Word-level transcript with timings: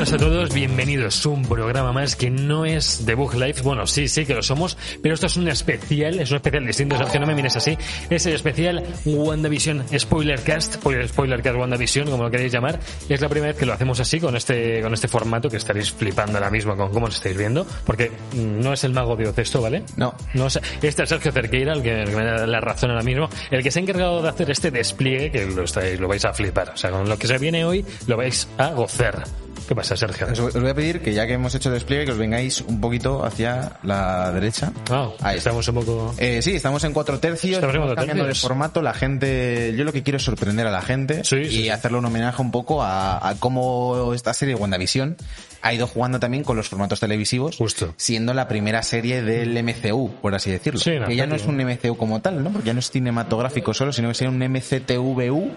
Buenas 0.00 0.14
a 0.14 0.16
todos, 0.16 0.54
bienvenidos 0.54 1.26
a 1.26 1.28
un 1.28 1.42
programa 1.42 1.92
más 1.92 2.16
que 2.16 2.30
no 2.30 2.64
es 2.64 3.04
de 3.04 3.14
Bug 3.14 3.34
Life. 3.34 3.60
Bueno, 3.60 3.86
sí, 3.86 4.08
sí 4.08 4.24
que 4.24 4.32
lo 4.32 4.42
somos, 4.42 4.78
pero 5.02 5.12
esto 5.12 5.26
es 5.26 5.36
un 5.36 5.46
especial, 5.46 6.18
es 6.20 6.30
un 6.30 6.36
especial 6.36 6.66
distinto, 6.66 6.96
Sergio, 6.96 7.20
no 7.20 7.26
me 7.26 7.34
mires 7.34 7.54
así. 7.56 7.76
Es 8.08 8.24
el 8.24 8.32
especial 8.32 8.82
WandaVision 9.04 9.84
Spoiler 9.98 10.40
Cast, 10.40 10.76
Spoiler, 10.76 11.06
Spoiler 11.06 11.42
Cast 11.42 11.58
WandaVision, 11.58 12.10
como 12.10 12.22
lo 12.22 12.30
queréis 12.30 12.50
llamar. 12.50 12.80
Es 13.10 13.20
la 13.20 13.28
primera 13.28 13.52
vez 13.52 13.58
que 13.58 13.66
lo 13.66 13.74
hacemos 13.74 14.00
así, 14.00 14.18
con 14.18 14.34
este, 14.36 14.80
con 14.80 14.94
este 14.94 15.06
formato, 15.06 15.50
que 15.50 15.58
estaréis 15.58 15.92
flipando 15.92 16.38
ahora 16.38 16.50
mismo 16.50 16.74
con 16.78 16.90
cómo 16.90 17.04
os 17.04 17.16
estáis 17.16 17.36
viendo, 17.36 17.66
porque 17.84 18.10
no 18.32 18.72
es 18.72 18.82
el 18.84 18.94
mago 18.94 19.16
de 19.16 19.28
Ocesto, 19.28 19.60
¿vale? 19.60 19.82
No. 19.98 20.14
no 20.32 20.46
es, 20.46 20.58
este 20.80 21.02
es 21.02 21.08
Sergio 21.10 21.30
Cerqueira, 21.30 21.74
el 21.74 21.82
que, 21.82 22.04
el 22.04 22.08
que 22.08 22.16
me 22.16 22.24
da 22.24 22.46
la 22.46 22.60
razón 22.62 22.88
ahora 22.90 23.02
mismo, 23.02 23.28
el 23.50 23.62
que 23.62 23.70
se 23.70 23.80
ha 23.80 23.82
encargado 23.82 24.22
de 24.22 24.30
hacer 24.30 24.50
este 24.50 24.70
despliegue, 24.70 25.30
que 25.30 25.44
lo, 25.44 25.64
estáis, 25.64 26.00
lo 26.00 26.08
vais 26.08 26.24
a 26.24 26.32
flipar. 26.32 26.70
O 26.70 26.76
sea, 26.78 26.90
con 26.90 27.06
lo 27.06 27.18
que 27.18 27.26
se 27.26 27.36
viene 27.36 27.66
hoy, 27.66 27.84
lo 28.06 28.16
vais 28.16 28.48
a 28.56 28.70
gozar. 28.70 29.24
¿Qué 29.68 29.74
pasa, 29.74 29.96
Sergio? 29.96 30.26
Os, 30.32 30.38
os 30.40 30.54
voy 30.60 30.70
a 30.70 30.74
pedir 30.74 31.00
que 31.00 31.14
ya 31.14 31.26
que 31.26 31.34
hemos 31.34 31.54
hecho 31.54 31.68
el 31.68 31.74
despliegue, 31.74 32.04
que 32.06 32.12
os 32.12 32.18
vengáis 32.18 32.60
un 32.62 32.80
poquito 32.80 33.24
hacia 33.24 33.78
la 33.84 34.32
derecha. 34.32 34.72
Ah, 34.90 35.10
Ahí. 35.20 35.38
estamos 35.38 35.66
un 35.68 35.74
poco... 35.76 36.14
Eh, 36.18 36.42
sí, 36.42 36.56
estamos 36.56 36.82
en 36.84 36.92
cuatro 36.92 37.20
tercios, 37.20 37.54
Estamos 37.54 37.74
en 37.76 37.80
cuatro 37.82 37.96
cambiando 37.96 38.24
tercios. 38.24 38.42
de 38.42 38.48
formato. 38.48 38.82
La 38.82 38.94
gente, 38.94 39.72
yo 39.76 39.84
lo 39.84 39.92
que 39.92 40.02
quiero 40.02 40.16
es 40.16 40.24
sorprender 40.24 40.66
a 40.66 40.70
la 40.72 40.82
gente 40.82 41.22
Sí, 41.24 41.36
y 41.36 41.50
sí. 41.50 41.68
hacerle 41.68 41.98
un 41.98 42.04
homenaje 42.06 42.42
un 42.42 42.50
poco 42.50 42.82
a, 42.82 43.28
a 43.28 43.34
cómo 43.36 44.12
esta 44.12 44.34
serie 44.34 44.54
WandaVision 44.56 45.16
ha 45.62 45.72
ido 45.74 45.86
jugando 45.86 46.18
también 46.20 46.44
con 46.44 46.56
los 46.56 46.68
formatos 46.68 47.00
televisivos, 47.00 47.56
Justo. 47.56 47.94
siendo 47.96 48.34
la 48.34 48.48
primera 48.48 48.82
serie 48.82 49.22
del 49.22 49.62
MCU, 49.62 50.10
por 50.22 50.34
así 50.34 50.50
decirlo. 50.50 50.80
Sí, 50.80 50.92
que 51.06 51.16
ya 51.16 51.26
no 51.26 51.34
es 51.34 51.44
un 51.46 51.56
MCU 51.56 51.96
como 51.96 52.20
tal, 52.20 52.42
¿no? 52.42 52.50
Porque 52.50 52.68
ya 52.68 52.72
no 52.74 52.80
es 52.80 52.90
cinematográfico 52.90 53.74
solo, 53.74 53.92
sino 53.92 54.08
que 54.08 54.14
sería 54.14 54.30
un 54.30 54.38
MCTVU. 54.38 55.50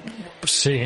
Sí, 0.44 0.82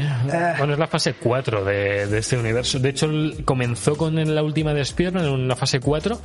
bueno, 0.58 0.74
es 0.74 0.80
la 0.80 0.88
fase 0.88 1.14
4 1.14 1.66
de, 1.66 2.08
de 2.08 2.18
este 2.20 2.38
universo. 2.38 2.80
De 2.80 2.90
hecho, 2.90 3.10
comenzó 3.46 3.96
con 3.98 4.36
la 4.36 4.44
última 4.44 4.74
de 4.74 4.82
Spider-Man 4.82 5.26
en 5.26 5.48
la 5.48 5.56
fase 5.56 5.80
4. 5.80 6.20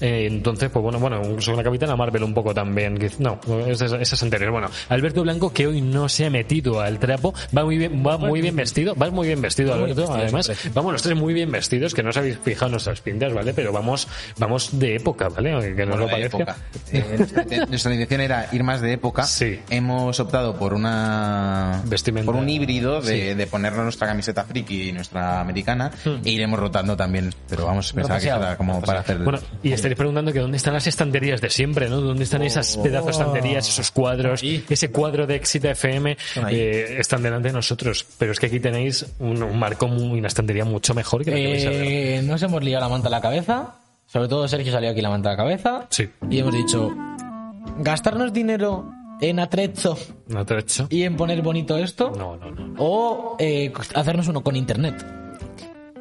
Eh, 0.00 0.26
entonces, 0.30 0.70
pues 0.70 0.82
bueno, 0.82 0.98
bueno, 0.98 1.20
incluso 1.24 1.54
la 1.54 1.62
Capitana 1.62 1.96
Marvel 1.96 2.22
un 2.22 2.34
poco 2.34 2.54
también. 2.54 2.96
que- 2.98 3.10
No, 3.18 3.38
esas, 3.66 3.92
esas 3.92 4.22
anteriores. 4.22 4.52
Bueno, 4.52 4.68
Alberto 4.88 5.22
Blanco, 5.22 5.52
que 5.52 5.66
hoy 5.66 5.80
no 5.80 6.08
se 6.08 6.26
ha 6.26 6.30
metido 6.30 6.80
al 6.80 6.98
trapo, 6.98 7.34
va 7.56 7.64
muy 7.64 7.78
bien, 7.78 8.02
va 8.06 8.16
muy 8.18 8.40
bien 8.40 8.56
vestido. 8.56 8.94
Vas 8.94 9.10
muy 9.12 9.26
bien 9.26 9.40
vestido, 9.40 9.74
Alberto, 9.74 10.12
además. 10.12 10.50
Vamos 10.74 10.92
los 10.92 11.02
tres 11.02 11.16
muy 11.16 11.34
bien 11.34 11.50
vestidos, 11.50 11.94
que 11.94 12.02
no 12.02 12.10
os 12.10 12.16
habéis 12.16 12.38
fijado 12.38 12.70
nuestras 12.72 13.00
pintas, 13.00 13.32
¿vale? 13.32 13.52
Pero 13.54 13.72
vamos, 13.72 14.08
vamos 14.38 14.78
de 14.78 14.96
época, 14.96 15.28
¿vale? 15.28 15.74
Que 15.74 15.84
no 15.86 15.90
Bueno, 15.92 16.04
lo 16.06 16.10
parezca. 16.10 16.36
época. 16.38 16.56
Eh, 16.92 17.04
nuestra, 17.18 17.66
nuestra 17.66 17.92
intención 17.92 18.20
era 18.20 18.48
ir 18.52 18.62
más 18.64 18.80
de 18.80 18.92
época. 18.92 19.24
Sí. 19.24 19.60
Hemos 19.70 20.18
optado 20.20 20.56
por 20.56 20.74
una 20.74 21.82
Vestimenta. 21.86 22.26
por 22.26 22.36
un 22.40 22.48
híbrido 22.48 23.00
de, 23.00 23.30
Sí. 23.30 23.34
de 23.34 23.46
ponernos 23.46 23.82
nuestra 23.84 24.06
camiseta 24.06 24.44
friki 24.44 24.88
y 24.88 24.92
nuestra 24.92 25.40
americana 25.40 25.90
Hmm. 26.04 26.20
e 26.24 26.30
iremos 26.30 26.58
rotando 26.58 26.96
también. 26.96 27.32
Pero 27.48 27.66
vamos, 27.66 27.92
pensaba 27.92 28.18
que 28.20 28.26
era 28.28 28.56
como 28.56 28.80
para 28.80 29.00
hacer. 29.00 29.18
Bueno, 29.18 29.38
y 29.62 29.72
estaréis 29.90 29.98
preguntando 29.98 30.32
que 30.32 30.38
dónde 30.40 30.56
están 30.56 30.74
las 30.74 30.86
estanterías 30.86 31.40
de 31.40 31.50
siempre, 31.50 31.88
¿no? 31.88 32.00
¿Dónde 32.00 32.24
están 32.24 32.42
esas 32.42 32.76
pedazos 32.76 33.06
de 33.06 33.10
estanterías, 33.22 33.68
esos 33.68 33.90
cuadros, 33.90 34.42
ese 34.42 34.90
cuadro 34.90 35.26
de 35.26 35.34
Éxito 35.36 35.68
FM? 35.68 36.16
ahí. 36.44 36.54
eh, 36.56 37.00
están 37.00 37.22
delante 37.22 37.48
de 37.48 37.54
nosotros. 37.54 38.06
Pero 38.18 38.32
es 38.32 38.38
que 38.38 38.46
aquí 38.46 38.60
tenéis 38.60 39.06
un, 39.18 39.42
un 39.42 39.58
marco, 39.58 39.88
muy, 39.88 40.18
una 40.18 40.28
estantería 40.28 40.64
mucho 40.64 40.94
mejor 40.94 41.24
que 41.24 41.30
la 41.32 41.36
que 41.36 41.48
vais 41.48 41.66
a 41.66 41.70
ver. 41.70 41.82
Eh, 41.82 42.22
nos 42.22 42.42
hemos 42.42 42.62
liado 42.62 42.82
la 42.84 42.88
manta 42.88 43.08
a 43.08 43.10
la 43.10 43.20
cabeza. 43.20 43.74
Sobre 44.06 44.28
todo 44.28 44.46
Sergio 44.48 44.72
salió 44.72 44.90
aquí 44.90 45.00
la 45.00 45.10
manta 45.10 45.30
a 45.30 45.32
la 45.32 45.36
cabeza. 45.38 45.86
Sí. 45.90 46.08
Y 46.30 46.38
hemos 46.38 46.54
dicho, 46.54 46.90
gastarnos 47.78 48.32
dinero 48.32 48.90
en 49.20 49.38
atrezo 49.38 49.98
¿No 50.28 50.46
te 50.46 50.54
lo 50.54 50.60
he 50.60 50.62
hecho? 50.62 50.86
y 50.90 51.02
en 51.02 51.16
poner 51.16 51.42
bonito 51.42 51.76
esto. 51.76 52.12
No, 52.16 52.36
no, 52.36 52.50
no. 52.50 52.66
no. 52.68 52.74
O 52.78 53.36
eh, 53.38 53.72
hacernos 53.94 54.28
uno 54.28 54.42
con 54.42 54.56
internet. 54.56 54.94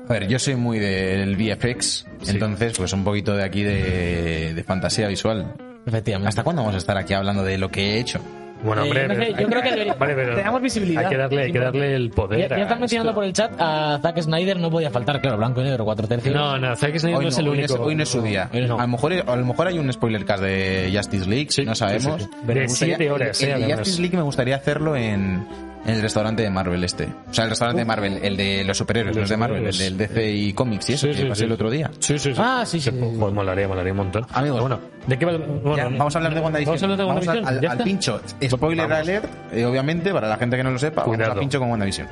A 0.08 0.14
ver, 0.14 0.28
yo 0.28 0.40
soy 0.40 0.56
muy 0.56 0.80
del 0.80 1.36
VFX, 1.36 2.06
entonces 2.28 2.74
pues 2.78 2.94
un 2.94 3.04
poquito 3.04 3.36
de 3.36 3.44
aquí 3.44 3.64
de, 3.64 4.54
de 4.54 4.64
fantasía 4.64 5.08
visual. 5.08 5.54
Efectivamente. 5.86 6.30
¿Hasta 6.30 6.44
cuándo 6.44 6.62
vamos 6.62 6.76
a 6.76 6.80
estar 6.80 6.98
aquí 6.98 7.14
hablando 7.14 7.44
de 7.44 7.58
lo 7.58 7.70
que 7.70 7.96
he 7.96 8.00
hecho? 8.00 8.20
Bueno, 8.62 8.82
Eh, 8.84 8.88
hombre, 8.88 9.08
no 9.08 9.14
sé, 9.14 9.20
pero- 9.22 9.40
yo 9.42 9.48
creo 9.48 9.62
que 9.62 9.72
debería- 9.72 9.94
Vale, 9.94 10.16
pero 10.16 10.36
te 10.36 10.42
damos 10.44 10.62
visibilidad. 10.62 11.04
Hay 11.06 11.10
que 11.10 11.16
darle, 11.18 11.42
hay 11.44 11.52
que 11.54 11.60
darle 11.60 11.96
el 11.96 12.10
poder. 12.10 12.50
Ya, 12.50 12.58
ya 12.58 12.64
están 12.64 12.80
mencionando 12.82 13.12
esto. 13.12 13.16
por 13.16 13.24
el 13.24 13.32
chat 13.32 13.52
a 13.58 14.00
Zack 14.02 14.22
Snyder, 14.22 14.60
no 14.60 14.70
podía 14.70 14.92
faltar, 14.92 15.22
claro, 15.22 15.38
blanco 15.38 15.62
y 15.62 15.64
negro, 15.64 15.86
cuatro 15.86 16.06
tercios. 16.10 16.36
No, 16.36 16.58
no, 16.60 16.76
Zack 16.76 16.98
Snyder 16.98 17.20
Hoy 17.20 17.20
no 17.20 17.22
no, 17.22 17.28
es 17.30 17.38
el 17.38 17.48
hoy 17.48 17.58
único. 17.60 17.74
es, 17.76 17.80
hoy 17.80 17.96
no 17.96 18.04
es 18.04 18.10
su 18.10 18.22
día. 18.22 18.50
No. 18.52 18.78
A, 18.78 18.82
lo 18.82 18.88
mejor, 18.90 19.14
a 19.14 19.36
lo 19.38 19.46
mejor 19.46 19.68
hay 19.68 19.80
un 19.80 19.94
spoiler 19.94 20.26
cast 20.26 20.44
de 20.44 20.92
Justice 20.94 21.30
League, 21.30 21.48
Sí, 21.52 21.64
no 21.64 21.74
sabemos. 21.74 22.22
sí, 22.22 22.28
sí, 22.30 22.54
De 22.54 22.68
siete 22.68 23.10
horas, 23.10 23.42
el, 23.42 23.48
eh, 23.48 23.52
el 23.54 23.58
además. 23.64 23.80
Justice 23.80 24.02
League 24.02 24.18
me 24.18 24.24
gustaría 24.24 24.56
hacerlo 24.58 24.98
en, 24.98 25.14
en 25.14 25.69
el 25.86 26.02
restaurante 26.02 26.44
de 26.44 26.50
Marvel 26.50 26.84
este. 26.84 27.06
O 27.30 27.34
sea, 27.34 27.46
el 27.46 27.50
restaurante 27.52 27.82
de 27.82 27.86
Marvel, 27.86 28.20
el 28.22 28.36
de 28.38 28.64
los 28.64 28.78
superhéroes, 28.78 29.16
Los 29.16 29.30
de 29.30 29.38
Marvel, 29.38 29.66
el 29.66 29.78
del 29.78 29.98
DC 29.98 30.30
y 30.32 30.54
Comics 30.54 30.90
y 30.90 30.94
eso, 30.94 31.08
Sí, 31.08 31.14
que 31.14 31.22
sí, 31.24 31.26
pasé 31.30 31.40
sí. 31.40 31.46
el 31.46 31.52
otro 31.52 31.70
día. 31.70 31.90
Sí, 32.00 32.20
sí, 32.20 32.34
sí. 32.34 32.42
Ah, 32.42 32.64
sí, 32.66 32.80
sí, 32.80 32.92
sí. 32.92 32.98
Pues 33.20 33.34
molaría, 33.34 33.68
molaría 33.68 33.92
un 33.94 33.98
montón. 33.98 34.26
Amigos. 34.34 34.60
Bueno, 34.62 34.80
¿de 35.08 35.18
qué 35.18 35.26
va? 35.26 35.32
Bueno, 35.38 35.78
Ya, 35.78 35.84
vamos 35.90 36.16
a 36.16 36.20
hablar 36.20 36.34
de 36.36 36.40
WandaVision. 36.42 36.70
Vamos 36.76 36.82
a 36.82 36.86
hablar 36.86 36.98
de 36.98 37.04
Vamos 37.06 37.28
WandaVision. 37.28 37.56
al, 37.56 37.62
¿Ya 37.62 37.70
al 37.72 37.78
está? 37.78 37.84
pincho. 37.84 38.22
Spoiler 38.50 38.88
Vamos. 38.88 39.08
alert, 39.08 39.26
eh, 39.54 39.66
obviamente, 39.66 40.12
para 40.12 40.28
la 40.28 40.38
gente 40.38 40.58
que 40.58 40.64
no 40.64 40.72
lo 40.72 40.80
sepa, 40.80 41.04
vamos 41.04 41.20
al 41.28 41.40
pincho 41.40 41.60
con 41.60 41.70
WandaVision. 41.72 42.08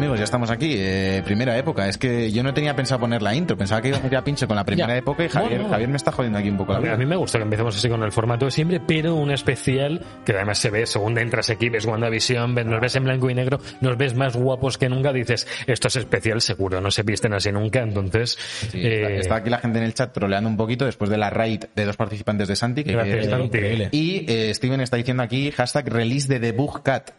Amigos, 0.00 0.18
ya 0.18 0.24
estamos 0.24 0.50
aquí. 0.50 0.74
Eh, 0.76 1.22
primera 1.24 1.56
época. 1.56 1.88
Es 1.88 1.98
que 1.98 2.30
yo 2.32 2.42
no 2.42 2.52
tenía 2.54 2.74
pensado 2.74 3.00
poner 3.00 3.22
la 3.22 3.34
intro. 3.34 3.56
Pensaba 3.56 3.80
que 3.80 3.88
iba 3.88 3.98
a 3.98 4.00
meter 4.00 4.18
a 4.18 4.24
pincho 4.24 4.46
con 4.46 4.56
la 4.56 4.64
primera 4.64 4.88
Ya. 4.88 4.96
época 4.96 5.24
y 5.24 5.28
Javier, 5.28 5.52
Bueno. 5.60 5.68
Javier 5.70 5.88
me 5.88 5.96
está 5.96 6.12
jodiendo 6.12 6.38
aquí 6.38 6.48
un 6.48 6.56
poco 6.56 6.72
la 6.72 6.80
vida. 6.80 6.92
a 6.94 6.96
mí 6.96 7.06
me 7.06 7.16
gusta 7.16 7.38
que 7.38 7.44
empecemos 7.44 7.76
así 7.76 7.88
con 7.88 8.02
el 8.02 8.12
formato 8.12 8.44
de 8.46 8.50
siempre, 8.50 8.80
pero 8.80 9.14
un 9.14 9.30
especial 9.30 10.00
que 10.24 10.32
además 10.32 10.58
se 10.58 10.70
ve, 10.70 10.86
según 10.86 11.18
entras 11.18 11.50
aquí, 11.50 11.68
ves 11.68 11.84
WandaVision, 11.86 12.54
ves- 12.54 12.66
nos 12.66 12.80
ves 12.80 12.96
en 12.96 13.04
blanco 13.04 13.30
y 13.30 13.34
negro, 13.34 13.60
nos 13.80 13.96
ves 13.96 14.14
más 14.14 14.36
guapos 14.36 14.78
que 14.78 14.88
nunca, 14.88 15.12
dices, 15.12 15.46
esto 15.66 15.88
es 15.88 15.96
especial 15.96 16.40
seguro, 16.40 16.80
no 16.80 16.90
se 16.90 17.02
visten 17.02 17.32
así 17.34 17.52
nunca, 17.52 17.80
entonces... 17.82 18.38
Sí, 18.70 18.78
eh, 18.82 19.18
está, 19.18 19.36
aquí 19.36 19.50
la 19.50 19.58
gente 19.58 19.78
en 19.78 19.84
el 19.84 19.94
chat 19.94 20.12
troleando 20.12 20.48
un 20.48 20.56
poquito 20.56 20.84
después 20.86 21.10
de 21.10 21.18
la 21.18 21.30
raid 21.30 21.64
de 21.74 21.84
dos 21.84 21.96
participantes 21.96 22.48
de 22.48 22.56
Santi. 22.56 22.84
Que 22.84 22.92
Gracias, 22.92 23.26
Santi. 23.26 23.58
Y 23.92 24.24
eh, 24.28 24.52
Steven 24.54 24.80
está 24.80 24.96
diciendo 24.96 25.22
aquí 25.22 25.50
hashtag 25.50 25.88
release 25.88 26.28
de 26.28 26.40
The 26.40 26.52
Bug 26.52 26.82
Cat. 26.82 27.10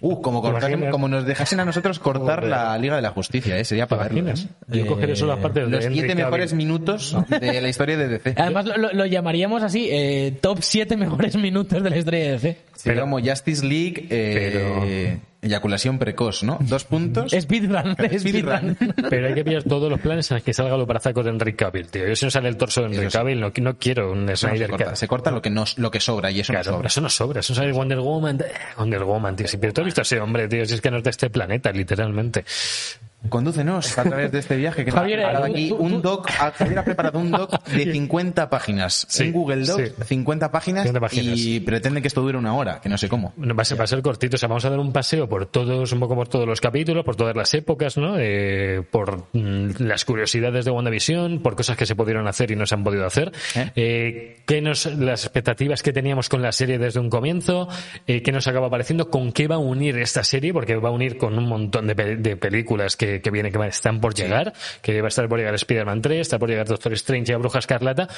Uh, 0.00 0.20
como, 0.20 0.42
¿Te 0.42 0.48
cortasen- 0.48 0.68
imaginas? 0.70 0.90
como 0.92 1.08
nos 1.08 1.24
dejasen 1.26 1.60
a 1.60 1.64
nosotros 1.64 1.98
cortar 1.98 2.38
Joder. 2.40 2.50
la 2.50 2.76
Liga 2.78 2.96
de 2.96 3.02
la 3.02 3.10
Justicia, 3.10 3.56
¿eh? 3.58 3.64
sería 3.64 3.86
¿Te 3.86 3.90
para 3.90 4.04
verlo. 4.04 4.18
imaginas? 4.20 4.44
¿eh? 4.70 4.78
Yo 4.78 4.86
cogeré 4.86 5.14
solo 5.16 5.32
las 5.34 5.42
partes 5.42 5.64
de 5.64 5.70
Los 5.70 5.84
Henry 5.84 5.94
siete 5.98 6.08
Cavill. 6.08 6.24
mejores 6.24 6.52
minutos 6.54 7.16
de 7.28 7.60
la 7.62 7.68
historia 7.68 7.96
de 7.96 8.08
DC. 8.08 8.34
Además, 8.36 8.66
lo, 8.66 8.76
lo- 8.78 8.92
lo 8.92 9.06
llamaríamos 9.06 9.62
así, 9.62 9.88
eh, 9.90 10.36
top 10.40 10.58
7 10.60 10.96
mejores 10.96 11.36
minutos 11.36 11.82
de 11.82 11.90
la 11.90 11.96
historia 11.98 12.20
de 12.24 12.30
DC. 12.32 12.56
Sería 12.76 13.02
como 13.02 13.18
Justice 13.20 13.64
League, 13.66 14.06
eh, 14.10 15.18
eyaculación 15.42 15.98
precoz, 15.98 16.42
¿no? 16.42 16.58
Dos 16.60 16.84
puntos. 16.84 17.32
Speedrun, 17.40 17.96
speedrun. 18.18 18.76
Pero 19.10 19.28
hay 19.28 19.34
que 19.34 19.44
pillar 19.44 19.62
todos 19.64 19.90
los 19.90 20.00
planes 20.00 20.30
en 20.30 20.36
los 20.36 20.44
que 20.44 20.52
salga 20.52 20.76
lo 20.76 20.86
brazacos 20.86 21.24
de 21.24 21.30
Enrique 21.30 21.56
Cavill, 21.56 21.88
tío. 21.88 22.06
Yo 22.06 22.16
si 22.16 22.24
no 22.26 22.30
sale 22.30 22.48
el 22.48 22.56
torso 22.56 22.82
de 22.82 22.88
Enrique 22.88 23.10
sí. 23.10 23.16
Cavill, 23.18 23.40
no, 23.40 23.52
no 23.56 23.78
quiero 23.78 24.12
un 24.12 24.26
no 24.26 24.36
se 24.36 24.48
Snyder 24.48 24.70
corta, 24.70 24.84
Cut. 24.86 24.94
se 24.96 25.08
corta 25.08 25.30
lo 25.30 25.42
que, 25.42 25.50
nos, 25.50 25.78
lo 25.78 25.90
que 25.90 26.00
sobra 26.00 26.30
y 26.30 26.40
eso 26.40 26.52
Claro, 26.52 26.70
no 26.70 26.76
sobra. 26.76 26.86
eso 26.88 27.00
no 27.00 27.08
sobra, 27.08 27.40
eso 27.40 27.54
sale 27.54 27.72
Wonder 27.72 27.98
Woman, 28.00 28.40
eh, 28.40 28.44
Wonder 28.78 29.04
Woman, 29.04 29.36
tío. 29.36 29.48
Si, 29.48 29.56
pero 29.56 29.72
tú 29.72 29.80
has 29.82 29.86
visto 29.86 30.00
a 30.00 30.02
ese 30.02 30.20
hombre, 30.20 30.48
tío, 30.48 30.64
si 30.66 30.74
es 30.74 30.80
que 30.80 30.90
no 30.90 30.98
es 30.98 31.04
de 31.04 31.10
este 31.10 31.30
planeta, 31.30 31.70
literalmente. 31.72 32.44
Condúcenos 33.28 33.98
a 33.98 34.04
través 34.04 34.32
de 34.32 34.38
este 34.38 34.56
viaje 34.56 34.84
que 34.84 34.90
nos 34.90 34.98
ha 34.98 35.00
Javier, 35.00 35.18
preparado 35.20 35.46
tú- 35.46 35.52
aquí 35.52 35.68
tú- 35.68 35.76
un 35.76 36.02
doc. 36.02 36.30
Javier 36.30 36.78
ha 36.78 36.84
preparado 36.84 37.18
un 37.18 37.30
doc 37.30 37.62
de 37.68 37.92
50 37.92 38.48
páginas. 38.50 39.06
Sí, 39.08 39.24
en 39.24 39.32
Google 39.32 39.64
Docs, 39.64 39.92
sí. 39.98 40.04
50 40.06 40.50
páginas, 40.50 40.84
50 40.84 41.00
páginas. 41.00 41.38
y 41.38 41.60
pretende 41.60 42.00
que 42.02 42.08
esto 42.08 42.22
dure 42.22 42.38
una 42.38 42.54
hora, 42.54 42.80
que 42.80 42.88
no 42.88 42.98
sé 42.98 43.08
cómo. 43.08 43.32
No, 43.36 43.54
Va 43.54 43.62
a, 43.62 43.64
ser, 43.64 43.78
va 43.80 43.84
a 43.84 43.86
ser 43.86 44.02
cortito, 44.02 44.36
o 44.36 44.38
sea, 44.38 44.48
vamos 44.48 44.64
a 44.64 44.70
dar 44.70 44.78
un 44.78 44.92
paseo 44.92 45.28
por 45.28 45.46
todos, 45.46 45.92
un 45.92 46.00
poco 46.00 46.14
por 46.14 46.28
todos 46.28 46.46
los 46.46 46.60
capítulos, 46.60 47.04
por 47.04 47.16
todas 47.16 47.34
las 47.36 47.52
épocas, 47.54 47.96
¿no? 47.96 48.16
Eh, 48.18 48.82
por 48.90 49.24
mm, 49.32 49.70
las 49.78 50.04
curiosidades 50.04 50.64
de 50.64 50.70
WandaVision, 50.70 51.40
por 51.42 51.56
cosas 51.56 51.76
que 51.76 51.86
se 51.86 51.94
pudieron 51.94 52.26
hacer 52.28 52.50
y 52.50 52.56
no 52.56 52.66
se 52.66 52.74
han 52.74 52.84
podido 52.84 53.06
hacer, 53.06 53.32
¿Eh? 53.54 53.70
eh, 53.76 54.36
qué 54.46 54.60
nos, 54.60 54.86
las 54.86 55.24
expectativas 55.24 55.82
que 55.82 55.92
teníamos 55.92 56.28
con 56.28 56.42
la 56.42 56.52
serie 56.52 56.78
desde 56.78 57.00
un 57.00 57.10
comienzo, 57.10 57.68
eh, 58.06 58.22
qué 58.22 58.32
nos 58.32 58.46
acaba 58.46 58.68
pareciendo, 58.70 59.10
con 59.10 59.32
qué 59.32 59.46
va 59.48 59.56
a 59.56 59.58
unir 59.58 59.96
esta 59.98 60.22
serie, 60.24 60.52
porque 60.52 60.76
va 60.76 60.88
a 60.90 60.92
unir 60.92 61.16
con 61.18 61.38
un 61.38 61.48
montón 61.48 61.86
de, 61.86 61.94
pe- 61.94 62.16
de 62.16 62.36
películas 62.36 62.96
que, 62.96 63.15
que, 63.16 63.22
que 63.22 63.30
viene, 63.30 63.50
que 63.50 63.58
están 63.66 64.00
por 64.00 64.14
llegar, 64.14 64.52
que 64.82 65.00
va 65.00 65.06
a 65.06 65.08
estar 65.08 65.28
por 65.28 65.38
llegar 65.38 65.54
Spider-Man 65.54 66.02
3, 66.02 66.20
está 66.20 66.38
por 66.38 66.48
llegar 66.48 66.66
Doctor 66.66 66.92
Strange 66.94 67.30
y 67.30 67.32
la 67.32 67.38
Bruja 67.38 67.58
Escarlata, 67.58 68.08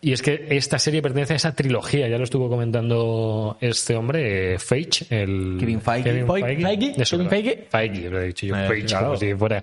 y 0.00 0.12
es 0.12 0.22
que 0.22 0.46
esta 0.50 0.78
serie 0.78 1.02
pertenece 1.02 1.32
a 1.32 1.36
esa 1.36 1.54
trilogía, 1.54 2.08
ya 2.08 2.18
lo 2.18 2.24
estuvo 2.24 2.48
comentando 2.48 3.56
este 3.60 3.96
hombre, 3.96 4.54
eh, 4.54 4.58
Feige, 4.58 5.06
el... 5.10 5.56
Kevin 5.58 5.80
Feige. 5.80 6.04
Kevin 6.04 6.26
Feige, 6.26 6.62
Feige, 6.62 7.02
Eso, 7.02 7.16
Kevin 7.16 7.30
Feige. 7.30 7.66
Feige, 7.70 8.10
lo 8.10 8.20
he 8.20 8.26
dicho 8.28 8.46
yo, 8.46 8.56
Eh, 8.56 8.68
Feige, 8.68 8.86
claro. 8.86 9.06
como 9.06 9.16
si 9.18 9.34
fuera, 9.34 9.62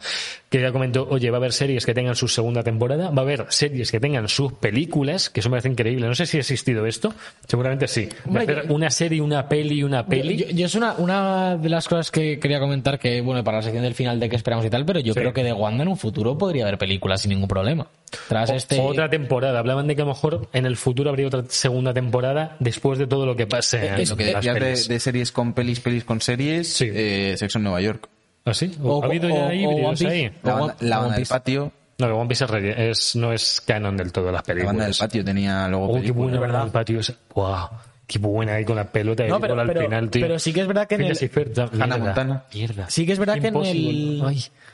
que 0.49 0.61
ya 0.61 0.71
comentó, 0.71 1.07
oye, 1.09 1.29
va 1.31 1.37
a 1.37 1.39
haber 1.39 1.53
series 1.53 1.85
que 1.85 1.93
tengan 1.93 2.15
su 2.15 2.27
segunda 2.27 2.63
temporada, 2.63 3.09
va 3.09 3.21
a 3.21 3.25
haber 3.25 3.45
series 3.49 3.91
que 3.91 3.99
tengan 3.99 4.27
sus 4.27 4.53
películas, 4.53 5.29
que 5.29 5.39
eso 5.39 5.49
me 5.49 5.53
parece 5.55 5.69
increíble, 5.69 6.07
no 6.07 6.15
sé 6.15 6.25
si 6.25 6.37
ha 6.37 6.41
existido 6.41 6.85
esto, 6.85 7.13
seguramente 7.47 7.87
sí, 7.87 8.07
Hombre, 8.25 8.43
hacer 8.43 8.67
yo- 8.67 8.73
una 8.73 8.89
serie, 8.89 9.21
una 9.21 9.47
peli, 9.47 9.83
una 9.83 10.05
peli, 10.05 10.37
Yo, 10.37 10.45
yo 10.49 10.65
es 10.65 10.75
una, 10.75 10.93
una 10.93 11.57
de 11.57 11.69
las 11.69 11.87
cosas 11.87 12.11
que 12.11 12.39
quería 12.39 12.59
comentar 12.59 12.99
que, 12.99 13.21
bueno, 13.21 13.43
para 13.43 13.57
la 13.57 13.63
sección 13.63 13.83
del 13.83 13.93
final 13.95 14.19
de 14.19 14.29
que 14.29 14.35
esperamos 14.35 14.65
y 14.65 14.69
tal, 14.69 14.84
pero 14.85 14.99
yo 14.99 15.13
Sí. 15.13 15.19
creo 15.19 15.33
que 15.33 15.43
de 15.43 15.51
Wanda 15.53 15.83
en 15.83 15.89
un 15.89 15.97
futuro 15.97 16.37
podría 16.37 16.63
haber 16.63 16.77
películas 16.77 17.21
sin 17.21 17.29
ningún 17.31 17.47
problema. 17.47 17.87
Tras 18.29 18.49
este... 18.51 18.79
Otra 18.79 19.09
temporada. 19.09 19.59
Hablaban 19.59 19.87
de 19.87 19.95
que 19.95 20.01
a 20.01 20.05
lo 20.05 20.11
mejor 20.11 20.47
en 20.53 20.65
el 20.65 20.77
futuro 20.77 21.09
habría 21.09 21.27
otra 21.27 21.43
segunda 21.49 21.93
temporada 21.93 22.55
después 22.59 22.97
de 22.99 23.07
todo 23.07 23.25
lo 23.25 23.35
que 23.35 23.47
pase 23.47 23.87
en 23.87 23.95
Es 23.95 24.09
Lo 24.09 24.15
que 24.17 24.25
las 24.25 24.35
decías 24.35 24.55
de, 24.55 24.61
pelis. 24.61 24.87
de 24.87 24.99
series 24.99 25.31
con 25.31 25.53
pelis, 25.53 25.79
pelis 25.79 26.03
con 26.03 26.21
series, 26.21 26.71
Sí. 26.73 26.89
eh, 26.93 27.35
Sexo 27.37 27.57
en 27.57 27.63
Nueva 27.65 27.81
York. 27.81 28.07
¿Ah, 28.45 28.53
sí? 28.53 28.71
O- 28.83 29.01
¿Ha 29.03 29.07
habido 29.07 29.27
o- 29.27 29.35
ya 29.35 29.47
o 29.47 29.51
híbridos 29.53 29.79
One 29.85 29.97
Piece. 29.97 30.07
ahí? 30.07 30.31
La 30.43 30.55
O 30.63 30.71
la 30.79 30.99
o 30.99 31.01
banda 31.01 31.15
del 31.17 31.25
patio. 31.25 31.71
No, 31.97 32.07
que 32.07 32.13
One 32.13 32.27
Piece 32.27 32.45
es, 32.45 32.51
es- 32.77 33.15
no 33.15 33.33
es 33.33 33.61
canon 33.65 33.97
del 33.97 34.11
todo 34.11 34.25
las 34.31 34.41
La 34.41 34.43
películas. 34.43 34.67
banda 34.67 34.85
del 34.85 34.95
patio 34.99 35.23
tenía 35.25 35.67
luego 35.67 35.85
Oh, 35.93 36.01
qué 36.01 36.11
buena 36.11 36.61
del 36.63 36.71
patio. 36.71 36.99
esa. 36.99 37.15
Wow. 37.33 37.69
Qué 38.07 38.19
buena 38.19 38.53
ahí 38.55 38.65
con 38.65 38.75
la 38.75 38.91
pelota 38.91 39.25
y 39.25 39.29
No, 39.29 39.39
pero- 39.39 39.53
gol 39.53 39.61
al 39.61 39.67
pero- 39.67 39.81
final, 39.81 40.09
tío. 40.11 40.21
pero 40.21 40.37
sí 40.37 40.53
que 40.53 40.61
es 40.61 40.67
verdad 40.67 40.87
que 40.87 40.95
en 40.95 40.99
Phineas 41.01 41.21
el- 41.21 41.25
y 41.25 41.29
Ferb, 41.29 41.53
da- 41.53 41.63
Hannah 41.63 41.85
mierda, 41.87 41.97
Montana. 41.97 42.43
Mierda. 42.53 42.89
Sí 42.89 43.05
que 43.05 43.13
es 43.13 43.19
verdad 43.19 43.39
que 43.39 43.47
en, 43.47 43.55
el, 43.55 44.23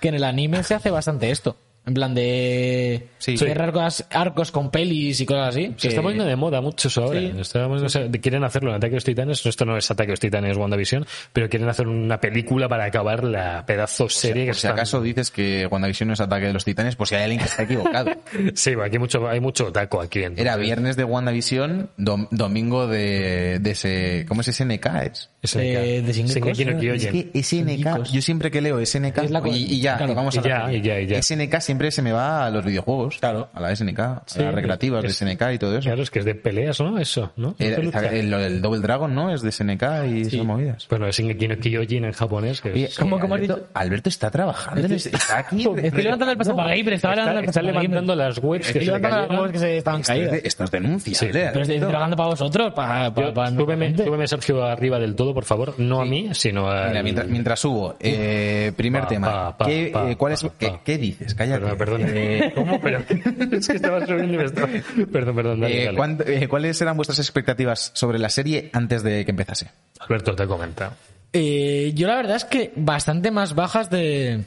que 0.02 0.08
en 0.10 0.16
el 0.16 0.24
anime 0.26 0.62
se 0.64 0.74
hace 0.76 0.90
bastante 0.92 1.32
esto. 1.32 1.56
En 1.84 1.96
plan 1.96 2.14
de 2.14 3.08
Sí. 3.18 3.36
arcos, 3.58 4.06
arcos 4.12 4.52
con 4.52 4.70
pelis 4.70 5.20
y 5.20 5.26
cosas 5.26 5.48
así. 5.50 5.66
Se 5.66 5.76
que- 5.76 5.88
está 5.88 6.02
poniendo 6.04 6.26
de 6.26 6.36
moda 6.36 6.62
mucho 6.62 6.90
eso 6.90 7.06
ahora. 7.06 7.20
Sí. 7.20 7.34
Está 7.40 7.64
poniendo- 7.64 7.88
o 7.88 7.90
sea, 7.90 8.08
quieren 8.12 8.44
hacerlo 8.44 8.70
en 8.70 8.76
Ataque 8.76 8.94
a 8.94 8.98
los 8.98 9.04
Titanes. 9.04 9.44
Esto 9.44 9.66
no 9.66 9.76
es 9.76 9.90
Ataque 9.90 10.12
a 10.12 10.14
los 10.14 10.20
Titanes, 10.20 10.58
WandaVision, 10.58 11.08
pero 11.34 11.50
quieren 11.50 11.68
hacer 11.68 11.88
una 11.88 12.22
película 12.22 12.70
para 12.70 12.86
acabar 12.86 13.24
la 13.24 13.66
pedazo 13.66 14.08
serie 14.10 14.44
que 14.44 14.50
Por 14.52 14.56
si 14.58 14.60
están- 14.60 14.74
acaso 14.74 15.02
dices 15.02 15.32
que 15.32 15.66
WandaVision 15.66 16.08
no 16.10 16.14
es 16.14 16.22
Ataque 16.22 16.46
de 16.46 16.54
los 16.54 16.64
Titanes, 16.66 16.96
pues 16.96 17.10
si 17.10 17.16
hay 17.16 17.24
alguien 17.24 17.40
que 17.40 17.46
está 17.48 17.64
equivocado. 17.64 18.12
Sí, 18.54 18.74
aquí 18.80 18.96
hay 18.98 19.00
mucho, 19.00 19.28
hay 19.28 19.40
mucho 19.40 19.72
taco 19.72 20.02
aquí. 20.02 20.20
entonces. 20.20 20.46
Era 20.46 20.58
viernes 20.58 20.96
de 20.98 21.04
WandaVision, 21.04 21.90
dom- 21.98 22.28
domingo 22.30 22.86
de, 22.86 23.58
de 23.60 23.72
ese... 23.72 24.26
¿Cómo 24.28 24.42
es 24.42 24.48
SNK? 24.56 24.86
Es? 25.12 25.31
SNK. 25.44 25.60
Eh, 25.64 26.02
de 26.02 26.02
no, 26.04 26.10
Es 26.30 27.08
que 27.08 27.42
SNK, 27.44 28.04
yo 28.12 28.22
siempre 28.22 28.52
que 28.52 28.62
leo 28.62 28.80
SNK 28.86 29.18
Es 29.24 29.32
la 29.32 29.42
y, 29.48 29.74
y 29.76 29.82
ya, 29.82 29.98
claro, 29.98 30.12
y 30.12 30.16
vamos 30.16 30.36
y 30.36 30.38
a 30.38 30.42
la 30.42 30.74
y 30.74 30.82
ya, 30.82 31.00
y 31.00 31.08
ya. 31.08 31.22
SNK 31.22 31.60
siempre 31.62 31.90
se 31.92 32.02
me 32.04 32.12
va 32.12 32.46
a 32.46 32.50
los 32.52 32.64
videojuegos, 32.64 33.18
Claro. 33.20 33.50
a 33.54 33.60
la 33.60 33.76
SNK, 33.76 34.00
a 34.00 34.24
Sí, 34.28 34.40
las 34.40 34.54
recreativas 34.54 35.04
es- 35.04 35.20
de 35.20 35.26
SNK 35.26 35.54
y 35.54 35.58
todo 35.58 35.74
eso. 35.78 35.82
Claro, 35.88 36.04
es 36.04 36.12
que 36.12 36.20
es 36.20 36.26
de 36.26 36.36
peleas, 36.36 36.80
¿no? 36.80 37.00
Eso, 37.00 37.32
¿no? 37.38 37.56
Era- 37.58 37.72
¿No 37.72 37.76
te 37.78 37.84
lucha? 37.84 38.06
el, 38.16 38.34
el 38.34 38.62
Double 38.62 38.82
Dragon, 38.82 39.14
¿no? 39.16 39.34
Es 39.34 39.42
de 39.42 39.52
SNK 39.52 39.84
y 40.12 40.22
esas 40.22 40.46
movidas. 40.46 40.88
Bueno, 40.90 41.08
es 41.08 41.18
Shingeki 41.18 41.48
no 41.48 41.58
Kyojin 41.58 42.06
en 42.06 42.12
japonés. 42.12 42.62
Que 42.62 42.72
Oye, 42.72 42.86
es- 42.86 42.98
¿Cómo- 43.00 43.20
cómo 43.20 43.34
has 43.36 43.42
Alberto, 43.42 43.56
dicho? 43.58 43.70
Alberto 43.74 44.10
está 44.10 44.30
trabajando, 44.30 44.86
en 44.86 44.92
ese- 44.94 45.10
está 45.10 45.40
aquí. 45.40 45.62
Estoy 45.82 46.04
levantando 46.04 46.32
el 46.34 46.38
pasapagamer, 46.38 46.94
estaba 46.94 47.14
está, 47.16 47.26
levantando 47.34 47.40
el 47.40 47.46
está 47.50 47.62
levantando 47.64 48.16
las 48.16 48.38
webs 48.38 48.72
que 48.72 48.80
Estoy 48.80 48.86
se 48.86 48.92
le 48.92 48.98
levantando 49.00 49.18
las 49.18 49.28
cayeron. 49.28 49.42
webs 49.46 49.54
que 49.54 49.60
se 49.60 49.78
estaban 49.78 50.02
caídas. 50.04 50.32
de- 50.34 50.42
esto 50.46 50.64
es 50.66 50.72
denuncia. 50.72 51.16
Sí. 51.16 51.32
Lea, 51.32 51.50
Pero 51.52 51.62
estoy 51.64 51.80
trabajando 51.80 52.16
para 52.16 52.30
vosotros, 52.30 52.74
para, 52.74 53.12
súbeme, 53.50 54.28
Sergio 54.28 54.64
arriba 54.64 55.00
del 55.00 55.16
todo, 55.16 55.31
por 55.34 55.46
favor. 55.46 55.76
No 55.78 56.02
a 56.02 56.06
mí, 56.06 56.30
sino 56.34 56.70
a. 56.70 56.88
Mira, 56.90 57.04
mientras, 57.04 57.28
mientras 57.28 57.60
subo, 57.60 57.96
eh, 58.00 58.72
primer 58.76 59.04
Pa, 59.04 59.08
tema. 59.08 59.28
pa, 59.32 59.58
pa, 59.58 59.66
¿Qué, 59.66 59.90
pa, 59.94 60.12
eh, 60.12 60.16
cuál 60.16 60.34
es, 60.34 60.44
pa, 60.44 60.82
qué, 60.84 60.98
dices? 60.98 61.34
Cállate. 61.36 61.62
Perdón, 61.76 61.78
perdón. 61.78 62.02
Eh, 62.14 62.52
¿Cómo? 62.56 62.80
Pero, 62.82 63.00
es 63.52 63.68
que 63.68 63.76
estaba 63.76 64.06
subiendo 64.06 64.34
y 64.34 64.38
me 64.38 64.44
estaba. 64.46 64.68
Perdón, 65.12 65.36
perdón, 65.36 65.60
dale, 65.62 65.82
eh, 65.82 65.86
dale. 65.86 65.98
¿cuándo- 65.98 66.24
eh, 66.26 66.48
¿Cuáles 66.48 66.82
eran 66.82 66.96
vuestras 66.96 67.20
expectativas 67.20 67.92
sobre 67.94 68.20
la 68.20 68.30
serie 68.30 68.70
antes 68.74 69.04
de 69.04 69.26
que 69.26 69.32
empezase? 69.32 69.70
Alberto 70.00 70.36
te 70.36 70.48
comenta. 70.48 70.94
Eh, 71.34 71.92
yo 71.96 72.08
la 72.08 72.16
verdad 72.16 72.36
es 72.36 72.46
que 72.46 72.74
bastante 72.76 73.32
más 73.32 73.56
bajas 73.56 73.90
de, 73.90 74.44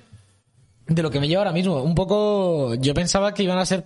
de 0.87 1.03
lo 1.03 1.11
que 1.11 1.21
me 1.21 1.29
lleva 1.29 1.41
ahora 1.43 1.53
mismo. 1.53 1.83
Un 1.83 1.95
poco, 1.95 2.75
yo 2.75 2.93
pensaba 2.95 3.33
que 3.35 3.43
iban 3.43 3.59
a 3.59 3.65
ser 3.67 3.85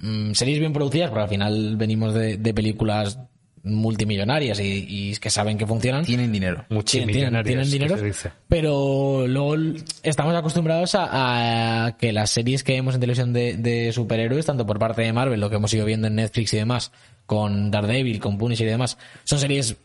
mm, 0.00 0.32
series 0.32 0.58
bien 0.58 0.72
producidas, 0.72 1.10
porque 1.10 1.22
al 1.24 1.28
final 1.28 1.76
venimos 1.76 2.14
de, 2.14 2.36
de 2.38 2.54
películas 2.54 3.18
multimillonarias 3.64 4.60
y, 4.60 4.86
y 4.88 5.16
que 5.16 5.30
saben 5.30 5.58
que 5.58 5.66
funcionan. 5.66 6.04
Tienen 6.04 6.32
dinero. 6.32 6.64
Tienen, 6.68 6.84
tienen- 6.84 7.06
Multimillonarias, 7.06 7.44
tienen 7.46 7.64
que 7.66 7.70
dinero, 7.70 7.96
se 7.98 8.04
dice. 8.04 8.30
pero 8.48 9.26
luego 9.26 9.56
estamos 10.02 10.34
acostumbrados 10.34 10.94
a, 10.94 11.86
a 11.86 11.96
que 11.96 12.12
las 12.12 12.30
series 12.30 12.64
que 12.64 12.72
vemos 12.72 12.94
en 12.94 13.00
televisión 13.00 13.32
de, 13.32 13.56
de 13.56 13.92
superhéroes, 13.92 14.46
tanto 14.46 14.66
por 14.66 14.78
parte 14.78 15.02
de 15.02 15.12
Marvel, 15.12 15.40
lo 15.40 15.50
que 15.50 15.56
hemos 15.56 15.72
ido 15.74 15.84
viendo 15.84 16.06
en 16.06 16.14
Netflix 16.16 16.52
y 16.54 16.56
demás, 16.58 16.92
con 17.26 17.70
Daredevil, 17.70 18.20
con 18.20 18.38
Punisher 18.38 18.66
y 18.66 18.70
demás, 18.70 18.96
son 19.24 19.38
series 19.38 19.76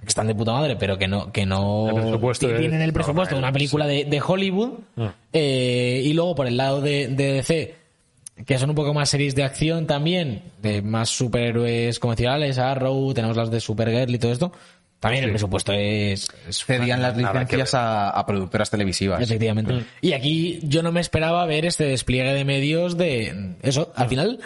que 0.00 0.06
están 0.08 0.26
de 0.26 0.34
puta 0.34 0.52
madre, 0.52 0.76
pero 0.76 0.96
que 0.96 1.06
no, 1.08 1.30
que 1.30 1.44
no 1.44 1.90
El 1.90 2.58
tienen 2.58 2.80
el 2.80 2.92
presupuesto 2.92 3.34
de 3.34 3.38
una 3.38 3.52
película 3.52 3.86
de, 3.86 4.06
de 4.06 4.20
Hollywood. 4.26 4.70
Ah. 4.96 5.12
Eh, 5.32 6.02
y 6.06 6.12
luego 6.14 6.34
por 6.34 6.46
el 6.46 6.56
lado 6.56 6.80
de, 6.80 7.08
de 7.08 7.32
DC, 7.34 7.74
que 8.46 8.58
son 8.58 8.70
un 8.70 8.76
poco 8.76 8.94
más 8.94 9.08
series 9.10 9.34
de 9.34 9.42
acción 9.44 9.86
también, 9.86 10.42
de 10.62 10.82
más 10.82 11.08
superhéroes 11.10 11.98
convencionales, 11.98 12.58
Arrow, 12.58 13.12
tenemos 13.14 13.36
las 13.36 13.50
de 13.50 13.60
Supergirl 13.60 14.14
y 14.14 14.18
todo 14.18 14.32
esto. 14.32 14.52
También 14.98 15.24
el 15.24 15.30
presupuesto 15.30 15.72
es, 15.72 16.28
es 16.46 16.64
Cedían 16.64 17.00
las 17.00 17.16
licencias 17.16 17.72
a, 17.74 18.10
a 18.10 18.26
productoras 18.26 18.68
televisivas. 18.70 19.22
Efectivamente. 19.22 19.84
Y 20.02 20.12
aquí 20.12 20.60
yo 20.62 20.82
no 20.82 20.92
me 20.92 21.00
esperaba 21.00 21.44
ver 21.46 21.64
este 21.64 21.84
despliegue 21.84 22.34
de 22.34 22.44
medios 22.44 22.98
de 22.98 23.54
eso. 23.62 23.92
Al 23.96 24.08
final, 24.08 24.40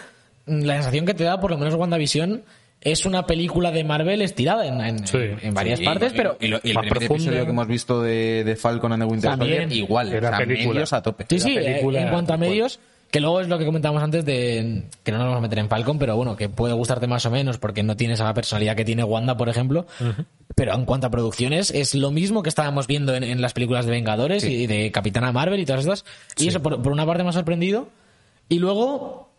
la 0.45 0.75
sensación 0.75 1.05
que 1.05 1.13
te 1.13 1.25
da, 1.25 1.41
por 1.41 1.51
lo 1.51 1.57
menos 1.57 1.73
WandaVision, 1.75 2.43
es 2.79 3.05
una 3.05 3.25
película 3.25 3.71
de 3.71 3.83
Marvel 3.83 4.21
estirada 4.21 4.65
en, 4.65 4.79
en- 4.79 5.07
Sí. 5.07 5.17
en 5.41 5.53
varias 5.53 5.79
Sí, 5.79 5.85
partes, 5.85 6.13
y- 6.13 6.15
pero 6.15 6.37
y, 6.39 6.47
lo- 6.47 6.61
y 6.63 6.69
el 6.69 6.75
más 6.75 6.83
primer 6.85 7.03
episodio 7.03 7.43
que 7.43 7.49
hemos 7.51 7.67
visto 7.67 8.01
de, 8.01 8.43
de 8.45 8.55
Falcon 8.55 8.93
and 8.93 9.03
the 9.03 9.09
Winter 9.09 9.31
También. 9.31 9.61
Soldier, 9.63 9.77
igual, 9.83 10.13
Era 10.13 10.29
o 10.29 10.37
sea, 10.37 10.39
película. 10.45 10.73
medios 10.75 10.93
a 10.93 11.01
tope. 11.01 11.25
Sí, 11.29 11.39
sí, 11.39 11.57
eh, 11.57 11.61
película, 11.63 12.01
en 12.01 12.09
cuanto 12.09 12.33
a 12.33 12.37
cual. 12.37 12.47
Que 13.15 13.21
luego 13.21 13.39
es 13.39 13.47
lo 13.47 13.57
que 13.57 13.65
comentábamos 13.65 14.03
antes 14.03 14.25
de 14.25 14.83
que 15.01 15.11
no 15.13 15.19
nos 15.19 15.27
vamos 15.27 15.37
a 15.37 15.41
meter 15.41 15.59
en 15.59 15.69
Falcon, 15.69 15.97
pero 15.97 16.17
bueno, 16.17 16.35
que 16.35 16.49
puede 16.49 16.73
gustarte 16.73 17.07
más 17.07 17.25
o 17.25 17.31
menos 17.31 17.57
porque 17.57 17.81
no 17.81 17.95
tienes 17.95 18.19
a 18.19 18.25
la 18.25 18.33
personalidad 18.33 18.75
que 18.75 18.83
tiene 18.83 19.05
Wanda, 19.05 19.37
por 19.37 19.47
ejemplo. 19.47 19.85
Pero 20.53 20.73
en 20.73 20.83
cuanto 20.83 21.07
a 21.07 21.11
producciones, 21.11 21.71
es 21.71 21.95
lo 21.95 22.11
mismo 22.11 22.43
que 22.43 22.49
estábamos 22.49 22.87
viendo 22.87 23.15
en, 23.15 23.23
en 23.23 23.39
las 23.39 23.53
películas 23.53 23.85
de 23.85 23.91
Vengadores 23.91 24.43
y 24.43 24.67
de 24.67 24.91
Capitana 24.91 25.31
Marvel 25.31 25.61
y 25.61 25.65
todas 25.65 25.85
estas. 25.85 26.03
Y 26.35 26.49
eso, 26.49 26.61
por, 26.61 26.81
por 26.81 26.91
una 26.91 27.05
parte 27.05 27.23
me 27.23 27.29
ha 27.29 27.31
sorprendido. 27.31 27.87
Y 28.49 28.59
luego, 28.59 29.29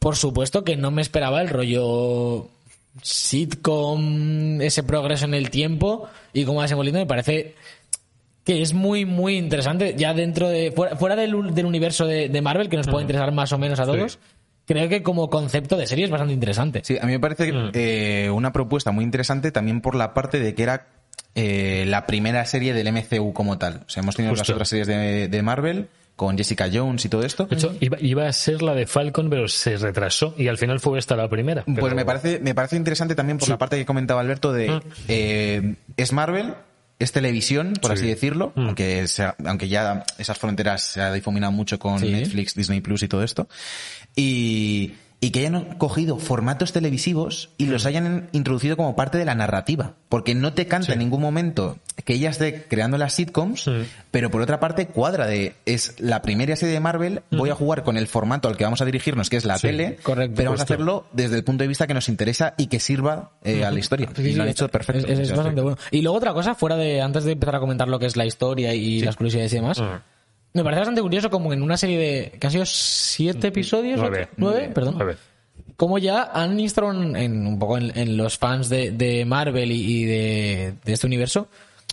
por 0.00 0.16
supuesto 0.16 0.64
que 0.64 0.76
no 0.76 0.90
me 0.90 1.00
esperaba 1.00 1.40
el 1.42 1.48
rollo 1.48 2.48
sitcom, 3.02 4.60
ese 4.60 4.82
progreso 4.82 5.26
en 5.26 5.34
el 5.34 5.50
tiempo 5.50 6.08
y 6.32 6.44
cómo 6.44 6.58
va 6.58 6.64
desenvolviendo, 6.64 6.98
me 6.98 7.06
parece 7.06 7.54
que 8.46 8.62
es 8.62 8.72
muy, 8.72 9.04
muy 9.04 9.36
interesante. 9.36 9.94
Ya 9.98 10.14
dentro 10.14 10.48
de. 10.48 10.72
fuera, 10.74 10.96
fuera 10.96 11.16
del, 11.16 11.52
del 11.54 11.66
universo 11.66 12.06
de, 12.06 12.30
de 12.30 12.40
Marvel, 12.40 12.70
que 12.70 12.78
nos 12.78 12.86
puede 12.86 13.02
interesar 13.02 13.30
más 13.32 13.52
o 13.52 13.58
menos 13.58 13.78
a 13.80 13.84
todos, 13.84 14.18
creo 14.66 14.88
que 14.88 15.02
como 15.02 15.28
concepto 15.28 15.76
de 15.76 15.86
serie 15.86 16.04
es 16.06 16.10
bastante 16.10 16.32
interesante. 16.32 16.80
Sí, 16.84 16.96
a 16.98 17.04
mí 17.06 17.12
me 17.12 17.20
parece 17.20 17.52
Mm. 17.52 17.70
eh, 17.74 18.30
una 18.32 18.52
propuesta 18.52 18.92
muy 18.92 19.04
interesante 19.04 19.50
también 19.52 19.80
por 19.82 19.94
la 19.96 20.14
parte 20.14 20.38
de 20.40 20.54
que 20.54 20.62
era 20.62 20.86
eh, 21.34 21.84
la 21.88 22.06
primera 22.06 22.44
serie 22.46 22.72
del 22.72 22.86
MCU 22.92 23.32
como 23.34 23.58
tal. 23.58 23.82
O 23.86 23.90
sea, 23.90 24.02
hemos 24.02 24.16
tenido 24.16 24.34
las 24.34 24.48
otras 24.48 24.68
series 24.68 24.86
de, 24.86 25.28
de 25.28 25.42
Marvel 25.42 25.88
con 26.14 26.38
Jessica 26.38 26.68
Jones 26.72 27.04
y 27.04 27.08
todo 27.10 27.24
esto. 27.24 27.44
De 27.44 27.56
hecho, 27.56 27.74
iba, 27.80 27.98
iba 28.00 28.26
a 28.26 28.32
ser 28.32 28.62
la 28.62 28.74
de 28.74 28.86
Falcon, 28.86 29.28
pero 29.28 29.46
se 29.48 29.76
retrasó 29.76 30.34
y 30.38 30.48
al 30.48 30.56
final 30.56 30.80
fue 30.80 30.98
esta 30.98 31.14
la 31.14 31.28
primera. 31.28 31.62
Pues 31.78 31.94
me 31.94 32.06
parece, 32.06 32.38
me 32.40 32.54
parece 32.54 32.76
interesante 32.76 33.14
también 33.14 33.36
por 33.36 33.48
la 33.50 33.58
parte 33.58 33.76
que 33.76 33.84
comentaba 33.84 34.20
Alberto 34.22 34.52
de 34.52 34.70
Mm. 34.70 34.80
eh, 35.08 35.74
es 35.98 36.12
Marvel, 36.14 36.54
es 36.98 37.12
televisión, 37.12 37.74
por 37.80 37.90
Sí. 37.92 37.98
así 37.98 38.06
decirlo, 38.08 38.52
Mm. 38.56 38.66
aunque 38.66 39.06
sea- 39.08 39.36
aunque 39.44 39.68
ya 39.68 40.04
esas 40.18 40.38
fronteras 40.38 40.82
se 40.82 41.00
ha 41.00 41.12
difuminado 41.12 41.52
mucho 41.52 41.78
con 41.78 41.98
Sí. 42.00 42.10
Netflix, 42.10 42.54
Disney 42.54 42.80
Plus 42.80 43.02
y 43.02 43.08
todo 43.08 43.22
esto. 43.22 43.48
Y, 44.14 44.92
y 45.18 45.30
que 45.30 45.40
hayan 45.40 45.76
cogido 45.78 46.18
formatos 46.18 46.72
televisivos 46.72 47.48
y 47.56 47.66
los 47.66 47.86
hayan 47.86 48.28
introducido 48.32 48.76
como 48.76 48.94
parte 48.94 49.16
de 49.18 49.24
la 49.24 49.34
narrativa. 49.34 49.94
Porque 50.08 50.34
no 50.34 50.52
te 50.52 50.66
canta 50.66 50.92
en 50.92 50.98
ningún 50.98 51.20
momento 51.22 51.78
que 52.04 52.14
ella 52.14 52.30
esté 52.30 52.64
creando 52.68 52.98
las 52.98 53.14
sitcoms, 53.14 53.62
Sí. 53.62 53.72
pero 54.10 54.30
por 54.30 54.42
otra 54.42 54.60
parte 54.60 54.86
cuadra 54.88 55.26
de 55.26 55.54
es 55.64 55.94
la 55.98 56.20
primera 56.22 56.54
serie 56.54 56.74
de 56.74 56.80
Marvel, 56.80 57.22
voy 57.30 57.48
a 57.50 57.54
jugar 57.54 57.82
con 57.82 57.96
el 57.96 58.06
formato 58.06 58.48
al 58.48 58.56
que 58.56 58.64
vamos 58.64 58.82
a 58.82 58.84
dirigirnos, 58.84 59.30
que 59.30 59.36
es 59.38 59.44
la 59.46 59.56
Sí, 59.58 59.68
tele, 59.68 59.96
correcto. 60.02 60.34
pero 60.36 60.50
vamos 60.50 60.60
a 60.60 60.64
hacerlo 60.64 61.06
desde 61.12 61.36
el 61.36 61.44
punto 61.44 61.64
de 61.64 61.68
vista 61.68 61.86
que 61.86 61.94
nos 61.94 62.08
interesa 62.08 62.54
y 62.58 62.66
que 62.66 62.78
sirva 62.78 63.30
eh, 63.42 63.64
a 63.64 63.70
la 63.70 63.78
historia. 63.78 64.10
Y 64.18 64.34
lo 64.34 64.42
han 64.42 64.50
hecho 64.50 64.68
perfecto. 64.68 65.06
Es, 65.10 65.30
bastante 65.32 65.60
bueno. 65.62 65.78
Y 65.90 66.02
luego 66.02 66.18
otra 66.18 66.34
cosa, 66.34 66.54
fuera 66.54 66.76
de. 66.76 67.00
Antes 67.00 67.24
de 67.24 67.32
empezar 67.32 67.56
a 67.56 67.60
comentar 67.60 67.88
lo 67.88 67.98
que 67.98 68.06
es 68.06 68.16
la 68.16 68.26
historia 68.26 68.74
y 68.74 69.00
las 69.00 69.16
curiosidades 69.16 69.52
y 69.52 69.56
demás. 69.56 69.82
Me 70.56 70.64
parece 70.64 70.80
bastante 70.80 71.02
curioso 71.02 71.30
como 71.30 71.52
en 71.52 71.62
una 71.62 71.76
serie 71.76 71.98
de. 71.98 72.38
que 72.38 72.46
han 72.46 72.50
sido 72.52 72.64
siete 72.66 73.48
episodios. 73.48 73.98
Nueve. 74.00 74.28
¿Nueve? 74.36 74.70
Perdón. 74.74 74.94
Nueve. 74.96 75.16
Como 75.76 75.98
ya 75.98 76.30
han 76.32 76.58
instaurado 76.58 77.02
en, 77.16 77.46
un 77.46 77.58
poco 77.58 77.76
en, 77.76 77.96
en 77.96 78.16
los 78.16 78.38
fans 78.38 78.68
de, 78.68 78.90
de 78.90 79.24
Marvel 79.26 79.70
y, 79.70 80.02
y 80.02 80.04
de, 80.04 80.74
de 80.84 80.92
este 80.92 81.06
universo 81.06 81.48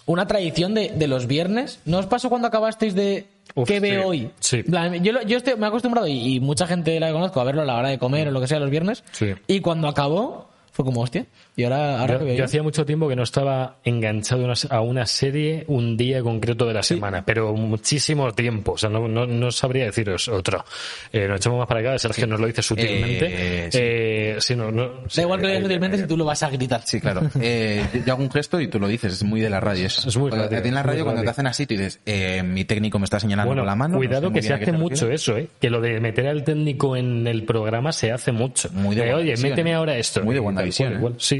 una 0.05 0.27
tradición 0.27 0.73
de, 0.73 0.89
de 0.95 1.07
los 1.07 1.27
viernes. 1.27 1.79
¿No 1.85 1.97
os 1.99 2.05
pasó 2.05 2.29
cuando 2.29 2.47
acabasteis 2.47 2.93
de 2.95 3.25
Uf, 3.55 3.67
¿qué 3.67 3.75
sí, 3.75 3.79
veo 3.81 4.07
hoy? 4.07 4.29
sí. 4.39 4.63
Yo, 5.01 5.21
yo 5.21 5.37
estoy, 5.37 5.55
me 5.55 5.65
he 5.65 5.67
acostumbrado 5.67 6.07
y, 6.07 6.35
y 6.35 6.39
mucha 6.39 6.67
gente 6.67 6.99
la 6.99 7.07
que 7.07 7.13
conozco 7.13 7.39
a 7.41 7.43
verlo 7.43 7.61
a 7.61 7.65
la 7.65 7.77
hora 7.77 7.89
de 7.89 7.99
comer 7.99 8.27
o 8.27 8.31
lo 8.31 8.41
que 8.41 8.47
sea 8.47 8.59
los 8.59 8.69
viernes. 8.69 9.03
Sí. 9.11 9.33
Y 9.47 9.59
cuando 9.59 9.87
acabó, 9.87 10.49
fue 10.71 10.83
como, 10.85 11.01
hostia. 11.01 11.25
Y 11.55 11.63
ahora, 11.65 11.99
ahora 11.99 12.19
Yo, 12.19 12.25
que 12.25 12.41
hacía 12.43 12.63
mucho 12.63 12.83
tiempo 12.85 13.07
que 13.07 13.15
no 13.15 13.21
estaba 13.23 13.77
enganchado 13.83 14.41
a 14.41 14.45
una- 14.45 14.53
a 14.71 14.81
una 14.81 15.05
serie 15.05 15.65
un 15.67 15.95
día 15.97 16.21
concreto 16.23 16.65
de 16.65 16.73
la 16.73 16.81
semana, 16.81 17.23
pero 17.25 17.53
muchísimo 17.53 18.31
tiempo. 18.33 18.71
O 18.71 18.77
sea, 18.77 18.89
no, 18.89 19.07
no, 19.07 19.27
no 19.27 19.51
sabría 19.51 19.85
deciros 19.85 20.27
otro. 20.29 20.65
Eh, 21.11 21.27
nos 21.27 21.37
echamos 21.37 21.59
más 21.59 21.67
para 21.67 21.81
acá, 21.81 21.99
Sergio 21.99 22.25
nos 22.25 22.39
lo 22.39 22.47
dice 22.47 22.63
sutilmente. 22.63 23.27
Eh, 23.29 23.71
sí. 23.71 23.77
Eh, 23.79 24.35
sí, 24.39 24.55
no, 24.55 24.71
no, 24.71 25.01
Da 25.15 25.21
igual 25.21 25.39
que 25.39 25.43
lo 25.45 25.49
digas 25.49 25.59
eh, 25.59 25.63
sutilmente 25.63 25.97
si 25.99 26.07
tú 26.07 26.17
lo 26.17 26.25
vas 26.25 26.41
a 26.41 26.49
gritar. 26.49 26.81
Sí, 26.85 26.99
claro. 26.99 27.21
Eh, 27.39 27.85
yo- 28.05 28.13
hago 28.13 28.23
un 28.23 28.31
gesto 28.31 28.59
y 28.59 28.67
tú 28.67 28.79
lo 28.79 28.87
dices, 28.87 29.13
es 29.13 29.23
muy 29.23 29.39
de 29.41 29.49
la 29.49 29.59
radio. 29.59 29.85
eso. 29.85 30.07
Es 30.09 30.17
muy 30.17 30.29
Cuando- 30.31 30.49
radio, 30.49 30.65
en 30.67 30.73
la 30.73 30.81
radio, 30.83 31.03
cuando 31.03 31.21
radio. 31.21 31.27
te 31.27 31.31
hacen 31.31 31.47
así, 31.47 31.65
tú 31.67 31.73
dices, 31.75 31.99
eh, 32.05 32.41
mi 32.43 32.63
técnico 32.65 32.97
me 32.99 33.05
está 33.05 33.19
señalando 33.19 33.49
Bueno, 33.49 33.61
con 33.61 33.67
la 33.67 33.75
mano. 33.75 33.95
no 33.95 34.01
sé 34.01 34.07
cuidado 34.07 34.31
que 34.31 34.41
se 34.41 34.53
hace 34.53 34.71
mucho 34.71 35.09
eso, 35.11 35.37
¿eh? 35.37 35.47
Que 35.61 35.69
lo 35.69 35.81
de 35.81 35.99
meter 35.99 36.27
al 36.27 36.43
técnico 36.43 36.95
en 36.97 37.27
el 37.27 37.43
programa 37.43 37.91
se 37.91 38.11
hace 38.11 38.31
mucho. 38.31 38.69
Muy 38.73 38.95
de 38.95 39.09
Eh, 39.09 39.13
Oye, 39.13 39.37
méteme 39.37 39.73
ahora 39.75 39.97
esto. 39.97 40.23
Muy 40.23 40.33
de 40.33 40.39
igual. 40.39 40.55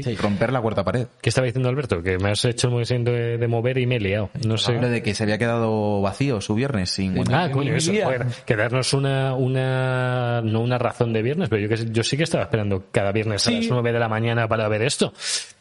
Sí. 0.04 0.14
Romper 0.16 0.52
la 0.52 0.60
cuarta 0.60 0.84
pared. 0.84 1.06
¿Qué 1.20 1.28
estaba 1.30 1.46
diciendo 1.46 1.68
Alberto? 1.68 2.02
Que 2.02 2.18
me 2.18 2.30
has 2.30 2.44
hecho 2.44 2.68
el 2.68 2.72
movimiento 2.74 3.10
de, 3.12 3.38
de 3.38 3.48
mover 3.48 3.78
y 3.78 3.86
me 3.86 3.96
he 3.96 4.00
liado. 4.00 4.30
No 4.46 4.56
sé. 4.58 4.74
Lo 4.74 4.88
de 4.88 5.02
que 5.02 5.14
se 5.14 5.22
había 5.24 5.38
quedado 5.38 6.00
vacío 6.02 6.40
su 6.40 6.54
viernes 6.54 6.90
sin 6.90 7.12
Ah, 7.12 7.18
WandaVision. 7.48 7.52
coño, 7.52 7.74
eso. 7.76 7.92
Joder, 8.04 8.26
que 8.46 8.56
darnos 8.56 8.92
una, 8.94 9.34
una, 9.34 10.40
no 10.42 10.60
una 10.60 10.78
razón 10.78 11.12
de 11.12 11.22
viernes, 11.22 11.48
pero 11.48 11.62
yo, 11.62 11.68
que, 11.68 11.90
yo 11.92 12.02
sí 12.02 12.16
que 12.16 12.24
estaba 12.24 12.44
esperando 12.44 12.84
cada 12.92 13.12
viernes 13.12 13.46
a 13.46 13.50
Sí. 13.50 13.56
las 13.60 13.66
9 13.70 13.92
de 13.92 13.98
la 13.98 14.08
mañana 14.08 14.48
para 14.48 14.68
ver 14.68 14.82
esto. 14.82 15.12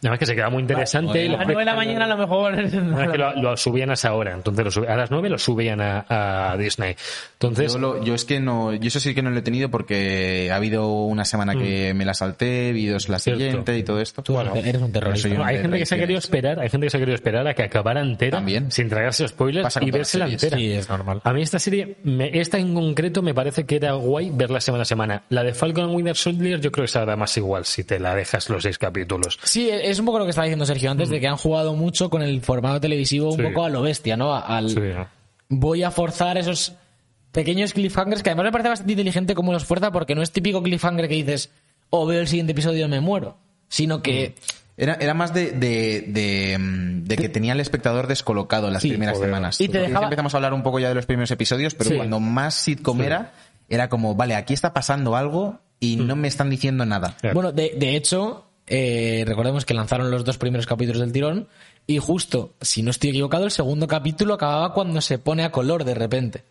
Además 0.02 0.20
que 0.20 0.26
se 0.26 0.36
quedaba 0.36 0.52
muy 0.52 0.62
interesante. 0.62 1.26
y 1.26 1.28
A 1.30 1.38
las 1.38 1.46
9 1.48 1.60
de 1.62 1.66
la 1.66 1.76
mañana 1.76 2.06
a 2.06 2.08
lo 2.10 2.18
mejor. 2.18 2.54
Además 2.54 3.10
que 3.12 3.18
lo, 3.18 3.34
lo 3.42 3.58
subían 3.58 3.90
a 3.90 3.94
esa 3.94 4.14
hora, 4.14 4.34
entonces 4.34 4.66
lo 4.66 4.72
sub- 4.72 4.88
a 4.90 4.96
las 4.96 5.12
9 5.12 5.30
lo 5.30 5.38
subían 5.38 5.80
a, 5.82 6.06
a 6.52 6.58
Disney. 6.58 6.96
Entonces, 7.34 7.74
Yo, 7.74 7.80
lo- 7.80 8.04
yo 8.04 8.14
es 8.16 8.26
que 8.26 8.40
no, 8.40 8.74
yo 8.74 8.88
eso 8.88 9.00
sí 9.00 9.14
que 9.16 9.22
no 9.22 9.30
lo 9.30 9.38
he 9.40 9.42
tenido 9.42 9.70
porque 9.70 10.50
ha 10.52 10.56
habido 10.56 10.88
una 11.04 11.26
semana 11.26 11.56
que 11.56 11.94
me 11.94 12.06
la 12.06 12.14
salté, 12.14 12.72
vídeos 12.74 13.10
la 13.10 13.18
Mm. 13.18 13.20
Cierto. 13.20 13.40
siguiente 13.44 13.78
y 13.78 13.84
todo 13.84 14.02
esto. 14.02 14.24
Bueno, 14.34 14.56
Eres 14.56 14.82
un 14.82 14.92
terrorista. 14.92 15.46
hay 15.46 15.58
gente 15.60 15.78
que 15.80 15.86
se 15.86 15.96
ha 15.96 15.98
querido 15.98 16.20
esperar, 16.20 16.60
hay 16.60 16.70
gente 16.70 16.86
que 16.86 16.90
se 16.90 16.98
ha 16.98 17.00
querido 17.00 17.16
esperar 17.16 17.48
a 17.48 17.54
que 17.54 17.64
acabara 17.64 18.02
entera 18.02 18.38
También. 18.38 18.72
sin 18.72 18.90
tragarse 18.90 19.28
spoilers 19.28 19.76
y 19.78 19.80
todas 19.80 19.92
verse 19.92 20.18
la 20.20 20.26
las 20.26 20.34
entera. 20.34 20.58
Sí, 20.58 20.72
es 20.72 20.90
normal. 20.90 21.22
A 21.24 21.34
mí 21.34 21.42
esta 21.42 21.60
serie, 21.60 21.98
me- 22.04 22.38
esta 22.40 22.58
en 22.58 22.74
concreto 22.74 23.22
me 23.22 23.34
parece 23.34 23.66
que 23.66 23.76
era 23.78 23.94
guay 23.94 24.32
verla 24.34 24.60
semana 24.62 24.82
a 24.84 24.86
semana. 24.86 25.24
La 25.30 25.44
de 25.44 25.54
Falcon 25.54 25.86
and 25.86 25.96
Winter 25.96 26.16
Soldier 26.16 26.60
yo 26.60 26.72
creo 26.72 26.84
que 26.86 26.92
se 26.92 27.00
da 27.06 27.16
más 27.16 27.36
igual 27.38 27.66
si 27.66 27.84
te 27.84 28.00
la 28.00 28.16
dejas 28.16 28.50
los 28.50 28.64
seis 28.64 28.78
capítulos. 28.78 29.40
Sí, 29.44 29.70
es 29.70 30.00
un 30.00 30.06
poco 30.06 30.20
lo 30.20 30.26
que 30.26 30.30
estaba 30.32 30.46
diciendo 30.46 30.66
Sergio 30.66 30.92
antes, 30.92 31.10
de 31.10 31.20
que 31.20 31.28
han 31.28 31.38
jugado 31.38 31.74
mucho 31.76 32.10
con 32.10 32.22
el 32.22 32.42
formato 32.42 32.82
televisivo 32.82 33.32
un 33.32 33.38
Sí. 33.38 33.44
poco 33.44 33.64
a 33.66 33.70
lo 33.70 33.82
bestia, 33.82 34.18
¿no? 34.18 34.34
Al. 34.36 35.08
Voy 35.50 35.84
a 35.84 35.92
forzar 35.92 36.38
esos 36.38 36.74
pequeños 37.32 37.74
cliffhangers 37.74 38.24
que 38.24 38.30
además 38.30 38.46
me 38.46 38.52
parece 38.52 38.70
bastante 38.70 38.94
inteligente 38.94 39.36
cómo 39.36 39.52
los 39.54 39.66
fuerza 39.66 39.92
porque 39.92 40.16
no 40.16 40.22
es 40.22 40.32
típico 40.32 40.62
cliffhanger 40.64 41.08
que 41.08 41.16
dices, 41.16 41.52
o 41.90 42.06
veo 42.06 42.22
el 42.22 42.28
siguiente 42.28 42.52
episodio 42.54 42.86
y 42.86 42.90
me 42.90 43.02
muero, 43.02 43.38
sino 43.74 44.04
que 44.04 44.36
Era, 44.78 44.96
era 45.00 45.14
más 45.16 45.34
de, 45.34 45.52
de, 45.52 46.04
de, 46.08 46.58
mm, 46.60 47.04
de 47.06 47.16
que 47.16 47.30
tenía 47.30 47.54
el 47.54 47.60
espectador 47.60 48.08
descolocado 48.08 48.70
las 48.72 48.82
Sí, 48.84 48.90
primeras 48.90 49.16
joder. 49.16 49.30
semanas. 49.30 49.60
Y 49.62 49.68
te 49.68 49.80
dejaba- 49.80 50.06
empezamos 50.06 50.34
a 50.34 50.38
hablar 50.38 50.54
un 50.54 50.62
poco 50.64 50.80
ya 50.80 50.90
de 50.90 50.96
los 50.96 51.06
primeros 51.06 51.30
episodios, 51.32 51.74
pero 51.76 51.90
Sí. 51.92 51.96
cuando 51.96 52.20
más 52.20 52.54
sitcom 52.56 53.02
era, 53.02 53.34
era 53.70 53.90
como, 53.90 54.16
vale, 54.16 54.36
aquí 54.36 54.54
está 54.54 54.74
pasando 54.74 55.16
algo 55.16 55.60
y 55.80 55.98
Mm. 55.98 56.08
no 56.08 56.16
me 56.16 56.28
están 56.28 56.50
diciendo 56.50 56.86
nada. 56.86 57.16
Claro. 57.22 57.34
Bueno, 57.36 57.52
de, 57.52 57.74
de 57.78 57.96
hecho, 57.96 58.46
eh, 58.68 59.24
recordemos 59.28 59.64
que 59.66 59.74
lanzaron 59.76 60.10
los 60.12 60.24
dos 60.26 60.38
primeros 60.40 60.66
capítulos 60.66 61.02
del 61.02 61.12
tirón 61.12 61.48
y 61.86 61.98
justo, 62.00 62.54
si 62.62 62.82
no 62.82 62.90
estoy 62.92 63.10
equivocado, 63.12 63.46
el 63.46 63.52
segundo 63.52 63.88
capítulo 63.88 64.34
acababa 64.36 64.74
cuando 64.74 65.02
se 65.02 65.18
pone 65.20 65.44
a 65.44 65.52
color 65.52 65.84
de 65.84 65.94
repente. 65.96 66.44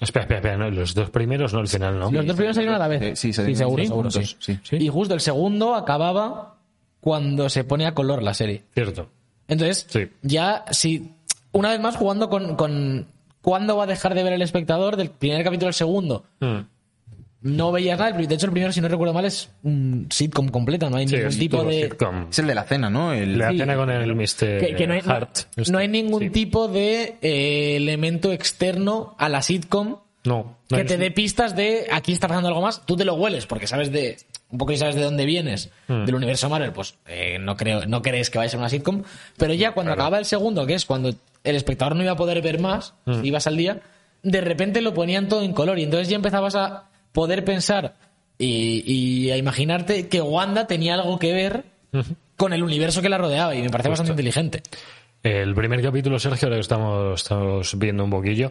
Espera, 0.00 0.24
espera, 0.24 0.40
espera, 0.40 0.56
no, 0.58 0.70
los 0.70 0.94
dos 0.94 1.08
primeros 1.10 1.54
no, 1.54 1.60
el 1.60 1.68
final 1.68 1.98
no. 1.98 2.10
los 2.10 2.26
dos 2.26 2.34
primeros 2.36 2.56
salieron 2.56 2.74
a 2.74 2.78
la 2.80 2.88
vez. 2.88 3.18
Sí, 3.18 3.28
sí, 3.28 3.32
salieron 3.32 3.56
seguro, 3.56 3.82
sí, 3.82 3.86
seguro, 3.88 4.10
sí. 4.10 4.36
sí. 4.40 4.58
Sí. 4.62 4.76
Y 4.76 4.88
justo 4.88 5.14
el 5.14 5.20
segundo 5.20 5.74
acababa 5.74 6.56
cuando 7.02 7.48
se 7.50 7.64
pone 7.64 7.84
a 7.84 7.92
color 7.94 8.22
la 8.22 8.32
serie. 8.32 8.62
Cierto. 8.74 9.10
Entonces, 9.48 9.86
Sí. 9.90 10.08
ya 10.22 10.64
si 10.70 11.10
una 11.50 11.70
vez 11.70 11.80
más 11.80 11.96
jugando 11.96 12.30
con, 12.30 12.54
con 12.56 13.08
cuándo 13.42 13.76
va 13.76 13.84
a 13.84 13.86
dejar 13.88 14.14
de 14.14 14.22
ver 14.22 14.32
el 14.34 14.40
espectador 14.42 14.96
del 14.96 15.10
primer 15.10 15.42
capítulo 15.42 15.66
al 15.66 15.74
segundo. 15.74 16.24
Mm. 16.38 16.58
No 17.44 17.72
veías 17.72 17.98
nada. 17.98 18.12
De 18.16 18.32
hecho, 18.36 18.46
el 18.46 18.52
primero, 18.52 18.72
si 18.72 18.80
no 18.80 18.86
recuerdo 18.86 19.12
mal, 19.12 19.24
es 19.24 19.50
un 19.64 20.06
sitcom 20.10 20.46
completo. 20.46 20.88
No 20.88 20.96
hay 20.98 21.08
Sí, 21.08 21.16
ningún 21.16 21.36
tipo 21.36 21.64
de. 21.64 21.82
sitcom. 21.90 22.28
Es 22.30 22.38
el 22.38 22.46
de 22.46 22.54
la 22.54 22.62
cena, 22.62 22.88
¿no? 22.88 23.12
El, 23.12 23.36
La 23.36 23.50
Sí. 23.50 23.58
cena 23.58 23.74
con 23.74 23.90
el 23.90 24.14
Mr. 24.14 24.60
Que, 24.60 24.74
que 24.76 24.86
no, 24.86 24.94
hay, 24.94 25.02
no- 25.02 25.12
Hart. 25.12 25.38
este. 25.56 25.72
no 25.72 25.78
hay 25.78 25.88
ningún 25.88 26.20
Sí. 26.22 26.30
tipo 26.30 26.68
de 26.68 27.16
eh, 27.20 27.76
elemento 27.78 28.30
externo 28.30 29.16
a 29.18 29.28
la 29.28 29.42
sitcom 29.42 29.96
No. 30.24 30.56
no 30.70 30.76
que 30.78 30.84
te 30.84 30.96
dé 30.98 31.10
pistas 31.10 31.56
de 31.56 31.88
aquí 31.90 32.12
está 32.12 32.28
pasando 32.28 32.46
algo 32.46 32.62
más. 32.62 32.86
Tú 32.86 32.94
te 32.96 33.04
lo 33.04 33.14
hueles 33.14 33.46
porque 33.46 33.66
sabes 33.66 33.90
de 33.90 34.18
un 34.52 34.58
poco 34.58 34.72
y 34.72 34.76
sabes 34.76 34.94
de 34.94 35.02
dónde 35.02 35.24
vienes 35.26 35.70
Hmm. 35.88 36.04
del 36.04 36.14
universo 36.14 36.48
Marvel. 36.48 36.72
Pues 36.72 36.94
eh, 37.06 37.38
no 37.40 37.56
creo, 37.56 37.84
no 37.86 38.02
crees 38.02 38.30
que 38.30 38.38
vaya 38.38 38.46
a 38.46 38.50
ser 38.50 38.60
una 38.60 38.68
sitcom. 38.68 39.02
Pero 39.36 39.54
ya 39.54 39.72
cuando 39.72 39.92
acababa 39.92 40.18
el 40.18 40.24
segundo, 40.26 40.64
que 40.66 40.74
es 40.74 40.86
cuando 40.86 41.08
el 41.44 41.56
espectador 41.56 41.96
no 41.96 42.02
iba 42.02 42.12
a 42.12 42.16
poder 42.16 42.40
ver 42.42 42.60
más, 42.60 42.94
Hmm. 43.04 43.24
ibas 43.24 43.46
al 43.48 43.56
día, 43.56 43.80
de 44.22 44.40
repente 44.40 44.80
lo 44.82 44.94
ponían 44.94 45.26
todo 45.28 45.42
en 45.42 45.52
color 45.52 45.78
y 45.80 45.82
entonces 45.82 46.08
ya 46.08 46.14
empezabas 46.16 46.54
a 46.54 46.84
poder 47.12 47.44
pensar 47.44 47.94
y, 48.38 48.82
y 48.86 49.30
a 49.32 49.36
imaginarte 49.36 50.06
que 50.08 50.20
Wanda 50.20 50.66
tenía 50.66 50.94
algo 50.94 51.18
que 51.18 51.32
ver 51.32 51.64
con 52.36 52.52
el 52.52 52.62
universo 52.62 53.02
que 53.02 53.08
la 53.08 53.18
rodeaba 53.18 53.54
y 53.54 53.62
me 53.62 53.70
parece 53.70 53.88
bastante 53.88 54.12
inteligente. 54.12 54.62
El 55.22 55.54
primer 55.54 55.80
capítulo, 55.82 56.18
Sergio, 56.18 56.46
ahora 56.46 56.56
que 56.56 56.60
estamos, 56.62 57.20
estamos 57.22 57.78
viendo 57.78 58.02
un 58.04 58.10
poquillo, 58.10 58.50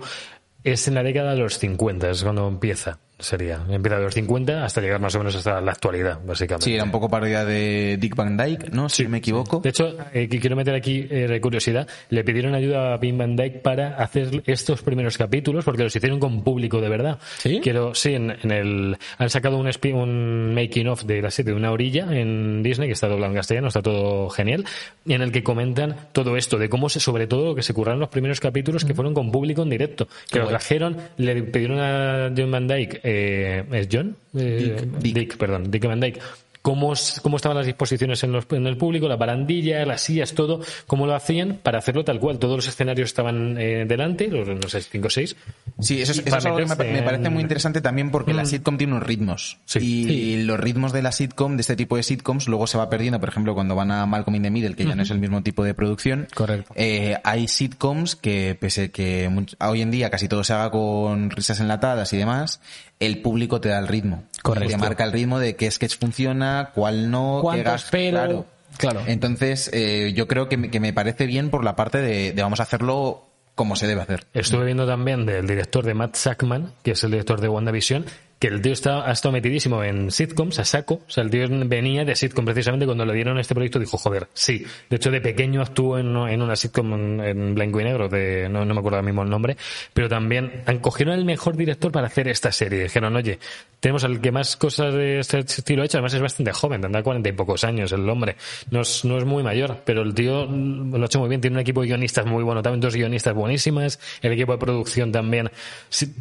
es 0.64 0.88
en 0.88 0.94
la 0.96 1.04
década 1.04 1.34
de 1.34 1.40
los 1.40 1.58
50, 1.58 2.12
es 2.12 2.24
cuando 2.24 2.48
empieza, 2.48 3.00
sería. 3.22 3.62
Empieza 3.70 3.98
de 3.98 4.04
los 4.06 4.14
50 4.14 4.64
hasta 4.66 4.82
llegar 4.82 5.00
más 5.00 5.16
o 5.16 5.20
menos 5.20 5.36
hasta 5.36 5.62
la 5.62 5.72
actualidad, 5.72 6.20
básicamente. 6.26 6.66
Sí, 6.66 6.74
era 6.76 6.84
un 6.84 6.92
poco 6.92 7.10
parodia 7.10 7.46
de 7.46 7.98
Dick 8.00 8.16
Van 8.16 8.36
Dyke, 8.38 8.70
¿no? 8.72 8.90
Si 8.90 9.08
me 9.08 9.20
equivoco. 9.20 9.60
De 9.60 9.70
hecho, 9.70 9.96
eh, 10.14 10.28
quiero 10.28 10.56
meter 10.56 10.76
aquí 10.76 11.08
eh, 11.10 11.28
de 11.28 11.42
curiosidad, 11.42 11.88
le 12.10 12.24
pidieron 12.24 12.56
ayuda 12.56 12.94
a 12.94 13.00
Pim 13.00 13.18
Van 13.18 13.36
Dyke 13.36 13.60
para 13.62 13.96
hacer 13.98 14.44
estos 14.46 14.82
primeros 14.82 15.18
capítulos 15.18 15.66
porque 15.66 15.84
los 15.84 15.96
hicieron 15.96 16.20
con 16.20 16.44
público 16.44 16.82
de 16.82 16.90
verdad. 16.90 17.20
¿Sí? 17.38 17.60
Quiero, 17.64 17.94
sí, 17.96 18.14
en, 18.16 18.32
en 18.44 18.52
el 18.52 18.98
han 19.18 19.30
sacado 19.30 19.58
un, 19.58 19.68
espi- 19.68 19.94
un 19.94 20.54
making 20.54 20.88
of 20.88 21.04
de 21.04 21.22
la 21.22 21.32
serie 21.32 21.52
de 21.54 21.58
una 21.58 21.72
orilla 21.72 22.08
en 22.12 22.64
Disney 22.64 22.88
que 22.88 22.94
está 22.94 23.08
doblado 23.08 23.32
en 23.32 23.38
castellano, 23.38 23.68
está 23.68 23.82
todo 23.82 24.30
genial, 24.30 24.66
y 25.06 25.14
en 25.14 25.22
el 25.22 25.32
que 25.32 25.44
comentan 25.44 25.96
todo 26.12 26.38
esto 26.38 26.58
de 26.58 26.70
cómo 26.70 26.90
se, 26.90 27.00
sobre 27.00 27.28
todo 27.28 27.46
lo 27.46 27.56
que 27.56 27.62
se 27.64 27.74
curraron 27.74 28.00
los 28.00 28.10
primeros 28.10 28.40
capítulos 28.40 28.86
que 28.86 28.94
fueron 28.94 29.14
con 29.14 29.32
público 29.32 29.62
en 29.64 29.70
directo, 29.70 30.08
que 30.32 30.40
lo 30.40 30.48
trajeron, 30.48 30.98
le 31.18 31.42
pidieron 31.44 31.80
a 31.80 32.32
John 32.36 32.52
Van 32.52 32.68
Dyke, 32.68 33.02
eh, 33.12 33.66
¿es 33.74 33.88
John? 33.92 34.16
Eh, 34.36 34.88
Dick. 35.00 35.14
Dick, 35.14 35.38
perdón, 35.38 35.70
Dick 35.70 35.86
Van 35.86 36.00
Dyke. 36.00 36.20
Cómo, 36.64 36.94
es- 36.94 37.20
cómo 37.24 37.38
estaban 37.38 37.58
las 37.58 37.66
disposiciones 37.66 38.24
en, 38.24 38.34
los- 38.34 38.46
en 38.52 38.68
el 38.68 38.78
público, 38.78 39.08
la 39.08 39.16
barandilla, 39.16 39.84
las 39.84 40.02
sillas, 40.02 40.34
todo, 40.34 40.62
cómo 40.86 41.08
lo 41.08 41.16
hacían 41.16 41.58
para 41.64 41.80
hacerlo 41.80 42.04
tal 42.06 42.20
cual. 42.20 42.38
Todos 42.38 42.58
los 42.58 42.68
escenarios 42.68 43.10
estaban 43.10 43.58
eh, 43.60 43.86
delante, 43.88 44.28
los, 44.28 44.48
no 44.48 44.70
sé, 44.70 44.80
cinco 44.82 45.08
o 45.08 45.10
seis. 45.10 45.36
Sí, 45.80 46.00
eso 46.04 46.12
es, 46.12 46.20
eso 46.20 46.36
algo 46.36 46.58
que 46.58 46.66
me, 46.68 47.02
parece 47.02 47.32
muy 47.32 47.42
interesante 47.42 47.82
también 47.82 48.12
porque 48.12 48.36
la 48.36 48.46
sitcom 48.46 48.78
tiene 48.78 48.94
unos 48.94 49.08
ritmos. 49.08 49.58
Sí. 49.66 49.80
Y 49.80 50.04
Sí. 50.06 50.44
los 50.44 50.60
ritmos 50.60 50.94
de 50.94 51.02
la 51.02 51.12
sitcom, 51.12 51.56
de 51.58 51.62
este 51.62 51.76
tipo 51.76 51.98
de 51.98 52.04
sitcoms, 52.04 52.48
luego 52.48 52.68
se 52.68 52.78
va 52.78 52.92
perdiendo. 52.92 53.20
Por 53.20 53.30
ejemplo, 53.30 53.56
cuando 53.56 53.74
van 53.74 53.90
a 53.90 54.06
Malcolm 54.06 54.36
in 54.36 54.44
the 54.44 54.52
Middle, 54.52 54.76
que 54.76 54.86
ya 54.86 54.94
no 54.94 55.02
es 55.02 55.10
el 55.10 55.18
mismo 55.18 55.42
tipo 55.42 55.64
de 55.64 55.74
producción. 55.74 56.28
Correcto. 56.36 56.74
eh, 56.76 57.18
hay 57.24 57.48
sitcoms 57.48 58.16
que, 58.16 58.56
pese 58.60 58.92
que 58.92 59.28
hoy 59.62 59.82
en 59.82 59.90
día 59.90 60.12
casi 60.12 60.28
todo 60.28 60.44
se 60.44 60.54
haga 60.54 60.70
con 60.70 61.32
risas 61.32 61.60
enlatadas 61.60 62.14
y 62.14 62.18
demás, 62.18 62.62
el 63.02 63.22
público 63.22 63.60
te 63.60 63.68
da 63.70 63.80
el 63.80 63.88
ritmo. 63.90 64.24
Correcto. 64.42 64.70
Te 64.72 64.78
marca 64.78 65.04
el 65.04 65.12
ritmo 65.12 65.40
de 65.40 65.56
qué 65.58 65.70
sketch 65.70 65.98
funciona, 66.00 66.72
cuál 66.74 67.12
no, 67.12 67.40
qué 67.40 67.44
¿Cuánto 67.44 67.64
gas- 67.72 67.84
espero? 67.86 68.18
Claro. 68.18 68.46
Claro. 68.78 69.02
Entonces, 69.06 69.70
eh, 69.74 70.14
yo 70.16 70.28
creo 70.30 70.48
que 70.48 70.56
me, 70.58 70.72
que 70.72 70.80
me 70.80 70.94
parece 70.94 71.26
bien 71.26 71.50
por 71.50 71.64
la 71.66 71.76
parte 71.76 71.98
de, 72.02 72.32
de 72.32 72.42
vamos 72.42 72.60
a 72.62 72.64
hacerlo 72.64 73.26
como 73.54 73.76
se 73.76 73.86
debe 73.86 74.02
hacer. 74.02 74.26
Estuve 74.34 74.66
viendo 74.66 74.88
también 74.88 75.26
del 75.26 75.46
director 75.46 75.86
de 75.86 75.94
Matt 75.94 76.16
Sackman, 76.16 76.72
que 76.82 76.92
es 76.92 77.04
el 77.04 77.12
director 77.12 77.42
de 77.42 77.50
WandaVision, 77.50 78.06
que 78.42 78.48
el 78.48 78.60
tío 78.60 78.74
está, 78.74 79.08
ha 79.08 79.12
estado 79.12 79.34
metidísimo 79.34 79.84
en 79.84 80.10
sitcoms, 80.10 80.58
a 80.58 80.66
saco. 80.66 80.96
O 80.96 81.12
sea, 81.12 81.24
el 81.24 81.30
tío 81.30 81.48
venía 81.68 82.04
de 82.04 82.16
sitcom 82.16 82.44
precisamente 82.44 82.88
cuando 82.88 83.06
le 83.06 83.14
dieron 83.14 83.38
este 83.38 83.54
proyecto 83.54 83.78
dijo, 83.78 84.00
joder, 84.00 84.30
sí. 84.34 84.66
De 84.90 84.96
hecho, 84.96 85.12
de 85.12 85.22
pequeño 85.22 85.62
actuó 85.62 86.00
en, 86.00 86.08
en 86.08 86.42
una 86.42 86.56
sitcom 86.56 87.22
en, 87.22 87.54
blanco 87.54 87.80
y 87.80 87.84
negro, 87.84 88.10
de, 88.10 88.50
no, 88.50 88.66
no 88.66 88.74
me 88.74 88.80
acuerdo 88.80 88.98
ahora 88.98 89.06
mismo 89.06 89.22
el 89.22 89.30
nombre, 89.30 89.58
pero 89.94 90.10
también 90.10 90.64
han 90.66 90.80
cogieron 90.80 91.14
al 91.14 91.24
mejor 91.24 91.56
director 91.56 91.92
para 91.92 92.08
hacer 92.08 92.28
esta 92.30 92.52
serie. 92.52 92.82
Dijeron, 92.82 93.16
oye, 93.16 93.38
tenemos 93.80 94.04
al 94.04 94.20
que 94.20 94.32
más 94.32 94.58
cosas 94.58 94.92
de 94.96 95.20
este 95.20 95.38
estilo 95.38 95.84
ha 95.84 95.86
hecho, 95.86 95.98
además 96.00 96.16
es 96.16 96.22
bastante 96.22 96.52
joven, 96.52 96.82
tendrá 96.82 97.04
cuarenta 97.04 97.30
y 97.30 97.34
pocos 97.34 97.64
años 97.64 97.92
el 97.92 98.10
hombre. 98.10 98.38
No 98.72 98.82
es, 98.82 99.06
no 99.06 99.20
es 99.20 99.26
muy 99.26 99.44
mayor, 99.44 99.82
pero 99.86 100.02
el 100.02 100.16
tío 100.16 100.48
lo 100.48 101.00
ha 101.00 101.06
hecho 101.06 101.20
muy 101.20 101.30
bien, 101.30 101.42
tiene 101.42 101.58
un 101.58 101.62
equipo 101.62 101.82
de 101.82 101.90
guionistas 101.90 102.26
muy 102.26 102.44
bueno, 102.44 102.64
también 102.64 102.82
dos 102.82 102.96
guionistas 102.96 103.36
buenísimas, 103.36 104.00
el 104.24 104.32
equipo 104.32 104.54
de 104.54 104.58
producción 104.58 105.12
también, 105.12 105.52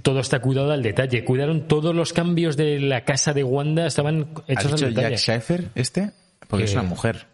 todo 0.02 0.20
está 0.20 0.40
cuidado 0.40 0.70
al 0.72 0.82
detalle, 0.82 1.24
cuidaron 1.24 1.66
todos 1.66 1.94
los 1.94 2.09
cambios 2.12 2.56
de 2.56 2.80
la 2.80 3.04
casa 3.04 3.32
de 3.32 3.44
Wanda, 3.44 3.86
estaban 3.86 4.28
¿Has 4.36 4.42
hechos 4.48 4.72
dicho 4.72 4.86
al 4.86 4.94
Jack 4.94 4.96
detalle. 5.04 5.16
Schaefer 5.18 5.68
este? 5.74 6.10
Porque 6.48 6.64
es 6.64 6.72
Eh, 6.72 6.78
una 6.78 6.82
mujer. 6.88 7.26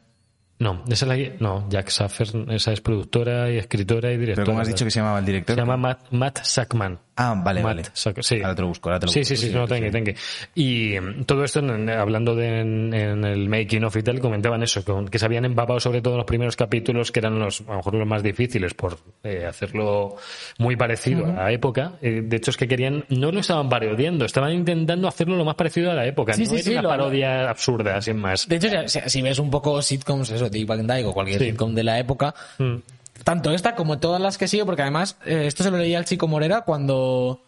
No, 0.59 0.83
esa 0.89 1.13
es 1.13 1.29
la, 1.31 1.37
no, 1.39 1.69
Jack 1.69 1.91
Saffer, 1.91 2.29
esa 2.49 2.73
es 2.73 2.81
productora 2.81 3.51
y 3.51 3.59
escritora 3.59 4.11
y 4.11 4.17
directora. 4.17 4.37
Pero 4.37 4.47
como 4.47 4.61
has 4.61 4.69
dicho 4.69 4.85
que 4.87 4.91
se 4.91 5.01
llamaba 5.01 5.19
el 5.19 5.27
director. 5.27 5.55
Se 5.55 5.61
llama 5.61 5.77
Matt, 5.77 6.01
Matt 6.13 6.39
Sackman. 6.45 6.99
Ah, 7.19 7.35
vale, 7.43 7.63
Matt 7.63 7.77
vale. 7.77 7.83
Sack- 7.95 8.23
sí. 8.23 8.43
Ahora 8.43 8.55
te 8.55 8.61
lo 8.63 8.69
busco, 8.69 8.91
ahora 8.91 9.01
te 9.01 9.07
lo 9.07 9.13
Sí, 9.13 9.21
busco. 9.21 9.37
sí, 9.37 9.47
sí, 9.49 9.53
no, 9.55 9.67
tengue, 9.67 9.91
tengue. 9.91 10.17
Y 10.55 11.01
mm, 11.01 11.25
todo 11.25 11.45
esto, 11.45 11.61
en- 11.61 11.89
hablando 11.89 12.35
de 12.35 12.61
en, 12.61 12.93
en 12.95 13.25
el 13.25 13.49
making 13.49 13.85
of 13.85 13.97
y 13.97 14.03
tal, 14.03 14.21
comentaban 14.21 14.63
eso, 14.63 14.83
que 15.11 15.19
se 15.19 15.25
habían 15.25 15.47
empapado 15.47 15.81
sobre 15.81 16.03
todo 16.03 16.15
en 16.15 16.19
los 16.19 16.27
primeros 16.27 16.57
capítulos, 16.57 17.11
que 17.13 17.21
eran 17.21 17.39
los, 17.39 17.63
a 17.63 17.71
lo 17.71 17.77
mejor 17.79 17.95
los 17.95 18.07
más 18.07 18.23
difíciles 18.23 18.75
por 18.75 18.99
eh, 19.25 19.47
hacerlo 19.47 20.17
muy 20.59 20.77
parecido 20.77 21.25
a 21.27 21.33
la 21.45 21.53
época. 21.53 21.93
Eh, 22.03 22.21
de 22.25 22.37
hecho, 22.37 22.51
es 22.51 22.57
que 22.59 22.69
querían, 22.69 23.05
no 23.09 23.33
lo 23.33 23.41
estaban 23.41 23.69
parodiando, 23.71 24.27
estaban 24.27 24.53
intentando 24.53 25.09
hacerlo 25.09 25.37
lo 25.37 25.45
más 25.47 25.55
parecido 25.55 25.91
a 25.91 25.95
la 25.95 26.07
época. 26.07 26.35
Sí, 26.35 26.43
no 26.45 26.49
sí, 26.51 26.55
era 26.57 26.63
sí, 26.65 26.71
una 26.73 26.83
lo- 26.83 26.89
parodia 26.91 27.49
absurda, 27.49 28.01
sin 28.03 28.19
más. 28.19 28.47
De 28.47 28.57
hecho, 28.57 28.69
si, 28.89 29.01
si 29.07 29.23
ves 29.23 29.39
un 29.39 29.51
poco 29.51 29.81
sitcoms, 29.81 30.31
eso, 30.31 30.46
Dick 30.51 30.67
Van 30.67 30.87
Dyke 30.87 31.07
o 31.07 31.13
cualquier 31.13 31.39
Sí. 31.41 31.47
sitcom 31.51 31.75
de 31.75 31.85
la 31.85 31.99
época, 31.99 32.35
Mm. 32.59 32.77
tanto 33.25 33.51
esta 33.53 33.75
como 33.75 33.99
todas 33.99 34.21
las 34.21 34.39
que 34.39 34.49
sigo, 34.49 34.67
porque 34.67 34.83
además 34.83 35.17
eh, 35.27 35.45
esto 35.47 35.63
se 35.65 35.71
lo 35.71 35.79
leía 35.79 35.99
al 35.99 36.05
chico 36.05 36.29
Morera 36.29 36.63
cuando, 36.63 37.43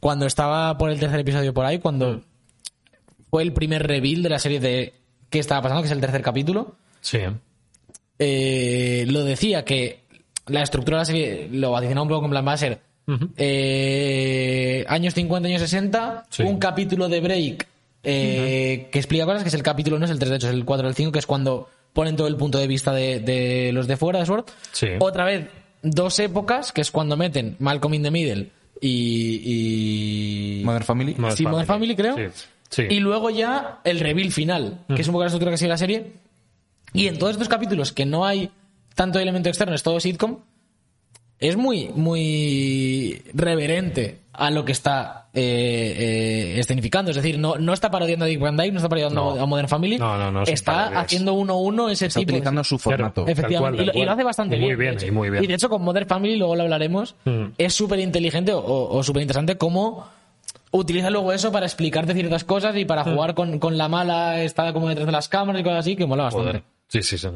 cuando 0.00 0.26
estaba 0.26 0.76
por 0.78 0.90
el 0.90 0.98
tercer 0.98 1.20
episodio 1.20 1.52
por 1.54 1.64
ahí, 1.66 1.78
cuando 1.78 2.14
Mm. 2.14 2.22
fue 3.30 3.42
el 3.42 3.52
primer 3.52 3.86
reveal 3.86 4.22
de 4.22 4.28
la 4.28 4.38
serie 4.38 4.60
de 4.60 4.94
qué 5.28 5.38
estaba 5.38 5.62
pasando, 5.62 5.82
que 5.82 5.86
es 5.86 5.92
el 5.92 6.00
tercer 6.00 6.22
capítulo. 6.22 6.74
Sí. 7.00 7.18
eh, 8.22 9.06
lo 9.08 9.24
decía 9.24 9.64
que 9.64 10.00
la 10.46 10.62
estructura 10.62 10.98
de 10.98 11.00
la 11.00 11.04
serie 11.06 11.48
lo 11.52 11.70
vaticinaba 11.70 12.02
un 12.02 12.08
poco 12.10 12.24
en 12.26 12.30
plan 12.30 12.46
va 12.46 12.52
a 12.52 12.56
ser 12.58 12.80
eh, 13.38 14.84
años 14.88 15.14
50, 15.14 15.48
años 15.48 15.60
60, 15.62 16.24
Sí. 16.30 16.42
un 16.42 16.58
capítulo 16.58 17.08
de 17.08 17.20
break 17.20 17.66
eh, 18.02 18.88
que 18.90 18.98
explica 18.98 19.26
cosas, 19.26 19.42
que 19.42 19.48
es 19.48 19.54
el 19.54 19.62
capítulo, 19.62 19.98
no 19.98 20.04
es 20.04 20.10
el 20.10 20.18
3, 20.18 20.30
de 20.30 20.36
hecho 20.36 20.48
es 20.48 20.54
el 20.54 20.64
4 20.64 20.86
o 20.86 20.90
el 20.90 20.94
5, 20.94 21.12
que 21.12 21.18
es 21.18 21.26
cuando 21.26 21.68
ponen 21.92 22.16
todo 22.16 22.26
el 22.28 22.36
punto 22.36 22.58
de 22.58 22.66
vista 22.66 22.92
de, 22.92 23.20
de 23.20 23.72
los 23.72 23.86
de 23.86 23.96
fuera 23.96 24.20
de 24.20 24.26
Sword. 24.26 24.46
Sí. 24.72 24.88
Otra 25.00 25.24
vez, 25.24 25.48
dos 25.82 26.18
épocas, 26.18 26.72
que 26.72 26.80
es 26.80 26.90
cuando 26.90 27.16
meten 27.16 27.56
Malcolm 27.58 27.94
in 27.94 28.02
the 28.02 28.10
Middle 28.10 28.50
y... 28.80 30.60
y... 30.60 30.64
Modern 30.64 30.84
Family. 30.84 31.16
Sí, 31.34 31.44
Modern 31.44 31.66
Family, 31.66 31.96
creo. 31.96 32.16
Sí. 32.16 32.24
Sí. 32.70 32.82
Y 32.88 33.00
luego 33.00 33.30
ya 33.30 33.80
el 33.82 33.98
reveal 33.98 34.30
final, 34.30 34.84
que 34.94 35.02
es 35.02 35.08
un 35.08 35.12
poco 35.12 35.24
la 35.24 35.26
estructura 35.26 35.50
que 35.50 35.58
sigue 35.58 35.68
la 35.68 35.76
serie. 35.76 36.12
Y 36.92 37.08
en 37.08 37.18
todos 37.18 37.32
estos 37.32 37.48
capítulos 37.48 37.92
que 37.92 38.06
no 38.06 38.24
hay 38.24 38.50
tanto 38.94 39.18
elemento 39.18 39.48
externo, 39.48 39.74
es 39.74 39.82
todo 39.82 39.98
sitcom, 39.98 40.38
es 41.40 41.56
muy, 41.56 41.88
muy 41.94 43.22
reverente 43.34 44.18
a 44.32 44.50
lo 44.50 44.64
que 44.64 44.72
está 44.72 45.28
eh, 45.34 45.94
eh, 46.54 46.60
escenificando. 46.60 47.10
Es 47.10 47.16
decir, 47.16 47.38
no, 47.38 47.56
no 47.56 47.72
está 47.72 47.90
parodiando 47.90 48.24
a 48.24 48.28
Dick 48.28 48.40
Van 48.40 48.56
Dyke, 48.56 48.72
no 48.72 48.78
está 48.78 48.88
parodiando 48.88 49.34
No. 49.36 49.42
a 49.42 49.46
Modern 49.46 49.68
Family. 49.68 49.98
No, 49.98 50.16
no, 50.16 50.30
no, 50.30 50.42
está 50.44 50.72
parodias. 50.72 51.04
haciendo 51.04 51.34
uno 51.34 51.54
a 51.54 51.58
uno 51.58 51.88
ese 51.90 52.06
Está 52.06 52.20
tipo. 52.20 52.30
utilizando 52.32 52.62
su 52.64 52.78
formato. 52.78 53.26
Efectivamente, 53.26 53.84
cual, 53.84 53.96
y, 53.96 53.98
lo, 53.98 54.04
y 54.04 54.08
hace 54.08 54.24
bastante 54.24 54.56
Muy 54.56 54.66
bien. 54.68 54.78
bien, 54.78 54.96
de 54.98 55.06
y 55.06 55.10
muy 55.10 55.30
bien. 55.30 55.44
Y 55.44 55.46
de 55.46 55.54
hecho, 55.54 55.68
con 55.68 55.82
Modern 55.82 56.06
Family, 56.08 56.36
luego 56.36 56.56
lo 56.56 56.62
hablaremos, 56.62 57.16
Mm. 57.24 57.44
es 57.58 57.74
súper 57.74 57.98
inteligente 58.00 58.52
o, 58.52 58.62
o 58.64 59.02
súper 59.02 59.22
interesante 59.22 59.56
cómo 59.56 60.06
utiliza 60.72 61.10
luego 61.10 61.32
eso 61.32 61.50
para 61.50 61.66
explicarte 61.66 62.14
ciertas 62.14 62.44
cosas 62.44 62.76
y 62.76 62.84
Mm. 62.84 62.86
para 62.86 63.04
jugar 63.04 63.34
con, 63.34 63.58
con 63.58 63.76
la 63.76 63.88
mala, 63.88 64.42
está 64.42 64.72
como 64.72 64.88
detrás 64.88 65.06
de 65.06 65.12
las 65.12 65.28
cámaras 65.28 65.60
y 65.60 65.64
cosas 65.64 65.80
así, 65.80 65.96
que 65.96 66.06
mola 66.06 66.24
bastante. 66.24 66.48
Joder. 66.48 66.62
Sí, 66.88 67.02
sí, 67.02 67.18
sí. 67.18 67.28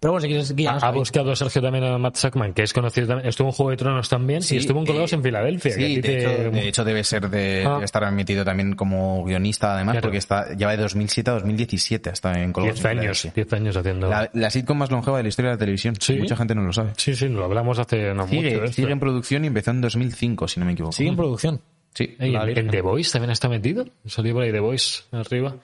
Pero 0.00 0.12
bueno, 0.12 0.22
si 0.22 0.28
quieres 0.28 0.54
guíanos 0.54 0.82
Ha 0.84 0.88
ahí. 0.90 0.94
buscado 0.94 1.34
Sergio 1.34 1.60
también 1.60 1.84
a 1.84 1.98
Matt 1.98 2.14
Sackman, 2.16 2.54
que 2.54 2.62
es 2.62 2.72
conocido 2.72 3.08
también. 3.08 3.28
Estuvo 3.28 3.48
en 3.48 3.52
Juego 3.52 3.70
de 3.70 3.76
Tronos 3.76 4.08
también 4.08 4.42
Sí, 4.42 4.54
y 4.54 4.58
estuvo 4.58 4.78
en 4.78 4.86
Colgados 4.86 5.12
eh, 5.12 5.16
en 5.16 5.22
Filadelfia. 5.24 5.74
que 5.74 5.80
Sí, 5.80 5.86
ti 5.86 5.94
de, 5.96 6.02
te- 6.02 6.18
hecho, 6.42 6.50
de 6.52 6.68
hecho 6.68 6.84
debe 6.84 7.02
ser 7.04 7.28
de, 7.28 7.64
Ah. 7.66 7.72
debe 7.74 7.84
estar 7.84 8.04
admitido 8.04 8.44
también 8.44 8.74
como 8.76 9.24
guionista 9.24 9.74
además 9.74 9.94
Claro. 9.94 10.02
porque 10.06 10.18
está 10.18 10.54
lleva 10.54 10.70
de 10.70 10.76
2007 10.82 11.30
a 11.30 11.34
2017 11.34 12.10
hasta 12.10 12.32
en 12.40 12.52
Colgados 12.52 12.80
10 12.80 12.84
en 12.92 12.98
años, 13.00 13.20
Filadelfia. 13.22 13.44
10 13.44 13.52
años 13.60 13.76
haciendo. 13.76 14.08
La, 14.08 14.30
la 14.32 14.50
sitcom 14.50 14.78
más 14.78 14.90
longeva 14.92 15.16
de 15.16 15.22
la 15.24 15.28
historia 15.30 15.50
de 15.50 15.54
la 15.56 15.58
televisión. 15.58 15.94
Sí. 15.98 16.14
Mucha 16.16 16.36
gente 16.36 16.54
no 16.54 16.62
lo 16.62 16.72
sabe. 16.72 16.92
Sí, 16.96 17.16
sí, 17.16 17.28
lo 17.28 17.44
hablamos 17.44 17.78
hace 17.80 18.14
no 18.14 18.26
mucho. 18.26 18.28
Sigue, 18.30 18.54
esto. 18.54 18.72
sigue 18.72 18.92
en 18.92 19.00
producción 19.00 19.44
y 19.44 19.48
empezó 19.48 19.72
en 19.72 19.80
2005, 19.80 20.46
si 20.46 20.60
no 20.60 20.66
me 20.66 20.72
equivoco. 20.72 20.92
Sigue 20.92 21.08
en 21.10 21.16
producción. 21.16 21.60
Sí. 21.94 22.14
En 22.20 22.68
The 22.70 22.80
Voice 22.82 23.10
también 23.10 23.30
está 23.32 23.48
metido. 23.48 23.84
Salió 24.06 24.32
por 24.34 24.44
ahí 24.44 24.52
The 24.52 24.60
Voice 24.60 25.02
arriba. 25.10 25.56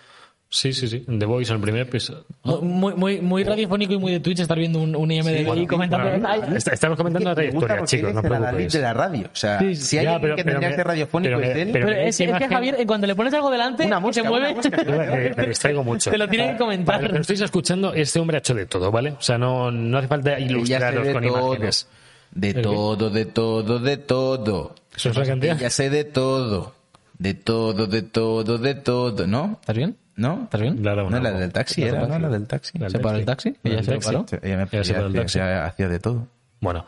Sí, 0.56 0.72
sí, 0.72 0.86
sí. 0.86 1.00
The 1.00 1.26
Voice, 1.26 1.50
en 1.50 1.56
el 1.56 1.62
primer 1.62 1.80
episodio. 1.82 2.24
Muy, 2.44 2.94
muy, 2.94 3.20
muy 3.20 3.42
radiofónico 3.42 3.92
y 3.94 3.98
muy 3.98 4.12
de 4.12 4.20
Twitch 4.20 4.38
estar 4.38 4.56
viendo 4.56 4.78
un, 4.78 4.94
un 4.94 5.10
IMDb 5.10 5.44
Bueno, 5.46 5.62
y 5.62 5.66
comentando. 5.66 6.08
bueno, 6.08 6.56
estamos 6.56 6.96
comentando 6.96 7.28
la 7.30 7.34
trayectoria, 7.34 7.84
chicos, 7.84 8.14
no 8.14 8.20
Adalid 8.20 8.36
preocupéis. 8.38 8.72
de 8.72 8.80
la 8.80 8.94
radio. 8.94 9.26
O 9.32 9.36
sea, 9.36 9.58
Sí, 9.58 9.74
si 9.74 9.98
hay 9.98 10.04
ya, 10.04 10.10
alguien 10.14 10.22
pero- 10.22 10.36
que 10.36 10.44
tendría 10.44 10.68
que 10.68 10.76
ser 10.76 10.86
radiofónico 10.86 11.34
pero 11.34 11.40
es 11.50 11.54
me- 11.56 11.62
él. 11.62 11.68
pero- 11.72 11.86
pero 11.88 11.98
es, 12.02 12.20
esa 12.20 12.36
es 12.36 12.38
que 12.38 12.48
Javier, 12.54 12.76
en 12.78 12.86
cuanto 12.86 13.06
le 13.08 13.16
pones 13.16 13.34
algo 13.34 13.50
delante, 13.50 13.84
Una 13.84 13.96
se 13.96 14.00
mosca, 14.02 14.22
mueve. 14.22 14.46
una 14.52 14.54
mosca. 14.54 14.84
Me, 14.84 15.34
me 15.34 15.46
distraigo 15.48 15.82
mucho. 15.90 16.10
Te 16.12 16.18
lo 16.18 16.28
tiene 16.28 16.52
que 16.52 16.56
comentar. 16.58 17.00
Que 17.00 17.08
lo 17.08 17.18
estáis 17.20 17.40
escuchando, 17.40 17.92
este 17.92 18.20
hombre 18.20 18.36
ha 18.36 18.38
hecho 18.38 18.54
de 18.54 18.66
todo, 18.66 18.92
¿vale? 18.92 19.10
O 19.10 19.20
sea, 19.22 19.36
no, 19.36 19.72
no 19.72 19.98
hace 19.98 20.06
falta 20.06 20.30
Ya 20.30 20.36
sé 20.36 20.42
ilustraros 20.52 21.04
de 21.04 21.12
con 21.14 21.22
todo. 21.24 21.46
imágenes. 21.56 21.88
De 22.30 22.54
todo, 22.54 23.10
de 23.10 23.24
todo, 23.26 23.78
de 23.80 23.96
todo. 23.96 24.74
¿Eso 24.96 25.10
es 25.10 25.16
la 25.16 25.26
cantidad? 25.26 25.58
Ya 25.58 25.70
sé 25.70 25.90
de 25.90 26.04
todo. 26.04 26.74
De 27.18 27.34
todo, 27.34 27.88
de 27.88 28.02
todo, 28.02 28.56
de 28.58 28.74
todo. 28.76 29.26
¿no? 29.26 29.58
¿Estás 29.60 29.76
bien? 29.76 29.96
¿No? 30.16 30.44
¿Estás 30.44 30.60
bien? 30.60 30.80
No, 30.80 31.06
una 31.06 31.20
la 31.20 31.32
del 31.32 31.52
taxi 31.52 31.82
era, 31.82 32.06
¿no? 32.06 32.18
La 32.18 32.28
del 32.28 32.46
taxi. 32.46 32.78
¿Se 32.88 32.98
paró 32.98 33.18
el 33.18 33.24
taxi? 33.24 33.56
La 33.62 33.70
¿Ella 33.72 33.82
se 33.82 33.98
paró? 33.98 34.26
Ella 34.42 34.56
me 34.56 35.58
hacía 35.58 35.88
de 35.88 35.98
todo. 35.98 36.28
Bueno, 36.60 36.86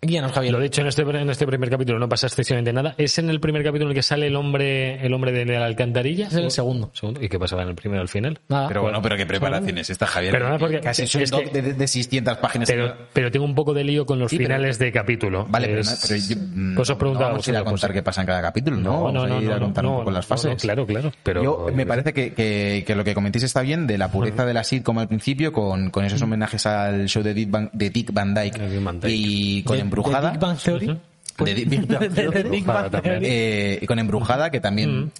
Guíanos, 0.00 0.30
Javier. 0.30 0.52
lo 0.52 0.60
dicho 0.60 0.80
en 0.80 0.86
este, 0.86 1.02
en 1.02 1.28
este 1.28 1.44
primer 1.44 1.68
capítulo 1.70 1.98
no 1.98 2.08
pasa 2.08 2.28
excesivamente 2.28 2.72
nada. 2.72 2.94
¿Es 2.98 3.18
en 3.18 3.30
el 3.30 3.40
primer 3.40 3.64
capítulo 3.64 3.86
en 3.86 3.90
el 3.90 3.94
que 3.96 4.02
sale 4.04 4.28
el 4.28 4.36
hombre 4.36 5.04
el 5.04 5.12
hombre 5.12 5.32
de 5.32 5.44
la 5.44 5.64
alcantarilla? 5.66 6.28
Es 6.28 6.34
en 6.34 6.44
el 6.44 6.50
segundo. 6.52 6.90
Segundo. 6.94 7.20
¿Y 7.20 7.28
qué 7.28 7.36
pasaba 7.36 7.62
en 7.62 7.70
el 7.70 7.74
primero 7.74 8.00
al 8.00 8.08
final? 8.08 8.38
Nada. 8.48 8.68
Pero 8.68 8.82
bueno, 8.82 9.02
pero 9.02 9.16
qué 9.16 9.26
preparaciones 9.26 9.90
esta, 9.90 10.06
Javier. 10.06 10.30
Perdona, 10.32 10.56
porque 10.56 10.78
Casi 10.80 11.02
es 11.02 11.14
un 11.16 11.24
doc 11.24 11.50
de, 11.50 11.62
de- 11.62 11.72
de 11.74 11.86
600 11.88 12.36
páginas. 12.38 12.68
Pero, 12.70 12.94
pero 13.12 13.32
tengo 13.32 13.44
un 13.44 13.56
poco 13.56 13.74
de 13.74 13.82
lío 13.82 14.06
con 14.06 14.20
los 14.20 14.30
Sí, 14.30 14.36
pero- 14.36 14.50
finales 14.50 14.78
de 14.78 14.92
capítulo. 14.92 15.46
Vale, 15.48 15.66
pero, 15.66 15.80
Es- 15.80 15.90
no, 15.90 15.96
pero 16.06 16.20
yo, 16.20 16.36
mm, 16.54 16.74
pues 16.76 16.90
os 16.90 16.94
no 16.94 16.98
preguntaba 16.98 17.30
vamos 17.30 17.48
a 17.48 17.50
ir 17.50 17.56
a 17.56 17.64
contar 17.64 17.92
qué 17.92 18.02
pasa 18.04 18.20
en 18.20 18.26
cada 18.28 18.40
capítulo, 18.42 18.76
¿no? 18.76 18.82
No, 18.82 18.90
no, 18.92 19.02
Vamos 19.02 19.28
no, 19.30 19.36
a 19.36 19.42
ir 19.42 19.48
no, 19.48 19.54
a 19.54 19.58
contar 19.58 19.82
no, 19.84 19.90
un 19.90 19.96
poco 19.98 20.10
no, 20.10 20.16
las 20.16 20.26
fases. 20.26 20.50
no, 20.52 20.56
claro, 20.56 20.86
claro. 20.86 21.12
Pero 21.24 21.42
Yo, 21.42 21.66
me 21.74 21.86
parece 21.86 22.12
que, 22.12 22.32
que- 22.34 22.84
que 22.86 22.94
lo 22.94 23.02
que 23.02 23.14
comentéis 23.14 23.42
está 23.42 23.62
bien 23.62 23.88
de 23.88 23.98
la 23.98 24.12
pureza 24.12 24.46
de 24.46 24.54
la 24.54 24.62
sitcom 24.62 24.96
al 25.00 25.08
principio, 25.08 25.52
con, 25.52 25.90
con 25.90 26.04
esos 26.04 26.22
homenajes 26.22 26.64
al 26.66 27.08
show 27.08 27.24
de 27.24 27.34
Dick 27.34 27.50
Van, 27.50 27.68
de 27.72 27.90
Dick 27.90 28.12
Van 28.12 28.32
Dyke, 28.32 28.60
y 29.08 29.64
con 29.64 29.87
Embrujada. 29.88 30.28
de 30.30 30.32
Big 30.32 30.40
Bang 30.40 30.58
Theory. 30.58 30.98
de 31.44 31.54
Di- 31.54 31.64
Big 31.66 31.86
Bang 31.86 31.98
De- 32.00 32.08
de- 32.08 32.14
de 32.22 32.30
Theory. 32.30 32.48
Big 32.50 32.64
Bang 32.64 32.76
Embrujada 32.86 33.02
Theory. 33.02 33.26
Eh, 33.26 33.78
y 33.82 33.86
con 33.86 33.98
Embrujada, 33.98 34.50
que 34.50 34.60
también 34.60 35.12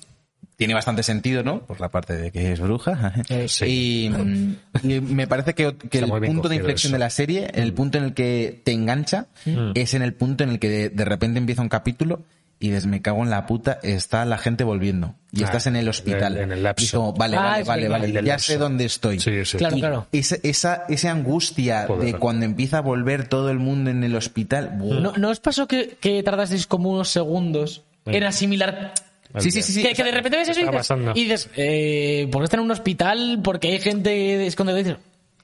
tiene 0.56 0.74
bastante 0.74 1.04
sentido, 1.04 1.44
¿no? 1.44 1.60
Por 1.60 1.80
la 1.80 1.88
parte 1.88 2.14
de 2.16 2.32
que 2.32 2.52
es 2.52 2.60
bruja. 2.60 3.12
Eh, 3.28 3.46
sí. 3.48 4.06
y, 4.06 4.10
mm, 4.10 4.56
y 4.84 5.00
me 5.00 5.26
parece 5.28 5.54
que, 5.54 5.66
el 5.66 5.74
punto 6.10 6.48
de 6.48 6.56
inflexión 6.56 6.90
eso. 6.90 6.94
de 6.96 6.98
la 6.98 7.10
serie, 7.10 7.48
el 7.54 7.72
punto 7.72 7.98
en 7.98 8.04
el 8.04 8.14
que 8.14 8.60
te 8.64 8.72
engancha, 8.72 9.26
es 9.74 9.94
en 9.94 10.02
el 10.02 10.14
punto 10.14 10.42
en 10.44 10.50
el 10.50 10.58
que 10.58 10.68
de, 10.68 10.88
de 10.90 11.04
repente 11.04 11.38
empieza 11.38 11.62
un 11.62 11.68
capítulo 11.68 12.22
y 12.60 12.68
dices, 12.68 12.86
me 12.86 13.00
cago 13.02 13.22
en 13.22 13.30
la 13.30 13.46
puta, 13.46 13.78
está 13.82 14.24
la 14.24 14.36
gente 14.38 14.64
volviendo. 14.64 15.14
Y 15.32 15.42
Ah, 15.42 15.44
estás 15.46 15.66
en 15.66 15.76
el 15.76 15.88
hospital. 15.88 16.36
en 16.38 16.50
el 16.52 16.62
lapso. 16.62 16.82
Y 16.82 16.86
es 16.86 16.92
como, 16.92 17.12
vale, 17.12 17.36
Ah, 17.36 17.42
vale, 17.42 17.60
es 17.60 17.66
vale, 17.68 17.88
vale, 17.88 18.22
ya 18.24 18.38
sé 18.38 18.56
dónde 18.58 18.84
estoy. 18.84 19.20
Sí, 19.20 19.44
sí. 19.44 19.58
Claro, 19.58 19.76
Y 19.76 19.80
claro. 19.80 20.06
Esa, 20.10 20.36
esa, 20.42 20.84
esa 20.88 21.10
angustia 21.12 21.86
de 21.86 22.14
cuando 22.14 22.44
empieza 22.46 22.78
a 22.78 22.80
volver 22.80 23.28
todo 23.28 23.50
el 23.50 23.58
mundo 23.58 23.90
en 23.90 24.02
el 24.02 24.16
hospital. 24.16 24.70
buah. 24.76 25.00
¿No, 25.00 25.12
¿No 25.16 25.28
os 25.30 25.38
pasó 25.40 25.68
que, 25.68 25.96
que 26.00 26.22
tardasteis 26.22 26.66
como 26.66 26.90
unos 26.90 27.10
segundos 27.10 27.82
en 28.06 28.24
asimilar? 28.24 28.92
Sí, 29.38 29.50
sí, 29.50 29.60
sí, 29.62 29.72
sí. 29.74 29.82
que, 29.82 29.92
que 29.92 30.02
de 30.04 30.10
repente 30.10 30.38
ves 30.38 30.48
eso 30.48 30.60
y 30.60 30.64
dices, 30.64 30.88
y 31.14 31.24
dices 31.24 31.50
eh, 31.54 32.28
¿por 32.32 32.40
qué 32.40 32.44
está 32.44 32.56
en 32.56 32.62
un 32.62 32.70
hospital? 32.70 33.40
Porque 33.44 33.68
hay 33.68 33.78
gente 33.78 34.46
escondida. 34.46 34.80
Y 34.80 34.84
dices, 34.84 34.98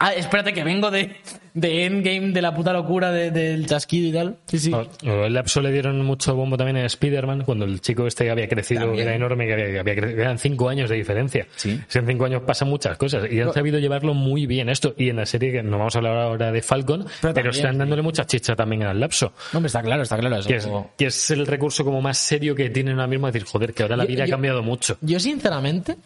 ah, 0.06 0.14
espérate 0.14 0.52
que 0.52 0.62
vengo 0.64 0.90
de, 0.90 1.16
de 1.54 1.84
Endgame, 1.86 2.32
de 2.32 2.42
la 2.42 2.54
puta 2.54 2.72
locura 2.72 3.10
de- 3.12 3.30
del 3.30 3.66
chasquido 3.66 4.08
y 4.08 4.12
tal. 4.12 4.36
Sí, 4.46 4.58
sí. 4.58 4.72
El 5.02 5.32
lapso 5.34 5.60
le 5.60 5.70
dieron 5.72 6.04
mucho 6.04 6.34
bombo 6.34 6.56
también 6.56 6.76
a 6.78 6.86
Spider-Man 6.86 7.42
cuando 7.44 7.64
el 7.64 7.80
chico 7.80 8.06
este 8.06 8.30
había 8.30 8.48
crecido, 8.48 8.82
También. 8.86 9.06
era 9.08 9.16
enorme, 9.16 9.46
que 9.46 9.52
había, 9.54 9.80
había 9.80 9.94
crecido, 9.94 10.20
eran 10.22 10.38
cinco 10.38 10.68
años 10.68 10.90
de 10.90 10.96
diferencia. 10.96 11.46
Sí. 11.56 11.80
Si 11.88 11.98
en 11.98 12.06
cinco 12.06 12.24
años 12.24 12.42
pasan 12.42 12.68
muchas 12.68 12.96
cosas 12.98 13.30
y 13.30 13.40
han 13.40 13.52
sabido 13.52 13.78
llevarlo 13.78 14.14
muy 14.14 14.46
bien 14.46 14.68
esto. 14.68 14.94
Y 14.96 15.08
en 15.10 15.16
la 15.16 15.26
serie, 15.26 15.52
que 15.52 15.62
no 15.62 15.78
vamos 15.78 15.94
a 15.94 15.98
hablar 15.98 16.16
ahora 16.18 16.52
de 16.52 16.62
Falcon, 16.62 17.06
pero, 17.20 17.34
también, 17.34 17.54
están 17.54 17.78
dándole 17.78 18.02
mucha 18.02 18.26
chicha 18.26 18.54
también 18.54 18.82
al 18.84 18.98
lapso. 19.00 19.32
No, 19.52 19.58
hombre, 19.58 19.68
está 19.68 19.82
claro, 19.82 20.02
está 20.02 20.16
claro. 20.18 20.36
Eso. 20.36 20.46
Que 20.48 20.56
es, 20.56 20.68
que 20.98 21.06
es 21.06 21.30
el 21.30 21.46
recurso 21.46 21.84
como 21.84 22.00
más 22.02 22.18
serio 22.18 22.54
que 22.54 22.70
tienen 22.70 22.94
ahora 22.94 23.06
mismo, 23.06 23.26
decir, 23.26 23.44
joder, 23.44 23.72
que 23.74 23.82
ahora 23.82 23.96
la 23.96 24.04
Yo- 24.04 24.08
vida 24.08 24.24
ha 24.24 24.28
cambiado 24.28 24.62
mucho. 24.62 24.96
Yo, 25.00 25.18
sinceramente, 25.20 25.96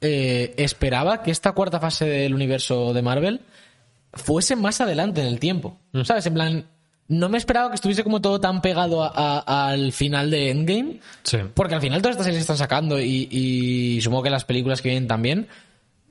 eh, 0.00 0.54
esperaba 0.56 1.22
que 1.22 1.30
esta 1.30 1.52
cuarta 1.52 1.80
fase 1.80 2.04
del 2.06 2.34
universo 2.34 2.92
de 2.92 3.02
Marvel 3.02 3.40
fuese 4.12 4.56
más 4.56 4.80
adelante 4.80 5.20
en 5.20 5.26
el 5.28 5.38
tiempo. 5.38 5.78
Mm. 5.92 6.02
¿Sabes? 6.02 6.26
En 6.26 6.34
plan, 6.34 6.64
no 7.08 7.28
me 7.28 7.38
esperaba 7.38 7.68
que 7.68 7.74
estuviese 7.76 8.02
como 8.02 8.20
todo 8.20 8.40
tan 8.40 8.60
pegado 8.62 9.04
a- 9.04 9.12
a- 9.46 9.68
al 9.68 9.92
final 9.92 10.30
de 10.30 10.50
Endgame. 10.50 11.00
Sí. 11.22 11.38
Porque 11.54 11.74
al 11.74 11.80
final 11.80 12.00
todas 12.02 12.14
estas 12.14 12.24
series 12.26 12.38
se 12.38 12.42
están 12.52 12.56
sacando 12.56 13.00
y, 13.00 13.28
y 13.30 14.00
supongo 14.00 14.22
que 14.24 14.30
las 14.30 14.44
películas 14.44 14.82
que 14.82 14.88
vienen 14.88 15.06
también 15.06 15.48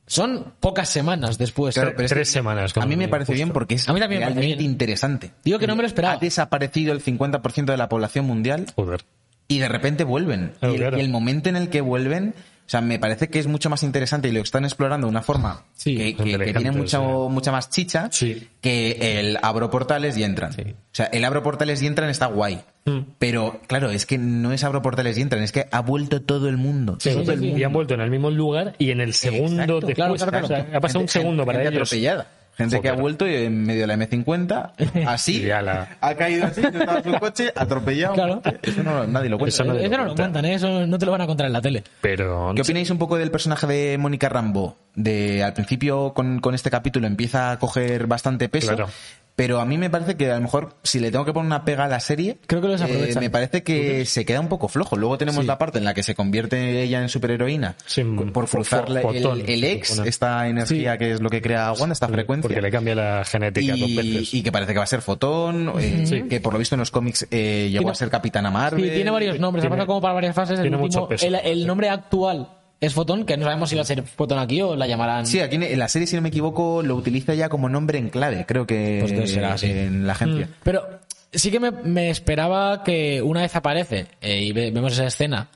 son 0.08 0.54
pocas 0.60 0.88
semanas 0.88 1.38
después. 1.40 1.74
Claro, 1.74 1.92
pero 1.96 2.06
es 2.06 2.12
Tres 2.12 2.28
que 2.30 2.34
semanas, 2.34 2.78
A 2.78 2.86
mí 2.86 2.96
me 2.96 3.08
parece 3.08 3.28
justo. 3.34 3.38
bien 3.38 3.50
porque 3.50 3.74
es 3.76 3.90
A 3.90 3.94
mí 3.94 4.00
también 4.00 4.20
me 4.22 4.26
parece 4.28 4.40
realmente 4.40 4.62
bien. 4.64 4.72
interesante. 4.72 5.32
Digo 5.44 5.58
que 5.58 5.66
no 5.68 5.76
me 5.76 5.82
lo 5.82 5.88
esperaba. 5.88 6.14
Ha 6.16 6.18
desaparecido 6.20 6.94
el 6.94 7.02
50% 7.04 7.66
de 7.66 7.78
la 7.78 7.90
población 7.90 8.26
mundial 8.26 8.68
Joder. 8.76 9.02
y 9.48 9.58
de 9.58 9.68
repente 9.68 10.04
vuelven. 10.04 10.54
Claro, 10.60 10.74
y, 10.74 10.76
el, 10.78 10.82
claro. 10.82 10.98
y 10.98 11.02
el 11.02 11.10
momento 11.10 11.50
en 11.50 11.56
el 11.56 11.70
que 11.70 11.82
vuelven, 11.82 12.36
O 12.66 12.70
sea, 12.70 12.82
me 12.82 12.98
parece 12.98 13.28
que 13.30 13.38
es 13.38 13.46
mucho 13.46 13.70
más 13.70 13.84
interesante 13.84 14.28
y 14.28 14.32
lo 14.32 14.40
están 14.42 14.66
explorando 14.66 15.06
de 15.06 15.12
una 15.12 15.22
forma 15.22 15.66
Sí, 15.76 15.96
que, 15.96 16.04
que- 16.04 16.24
que 16.24 16.24
inteligente, 16.32 16.60
tiene 16.62 16.78
mucha, 16.78 16.98
sí. 16.98 17.04
mucha 17.30 17.52
más 17.52 17.70
chicha 17.70 18.10
Sí. 18.12 18.48
que 18.60 19.20
el 19.20 19.38
abro 19.42 19.70
portales 19.70 20.18
y 20.18 20.24
entran. 20.24 20.52
O 20.52 20.74
sea, 20.92 21.06
el 21.08 21.24
abro 21.26 21.44
portales 21.44 21.82
y 21.84 21.88
entran 21.88 22.10
está 22.10 22.26
guay. 22.26 22.62
Mm. 22.86 23.00
Pero, 23.20 23.60
claro, 23.68 23.92
es 23.92 24.06
que 24.08 24.18
no 24.18 24.52
es 24.52 24.64
abro 24.64 24.82
portales 24.82 25.18
y 25.18 25.22
entran, 25.22 25.44
es 25.44 25.52
que 25.52 25.68
ha 25.72 25.82
vuelto 25.82 26.22
todo 26.24 26.50
el 26.50 26.58
mundo. 26.58 26.98
Sí. 27.00 27.12
Y 27.56 27.64
han 27.64 27.74
vuelto 27.74 27.94
en 27.94 28.02
el 28.02 28.10
mismo 28.10 28.32
lugar 28.32 28.76
y 28.80 28.90
en 28.92 29.00
el 29.02 29.14
segundo 29.14 29.64
Exacto, 29.64 29.74
después. 29.88 29.96
claro, 29.96 30.16
claro, 30.16 30.46
O 30.46 30.48
sea, 30.48 30.64
claro. 30.64 30.78
ha 30.78 30.82
pasado 30.82 31.00
un 31.02 31.08
segundo 31.10 31.46
para 31.46 31.62
ellos. 31.62 31.74
atropellada. 31.74 32.28
Gente 32.58 32.80
que 32.82 32.90
ha 32.90 32.94
vuelto 32.94 33.28
y 33.28 33.36
en 33.36 33.64
medio 33.66 33.82
de 33.82 33.88
la 33.88 33.96
M50, 33.98 34.72
así, 35.08 35.42
la- 35.44 35.98
ha 36.00 36.16
caído 36.16 36.46
así, 36.46 36.62
estaba 36.62 37.04
su 37.04 37.12
coche, 37.20 37.52
atropellado. 37.56 38.14
Claro. 38.14 38.42
Eso 38.62 38.82
no, 38.84 39.06
nadie 39.08 39.30
lo 39.30 39.38
cuenta. 39.38 39.54
Eso 39.54 39.64
no 39.66 39.74
Eso 39.74 39.90
no 39.90 39.98
lo 39.98 40.04
cuenta. 40.06 40.24
cuentan, 40.24 40.46
¿eh? 40.46 40.54
Eso 40.56 40.88
no 40.88 40.98
te 40.98 41.06
lo 41.06 41.12
van 41.12 41.22
a 41.22 41.28
contar 41.28 41.48
en 41.48 41.54
la 41.54 41.62
tele. 41.62 41.84
Pero 42.02 42.54
¿Qué 42.56 42.62
opináis 42.62 42.90
un 42.90 42.98
poco 42.98 43.18
del 43.18 43.32
personaje 43.32 43.68
de 43.68 43.98
Mónica 43.98 44.30
Rambo? 44.30 44.78
De 44.96 45.44
al 45.44 45.54
principio 45.54 46.14
con, 46.14 46.40
con 46.40 46.56
este 46.56 46.70
capítulo 46.72 47.08
empieza 47.08 47.52
a 47.52 47.60
coger 47.60 48.08
bastante 48.08 48.48
peso, 48.48 48.68
Claro. 48.76 48.90
Pero 49.36 49.60
a 49.60 49.66
mí 49.66 49.78
me 49.78 49.90
parece 49.90 50.16
que 50.16 50.32
a 50.32 50.36
lo 50.36 50.42
mejor 50.42 50.76
si 50.84 51.00
le 51.00 51.12
tengo 51.12 51.26
que 51.26 51.34
poner 51.34 51.48
una 51.48 51.66
pega 51.66 51.86
a 51.86 51.88
la 51.90 52.00
serie, 52.00 52.38
Creo 52.48 52.62
que 52.62 52.70
desaprovechan. 52.70 53.22
me 53.22 53.30
parece 53.30 53.64
que 53.64 54.06
se 54.06 54.24
queda 54.26 54.40
un 54.40 54.48
poco 54.48 54.68
flojo. 54.70 54.96
Luego 54.96 55.18
tenemos 55.18 55.42
Sí. 55.42 55.48
la 55.48 55.58
parte 55.58 55.78
en 55.78 55.84
la 55.84 55.94
que 55.94 56.04
se 56.04 56.16
convierte 56.16 56.82
ella 56.82 57.02
en 57.02 57.10
superheroína 57.10 57.76
Sí, 57.86 58.04
por 58.04 58.46
fo- 58.46 58.52
cruzar 58.52 58.90
la- 58.90 59.02
el, 59.02 59.64
ex, 59.64 60.00
esta 60.00 60.48
energía 60.48 60.98
que 60.98 61.12
es 61.12 61.22
lo 61.22 61.30
que 61.30 61.42
crea 61.42 61.74
Wanda, 61.74 61.94
esta 61.94 62.08
frecuencia. 62.08 62.48
porque 62.48 62.62
le 62.62 62.72
cambia 62.72 62.96
la 62.96 63.26
genética 63.26 63.74
dos 63.76 63.90
y, 63.90 63.96
veces. 63.96 64.34
y 64.34 64.42
que 64.42 64.52
parece 64.52 64.72
que 64.74 64.78
va 64.78 64.84
a 64.84 64.88
ser 64.88 65.02
Fotón, 65.02 65.74
eh, 65.80 66.26
que 66.30 66.40
por 66.40 66.54
lo 66.54 66.60
visto 66.60 66.76
en 66.76 66.80
los 66.80 66.92
cómics 66.92 67.28
eh, 67.32 67.70
llegó 67.72 67.90
a 67.90 67.96
ser 67.96 68.10
Capitana 68.10 68.50
Marvel. 68.50 68.84
Sí, 68.86 68.90
tiene 68.96 69.12
varios 69.12 69.40
nombres, 69.40 69.64
ha 69.64 69.68
tiene- 69.68 69.76
pasado 69.76 69.88
como 69.88 70.02
para 70.02 70.14
varias 70.14 70.34
fases. 70.36 70.60
El, 70.60 70.64
tiene 70.64 70.78
mucho 70.78 71.00
último- 71.04 71.08
peso. 71.10 71.26
el, 71.28 71.36
el 71.36 71.68
nombre 71.68 71.90
actual 71.90 72.48
es 72.82 72.94
Fotón, 72.94 73.26
que 73.26 73.38
no 73.38 73.46
sabemos 73.46 73.70
si 73.70 73.76
va 73.76 73.82
a 73.82 73.86
ser 73.86 74.04
Fotón 74.04 74.40
aquí 74.40 74.62
o 74.62 74.76
la 74.76 74.88
llamarán. 74.88 75.26
Sí, 75.26 75.40
aquí 75.40 75.56
en 75.56 75.80
la 75.80 75.88
serie, 75.88 76.08
si 76.08 76.16
no 76.16 76.22
me 76.22 76.30
equivoco, 76.30 76.82
lo 76.84 76.96
utiliza 76.96 77.34
ya 77.34 77.50
como 77.50 77.70
nombre 77.70 77.98
en 78.00 78.10
clave, 78.10 78.46
creo 78.48 78.66
que 78.68 78.98
Pues 79.02 79.12
debe 79.12 79.28
ser 79.28 79.46
así. 79.46 79.68
en 79.72 80.06
la 80.08 80.14
agencia. 80.14 80.50
Pero 80.64 80.84
sí 81.32 81.52
que 81.52 81.60
me, 81.60 81.72
me 81.72 82.10
esperaba 82.10 82.84
que 82.84 83.22
una 83.22 83.42
vez 83.42 83.56
aparece 83.56 84.08
eh, 84.22 84.42
y 84.42 84.52
ve- 84.52 84.72
vemos 84.72 84.94
esa 84.94 85.08
escena 85.08 85.48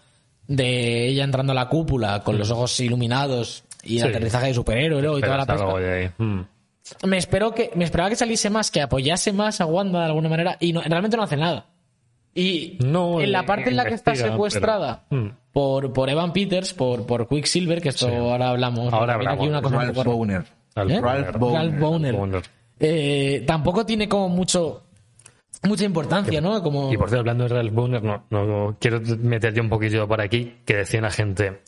de 0.47 1.07
ella 1.07 1.23
entrando 1.23 1.51
a 1.51 1.55
la 1.55 1.69
cúpula 1.69 2.23
con 2.23 2.37
los 2.39 2.49
ojos 2.51 2.79
iluminados 2.79 3.63
y 3.83 3.97
el 3.97 4.03
Sí. 4.03 4.09
aterrizaje 4.09 4.47
de 4.47 4.53
superhéroe 4.53 5.01
luego 5.01 5.19
y 5.19 5.21
toda 5.21 5.37
la 5.37 5.45
pesca. 5.45 5.77
de 5.77 5.93
ahí. 6.03 6.09
Mm. 6.17 6.41
Me 7.05 7.17
espero 7.17 7.53
que 7.53 7.69
me 7.75 7.85
esperaba 7.85 8.09
que 8.09 8.15
saliese 8.15 8.49
más, 8.49 8.71
que 8.71 8.81
apoyase 8.81 9.31
más 9.31 9.61
a 9.61 9.65
Wanda 9.67 9.99
de 9.99 10.05
alguna 10.05 10.27
manera 10.27 10.57
y 10.59 10.73
no, 10.73 10.81
realmente 10.81 11.15
no 11.17 11.23
hace 11.23 11.37
nada. 11.37 11.65
Y 12.35 12.77
No, 12.85 13.19
en 13.21 13.31
la 13.31 13.41
eh, 13.41 13.43
parte 13.43 13.69
en 13.69 13.75
la 13.75 13.85
que 13.85 13.95
está 13.95 14.15
secuestrada 14.15 15.03
pero- 15.09 15.21
Mm. 15.23 15.31
por, 15.51 15.93
por 15.93 16.09
Evan 16.09 16.31
Peters, 16.31 16.73
por, 16.73 17.05
por 17.05 17.27
Quicksilver, 17.27 17.81
que 17.81 17.89
esto 17.89 18.07
Sí. 18.07 18.13
ahora 18.15 18.49
hablamos. 18.49 18.93
Ahora 18.93 19.15
hablamos. 19.15 19.39
aquí 19.39 19.47
una 19.49 19.61
cosa 19.61 19.75
Ralph 19.77 19.95
poco- 19.95 20.15
Boner. 20.17 20.43
¿Eh? 20.75 21.01
Ralph 21.01 21.37
Boner. 21.37 21.59
Ralph 21.59 21.79
Boner. 21.79 22.15
Boner. 22.15 22.43
Eh, 22.79 23.43
tampoco 23.45 23.85
tiene 23.85 24.07
como 24.07 24.29
mucho 24.29 24.83
mucha 25.67 25.83
importancia, 25.83 26.39
¿no? 26.39 26.63
Como 26.63 26.93
Y 26.93 26.95
por 26.97 27.09
cierto, 27.09 27.19
hablando 27.21 27.43
de 27.45 27.49
Ralph 27.55 27.73
Boner, 27.73 28.01
no, 28.03 28.23
no 28.29 28.77
quiero 28.79 29.01
meter 29.01 29.53
yo 29.53 29.61
un 29.61 29.67
poquillo 29.69 30.07
por 30.07 30.21
aquí, 30.21 30.57
que 30.65 30.77
decía 30.77 31.01
la 31.01 31.11
gente, 31.11 31.59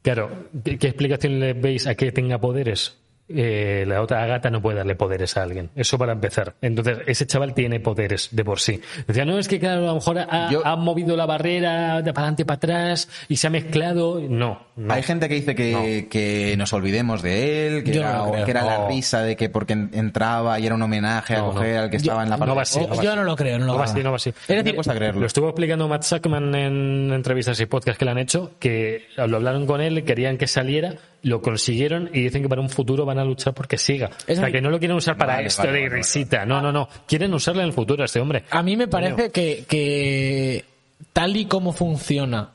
claro, 0.00 0.30
¿qué, 0.64 0.78
qué 0.78 0.86
explicación 0.86 1.38
le 1.40 1.52
veis 1.52 1.86
a 1.86 1.94
que 1.96 2.12
tenga 2.12 2.38
poderes? 2.38 2.96
Eh, 3.32 3.84
la 3.86 4.02
otra 4.02 4.22
Agatha 4.24 4.50
no 4.50 4.60
puede 4.60 4.78
darle 4.78 4.94
poderes 4.96 5.36
a 5.36 5.42
alguien. 5.44 5.70
Eso 5.76 5.96
para 5.98 6.12
empezar. 6.12 6.54
Entonces, 6.60 6.98
ese 7.06 7.26
chaval 7.26 7.54
tiene 7.54 7.78
poderes 7.80 8.28
de 8.32 8.44
por 8.44 8.58
sí. 8.60 8.80
Decía, 9.06 9.24
no, 9.24 9.38
es 9.38 9.46
que 9.46 9.60
claro, 9.60 9.82
a 9.84 9.86
lo 9.86 9.94
mejor 9.94 10.18
ha, 10.18 10.50
Yo- 10.50 10.66
ha 10.66 10.74
movido 10.76 11.16
la 11.16 11.26
barrera 11.26 12.02
de 12.02 12.12
para 12.12 12.24
adelante 12.26 12.44
para 12.44 12.56
atrás 12.56 13.08
y 13.28 13.36
se 13.36 13.46
ha 13.46 13.50
mezclado. 13.50 14.20
No, 14.20 14.66
no. 14.76 14.92
Hay 14.92 15.02
gente 15.02 15.28
que 15.28 15.34
dice 15.36 15.54
que, 15.54 16.08
que 16.10 16.54
nos 16.58 16.72
olvidemos 16.72 17.22
de 17.22 17.66
él, 17.68 17.84
que 17.84 17.92
Yo 17.92 18.00
era, 18.00 18.18
no 18.18 18.26
lo 18.26 18.32
creo. 18.32 18.44
que 18.44 18.50
era 18.50 18.64
la 18.64 18.88
risa 18.88 19.22
de 19.22 19.36
que 19.36 19.48
porque 19.48 19.74
en- 19.74 19.90
entraba 19.92 20.58
y 20.58 20.66
era 20.66 20.74
un 20.74 20.82
homenaje 20.82 21.34
a 21.34 21.38
No, 21.38 21.46
no. 21.48 21.52
coger 21.54 21.76
al 21.78 21.90
que 21.90 21.96
estaba 21.98 22.22
en 22.24 22.30
la 22.30 22.36
no 22.36 22.40
parte 22.40 22.54
va 22.56 22.62
así, 22.62 22.80
de- 22.80 22.86
no 22.86 22.94
va 22.96 23.02
yo 23.02 23.10
así. 23.10 23.18
no 23.18 23.24
lo 23.24 23.36
creo, 23.36 23.58
no 23.58 23.66
lo 23.66 23.72
va 23.76 23.82
creo. 23.84 23.92
así, 23.94 24.02
no 24.02 24.10
va 24.10 24.16
así. 24.16 24.30
Es 24.30 24.56
decir, 24.56 24.74
cuesta 24.74 24.94
creerlo. 24.94 25.20
Lo 25.20 25.26
estuvo 25.26 25.48
explicando 25.48 25.86
Matt 25.88 26.02
Sackman 26.02 26.54
en 26.54 27.12
entrevistas 27.12 27.60
y 27.60 27.66
podcasts 27.66 27.98
que 27.98 28.04
le 28.04 28.10
han 28.10 28.18
hecho, 28.18 28.52
que 28.58 29.04
lo 29.16 29.36
hablaron 29.36 29.66
con 29.66 29.80
él, 29.80 30.02
querían 30.04 30.36
que 30.36 30.46
saliera, 30.46 30.94
lo 31.22 31.42
consiguieron 31.42 32.10
y 32.12 32.22
dicen 32.22 32.42
que 32.42 32.48
para 32.48 32.60
un 32.60 32.70
futuro 32.70 33.04
van 33.04 33.18
a 33.18 33.24
luchar 33.24 33.54
porque 33.54 33.78
siga. 33.78 34.10
Es 34.26 34.38
o 34.38 34.42
sea, 34.42 34.50
que 34.50 34.60
no 34.60 34.70
lo 34.70 34.78
quieren 34.78 34.96
usar 34.96 35.16
para 35.16 35.34
Vale, 35.34 35.48
esto 35.48 35.62
vale, 35.62 35.78
de 35.78 35.88
vale, 35.88 35.96
risita. 35.96 36.46
No, 36.46 36.60
no, 36.60 36.72
no. 36.72 36.88
Quieren 37.06 37.32
usarlo 37.34 37.60
en 37.60 37.68
el 37.68 37.72
futuro 37.72 38.02
a 38.02 38.06
este 38.06 38.20
hombre. 38.20 38.44
A 38.50 38.62
mí 38.62 38.76
me 38.76 38.88
parece 38.88 39.30
que, 39.30 39.64
que 39.68 40.64
tal 41.12 41.36
y 41.36 41.46
como 41.46 41.72
funciona 41.72 42.54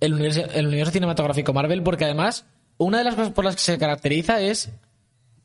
el 0.00 0.14
universo, 0.14 0.42
el 0.54 0.66
universo 0.66 0.92
cinematográfico 0.92 1.52
Marvel, 1.52 1.82
porque 1.82 2.04
además, 2.04 2.46
una 2.78 2.98
de 2.98 3.04
las 3.04 3.14
cosas 3.14 3.32
por 3.32 3.44
las 3.44 3.56
que 3.56 3.62
se 3.62 3.78
caracteriza 3.78 4.40
es 4.40 4.70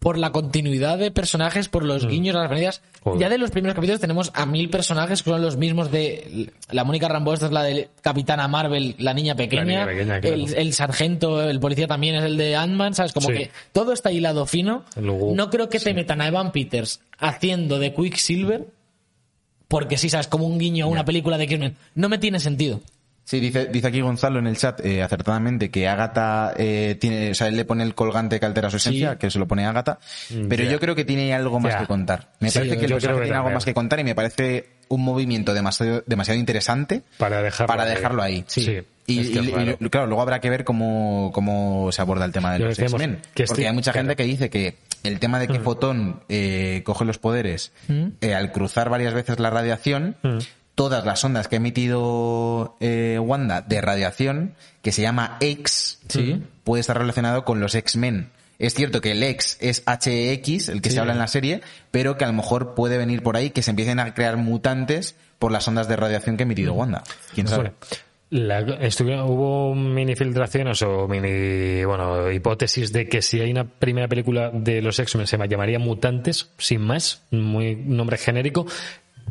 por 0.06 0.20
la 0.20 0.32
continuidad 0.32 1.00
de 1.00 1.10
personajes, 1.10 1.68
por 1.68 1.84
los 1.84 2.06
guiños, 2.08 2.36
las 2.36 2.44
referencias. 2.44 2.80
Mm. 2.80 3.04
Joder. 3.06 3.20
Ya 3.22 3.30
de 3.30 3.40
los 3.40 3.50
primeros 3.50 3.74
capítulos 3.74 4.00
tenemos 4.00 4.30
a 4.36 4.46
mil 4.46 4.70
personajes 4.70 5.24
que 5.24 5.32
son 5.32 5.42
los 5.42 5.58
mismos 5.58 5.90
de 5.90 6.52
la 6.70 6.84
Mónica 6.84 7.08
Rambo, 7.08 7.34
esta 7.34 7.48
es 7.48 7.52
la 7.52 7.64
de 7.64 7.90
Capitana 8.04 8.48
Marvel, 8.48 8.94
la 9.00 9.16
niña 9.16 9.34
pequeña, 9.34 9.64
niña 9.64 9.86
pequeña, 9.88 10.22
claro. 10.22 10.36
el, 10.36 10.54
el 10.54 10.74
sargento, 10.74 11.42
el 11.50 11.60
policía 11.60 11.88
también 11.88 12.14
es 12.14 12.24
el 12.24 12.38
de 12.38 12.56
Ant-Man, 12.56 12.94
¿sabes? 12.94 13.14
Como 13.14 13.30
Sí. 13.30 13.34
que 13.34 13.52
todo 13.74 13.94
está 13.94 14.12
hilado 14.12 14.46
fino. 14.46 14.84
Luego- 14.96 15.34
no 15.34 15.50
creo 15.50 15.70
que 15.70 15.80
te 15.80 15.92
metan 15.96 16.22
a 16.22 16.28
Evan 16.28 16.52
Peters 16.52 17.00
haciendo 17.18 17.80
de 17.80 17.92
Quicksilver 17.96 18.68
porque 19.68 19.98
sí, 19.98 20.10
sabes, 20.10 20.28
como 20.28 20.46
un 20.46 20.60
guiño 20.60 20.86
a 20.86 20.88
una 20.88 21.04
película 21.04 21.40
de 21.40 21.46
X-Men. 21.46 21.76
No 21.96 22.10
me 22.10 22.20
tiene 22.20 22.40
sentido. 22.40 22.80
Sí, 23.28 23.40
dice, 23.40 23.66
dice 23.66 23.88
aquí 23.88 24.02
Gonzalo 24.02 24.38
en 24.38 24.46
el 24.46 24.56
chat 24.56 24.86
eh, 24.86 25.02
acertadamente 25.02 25.72
que 25.72 25.88
Agatha 25.88 26.54
eh, 26.58 26.96
tiene, 27.02 27.32
o 27.32 27.34
sea, 27.36 27.48
él 27.48 27.58
le 27.58 27.66
pone 27.66 27.84
el 27.84 27.96
colgante 27.96 28.40
que 28.40 28.46
altera 28.46 28.70
su 28.70 28.78
esencia, 28.78 29.14
Sí. 29.14 29.18
que 29.18 29.32
se 29.32 29.40
lo 29.40 29.48
pone 29.48 29.66
a 29.66 29.70
Agatha, 29.72 29.98
pero 30.48 30.64
ya. 30.64 30.72
yo 30.72 30.80
creo 30.80 30.94
que 30.94 31.06
tiene 31.06 31.34
algo 31.34 31.60
más 31.60 31.76
que 31.76 31.88
contar. 31.88 32.30
Me 32.40 32.52
Sí, 32.52 32.60
parece 32.60 32.78
que 32.78 32.86
el 32.86 32.92
personaje 32.94 33.22
tiene 33.24 33.38
algo 33.38 33.50
más 33.50 33.66
que 33.66 33.74
contar 33.74 34.00
y 34.00 34.04
me 34.04 34.14
parece 34.14 34.68
un 34.90 35.04
movimiento 35.04 35.56
demasiado, 35.56 36.04
demasiado 36.06 36.40
interesante 36.40 37.02
Para 37.18 37.42
dejarlo 37.42 37.68
para 37.68 37.86
dejarlo 37.86 38.22
ahí. 38.22 38.44
Sí. 38.48 38.80
Y, 39.08 39.20
Es 39.20 39.30
que 39.30 39.40
es 39.40 39.46
y- 39.82 39.90
claro, 39.90 40.06
luego 40.08 40.22
habrá 40.22 40.40
que 40.40 40.50
ver 40.52 40.64
cómo, 40.64 41.32
cómo 41.34 41.92
se 41.92 42.02
aborda 42.04 42.26
el 42.26 42.32
tema 42.32 42.54
de 42.54 42.60
Lo 42.60 42.66
los 42.68 42.78
X-Men. 42.80 43.16
que 43.16 43.22
Porque 43.28 43.44
estoy- 43.44 43.66
hay 43.66 43.74
mucha 43.74 43.92
claro. 43.92 44.08
gente 44.08 44.16
que 44.16 44.24
dice 44.30 44.50
que 44.52 44.78
el 45.04 45.20
tema 45.20 45.40
de 45.40 45.48
que 45.48 45.60
Fotón 45.60 46.22
eh, 46.30 46.82
coge 46.86 47.06
los 47.06 47.18
poderes 47.18 47.72
eh, 48.22 48.36
al 48.36 48.52
cruzar 48.52 48.90
varias 48.90 49.16
veces 49.16 49.40
la 49.40 49.50
radiación, 49.50 50.16
todas 50.76 51.06
las 51.06 51.24
ondas 51.24 51.48
que 51.48 51.56
ha 51.56 51.58
emitido 51.58 52.76
eh, 52.80 53.18
Wanda 53.22 53.62
de 53.62 53.82
radiación, 53.82 54.54
que 54.82 54.92
se 54.92 55.02
llama 55.02 55.38
X, 55.40 56.00
puede 56.64 56.82
estar 56.82 56.98
relacionado 56.98 57.46
con 57.46 57.60
los 57.60 57.74
X-Men. 57.76 58.30
Es 58.60 58.74
cierto 58.74 59.02
que 59.02 59.12
el 59.12 59.22
X 59.24 59.58
es 59.60 59.84
HX, 59.86 60.70
el 60.70 60.82
que 60.82 60.90
se 60.90 61.00
habla 61.00 61.12
en 61.14 61.20
la 61.20 61.28
serie, 61.28 61.62
pero 61.92 62.18
que 62.18 62.24
a 62.24 62.28
lo 62.28 62.34
mejor 62.34 62.74
puede 62.74 62.98
venir 62.98 63.22
por 63.22 63.36
ahí 63.36 63.50
que 63.50 63.62
se 63.62 63.72
empiecen 63.72 64.00
a 64.00 64.14
crear 64.14 64.38
mutantes 64.38 65.16
por 65.40 65.52
las 65.52 65.68
ondas 65.68 65.88
de 65.90 65.96
radiación 65.98 66.38
que 66.38 66.44
ha 66.44 66.46
emitido 66.46 66.74
Wanda. 66.74 67.04
¿Quién 67.34 67.48
sabe? 67.50 67.74
Bueno, 68.30 68.48
la- 68.48 68.62
estuvi- 68.82 69.22
hubo 69.24 69.76
mini 69.76 70.16
filtraciones 70.16 70.82
o 70.84 71.08
mini 71.08 71.84
bueno 71.86 72.32
hipótesis 72.32 72.92
de 72.94 73.08
que 73.10 73.22
si 73.22 73.42
hay 73.42 73.52
una 73.52 73.66
primera 73.66 74.08
película 74.08 74.50
de 74.54 74.82
los 74.82 75.00
X-Men 75.00 75.28
se 75.28 75.38
llamaría 75.38 75.78
Mutantes, 75.80 76.50
sin 76.58 76.82
más, 76.82 77.24
muy 77.32 77.76
nombre 77.76 78.18
genérico, 78.18 78.66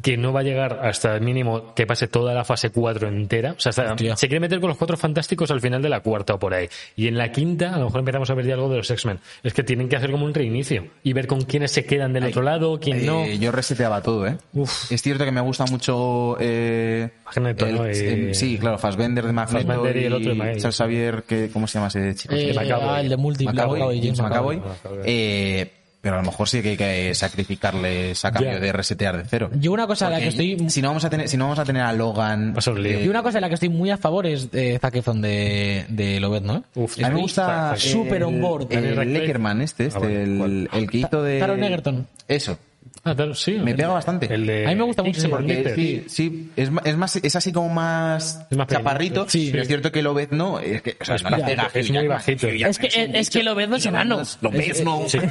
que 0.02 0.16
no 0.16 0.32
va 0.32 0.40
a 0.40 0.42
llegar 0.42 0.80
hasta 0.82 1.14
el 1.14 1.20
mínimo 1.22 1.72
que 1.74 1.86
pase 1.86 2.08
toda 2.08 2.34
la 2.34 2.44
fase 2.44 2.70
4 2.70 3.08
entera. 3.08 3.52
O 3.52 3.60
sea, 3.60 3.70
hasta- 3.70 3.96
se 4.16 4.28
quiere 4.28 4.40
meter 4.40 4.60
con 4.60 4.68
los 4.68 4.76
cuatro 4.76 4.96
fantásticos 4.96 5.50
al 5.50 5.60
final 5.60 5.80
de 5.80 5.88
la 5.88 6.00
cuarta 6.00 6.34
o 6.34 6.38
por 6.38 6.52
ahí. 6.52 6.68
Y 6.96 7.06
en 7.08 7.16
la 7.16 7.30
quinta, 7.32 7.74
a 7.74 7.78
lo 7.78 7.86
mejor 7.86 8.00
empezamos 8.00 8.28
a 8.28 8.34
ver 8.34 8.44
ya 8.46 8.54
algo 8.54 8.68
de 8.68 8.78
los 8.78 8.90
X-Men. 8.90 9.18
Es 9.42 9.54
que 9.54 9.62
tienen 9.62 9.88
que 9.88 9.96
hacer 9.96 10.10
como 10.10 10.24
un 10.26 10.34
reinicio 10.34 10.88
y 11.02 11.12
ver 11.12 11.26
con 11.26 11.42
quiénes 11.42 11.70
se 11.72 11.84
quedan 11.84 12.12
del 12.12 12.24
otro 12.24 12.42
lado, 12.42 12.78
quién 12.80 13.06
no. 13.06 13.24
Eh, 13.24 13.38
yo 13.38 13.52
reseteaba 13.52 14.02
todo, 14.02 14.26
¿eh? 14.26 14.36
Uf. 14.52 14.90
Es 14.92 15.00
cierto 15.02 15.24
que 15.24 15.32
me 15.32 15.40
gusta 15.40 15.64
mucho. 15.66 16.36
Eh, 16.40 17.08
Magneto, 17.24 17.66
el- 17.66 17.74
¿no? 17.76 17.90
Y- 17.90 18.34
sí, 18.34 18.58
claro, 18.58 18.78
Fassbender 18.78 19.24
de 19.26 19.32
Magneto. 19.32 19.66
Fassbender 19.66 19.96
y 19.96 20.04
el 20.04 20.12
otro 20.12 20.28
de 20.30 20.34
Magneto. 20.34 20.58
Charles 20.60 20.76
Xavier, 20.76 21.22
que, 21.22 21.50
¿cómo 21.52 21.66
se 21.66 21.78
llama 21.78 21.88
ese 21.88 22.14
chico? 22.14 22.34
Eh, 22.34 22.54
ah, 22.58 23.00
el 23.00 23.08
de 23.08 23.16
James 23.16 23.42
McAvoy. 23.44 24.58
McAvoy. 24.58 24.60
Eh, 25.04 25.70
pero 26.04 26.16
a 26.16 26.18
lo 26.18 26.24
mejor 26.26 26.46
sí 26.46 26.60
que 26.60 26.68
hay 26.68 26.76
que 26.76 27.14
sacrificarles 27.14 28.22
a 28.26 28.30
cambio 28.30 28.52
Ya. 28.52 28.60
de 28.60 28.72
resetear 28.72 29.16
de 29.16 29.24
cero. 29.26 29.50
Yo 29.58 29.72
una 29.72 29.86
cosa 29.86 30.08
a 30.08 30.10
la 30.10 30.18
que 30.20 30.28
estoy 30.28 30.68
Si 30.68 30.82
no 30.82 30.88
vamos 30.88 31.04
a 31.06 31.08
tener, 31.10 31.28
si 31.28 31.38
no 31.38 31.44
vamos 31.44 31.58
a 31.58 31.64
tener 31.64 31.80
a 31.82 31.92
Logan. 31.94 32.54
Lío. 32.76 33.02
y 33.02 33.08
una 33.08 33.22
cosa 33.22 33.38
en 33.38 33.42
la 33.42 33.48
que 33.48 33.54
estoy 33.54 33.70
muy 33.70 33.90
a 33.90 33.96
favor 33.96 34.26
es 34.26 34.50
de 34.50 34.78
Zac 34.78 34.94
Efron 34.96 35.22
de, 35.22 35.86
de 35.88 36.20
Lobet, 36.20 36.42
¿no? 36.44 36.62
Uf, 36.74 36.98
a 37.02 37.08
mí 37.08 37.14
me 37.14 37.20
gusta 37.22 37.72
el- 37.72 37.80
súper 37.80 38.22
on 38.24 38.38
board. 38.40 38.66
El, 38.70 38.94
Radcliffe. 38.96 39.18
Leckerman 39.20 39.62
este, 39.62 39.86
este 39.86 39.98
Ah, 39.98 40.00
bueno, 40.02 40.44
el, 40.44 40.68
el 40.72 40.90
que 40.90 40.98
hizo 40.98 41.22
de... 41.22 41.38
Taron 41.40 41.64
Egerton. 41.64 42.06
Eso. 42.28 42.58
Ah, 43.02 43.14
claro, 43.14 43.34
sí. 43.34 43.52
Me 43.52 43.74
pega 43.74 43.88
bastante. 43.88 44.32
El 44.32 44.46
de 44.46 44.66
A 44.66 44.70
mí 44.70 44.76
me 44.76 44.84
gusta 44.84 45.02
mucho 45.02 45.18
ese 45.18 45.28
Porque 45.28 45.72
sí, 45.74 46.04
sí, 46.08 46.50
es, 46.56 46.70
es 46.84 46.96
más, 46.96 47.16
es 47.16 47.36
así 47.36 47.52
como 47.52 47.68
más, 47.68 48.46
Es 48.50 48.56
más 48.56 48.66
chaparrito, 48.66 49.28
sí. 49.28 49.48
pero 49.50 49.62
es 49.62 49.68
cierto 49.68 49.90
que 49.92 50.02
lo 50.02 50.14
ves 50.14 50.30
no, 50.30 50.60
es 50.60 50.82
que, 50.82 50.96
o 51.00 51.04
sea, 51.04 51.16
es 51.16 51.90
muy 51.90 52.06
bajito. 52.06 52.46
Es 52.48 52.78
que, 52.78 53.10
es 53.12 53.30
que 53.30 53.42
lo 53.42 53.54
ves 53.54 53.68
no 53.68 53.76
es 53.76 53.86
enano. 53.86 54.22
Lo 54.40 54.50
ves 54.50 54.84
no. 54.84 55.08
Sí. 55.08 55.18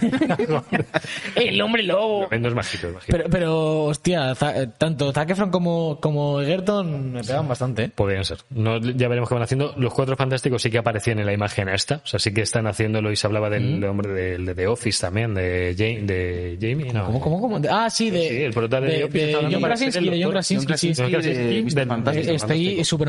El 1.35 1.61
hombre 1.61 1.83
lobo. 1.83 2.27
no 2.29 2.47
es 2.47 2.53
bajito, 2.53 2.87
es 2.87 2.93
bajito. 2.93 3.17
Pero, 3.17 3.29
pero 3.29 3.83
hostia, 3.85 4.33
eh, 4.33 4.67
tanto 4.77 5.11
Zac 5.11 5.29
Efron 5.29 5.51
como, 5.51 5.99
como 5.99 6.41
Egerton 6.41 7.13
me 7.13 7.23
pegan 7.23 7.47
bastante. 7.47 7.83
¿eh? 7.83 7.91
Podrían 7.93 8.25
ser. 8.25 8.39
No, 8.49 8.77
ya 8.79 9.07
veremos 9.07 9.29
qué 9.29 9.35
van 9.35 9.43
haciendo. 9.43 9.73
Los 9.77 9.93
cuatro 9.93 10.15
fantásticos 10.15 10.61
sí 10.61 10.69
que 10.69 10.77
aparecían 10.77 11.19
en 11.19 11.25
la 11.25 11.33
imagen 11.33 11.69
esta. 11.69 12.01
O 12.03 12.07
sea, 12.07 12.19
sí 12.19 12.33
que 12.33 12.41
están 12.41 12.67
haciéndolo 12.67 13.11
y 13.11 13.15
se 13.15 13.27
hablaba 13.27 13.49
del 13.49 13.83
hombre 13.83 14.11
de, 14.11 14.37
de 14.37 14.55
The 14.55 14.67
Office 14.67 15.01
también, 15.01 15.33
de, 15.33 15.75
Jamie, 15.77 16.01
de 16.01 16.57
Jamie. 16.59 16.93
No, 16.93 17.05
¿Cómo, 17.05 17.41
cómo, 17.41 17.52
cómo? 17.61 17.67
Ah, 17.69 17.89
sí, 17.89 18.09
de, 18.09 18.27
Sí, 18.29 18.35
el 18.43 18.53
prota 18.53 18.81
de 18.81 18.87
de, 18.87 19.07
de 19.07 19.31
está 19.31 19.39
John 19.51 19.61
Krasinski, 19.61 20.09
de 20.09 20.23
John. 20.23 20.31
Krasinski, 20.31 20.77
sí. 20.77 20.93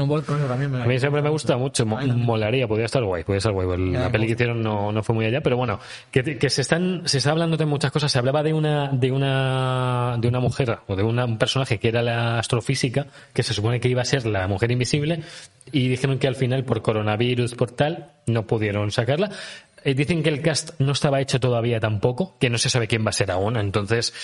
Board 0.07 0.25
con 0.25 0.39
eso 0.39 0.47
también. 0.47 0.75
A 0.75 0.85
mí 0.87 0.99
siempre 0.99 1.23
me 1.23 1.31
gusta 1.31 1.57
mucho, 1.57 1.87
mo- 1.87 2.01
molaría, 2.01 2.67
podría 2.67 2.87
estar 2.87 3.03
guay, 3.05 3.25
podría 3.25 3.39
estar 3.39 3.53
guay. 3.53 3.67
pero 3.69 3.85
La 3.85 4.11
peli 4.11 4.27
que 4.27 4.33
hicieron 4.33 4.63
no, 4.63 5.03
fue 5.03 5.15
muy 5.15 5.25
allá, 5.27 5.41
pero 5.41 5.57
bueno, 5.57 5.79
que, 6.11 6.39
que 6.39 6.51
se 6.51 6.61
están, 6.63 7.03
se 7.07 7.19
está 7.19 7.31
hablando 7.31 7.57
de 7.57 7.67
muchas 7.67 7.91
cosas. 7.91 8.11
Se 8.13 8.19
hablaba 8.19 8.43
de 8.43 8.53
una, 8.53 8.89
de 8.93 9.11
una, 9.13 10.17
de 10.19 10.29
una 10.29 10.41
mujer 10.41 10.79
o 10.87 10.97
de 10.97 11.03
una- 11.03 11.25
un 11.25 11.39
personaje 11.39 11.79
que 11.79 11.89
era 11.89 12.03
la 12.03 12.39
astrofísica, 12.39 13.07
que 13.33 13.43
se 13.43 13.55
supone 13.55 13.81
que 13.81 13.89
iba 13.89 14.03
a 14.03 14.05
ser 14.05 14.27
la 14.27 14.47
mujer 14.49 14.71
invisible, 14.71 15.21
y 15.73 15.89
dijeron 15.89 16.19
que 16.19 16.29
al 16.29 16.37
final 16.37 16.65
por 16.65 16.83
coronavirus, 16.83 17.55
por 17.55 17.71
tal, 17.71 18.09
no 18.27 18.47
pudieron 18.47 18.91
sacarla. 18.91 19.31
Eh, 19.85 19.95
dicen 19.95 20.23
que 20.23 20.31
el 20.31 20.41
cast 20.41 20.71
no 20.81 20.93
estaba 20.93 21.21
hecho 21.21 21.39
todavía 21.39 21.79
tampoco, 21.79 22.37
que 22.41 22.49
no 22.51 22.57
se 22.59 22.71
sabe 22.71 22.87
quién 22.89 23.05
va 23.05 23.11
a 23.11 23.13
ser 23.13 23.31
aún, 23.31 23.57
entonces 23.59 24.15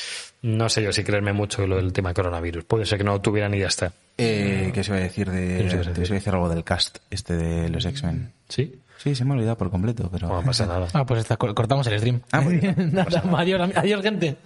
no 0.42 0.68
sé 0.70 0.82
yo 0.82 0.92
si 0.92 1.04
creerme 1.04 1.32
mucho 1.34 1.66
lo 1.66 1.76
del 1.76 1.92
tema 1.92 2.14
coronavirus. 2.14 2.64
Puede 2.64 2.86
ser 2.86 2.96
que 2.98 3.04
no 3.04 3.20
tuvieran 3.20 3.52
y 3.54 3.58
ya 3.58 3.66
está. 3.66 3.92
Eh, 4.16 4.70
¿Qué 4.72 4.82
se 4.82 4.90
iba 4.90 4.98
a 4.98 5.02
decir 5.02 5.30
de, 5.30 5.58
¿Qué 5.62 5.68
se 5.70 5.76
iba 5.76 5.82
a 5.82 5.92
te 5.92 6.00
decir? 6.00 6.12
a 6.12 6.14
decir 6.18 6.32
algo 6.32 6.48
del 6.48 6.64
cast, 6.64 6.98
este 7.10 7.34
de 7.36 7.68
los 7.68 7.84
X-Men? 7.84 8.32
¿Sí? 8.48 8.74
Sí, 8.96 9.14
se 9.14 9.24
me 9.24 9.30
ha 9.32 9.34
olvidado 9.34 9.56
por 9.58 9.70
completo, 9.70 10.08
pero. 10.12 10.28
No 10.28 10.42
pasa 10.42 10.66
nada. 10.66 10.88
Ah, 10.92 11.04
pues 11.06 11.20
está, 11.20 11.36
cor- 11.36 11.54
cortamos 11.54 11.86
el 11.86 11.98
stream. 11.98 12.20
Ah, 12.32 12.40
muy 12.40 12.56
bien. 12.56 12.74
Nada, 12.92 13.22
adiós, 13.36 13.70
adiós, 13.74 14.02
gente. 14.02 14.36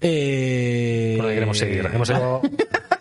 Eh... 0.00 1.14
Por 1.16 1.26
ahí 1.28 1.34
queremos 1.34 1.58
seguir. 1.58 1.86
Hemos 1.92 2.08
llegado- 2.08 2.42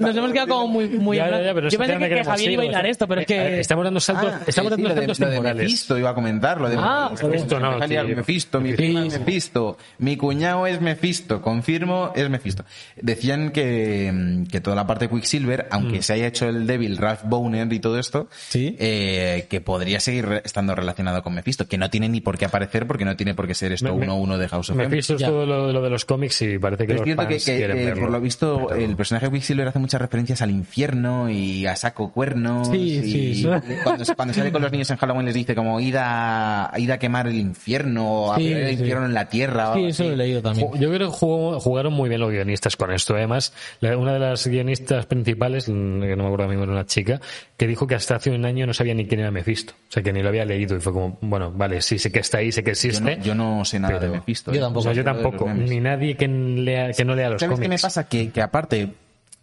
nos, 0.00 0.16
hemos 0.16 0.32
quedado 0.32 0.48
como 0.48 0.68
muy, 0.68 0.88
muy 0.88 1.16
Ya, 1.16 1.28
pero 1.54 1.68
Yo 1.68 1.78
pensé 1.78 1.98
que, 2.08 2.24
Javier 2.24 2.50
iba 2.52 2.62
a 2.62 2.66
hilar 2.66 2.86
esto, 2.86 3.06
pero 3.08 3.20
es 3.20 3.24
eh, 3.24 3.26
que 3.28 3.60
Estamos 3.60 3.84
dando 3.84 4.00
saltos, 4.00 4.32
Ah, 4.34 4.40
estamos 4.46 4.72
sí, 4.72 4.82
dando 4.82 4.88
lo 4.88 4.94
de, 4.94 5.00
saltos 5.00 5.20
lo 5.20 5.26
de 5.26 5.32
temporales. 5.32 5.62
Mephisto 5.62 5.98
iba 5.98 6.10
a 6.10 6.14
comentar, 6.14 6.60
lo 6.60 6.68
de 6.68 6.76
Ah, 6.78 7.08
Mephisto, 7.10 7.28
Mephisto 7.28 7.60
no. 7.60 7.78
Mephisto, 8.16 8.60
mi 8.60 8.70
Sí, 8.70 8.76
prima 8.76 9.06
es 9.06 9.12
sí. 9.12 9.18
Mephisto, 9.18 9.78
mi 9.98 10.16
cuñado 10.16 10.66
es 10.66 10.80
Mephisto, 10.80 11.42
confirmo, 11.42 12.12
es 12.14 12.28
Mephisto. 12.30 12.64
Decían 12.96 13.50
que, 13.50 14.10
mm, 14.12 14.44
que 14.46 14.60
toda 14.60 14.76
la 14.76 14.86
parte 14.86 15.08
de 15.08 15.14
Quicksilver, 15.14 15.66
aunque 15.70 16.02
se 16.02 16.12
haya 16.14 16.26
hecho 16.26 16.48
el 16.48 16.66
débil 16.66 16.96
Ralph 16.96 17.22
Boner 17.24 17.72
y 17.72 17.80
todo 17.80 17.98
esto, 17.98 18.28
Sí. 18.48 18.76
eh, 18.78 19.46
que 19.48 19.60
podría 19.60 20.00
seguir 20.00 20.42
estando 20.44 20.74
relacionado 20.74 21.22
con 21.22 21.34
Mephisto, 21.34 21.66
que 21.66 21.78
no 21.78 21.90
tiene 21.90 22.08
ni 22.08 22.20
por 22.20 22.38
qué 22.38 22.44
aparecer 22.44 22.86
porque 22.86 23.04
no 23.04 23.16
tiene 23.16 23.34
por 23.34 23.46
qué 23.46 23.54
ser 23.54 23.72
esto 23.72 23.86
Me- 23.86 23.92
me- 23.92 24.04
uno 24.06 24.12
a 24.12 24.16
uno 24.16 24.38
de 24.38 24.48
House 24.48 24.70
of 24.70 24.76
M. 24.76 24.88
Mephisto 24.88 25.14
es 25.14 25.22
todo 25.22 25.46
lo, 25.46 25.72
lo 25.72 25.82
de 25.82 25.90
los 25.90 26.04
cómics 26.04 26.42
y 26.42 26.58
parece 26.58 26.86
que 26.86 26.92
es 26.92 26.98
los 26.98 27.04
cierto 27.04 27.22
que, 27.28 27.34
fans 27.34 27.44
que, 27.44 27.64
eh, 27.90 27.94
por 27.96 28.10
lo 28.10 28.20
visto 28.20 28.66
Pero- 28.68 28.80
el 28.80 28.96
personaje 28.98 29.26
de 29.26 29.32
Quicksilver 29.32 29.66
hace 29.68 29.78
muchas 29.78 30.00
referencias 30.02 30.42
al 30.42 30.50
infierno 30.50 31.30
y 31.30 31.66
a 31.66 31.74
saco 31.74 32.12
cuernos 32.12 32.68
Sí, 32.68 32.76
y 32.76 33.34
sí. 33.36 33.42
Cuando, 33.82 34.04
cuando 34.14 34.34
sale 34.34 34.52
con 34.52 34.60
los 34.60 34.70
niños 34.70 34.90
en 34.90 34.98
Halloween 34.98 35.24
les 35.24 35.34
dice 35.34 35.54
como 35.54 35.80
ir 35.80 35.96
a, 35.96 36.66
a 36.74 36.98
quemar 36.98 37.26
el 37.28 37.36
infierno 37.36 38.06
o 38.10 38.32
a 38.32 38.36
Sí, 38.36 38.42
poner 38.48 38.58
el 38.64 38.74
sí. 38.74 38.80
infierno 38.80 39.06
en 39.06 39.14
la 39.14 39.28
tierra 39.30 39.72
Sí, 39.74 39.84
eso 39.86 40.04
lo 40.04 40.10
he 40.12 40.16
leído 40.16 40.42
también. 40.42 40.68
Yo 40.78 40.88
creo 40.92 41.10
que 41.10 41.16
jugó- 41.16 41.58
jugaron 41.60 41.92
muy 41.94 42.08
bien 42.10 42.20
los 42.20 42.30
guionistas 42.30 42.76
con 42.76 42.92
esto. 42.92 43.14
Además, 43.14 43.54
la- 43.80 43.96
una 43.96 44.12
de 44.12 44.18
las 44.18 44.46
guionistas 44.46 45.06
principales, 45.06 45.64
que 45.66 45.72
no 45.72 45.98
me 46.00 46.12
acuerdo 46.12 46.26
ahora 46.28 46.48
mismo, 46.48 46.64
era 46.64 46.72
una 46.72 46.84
chica, 46.86 47.20
que 47.56 47.66
dijo 47.66 47.86
que 47.86 47.94
hasta 47.94 48.16
hace 48.16 48.30
un 48.30 48.44
año 48.44 48.66
no 48.66 48.74
sabía 48.74 48.94
ni 48.94 49.06
quién 49.06 49.20
era 49.20 49.30
Mephisto. 49.30 49.72
O 49.88 49.92
sea, 49.92 50.02
que 50.02 50.12
ni 50.12 50.22
lo 50.22 50.28
había 50.28 50.44
leído 50.44 50.76
y 50.76 50.80
fue 50.80 50.92
como, 50.92 51.16
bueno, 51.22 51.50
vale, 51.52 51.80
sí 51.80 51.98
sé 51.98 52.10
que 52.12 52.18
está 52.20 52.38
ahí, 52.38 52.52
sé 52.52 52.62
que 52.62 52.68
yo, 52.68 52.72
existe. 52.72 53.16
no, 53.16 53.22
yo 53.22 53.34
no 53.34 53.64
sé 53.64 53.78
nada 53.78 53.98
pero- 53.98 54.12
de 54.12 54.18
Mephisto 54.18 54.50
yo 54.52 54.58
eh. 54.58 54.60
tampoco. 54.60 54.80
O 54.80 54.82
sea, 54.82 54.92
yo 54.92 55.04
tampoco, 55.04 55.48
ni 55.52 55.80
nadie 55.80 56.16
que, 56.16 56.26
lea, 56.28 56.90
que 56.92 57.04
no 57.04 57.14
lea 57.14 57.30
los 57.30 57.40
¿Sabes 57.40 57.56
qué 57.56 57.60
me 57.60 57.66
cómics. 57.68 57.82
pasa? 57.82 58.08
Que, 58.08 58.30
que 58.30 58.42
aparte 58.42 58.87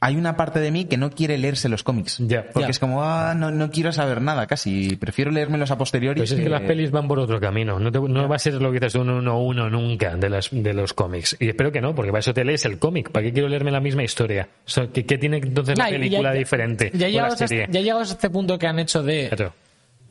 hay 0.02 0.18
una 0.18 0.38
parte 0.38 0.60
de 0.60 0.70
mí 0.72 0.86
que 0.86 0.98
no 0.98 1.10
quiere 1.10 1.38
leerse 1.38 1.68
los 1.70 1.82
cómics. 1.82 2.18
Ya. 2.20 2.44
Porque 2.44 2.68
Ya. 2.68 2.70
es 2.70 2.80
como, 2.80 3.04
ah, 3.04 3.34
no, 3.36 3.50
no 3.50 3.72
quiero 3.72 3.92
saber 3.92 4.22
nada 4.22 4.46
casi. 4.46 4.96
Prefiero 4.98 5.32
leérmelos 5.32 5.72
a 5.72 5.78
posteriori. 5.78 6.20
Pues 6.20 6.32
es 6.32 6.38
que 6.38 6.44
que- 6.44 6.50
las 6.50 6.62
pelis 6.62 6.92
van 6.92 7.08
por 7.08 7.18
otro 7.18 7.40
camino. 7.40 7.80
No, 7.80 7.92
te- 7.92 8.00
no 8.00 8.28
va 8.28 8.36
a 8.36 8.40
ser 8.40 8.56
lo 8.56 8.72
que 8.72 8.80
dices 8.80 8.94
de 8.94 9.00
uno 9.00 9.18
uno 9.18 9.42
uno 9.42 9.70
nunca 9.70 10.16
de, 10.16 10.30
las, 10.30 10.50
de 10.52 10.74
los 10.74 10.94
cómics. 10.94 11.36
Y 11.40 11.48
espero 11.50 11.72
que 11.72 11.82
no, 11.82 11.96
porque 11.96 12.12
para 12.12 12.20
eso 12.20 12.34
te 12.34 12.44
lees 12.46 12.66
el 12.66 12.78
cómic. 12.78 13.10
¿Para 13.10 13.26
qué 13.26 13.34
quiero 13.34 13.48
leerme 13.48 13.72
la 13.72 13.80
misma 13.80 14.04
historia? 14.04 14.48
O 14.66 14.70
sea, 14.70 14.88
¿qué, 14.88 15.06
qué 15.06 15.18
tiene 15.18 15.38
entonces 15.38 15.78
la 15.78 15.86
Nah, 15.86 15.90
película 15.92 16.34
ya- 16.34 16.38
diferente? 16.40 16.92
Ya 16.94 17.08
llegados, 17.10 17.42
a, 17.42 17.46
este- 17.46 17.68
ya 17.72 17.82
llegados 17.82 18.10
a 18.12 18.14
este 18.14 18.30
punto 18.30 18.60
que 18.60 18.68
han 18.68 18.78
hecho 18.80 19.02
de 19.02 19.30
Claro. 19.30 19.54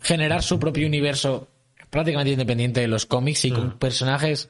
generar 0.01 0.43
su 0.43 0.59
propio 0.59 0.87
universo 0.87 1.47
prácticamente 1.91 2.33
independiente 2.33 2.81
de 2.81 2.89
los 2.89 3.07
cómics 3.07 3.45
y 3.45 3.53
Mm. 3.53 3.55
con 3.55 3.79
personajes 3.79 4.49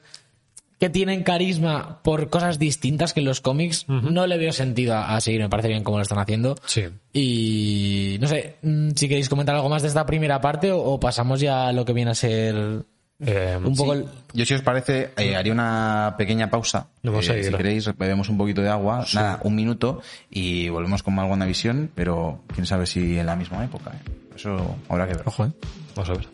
que 0.85 0.89
tienen 0.91 1.23
carisma 1.23 1.99
por 2.03 2.29
cosas 2.29 2.59
distintas 2.59 3.13
que 3.13 3.19
en 3.21 3.25
los 3.25 3.41
cómics, 3.41 3.85
no 3.87 4.27
le 4.27 4.37
veo 4.37 4.51
sentido 4.51 4.95
a, 4.95 5.15
a 5.15 5.21
seguir. 5.21 5.41
Me 5.41 5.49
parece 5.49 5.69
bien 5.69 5.83
cómo 5.83 5.97
lo 5.97 6.03
están 6.03 6.19
haciendo. 6.19 6.55
Sí. 6.65 6.83
Y 7.13 8.17
no 8.19 8.27
sé, 8.27 8.55
mm, 8.61 8.91
si 8.95 9.07
queréis 9.07 9.29
comentar 9.29 9.55
algo 9.55 9.69
más 9.69 9.81
de 9.81 9.87
esta 9.87 10.05
primera 10.05 10.39
parte 10.41 10.71
o, 10.71 10.79
o 10.79 10.99
pasamos 10.99 11.39
ya 11.39 11.67
a 11.67 11.71
lo 11.73 11.85
que 11.85 11.93
viene 11.93 12.11
a 12.11 12.15
ser 12.15 12.83
Eh, 13.19 13.57
un 13.63 13.75
poco... 13.75 13.93
Sí. 13.95 13.99
el- 14.01 14.05
Yo, 14.33 14.45
si 14.45 14.53
os 14.53 14.61
parece, 14.61 15.11
eh, 15.17 15.35
haría 15.35 15.53
una 15.53 16.15
pequeña 16.17 16.49
pausa. 16.49 16.87
Eh, 17.03 17.43
si 17.43 17.51
queréis, 17.53 17.85
bebemos 17.97 18.29
un 18.29 18.37
poquito 18.37 18.61
de 18.61 18.69
agua, 18.69 19.05
nada, 19.13 19.39
un 19.43 19.55
minuto, 19.55 20.01
y 20.29 20.67
volvemos 20.69 21.01
con 21.01 21.15
más 21.15 21.29
WandaVision, 21.29 21.91
pero 21.95 22.43
quién 22.53 22.65
sabe 22.65 22.85
si 22.85 23.17
en 23.17 23.25
la 23.25 23.35
misma 23.35 23.63
época. 23.63 23.91
¿eh? 23.91 24.11
Eso 24.35 24.75
habrá 24.89 25.07
que 25.07 25.13
ver. 25.15 25.23
Ojo, 25.25 25.45
¿eh? 25.45 25.51
Vamos 25.95 26.09
a 26.09 26.13
ver. 26.13 26.27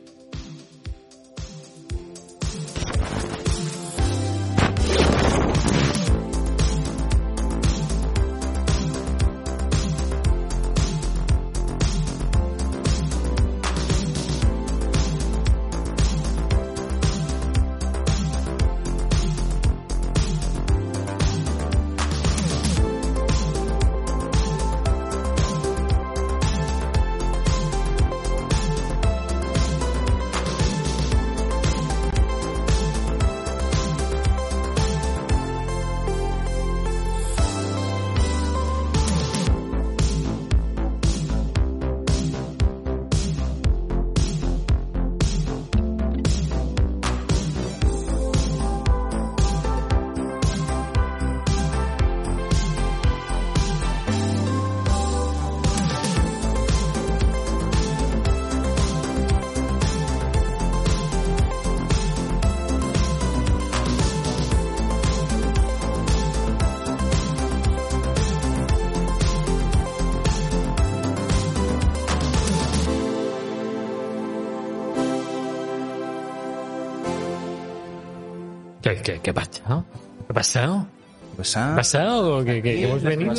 ¿Qué 81.92 81.98
ah, 81.98 82.02
ha 82.02 82.10
pasado? 82.12 82.46
¿Que, 82.46 82.54
que- 82.56 82.62
que 82.62 82.84
hemos 82.86 83.04
venido? 83.04 83.32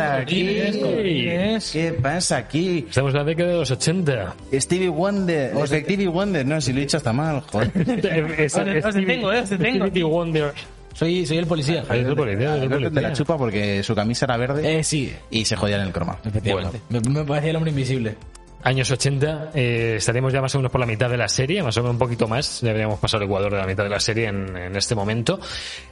aquí. 0.00 0.60
¿Qué 1.72 1.96
pasa 2.00 2.36
aquí? 2.38 2.86
Estamos 2.88 3.12
en 3.12 3.18
la 3.18 3.24
década 3.24 3.50
de 3.50 3.56
los 3.56 3.70
80. 3.70 4.34
Stevie 4.54 4.88
Wonder, 4.88 5.54
o 5.56 5.66
Stevie 5.66 6.08
Wonder, 6.08 6.46
no, 6.46 6.60
si 6.60 6.72
lo 6.72 6.78
he 6.78 6.82
dicho 6.82 6.96
hasta 6.96 7.12
mal, 7.12 7.40
joder. 7.42 7.70
Os- 7.76 7.84
detengo, 8.94 9.32
eh, 9.32 9.40
os 9.40 9.50
detengo. 9.50 9.86
Stevie 9.86 10.04
Wonder. 10.04 10.52
Soy, 10.94 11.26
soy 11.26 11.38
el 11.38 11.46
policía. 11.46 11.82
Es 11.82 11.90
el 11.90 12.14
policía, 12.14 12.54
el 12.54 12.60
de 12.68 12.68
la 12.68 12.88
policía. 12.90 13.12
chupa 13.12 13.36
porque 13.36 13.82
su 13.82 13.94
camisa 13.96 14.26
era 14.26 14.36
verde 14.36 14.78
Eh, 14.78 14.84
sí, 14.84 15.12
y 15.30 15.44
se 15.44 15.56
jodía 15.56 15.76
en 15.76 15.82
el 15.82 15.92
croma. 15.92 16.18
efectivamente. 16.24 16.80
Me, 16.88 17.00
me 17.00 17.24
parecía 17.24 17.50
el 17.50 17.56
hombre 17.56 17.70
invisible. 17.70 18.14
Años 18.62 18.90
80, 18.90 19.50
eh, 19.54 19.94
estaremos 19.98 20.32
ya 20.32 20.40
más 20.40 20.54
o 20.54 20.58
menos 20.58 20.70
por 20.72 20.80
la 20.80 20.86
mitad 20.86 21.10
de 21.10 21.18
la 21.18 21.28
serie, 21.28 21.62
más 21.62 21.76
o 21.76 21.80
menos 21.82 21.94
un 21.94 21.98
poquito 21.98 22.26
más, 22.28 22.60
ya 22.62 22.70
habríamos 22.70 22.98
pasado 22.98 23.22
el 23.22 23.28
Ecuador 23.28 23.52
de 23.52 23.58
la 23.58 23.66
mitad 23.66 23.82
de 23.84 23.90
la 23.90 24.00
serie 24.00 24.28
en, 24.28 24.56
en 24.56 24.74
este 24.76 24.94
momento. 24.94 25.38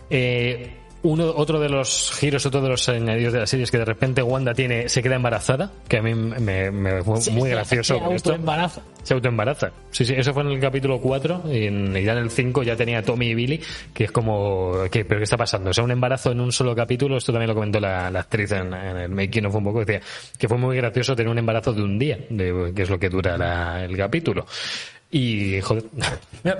Eh, 0.08 0.70
uno, 1.04 1.32
otro 1.36 1.58
de 1.58 1.68
los 1.68 2.12
giros, 2.18 2.46
otro 2.46 2.60
de 2.60 2.68
los 2.68 2.88
añadidos 2.88 3.32
de 3.32 3.40
la 3.40 3.46
serie 3.46 3.64
es 3.64 3.70
que 3.70 3.78
de 3.78 3.84
repente 3.84 4.22
Wanda 4.22 4.54
tiene, 4.54 4.88
se 4.88 5.02
queda 5.02 5.16
embarazada, 5.16 5.72
que 5.88 5.96
a 5.98 6.02
mí 6.02 6.14
me, 6.14 6.70
me 6.70 7.02
fue 7.02 7.14
muy 7.32 7.48
Se- 7.48 7.54
gracioso. 7.54 7.98
se 7.98 8.04
autoembaraza. 8.04 8.82
Se 9.02 9.14
autoembaraza. 9.14 9.72
Sí, 9.90 10.04
sí, 10.04 10.14
eso 10.16 10.32
fue 10.32 10.42
en 10.44 10.50
el 10.50 10.60
capítulo 10.60 11.00
4 11.00 11.42
y, 11.52 11.66
en, 11.66 11.96
y 11.96 12.04
ya 12.04 12.12
en 12.12 12.18
el 12.18 12.30
5 12.30 12.62
ya 12.62 12.76
tenía 12.76 12.98
a 12.98 13.02
Tommy 13.02 13.26
y 13.30 13.34
Billy, 13.34 13.60
que 13.92 14.04
es 14.04 14.12
como, 14.12 14.72
¿qué, 14.92 15.04
¿pero 15.04 15.18
qué 15.18 15.24
está 15.24 15.36
pasando? 15.36 15.70
O 15.70 15.72
sea, 15.74 15.82
un 15.82 15.90
embarazo 15.90 16.30
en 16.30 16.40
un 16.40 16.52
solo 16.52 16.74
capítulo, 16.74 17.16
esto 17.16 17.32
también 17.32 17.48
lo 17.48 17.54
comentó 17.54 17.80
la, 17.80 18.10
la 18.10 18.20
actriz 18.20 18.52
en, 18.52 18.72
en 18.72 18.96
el 18.96 19.08
making 19.10 19.46
of 19.46 19.54
un 19.56 19.64
poco, 19.64 19.80
decía 19.80 20.00
que 20.38 20.48
fue 20.48 20.56
muy 20.58 20.76
gracioso 20.76 21.16
tener 21.16 21.30
un 21.30 21.38
embarazo 21.38 21.72
de 21.72 21.82
un 21.82 21.98
día, 21.98 22.18
de, 22.30 22.72
que 22.76 22.82
es 22.82 22.90
lo 22.90 22.98
que 23.00 23.08
dura 23.08 23.36
la- 23.36 23.84
el 23.84 23.96
capítulo. 23.96 24.46
Y, 25.10 25.60
joder, 25.60 25.84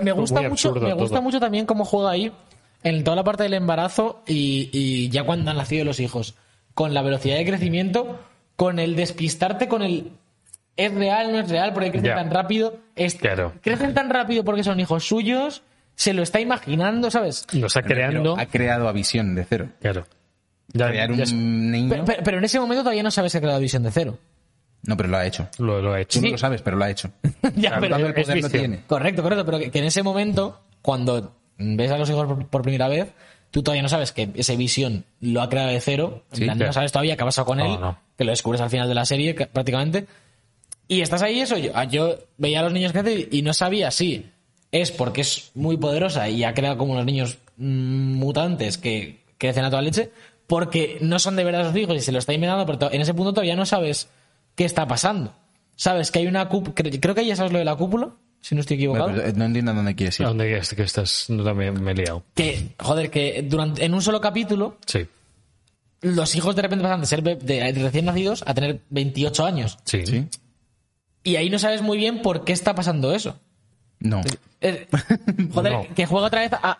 Me, 0.03 0.13
gusta 0.13 0.43
mucho, 0.43 0.75
me 0.75 0.93
gusta 0.95 1.15
todo. 1.17 1.23
mucho 1.23 1.41
también 1.41 1.65
cómo 1.65 1.85
juega 1.85 2.11
ahí 2.11 2.31
en 2.85 3.05
toda 3.05 3.17
la 3.17 3.25
parte 3.25 3.43
del 3.45 3.55
embarazo 3.55 4.23
y, 4.27 4.69
y 4.73 5.09
ya 5.11 5.25
cuando 5.25 5.51
han 5.51 5.57
nacido 5.57 5.85
los 5.85 6.01
hijos, 6.01 6.35
con 6.75 6.95
la 6.95 7.03
velocidad 7.03 7.37
de 7.37 7.45
crecimiento, 7.47 8.19
con 8.57 8.79
el 8.79 8.97
despistarte, 8.97 9.69
con 9.69 9.83
el 9.83 10.13
es 10.77 10.95
real, 10.95 11.33
no 11.33 11.39
es 11.41 11.51
real, 11.51 11.73
porque 11.75 11.91
crecen 11.91 12.15
tan 12.15 12.31
rápido, 12.31 12.79
es- 12.97 13.15
Claro. 13.17 13.53
crecen 13.61 13.93
tan 13.95 14.09
rápido 14.09 14.43
porque 14.45 14.65
son 14.65 14.81
hijos 14.81 15.07
suyos, 15.07 15.63
se 15.95 16.15
lo 16.15 16.23
está 16.23 16.41
imaginando, 16.41 17.11
¿sabes? 17.11 17.47
lo 17.53 17.67
está 17.67 17.83
creando. 17.83 18.37
Ha 18.39 18.47
creado 18.47 18.89
a 18.89 18.93
visión 18.93 19.35
de 19.35 19.45
cero. 19.45 19.69
Claro. 19.81 20.07
Ya, 20.73 20.89
Crear 20.89 21.13
ya 21.13 21.25
un 21.35 21.71
niño. 21.71 21.91
Pero, 21.91 22.05
pero- 22.07 22.23
pero 22.25 22.39
en 22.39 22.45
ese 22.45 22.59
momento 22.59 22.83
todavía 22.83 23.03
no 23.03 23.11
sabes 23.11 23.33
que 23.33 23.39
ha 23.39 23.41
creado 23.43 23.61
visión 23.61 23.83
de 23.83 23.91
cero. 23.91 24.19
No, 24.85 24.97
pero 24.97 25.11
lo 25.11 25.19
ha 25.19 25.27
hecho. 25.27 25.47
lo, 25.59 25.81
lo 25.83 25.93
ha 25.93 26.01
hecho. 26.01 26.19
Tú 26.19 26.25
no 26.27 26.33
lo 26.33 26.39
sabes, 26.39 26.63
pero 26.63 26.77
lo 26.79 26.85
ha 26.85 26.91
hecho. 26.91 27.11
ya, 27.55 27.79
pero- 27.79 27.97
el 27.97 28.15
poder 28.15 28.43
lo 28.43 28.49
tiene. 28.49 28.81
Correcto, 28.87 29.23
correcto, 29.23 29.45
pero 29.45 29.59
que, 29.59 29.71
que 29.71 29.79
en 29.79 29.85
ese 29.85 30.03
momento, 30.03 30.63
cuando 30.81 31.37
ves 31.77 31.91
a 31.91 31.99
los 31.99 32.09
hijos 32.11 32.27
por, 32.27 32.47
por 32.49 32.63
primera 32.63 32.89
vez, 32.89 33.09
tú 33.51 33.63
todavía 33.63 33.83
no 33.83 33.89
sabes 33.89 34.13
que 34.13 34.31
ese 34.35 34.57
visión 34.57 35.05
lo 35.21 35.43
ha 35.43 35.49
creado 35.49 35.71
de 35.71 35.81
cero, 35.81 36.25
en 36.33 36.37
Sí, 36.39 36.45
plan, 36.45 36.57
claro. 36.57 36.69
no 36.71 36.73
sabes 36.73 36.93
todavía 36.93 37.17
qué 37.17 37.23
ha 37.23 37.27
pasado 37.27 37.47
con 37.47 37.61
él, 37.61 37.79
no. 37.81 37.99
que 38.17 38.25
lo 38.25 38.31
descubres 38.31 38.61
al 38.61 38.71
final 38.71 38.89
de 38.89 38.95
la 38.95 39.05
serie 39.05 39.35
que- 39.35 39.47
prácticamente, 39.47 40.07
y 40.89 41.01
estás 41.01 41.23
ahí 41.23 41.41
eso, 41.41 41.57
yo, 41.59 41.73
ah, 41.75 41.85
yo 41.85 42.17
veía 42.39 42.61
a 42.61 42.63
los 42.65 42.73
niños 42.73 42.93
crecer 42.93 43.29
y 43.31 43.43
no 43.43 43.53
sabía 43.55 43.91
si 43.91 44.27
es 44.73 44.91
porque 44.91 45.21
es 45.23 45.51
muy 45.55 45.77
poderosa 45.77 46.29
y 46.29 46.45
ha 46.45 46.55
creado 46.55 46.79
como 46.79 46.93
unos 46.93 47.05
niños 47.05 47.39
mm, 47.57 48.15
mutantes 48.15 48.79
que 48.79 49.23
crecen 49.39 49.65
a 49.65 49.71
toda 49.71 49.83
leche, 49.83 50.11
porque 50.47 50.99
no 51.01 51.19
son 51.19 51.37
de 51.37 51.45
verdad 51.45 51.67
sus 51.69 51.77
hijos 51.77 51.97
y 51.97 52.01
se 52.01 52.13
lo 52.13 52.19
está 52.19 52.33
inventando, 52.35 52.67
pero 52.67 52.93
en 52.93 53.01
ese 53.01 53.15
punto 53.15 53.33
todavía 53.33 53.57
no 53.57 53.65
sabes 53.67 54.09
qué 54.55 54.65
está 54.65 54.87
pasando. 54.87 55.35
Sabes 55.77 56.11
que 56.11 56.19
hay 56.21 56.27
una 56.27 56.49
cúpula, 56.49 56.75
creo 57.01 57.15
que 57.15 57.25
ya 57.27 57.37
sabes 57.37 57.53
lo 57.53 57.59
de 57.59 57.65
la 57.65 57.75
cúpula, 57.77 58.11
si 58.43 58.55
no 58.55 58.61
estoy 58.61 58.77
equivocado. 58.77 59.07
Pero, 59.09 59.23
eh, 59.27 59.33
no 59.35 59.47
entiendo 59.47 59.71
a 59.71 59.75
dónde 59.75 59.95
quieres 59.95 60.21
ir. 60.21 60.27
¿A 60.27 60.29
dónde 60.29 60.59
es 60.59 60.75
que 60.75 60.83
estás? 60.83 61.31
No, 61.31 61.43
también 61.43 61.83
me 61.83 61.93
he 61.93 61.95
liado. 61.95 62.23
que, 62.35 62.75
joder, 62.79 63.11
que 63.11 63.43
durante, 63.49 63.83
en 63.85 63.95
un 63.95 64.03
solo 64.03 64.21
capítulo, 64.21 64.77
Sí, 64.87 65.07
los 66.03 66.35
hijos 66.35 66.55
de 66.57 66.63
repente 66.63 66.83
pasan 66.83 67.01
de 67.01 67.07
ser 67.07 67.23
de, 67.23 67.37
de 67.37 67.73
recién 67.73 68.05
nacidos 68.05 68.43
a 68.47 68.53
tener 68.53 68.81
28 68.91 69.47
años. 69.47 69.79
sí. 69.85 70.05
¿Sí? 70.07 70.29
Y 71.25 71.37
ahí 71.37 71.49
no 71.51 71.61
sabes 71.61 71.83
muy 71.83 71.97
bien 71.99 72.21
por 72.21 72.43
qué 72.45 72.53
está 72.53 72.75
pasando 72.75 73.15
eso. 73.15 73.39
No. 74.01 74.23
Eh, 74.61 74.89
joder, 75.55 75.73
No. 75.73 75.87
que 75.95 76.05
juega 76.07 76.27
otra 76.27 76.41
vez 76.41 76.53
a, 76.53 76.59
a- 76.63 76.75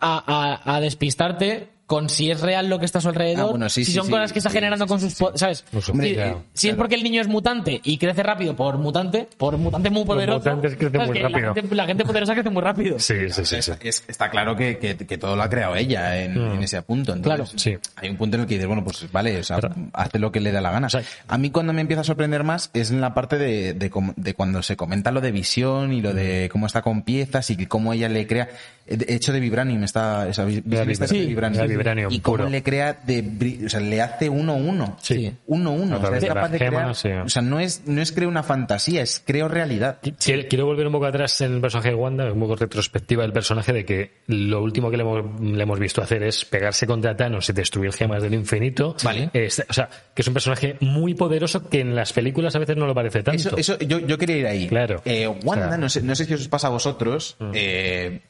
a- 0.61 0.75
a 0.75 0.79
despistarte 0.81 1.69
con 1.93 2.09
si 2.09 2.31
es 2.31 2.41
real 2.41 2.69
lo 2.69 2.79
que 2.79 2.85
está 2.85 2.97
a 2.97 3.01
su 3.01 3.09
alrededor, 3.09 3.45
Ah, 3.47 3.51
bueno, 3.51 3.69
sí, 3.69 3.85
si 3.85 3.91
sí, 3.91 3.97
son 3.97 4.05
sí, 4.07 4.11
cosas 4.11 4.33
que 4.33 4.39
está 4.39 4.49
sí, 4.49 4.55
generando 4.55 4.85
sí, 4.85 4.89
con 4.89 4.99
sí, 4.99 5.09
sus... 5.11 5.29
¿Sabes? 5.39 5.63
Pues, 5.71 5.85
si, 5.85 5.91
hombre, 5.91 6.13
claro, 6.15 6.43
si 6.53 6.69
es 6.69 6.75
porque 6.75 6.95
el 6.95 7.03
niño 7.03 7.21
es 7.21 7.27
mutante 7.27 7.79
y 7.83 7.97
crece 7.99 8.23
rápido 8.23 8.55
por 8.55 8.77
mutante, 8.79 9.27
por 9.37 9.57
mutante 9.57 9.89
muy 9.91 10.03
poderoso... 10.05 10.39
mutantes 10.39 10.75
crecen 10.75 11.05
muy 11.05 11.19
la 11.19 11.29
rápido. 11.29 11.53
gente- 11.53 11.75
La 11.75 11.85
gente, 11.85 12.03
poderosa 12.05 12.33
crece 12.33 12.49
muy 12.49 12.63
rápido. 12.63 12.97
Sí, 12.99 13.29
sí, 13.29 13.45
sí. 13.45 13.61
sí. 13.61 13.71
Es- 13.81 14.03
está 14.07 14.29
claro 14.31 14.55
que, 14.55 14.77
que- 14.79 14.97
que 14.97 15.17
todo 15.19 15.35
lo 15.35 15.43
ha 15.43 15.49
creado 15.49 15.75
ella 15.75 16.19
en, 16.23 16.35
en 16.35 16.63
ese 16.63 16.81
punto. 16.81 17.13
Entonces, 17.13 17.23
Claro, 17.51 17.59
sí. 17.59 17.77
Hay 17.97 18.09
un 18.09 18.17
punto 18.17 18.37
en 18.37 18.41
el 18.41 18.47
que 18.47 18.55
dices, 18.55 18.67
bueno, 18.67 18.83
pues 18.83 19.11
vale, 19.11 19.39
o 19.39 19.43
sea, 19.43 19.57
Pero- 19.57 19.75
hace 19.93 20.17
lo 20.19 20.31
que 20.31 20.39
le 20.39 20.51
da 20.51 20.61
la 20.61 20.71
gana. 20.71 20.89
sea, 20.89 21.03
a 21.27 21.37
mí 21.37 21.51
cuando 21.51 21.73
me 21.73 21.81
empieza 21.81 22.01
a 22.01 22.05
sorprender 22.05 22.43
más 22.43 22.71
es 22.73 22.89
en 22.91 23.01
la 23.01 23.13
parte 23.13 23.37
de, 23.37 23.73
de, 23.73 23.91
de 24.15 24.33
cuando 24.33 24.63
se 24.63 24.75
comenta 24.75 25.11
lo 25.11 25.21
de 25.21 25.31
visión 25.31 25.93
y 25.93 26.01
lo 26.01 26.13
de 26.13 26.49
cómo 26.51 26.65
está 26.65 26.81
con 26.81 27.03
piezas 27.03 27.49
y 27.51 27.65
cómo 27.67 27.93
ella 27.93 28.09
le 28.09 28.25
crea, 28.25 28.49
de 28.87 29.13
hecho 29.13 29.31
de 29.31 29.39
Vibranium 29.39 29.83
está, 29.83 30.27
esa 30.27 30.43
visión 30.45 30.63
de 30.65 30.85
Vibranium. 31.27 31.82
Y 32.09 32.19
cómo 32.19 32.37
puro. 32.37 32.49
le 32.49 32.63
crea 32.63 32.93
de, 33.05 33.61
o 33.65 33.69
sea, 33.69 33.79
le 33.79 34.01
hace 34.01 34.29
uno 34.29 34.55
uno. 34.55 34.97
Sí. 35.01 35.31
Uno 35.47 35.71
uno. 35.71 35.97
O 35.97 36.01
sea, 36.07 36.17
es 36.17 36.25
capaz 36.25 36.49
de 36.49 36.57
crear, 36.57 36.73
gemas, 36.73 36.97
sí. 36.97 37.09
o 37.09 37.29
sea, 37.29 37.41
no 37.41 37.59
es, 37.59 37.83
no 37.85 38.01
es 38.01 38.11
creo 38.11 38.29
una 38.29 38.43
fantasía, 38.43 39.01
es 39.01 39.21
creo 39.25 39.47
realidad. 39.47 39.99
Quiero, 40.23 40.47
quiero 40.47 40.65
volver 40.65 40.87
un 40.87 40.93
poco 40.93 41.05
atrás 41.05 41.39
en 41.41 41.53
el 41.55 41.61
personaje 41.61 41.89
de 41.89 41.95
Wanda, 41.95 42.31
un 42.31 42.39
poco 42.39 42.55
retrospectiva 42.55 43.23
del 43.23 43.33
personaje, 43.33 43.73
de 43.73 43.85
que 43.85 44.11
lo 44.27 44.61
último 44.63 44.89
que 44.91 44.97
le 44.97 45.03
hemos, 45.03 45.41
le 45.41 45.63
hemos 45.63 45.79
visto 45.79 46.01
hacer 46.01 46.23
es 46.23 46.45
pegarse 46.45 46.87
contra 46.87 47.15
Thanos 47.15 47.49
y 47.49 47.53
destruir 47.53 47.91
gemas 47.93 48.23
del 48.23 48.33
infinito. 48.33 48.95
Vale. 49.03 49.29
Es- 49.33 49.63
o 49.69 49.73
sea, 49.73 49.89
que 50.13 50.21
es 50.21 50.27
un 50.27 50.33
personaje 50.33 50.77
muy 50.81 51.13
poderoso 51.13 51.67
que 51.69 51.79
en 51.81 51.95
las 51.95 52.13
películas 52.13 52.55
a 52.55 52.59
veces 52.59 52.77
no 52.77 52.85
lo 52.87 52.93
parece 52.95 53.23
tanto. 53.23 53.39
Eso, 53.39 53.57
eso 53.57 53.79
yo, 53.79 53.99
yo 53.99 54.17
quería 54.17 54.37
ir 54.37 54.47
ahí. 54.47 54.67
Claro. 54.67 55.01
Eh, 55.05 55.27
Wanda, 55.27 55.65
O 55.65 55.69
sea- 55.69 55.77
no, 55.77 55.89
sé, 55.89 56.01
no 56.01 56.15
sé 56.15 56.25
si 56.25 56.33
os 56.33 56.47
pasa 56.47 56.67
a 56.67 56.71
vosotros, 56.71 57.35
eh, 57.53 58.21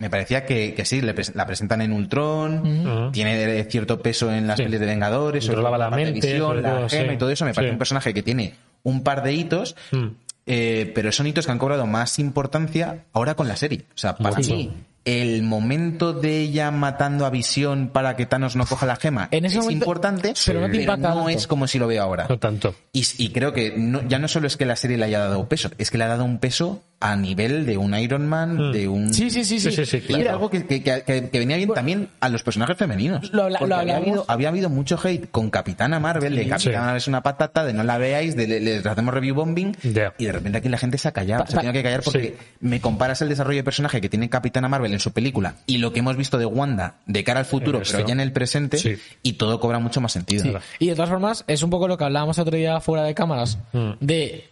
me 0.00 0.10
parecía 0.10 0.44
que, 0.44 0.74
que 0.74 0.84
sí, 0.84 1.00
le 1.00 1.14
la 1.34 1.46
presentan 1.46 1.80
en 1.82 1.92
Ultron, 1.92 2.58
Ujú. 2.88 3.12
tiene 3.12 3.36
sobre 3.68 3.86
todo 3.86 3.98
en 4.32 4.46
las 4.48 4.56
Sí. 4.56 4.64
pelis 4.64 4.80
de 4.80 4.86
Vengadores, 4.86 5.44
sobre 5.44 5.62
la 5.62 5.90
mente, 5.90 6.12
visión, 6.12 6.62
la 6.62 6.70
todo, 6.76 6.88
gema 6.88 7.08
sí. 7.10 7.14
y 7.14 7.18
todo 7.18 7.30
eso, 7.30 7.44
me 7.44 7.54
parece 7.54 7.70
Sí. 7.70 7.72
un 7.74 7.78
personaje 7.78 8.12
que 8.12 8.22
tiene 8.24 8.54
un 8.82 9.02
par 9.04 9.22
de 9.22 9.32
hitos, 9.34 9.76
Mm. 9.92 10.06
eh, 10.46 10.90
pero 10.94 11.12
son 11.12 11.26
hitos 11.28 11.46
que 11.46 11.52
han 11.52 11.58
cobrado 11.58 11.86
más 11.86 12.18
importancia 12.18 13.04
ahora 13.12 13.34
con 13.34 13.46
la 13.46 13.56
serie. 13.56 13.84
O 13.94 13.98
sea, 13.98 14.16
para 14.16 14.36
Mucho. 14.36 14.54
mí, 14.54 14.72
el 15.04 15.42
momento 15.42 16.12
de 16.12 16.40
ella 16.40 16.70
matando 16.70 17.24
a 17.24 17.30
Visión 17.30 17.88
para 17.88 18.16
que 18.16 18.26
Thanos 18.26 18.54
no 18.56 18.66
coja 18.66 18.84
la 18.86 18.96
gema 18.96 19.28
En 19.30 19.44
ese 19.44 19.56
es 19.58 19.64
momento- 19.64 19.84
importante, 19.84 20.34
pero 20.46 20.60
no 20.68 21.28
es 21.28 21.46
como 21.46 21.66
si 21.66 21.78
lo 21.78 21.86
veo 21.86 22.02
ahora. 22.02 22.26
No 22.28 22.38
tanto. 22.38 22.74
Y, 22.92 23.04
y 23.18 23.30
creo 23.30 23.52
que 23.52 23.74
no- 23.76 24.06
ya 24.08 24.18
no 24.18 24.28
solo 24.28 24.46
es 24.46 24.56
que 24.56 24.66
la 24.66 24.76
serie 24.76 24.98
le 24.98 25.04
haya 25.06 25.20
dado 25.20 25.48
peso, 25.48 25.70
es 25.78 25.90
que 25.90 25.98
le 25.98 26.04
ha 26.04 26.08
dado 26.08 26.24
un 26.24 26.38
peso 26.38 26.82
a 27.02 27.16
nivel 27.16 27.64
de 27.64 27.78
un 27.78 27.94
Iron 27.98 28.28
Man, 28.28 28.72
de 28.72 28.86
un... 28.86 29.14
Sí, 29.14 29.30
sí, 29.30 29.42
sí, 29.44 29.58
sí. 29.58 29.72
Sí, 29.72 29.86
sí, 29.86 30.02
Y 30.06 30.14
era 30.20 30.32
algo 30.32 30.50
que, 30.50 30.66
que- 30.66 30.82
que- 30.82 31.02
que 31.30 31.38
venía 31.38 31.56
bien 31.56 31.70
también 31.72 32.08
a 32.20 32.28
los 32.28 32.42
personajes 32.42 32.76
femeninos. 32.76 33.32
Lo 33.32 33.48
lo 33.48 33.74
había, 33.76 33.96
habido, 33.96 34.24
había 34.28 34.48
habido 34.50 34.68
mucho 34.68 34.98
hate 35.02 35.30
con 35.30 35.48
Capitana 35.48 35.98
Marvel, 35.98 36.36
de 36.36 36.46
Capitana 36.46 36.58
Sí. 36.58 36.68
Marvel 36.78 36.96
es 36.98 37.08
una 37.08 37.22
patata, 37.22 37.64
de 37.64 37.72
no 37.72 37.84
la 37.84 37.96
veáis, 37.96 38.36
de 38.36 38.46
le- 38.46 38.60
les 38.60 38.84
hacemos 38.84 39.14
review 39.14 39.34
bombing, 39.34 39.74
y 39.82 40.24
de 40.26 40.32
repente 40.32 40.58
aquí 40.58 40.68
la 40.68 40.76
gente 40.76 40.98
se 40.98 41.08
ha 41.08 41.12
callado, 41.12 41.44
Pa- 41.44 41.50
se 41.50 41.56
ha 41.56 41.60
tenido 41.60 41.72
que 41.72 41.82
callar 41.82 42.02
porque 42.02 42.36
Sí. 42.38 42.46
me 42.60 42.80
comparas 42.82 43.22
el 43.22 43.30
desarrollo 43.30 43.56
de 43.56 43.64
personaje 43.64 44.00
que 44.02 44.10
tiene 44.10 44.28
Capitana 44.28 44.68
Marvel 44.68 44.92
en 44.92 45.00
su 45.00 45.12
película 45.12 45.54
y 45.66 45.78
lo 45.78 45.94
que 45.94 46.00
hemos 46.00 46.16
visto 46.18 46.36
de 46.36 46.44
Wanda 46.44 46.96
de 47.06 47.24
cara 47.24 47.40
al 47.40 47.46
futuro, 47.46 47.80
pero 47.90 48.06
ya 48.06 48.12
en 48.12 48.20
el 48.20 48.32
presente, 48.32 48.76
Sí. 48.76 48.96
y 49.22 49.32
todo 49.34 49.58
cobra 49.58 49.78
mucho 49.78 50.02
más 50.02 50.12
sentido. 50.12 50.42
Sí. 50.42 50.52
Y 50.80 50.88
de 50.88 50.94
todas 50.96 51.08
formas, 51.08 51.44
es 51.46 51.62
un 51.62 51.70
poco 51.70 51.88
lo 51.88 51.96
que 51.96 52.04
hablábamos 52.04 52.38
otro 52.38 52.56
día 52.56 52.78
fuera 52.80 53.04
de 53.04 53.14
cámaras, 53.14 53.56
Mm. 53.72 53.92
de 54.00 54.44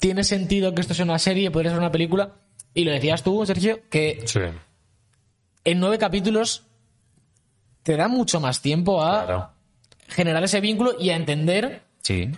tiene 0.00 0.24
sentido 0.24 0.74
que 0.74 0.80
esto 0.80 0.94
sea 0.94 1.04
una 1.04 1.18
serie, 1.20 1.50
podría 1.52 1.70
ser 1.70 1.78
una 1.78 1.92
película, 1.92 2.32
y 2.74 2.82
lo 2.84 2.90
decías 2.90 3.22
tú, 3.22 3.46
Sergio, 3.46 3.88
que 3.88 4.22
Sí. 4.26 4.40
en 5.64 5.78
nueve 5.78 5.98
capítulos 5.98 6.64
te 7.84 7.96
da 7.96 8.08
mucho 8.08 8.40
más 8.40 8.60
tiempo 8.62 9.02
a 9.04 9.24
Claro. 9.26 9.50
generar 10.08 10.42
ese 10.42 10.60
vínculo 10.60 10.94
y 10.98 11.10
a 11.10 11.16
entender. 11.16 11.82
Sí. 12.02 12.30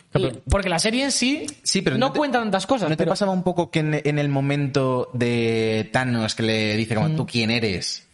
Porque 0.51 0.69
la 0.69 0.79
serie 0.81 1.05
en 1.05 1.13
sí, 1.13 1.47
Sí, 1.63 1.83
pero 1.83 1.97
no, 1.97 2.07
no 2.09 2.13
te- 2.13 2.19
cuenta 2.19 2.41
tantas 2.41 2.67
cosas. 2.67 2.89
¿No 2.91 2.97
te 2.97 3.05
pero- 3.05 3.11
pasaba 3.13 3.31
un 3.33 3.45
poco 3.45 3.71
que 3.71 3.79
en, 3.79 4.01
en 4.05 4.19
el 4.19 4.29
momento 4.29 5.09
de 5.13 5.89
Thanos 5.93 6.35
que 6.35 6.43
le 6.43 6.77
dice 6.77 6.95
como 6.97 7.11
tú 7.11 7.27
quién 7.27 7.51
eres? 7.51 8.07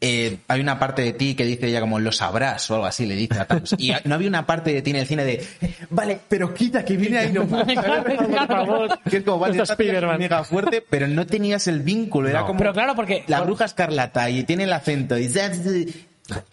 eh, 0.00 0.38
hay 0.48 0.60
una 0.60 0.78
parte 0.80 1.02
de 1.02 1.12
ti 1.12 1.34
que 1.36 1.44
dice 1.44 1.68
ella 1.68 1.80
como 1.80 2.00
lo 2.00 2.10
sabrás 2.10 2.68
o 2.70 2.74
algo 2.74 2.86
así, 2.86 3.04
le 3.06 3.14
dice 3.16 3.38
a 3.38 3.44
Thanos. 3.46 3.74
Y 3.78 3.92
no 4.04 4.14
había 4.14 4.28
una 4.28 4.46
parte 4.46 4.72
de 4.72 4.80
ti 4.82 4.90
en 4.90 4.96
el 4.96 5.06
cine 5.06 5.24
de 5.24 5.46
vale, 5.90 6.18
pero 6.28 6.52
quita 6.54 6.84
que 6.84 6.96
viene 6.96 7.18
ahí 7.18 7.32
no 7.32 7.46
Por 7.48 8.46
favor. 8.46 8.98
Que 9.08 9.18
es 9.18 9.24
como 9.24 9.38
vale, 9.40 9.62
mega 10.18 10.42
fuerte, 10.42 10.82
pero 10.88 11.06
no 11.06 11.26
tenías 11.26 11.66
el 11.66 11.80
vínculo, 11.80 12.28
era 12.30 12.40
No. 12.40 12.46
como 12.46 12.58
Pero 12.58 12.72
claro, 12.72 12.94
porque- 12.96 13.24
la 13.28 13.42
bruja 13.42 13.66
escarlata 13.66 14.30
y 14.30 14.42
tiene 14.44 14.64
el 14.64 14.72
acento 14.72 15.18
y 15.18 15.28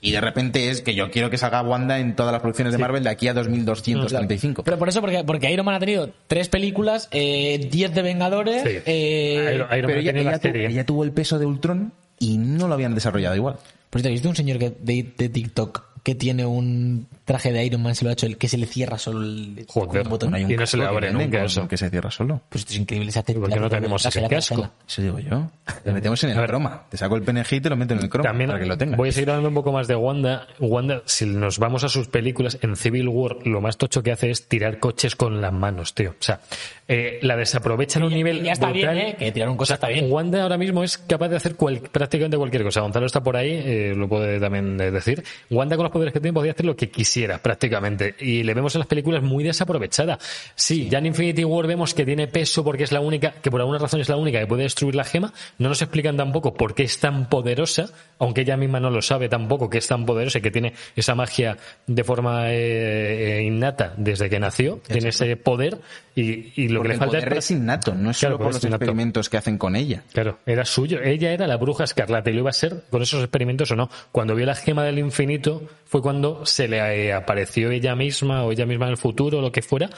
y 0.01 0.12
de 0.12 0.19
repente 0.21 0.69
es 0.69 0.81
que 0.81 0.93
yo 0.95 1.10
quiero 1.12 1.29
que 1.29 1.38
salga 1.38 1.62
Wanda 1.62 1.99
en 1.99 2.15
todas 2.15 2.31
las 2.34 2.41
producciones 2.41 2.73
de 2.73 2.77
Marvel 2.79 3.03
de 3.03 3.10
aquí 3.10 3.27
a 3.29 3.34
2235. 3.34 4.63
Pero 4.63 4.77
por 4.77 4.89
eso, 4.89 5.01
porque, 5.01 5.23
porque 5.25 5.51
Iron 5.51 5.65
Man 5.65 5.75
ha 5.75 5.79
tenido 5.79 6.12
tres 6.27 6.49
películas, 6.49 7.07
eh, 7.12 7.67
diez 7.71 7.93
de 7.93 8.01
Vengadores. 8.01 8.63
Sí. 8.63 8.77
eh, 8.86 9.51
Iron- 9.55 9.67
Iron 9.77 9.88
Pero 9.88 9.88
Man 9.88 9.99
ella, 9.99 10.12
ella 10.31 10.39
tu- 10.39 10.47
ella 10.49 10.86
tuvo 10.86 11.03
el 11.03 11.12
peso 11.12 11.39
de 11.39 11.45
Ultron 11.45 11.93
y 12.19 12.38
no 12.38 12.67
lo 12.67 12.73
habían 12.73 12.93
desarrollado 12.95 13.36
igual. 13.36 13.55
Pues 13.89 14.03
te 14.03 14.10
he 14.10 14.12
visto 14.12 14.29
un 14.29 14.36
señor 14.36 14.57
que, 14.60 14.69
de, 14.81 15.13
de 15.17 15.29
TikTok 15.29 15.84
que 16.03 16.15
tiene 16.15 16.45
un 16.45 17.07
traje 17.25 17.51
de 17.51 17.63
Iron 17.65 17.81
Man, 17.84 17.95
se 17.95 18.03
lo 18.03 18.10
ha 18.10 18.13
hecho 18.13 18.25
el 18.25 18.38
que 18.38 18.47
se 18.47 18.57
le 18.57 18.65
cierra 18.65 18.97
solo 18.97 19.21
el 19.21 19.65
Joder. 19.67 19.88
con 19.89 20.01
un 20.01 20.10
botón. 20.10 20.34
Hay 20.36 20.43
un 20.43 20.51
Y 20.51 20.55
no 20.55 20.65
se 20.65 20.77
le 20.77 20.86
abre 20.86 21.12
nunca 21.12 21.43
eso. 21.43 21.67
Que 21.67 21.77
se 21.77 21.89
cierra 21.89 22.12
solo. 22.12 22.41
Pues 22.49 22.62
esto 22.63 22.73
es 22.73 22.79
increíble. 22.79 23.12
Se 23.12 23.19
hace 23.19 23.34
¿Por 23.34 23.49
qué 23.49 23.60
no 23.60 23.69
tenemos 23.69 24.05
ese 24.05 24.27
casco? 24.27 24.69
Eso 24.88 25.01
digo 25.01 25.19
yo. 25.19 25.49
Lo 25.86 25.93
metemos 25.93 26.23
en 26.23 26.31
A 26.31 26.34
el 26.34 26.39
ver. 26.39 26.49
croma. 26.49 26.84
Te 26.89 26.97
saco 26.97 27.15
el 27.15 27.21
PNG 27.23 27.53
y 27.53 27.62
te 27.62 27.69
lo 27.69 27.75
meto 27.77 27.93
en 27.93 27.99
el 28.01 28.10
croma 28.10 28.29
También 28.29 28.49
para 28.49 28.60
que 28.62 28.65
lo 28.65 28.77
tengas. 28.77 28.97
voy 28.97 29.10
a 29.10 29.12
seguir 29.12 29.29
hablando 29.29 29.49
un 29.49 29.55
poco 29.55 29.71
más 29.71 29.88
de 29.88 29.95
Wanda. 29.95 30.47
Wanda, 30.60 31.01
si 31.05 31.25
nos 31.25 31.60
vamos 31.60 31.84
a 31.84 31.89
sus 31.89 32.07
películas, 32.07 32.57
en 32.62 32.75
Civil 32.75 33.07
War 33.07 33.38
lo 33.45 33.62
más 33.62 33.77
tocho 33.77 34.01
que 34.03 34.12
hace 34.12 34.31
es 34.31 34.47
tirar 34.47 34.79
coches 34.79 35.15
con 35.15 35.39
las 35.41 35.53
manos, 35.53 35.93
tío. 35.93 36.11
O 36.11 36.15
sea, 36.24 36.41
eh, 36.88 37.19
la 37.22 37.38
desaprovechan 37.38 38.03
a 38.03 38.07
un 38.07 38.13
nivel 38.13 38.43
Ya 38.43 38.53
está 38.53 38.69
brutal. 38.72 38.95
bien, 38.95 39.07
¿eh? 39.07 39.15
Que 39.17 39.32
tirar 39.32 39.47
un 39.49 39.57
cosa 39.57 39.76
está 39.76 39.88
bien. 39.88 40.11
Wanda 40.11 40.41
ahora 40.43 40.57
mismo 40.57 40.84
es 40.84 40.97
capaz 40.97 41.30
de 41.30 41.38
hacer 41.38 41.55
cual- 41.55 41.80
prácticamente 41.91 42.38
cualquier 42.38 42.63
cosa. 42.63 42.82
Gonzalo 42.82 43.05
está 43.05 43.22
por 43.22 43.38
ahí, 43.38 43.51
eh, 43.63 43.93
lo 43.95 44.09
puede 44.09 44.39
también 44.39 44.78
decir. 44.78 45.24
Wanda 45.49 45.76
con 45.78 45.84
los 45.84 45.91
los 45.91 45.93
poderes 45.93 46.13
que 46.13 46.22
tiene 46.22 46.34
podía 46.34 46.53
hacer 46.53 46.65
lo 46.65 46.76
que 46.76 46.89
quisiera 46.89 47.11
prácticamente. 47.28 48.15
Y 48.19 48.43
le 48.43 48.53
vemos 48.53 48.76
en 48.76 48.80
las 48.80 48.88
películas 48.88 49.24
muy 49.24 49.43
desaprovechada. 49.43 50.19
Sí, 50.55 50.89
ya 50.89 50.99
en 50.99 51.07
Infinity 51.07 51.43
War 51.43 51.67
vemos 51.67 51.93
que 51.93 52.05
tiene 52.05 52.28
peso 52.28 52.63
porque 52.63 52.84
es 52.84 52.91
la 52.91 53.01
única, 53.01 53.32
que 53.41 53.51
por 53.51 53.61
alguna 53.61 53.80
razón 53.80 54.01
es 54.01 54.09
la 54.09 54.17
única 54.17 54.39
que 54.39 54.47
puede 54.47 54.63
destruir 54.63 54.95
la 54.95 55.03
gema. 55.03 55.34
No 55.57 55.69
nos 55.69 55.82
explican 55.82 56.17
tampoco 56.17 56.53
por 56.53 56.76
qué 56.76 56.84
es 56.84 56.99
tan 56.99 57.30
poderosa, 57.30 57.89
aunque 58.19 58.41
ella 58.41 58.57
misma 58.57 58.80
no 58.80 58.89
lo 58.89 59.01
sabe 59.01 59.30
tampoco 59.30 59.69
que 59.69 59.78
es 59.78 59.88
tan 59.88 60.05
poderosa 60.05 60.39
y 60.39 60.41
que 60.41 60.51
tiene 60.51 60.74
esa 60.95 61.15
magia 61.15 61.57
de 61.88 62.03
forma 62.03 62.51
eh, 62.51 63.39
eh, 63.39 63.43
innata 63.43 63.93
desde 63.97 64.30
que 64.30 64.39
nació. 64.39 64.80
Tiene 64.88 65.09
ese 65.09 65.36
poder 65.38 65.80
y, 66.16 66.51
y 66.62 66.68
lo 66.68 66.80
Porque 66.80 66.82
que 66.82 66.88
le 66.88 66.93
el 66.93 66.99
falta 66.99 67.18
poder 67.20 67.38
es 67.38 67.51
innato, 67.51 67.95
no 67.95 68.12
es 68.12 68.18
Claro, 68.20 68.36
solo 68.36 68.43
por 68.45 68.53
los 68.53 68.64
innato. 68.64 68.76
experimentos 68.84 69.30
que 69.30 69.38
hacen 69.38 69.57
con 69.57 69.76
ella. 69.76 70.03
Claro, 70.14 70.39
era 70.45 70.66
suyo. 70.66 71.01
Ella 71.01 71.32
era 71.32 71.47
la 71.47 71.57
bruja 71.57 71.84
escarlata 71.86 72.30
y 72.30 72.34
lo 72.34 72.39
iba 72.41 72.49
a 72.49 72.53
ser 72.53 72.84
con 72.89 73.01
esos 73.01 73.22
experimentos 73.24 73.72
o 73.72 73.76
no. 73.76 73.89
Cuando 74.12 74.36
vio 74.36 74.45
la 74.45 74.55
gema 74.55 74.84
del 74.84 74.99
infinito 74.99 75.64
fue 75.86 76.01
cuando 76.01 76.45
se 76.45 76.68
le 76.68 77.07
eh, 77.07 77.14
apareció 77.14 77.72
ella 77.72 77.95
misma 77.95 78.43
o 78.43 78.51
ella 78.51 78.66
misma 78.66 78.86
en 78.88 78.91
el 78.91 78.97
futuro 78.97 79.39
o 79.39 79.41
lo 79.41 79.51
que 79.51 79.62
fuera 79.62 79.89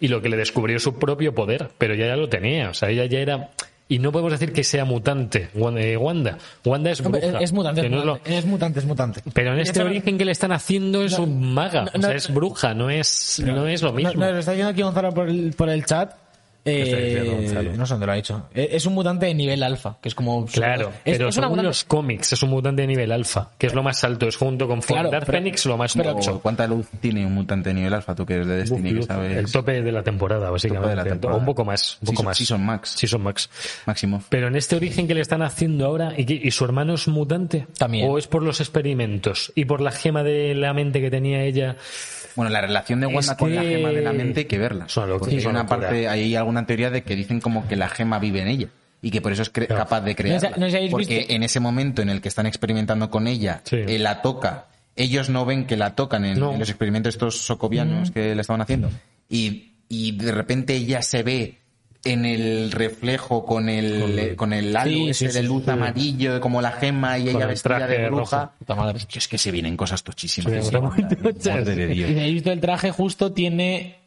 y 0.00 0.08
lo 0.08 0.20
que 0.20 0.28
le 0.28 0.36
descubrió 0.36 0.78
su 0.80 0.98
propio 0.98 1.34
poder. 1.34 1.70
Pero 1.78 1.94
ella 1.94 2.06
ya 2.08 2.16
lo 2.16 2.28
tenía. 2.28 2.70
O 2.70 2.74
sea, 2.74 2.90
ella 2.90 3.04
ya 3.06 3.20
era... 3.20 3.50
Y 3.90 3.98
no 3.98 4.12
podemos 4.12 4.30
decir 4.32 4.52
que 4.52 4.62
sea 4.64 4.84
mutante, 4.84 5.50
Wanda. 5.52 5.80
eh, 5.82 5.96
Wanda, 5.96 6.38
Wanda 6.64 6.90
es 6.92 7.02
bruja. 7.02 7.26
Es, 7.26 7.34
es 7.40 7.52
mutante, 7.52 7.80
es 7.84 7.90
no 7.90 7.98
es 7.98 8.04
lo- 8.04 8.12
mutante, 8.14 8.38
es 8.38 8.44
mutante, 8.46 8.78
es 8.78 8.86
mutante. 8.86 9.22
Pero 9.34 9.52
en 9.52 9.58
este 9.58 9.82
origen 9.82 10.16
que 10.16 10.24
le 10.24 10.30
están 10.32 10.52
haciendo 10.52 11.02
es 11.04 11.18
no, 11.18 11.24
un 11.24 11.52
maga. 11.52 11.82
no, 11.82 11.90
o 11.98 12.00
sea, 12.00 12.14
es 12.14 12.32
bruja, 12.32 12.72
no 12.72 12.88
es, 12.88 13.42
no 13.44 13.66
es 13.66 13.82
lo 13.82 13.92
mismo. 13.92 14.12
no, 14.14 14.30
lo 14.30 14.38
está 14.38 14.52
diciendo 14.52 14.70
aquí 14.70 14.82
Gonzalo 14.82 15.12
por 15.12 15.28
el, 15.28 15.52
por 15.54 15.68
el 15.68 15.84
chat. 15.84 16.12
Eh, 16.64 17.72
no 17.76 17.86
sé 17.86 17.94
dónde 17.94 18.06
lo 18.06 18.12
ha 18.12 18.16
dicho. 18.16 18.46
Eh, 18.54 18.68
Es 18.72 18.84
un 18.86 18.94
mutante 18.94 19.26
de 19.26 19.34
nivel 19.34 19.62
alfa, 19.62 19.96
que 20.00 20.08
es 20.10 20.14
como. 20.14 20.44
Claro, 20.46 20.90
es, 21.04 21.16
pero 21.16 21.28
es 21.28 21.36
una 21.36 21.46
según 21.46 21.58
mutante- 21.58 21.66
los 21.68 21.84
cómics 21.84 22.32
es 22.32 22.42
un 22.42 22.50
mutante 22.50 22.82
de 22.82 22.88
nivel 22.88 23.12
alfa, 23.12 23.50
que 23.56 23.66
es 23.66 23.74
lo 23.74 23.82
más 23.82 24.02
alto, 24.04 24.28
es 24.28 24.36
junto 24.36 24.68
con 24.68 24.80
Claro, 24.80 25.10
Dark 25.10 25.26
pero- 25.26 25.38
Phoenix 25.38 25.64
lo 25.66 25.76
más 25.76 25.94
pero- 25.94 26.14
tocho. 26.14 26.40
¿Cuánta 26.40 26.66
luz 26.66 26.86
tiene 27.00 27.24
un 27.24 27.34
mutante 27.34 27.70
de 27.70 27.74
nivel 27.74 27.94
alfa? 27.94 28.14
Tú 28.14 28.26
que 28.26 28.34
eres 28.34 28.46
de 28.46 28.56
Destiny, 28.58 29.02
sabes. 29.02 29.36
El 29.38 29.50
tope 29.50 29.80
de 29.82 29.92
la 29.92 30.02
temporada, 30.02 30.50
básicamente. 30.50 30.96
la 30.96 31.04
temporada. 31.04 31.36
O 31.36 31.40
un 31.40 31.46
poco 31.46 31.64
más, 31.64 31.98
un 32.02 32.06
poco 32.14 32.22
Season- 32.22 32.24
más. 32.26 32.36
Season 32.36 32.62
Max. 32.64 32.90
Season 32.90 33.22
Max. 33.22 33.50
Máximo. 33.86 34.22
Pero 34.28 34.48
en 34.48 34.56
este 34.56 34.76
origen 34.76 35.06
que 35.08 35.14
le 35.14 35.20
están 35.22 35.42
haciendo 35.42 35.86
ahora, 35.86 36.12
¿y, 36.16 36.46
y 36.46 36.50
su 36.50 36.64
hermano 36.64 36.94
es 36.94 37.08
mutante? 37.08 37.66
También. 37.78 38.08
¿O 38.10 38.18
es 38.18 38.26
por 38.26 38.42
los 38.42 38.60
experimentos? 38.60 39.52
¿Y 39.54 39.64
por 39.64 39.80
la 39.80 39.90
gema 39.92 40.22
de 40.22 40.54
la 40.54 40.74
mente 40.74 41.00
que 41.00 41.10
tenía 41.10 41.42
ella? 41.44 41.76
Bueno, 42.40 42.52
la 42.54 42.62
relación 42.62 43.00
de 43.00 43.06
Wanda 43.06 43.32
Es 43.32 43.38
con 43.38 43.54
la 43.54 43.62
gema 43.62 43.90
de 43.90 44.00
la 44.00 44.14
mente 44.14 44.40
hay 44.40 44.46
que 44.46 44.56
verla. 44.56 44.86
Locura, 44.86 45.18
Porque 45.18 45.36
hay 45.36 45.44
una 45.44 45.58
locura. 45.64 45.80
parte, 45.80 46.08
hay 46.08 46.34
alguna 46.36 46.64
teoría 46.64 46.88
de 46.88 47.02
que 47.02 47.14
dicen 47.14 47.38
como 47.38 47.68
que 47.68 47.76
la 47.76 47.90
gema 47.90 48.18
vive 48.18 48.40
en 48.40 48.48
ella 48.48 48.68
y 49.02 49.10
que 49.10 49.20
por 49.20 49.30
eso 49.32 49.42
es 49.42 49.50
Claro. 49.50 49.76
capaz 49.76 50.00
de 50.00 50.16
crearla. 50.16 50.50
no 50.56 50.66
Porque 50.90 51.18
visto- 51.18 51.34
en 51.34 51.42
ese 51.42 51.60
momento 51.60 52.00
en 52.00 52.08
el 52.08 52.22
que 52.22 52.28
están 52.28 52.46
experimentando 52.46 53.10
con 53.10 53.26
ella, 53.26 53.60
Sí. 53.64 53.76
eh, 53.76 53.98
la 53.98 54.22
toca. 54.22 54.68
Ellos 54.96 55.28
no 55.28 55.44
ven 55.44 55.66
que 55.66 55.76
la 55.76 55.94
tocan 55.94 56.24
en, 56.24 56.40
No. 56.40 56.52
en 56.54 56.58
los 56.60 56.70
experimentos 56.70 57.14
estos 57.14 57.42
socovianos 57.42 58.10
que 58.10 58.34
le 58.34 58.40
estaban 58.40 58.62
haciendo. 58.62 58.90
Y, 59.28 59.72
y 59.90 60.12
de 60.12 60.32
repente 60.32 60.74
ella 60.74 61.02
se 61.02 61.22
ve 61.22 61.58
en 62.04 62.24
el 62.24 62.72
reflejo 62.72 63.44
con 63.44 63.68
el, 63.68 64.00
Con- 64.30 64.36
con 64.36 64.52
el 64.54 64.74
halo 64.74 64.90
Sí, 64.90 65.08
ese 65.10 65.26
sí, 65.26 65.32
sí, 65.32 65.38
de 65.38 65.42
luz 65.42 65.64
sí. 65.64 65.70
amarillo, 65.70 66.40
como 66.40 66.62
la 66.62 66.72
gema 66.72 67.18
y 67.18 67.26
Con 67.26 67.36
ella 67.36 67.44
el 67.44 67.48
vestida 67.50 67.86
de 67.86 68.08
bruja. 68.08 68.52
es 69.14 69.28
que 69.28 69.38
se 69.38 69.50
vienen 69.50 69.76
cosas 69.76 70.02
tochísimas. 70.02 70.52
De. 70.52 70.58
Y 71.92 71.96
si 71.96 72.02
habéis 72.04 72.34
visto 72.34 72.52
el 72.52 72.60
traje, 72.60 72.90
justo 72.90 73.32
tiene 73.32 73.98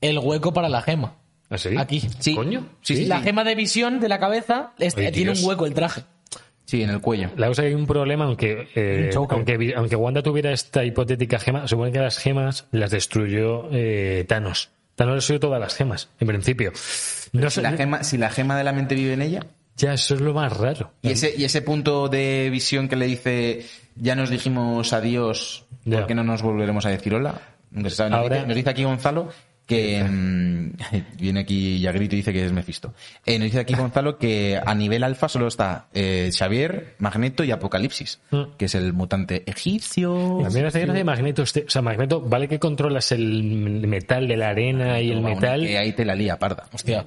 el 0.00 0.18
hueco 0.18 0.52
para 0.52 0.68
la 0.68 0.82
gema. 0.82 1.16
¿Ah, 1.50 1.58
sí? 1.58 1.70
Aquí. 1.76 2.02
Sí. 2.18 2.34
¿Coño? 2.34 2.66
Sí, 2.80 2.96
sí, 2.96 3.04
la 3.04 3.18
sí. 3.18 3.24
gema 3.24 3.44
de 3.44 3.54
visión 3.54 4.00
de 4.00 4.08
la 4.08 4.18
cabeza 4.18 4.72
este, 4.78 5.06
Ay, 5.06 5.12
tiene 5.12 5.32
Dios. 5.32 5.42
un 5.42 5.48
hueco 5.50 5.66
el 5.66 5.74
traje. 5.74 6.02
Sí, 6.64 6.82
en 6.82 6.88
el 6.88 7.00
cuello. 7.02 7.28
La 7.36 7.48
cosa 7.48 7.62
hay 7.62 7.74
un 7.74 7.86
problema, 7.86 8.24
aunque, 8.24 8.68
eh, 8.74 9.10
aunque, 9.14 9.74
aunque 9.76 9.96
Wanda 9.96 10.22
tuviera 10.22 10.52
esta 10.52 10.84
hipotética 10.84 11.38
gema, 11.38 11.68
supone 11.68 11.92
que 11.92 11.98
las 11.98 12.16
gemas 12.16 12.66
las 12.70 12.90
destruyó 12.90 13.68
eh, 13.72 14.24
Thanos. 14.26 14.70
Thanos 14.94 15.16
destruyó 15.16 15.40
todas 15.40 15.60
las 15.60 15.74
gemas, 15.74 16.08
en 16.20 16.28
principio. 16.28 16.72
No 17.32 17.48
Si 17.50 17.56
sé, 17.56 17.62
la, 17.62 17.72
gema, 17.72 18.04
si 18.04 18.18
la 18.18 18.30
gema 18.30 18.56
de 18.56 18.64
la 18.64 18.72
mente 18.72 18.94
vive 18.94 19.14
en 19.14 19.22
ella, 19.22 19.46
ya, 19.76 19.94
eso 19.94 20.14
es 20.14 20.20
lo 20.20 20.34
más 20.34 20.54
raro. 20.56 20.92
y 21.02 21.10
ese, 21.10 21.34
y 21.36 21.44
ese 21.44 21.62
punto 21.62 22.08
de 22.08 22.48
visión 22.52 22.88
que 22.88 22.96
le 22.96 23.06
dice, 23.06 23.64
ya 23.96 24.14
nos 24.14 24.28
dijimos 24.30 24.92
adiós. 24.92 25.64
¿por 25.90 26.06
qué 26.06 26.14
no 26.14 26.22
nos 26.24 26.42
volveremos 26.42 26.86
a 26.86 26.90
decir 26.90 27.14
hola? 27.14 27.40
Nunca 27.70 27.90
se 27.90 27.96
sabe. 27.96 28.10
Nos, 28.10 28.18
Ahora- 28.20 28.36
dice, 28.36 28.46
nos 28.48 28.56
dice 28.56 28.70
aquí 28.70 28.84
Gonzalo 28.84 29.30
que 29.66 30.02
mm, 30.04 30.72
viene 31.18 31.40
aquí 31.40 31.80
Yagrito 31.80 32.14
y 32.14 32.18
dice 32.18 32.32
que 32.32 32.44
es 32.44 32.52
Mephisto. 32.52 32.94
Eh, 33.24 33.38
nos 33.38 33.46
dice 33.46 33.60
aquí 33.60 33.74
Gonzalo 33.74 34.18
que 34.18 34.60
a 34.64 34.74
nivel 34.74 35.02
alfa 35.04 35.28
solo 35.28 35.46
está 35.48 35.86
eh, 35.94 36.30
Xavier, 36.36 36.94
Magneto 36.98 37.44
y 37.44 37.50
Apocalipsis, 37.50 38.20
Mm. 38.30 38.42
que 38.58 38.64
es 38.66 38.74
el 38.74 38.92
mutante 38.92 39.42
egipcio. 39.50 40.38
También 40.42 40.66
hace 40.66 40.80
gracia 40.80 40.92
de 40.94 41.04
Magneto. 41.04 41.42
este- 41.42 41.64
o 41.66 41.70
sea, 41.70 41.82
Magneto, 41.82 42.20
vale 42.20 42.48
que 42.48 42.58
controlas 42.58 43.12
el 43.12 43.86
metal 43.86 44.28
de 44.28 44.36
la 44.36 44.48
arena 44.50 45.00
y 45.00 45.10
el 45.10 45.20
metal. 45.22 45.66
Que 45.66 45.78
ahí 45.78 45.92
te 45.92 46.04
la 46.04 46.14
lía, 46.14 46.38
parda. 46.38 46.64
Hostia. 46.72 47.04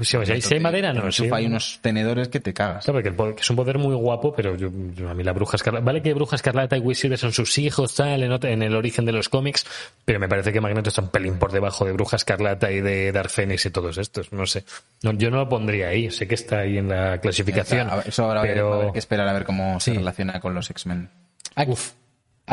Si, 0.00 0.04
sea, 0.24 0.40
si 0.40 0.54
hay 0.54 0.60
madera, 0.60 0.94
no. 0.94 1.04
Enchufa 1.04 1.36
ahí 1.36 1.44
unos 1.46 1.78
tenedores 1.82 2.28
que 2.28 2.40
te 2.40 2.54
cagas. 2.54 2.84
Claro, 2.84 2.96
porque 2.96 3.10
el 3.10 3.14
poder- 3.14 3.34
que 3.34 3.42
es 3.42 3.50
un 3.50 3.56
poder 3.56 3.76
muy 3.76 3.94
guapo, 3.94 4.34
pero 4.34 4.56
yo, 4.56 4.70
yo- 4.94 5.10
a 5.10 5.14
mí 5.14 5.22
la 5.22 5.32
Bruja 5.32 5.56
Escarlata... 5.56 5.84
Vale 5.84 6.00
que 6.02 6.14
Bruja 6.14 6.36
Escarlata 6.36 6.78
y 6.78 6.80
Wizard 6.80 7.18
son 7.18 7.32
sus 7.32 7.58
hijos, 7.58 7.94
tal, 7.94 8.22
en, 8.22 8.62
el 8.62 8.74
origen 8.74 9.04
de 9.04 9.12
los 9.12 9.28
cómics, 9.28 9.66
pero 10.06 10.18
me 10.18 10.28
parece 10.30 10.50
que 10.50 10.62
Magneto 10.62 10.88
está 10.88 11.02
un 11.02 11.08
pelín 11.08 11.38
por 11.38 11.52
debajo 11.52 11.84
de 11.84 11.92
Bruja 11.92 12.16
Escarlata 12.16 12.72
y 12.72 12.80
de 12.80 13.12
Dark 13.12 13.28
Phoenix 13.28 13.66
y 13.66 13.70
todos 13.70 13.98
estos, 13.98 14.32
no 14.32 14.46
sé. 14.46 14.64
No, 15.02 15.12
yo 15.12 15.30
no 15.30 15.36
lo 15.36 15.48
pondría 15.50 15.88
ahí, 15.88 16.10
sé 16.10 16.26
que 16.26 16.36
está 16.36 16.60
ahí 16.60 16.78
en 16.78 16.88
la 16.88 17.18
clasificación, 17.18 17.90
ver, 17.90 18.08
Eso 18.08 18.24
ahora 18.24 18.40
pero... 18.40 18.92
que 18.94 18.98
esperar 18.98 19.28
a 19.28 19.32
ver 19.34 19.44
cómo 19.44 19.78
se 19.78 19.92
relaciona 19.92 20.40
con 20.40 20.54
los 20.54 20.70
X-Men. 20.70 21.10
Aquí, 21.54 21.72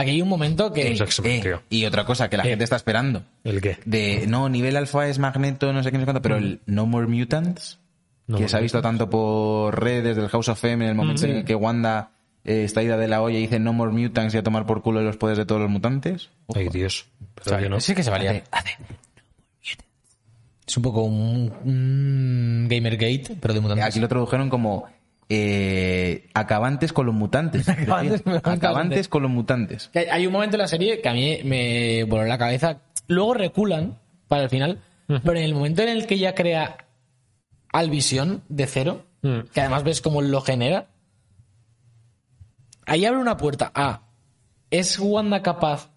aquí 0.02 0.12
hay 0.12 0.22
un 0.22 0.30
momento 0.30 0.72
que. 0.74 0.92
Eh, 0.94 1.56
y 1.70 1.86
otra 1.86 2.06
cosa 2.06 2.30
que 2.30 2.38
la 2.38 2.44
Eh. 2.44 2.50
gente 2.50 2.64
está 2.64 2.76
esperando. 2.76 3.24
¿El 3.44 3.62
qué? 3.62 3.78
De, 3.86 4.26
no, 4.28 4.50
nivel 4.50 4.76
alfa 4.78 5.08
es 5.08 5.20
Magneto, 5.20 5.72
no 5.74 5.84
sé 5.84 5.92
qué, 5.92 5.98
no 5.98 6.02
sé 6.02 6.06
cuánto, 6.06 6.22
pero 6.22 6.38
el 6.38 6.62
No 6.66 6.86
More 6.86 7.08
Mutants, 7.08 7.80
No 8.28 8.38
que 8.38 8.44
More 8.44 8.50
se 8.50 8.58
ha 8.58 8.60
visto 8.60 8.82
tanto 8.82 9.10
por 9.10 9.80
redes 9.80 10.16
del 10.16 10.30
House 10.30 10.50
of 10.50 10.64
M 10.64 10.84
en 10.84 10.90
el 10.92 10.96
momento 10.96 11.26
en 11.26 11.32
el 11.38 11.46
que 11.46 11.56
Wanda 11.56 12.12
eh, 12.46 12.64
está 12.64 12.82
ida 12.82 12.98
de 12.98 13.08
la 13.08 13.22
olla 13.22 13.38
y 13.38 13.42
dice 13.42 13.60
No 13.60 13.74
More 13.74 13.92
Mutants 13.92 14.34
y 14.34 14.38
a 14.38 14.44
tomar 14.44 14.66
por 14.66 14.82
culo 14.82 15.02
los 15.02 15.18
poderes 15.18 15.38
de 15.38 15.46
todos 15.46 15.62
los 15.62 15.70
mutantes. 15.70 16.30
Ojo. 16.48 16.60
Ay, 16.60 16.70
Dios. 16.70 17.06
Pero 17.44 17.60
yo 17.60 17.70
no. 17.70 17.80
Sí 17.80 17.94
que 17.96 18.04
se 18.04 18.10
valía. 18.10 18.44
Es 20.68 20.78
un 20.78 20.84
poco 20.84 21.02
un, 21.02 21.52
un 21.66 22.68
Gamergate, 22.70 23.36
pero 23.40 23.54
de 23.56 23.60
mutantes. 23.60 23.86
Aquí 23.86 24.00
lo 24.00 24.08
tradujeron 24.08 24.50
como 24.50 24.86
eh, 25.30 26.28
acabantes 26.34 26.92
con 26.92 27.06
los 27.06 27.14
mutantes. 27.16 27.70
Acabantes 27.70 28.22
con 28.24 28.34
los 28.34 28.42
mutantes. 28.44 28.64
acabantes 28.64 29.08
con 29.08 29.22
los 29.24 29.32
mutantes. 29.32 29.90
Que 29.94 30.10
Hay 30.12 30.26
un 30.28 30.34
momento 30.34 30.56
en 30.56 30.62
la 30.62 30.68
serie 30.68 31.02
que 31.02 31.10
a 31.10 31.14
mí 31.14 31.40
me 31.46 32.04
voló 32.06 32.26
la 32.26 32.38
cabeza. 32.38 32.82
Luego 33.08 33.36
reculan 33.36 34.00
para 34.28 34.44
el 34.44 34.50
final, 34.50 34.82
pero 35.08 35.38
en 35.38 35.44
el 35.46 35.54
momento 35.56 35.82
en 35.84 35.90
el 35.90 36.06
que 36.08 36.18
ya 36.20 36.36
crea 36.36 36.78
al 37.72 37.90
visión 37.90 38.44
de 38.50 38.66
cero, 38.68 39.06
Mm. 39.22 39.40
que 39.54 39.60
además 39.60 39.84
ves 39.84 40.02
cómo 40.02 40.22
lo 40.22 40.40
genera, 40.42 40.88
ahí 42.86 43.06
abre 43.06 43.20
una 43.20 43.38
puerta 43.38 43.72
a 43.76 44.02
¿es 44.72 44.98
Wanda 45.00 45.42
capaz 45.42 45.92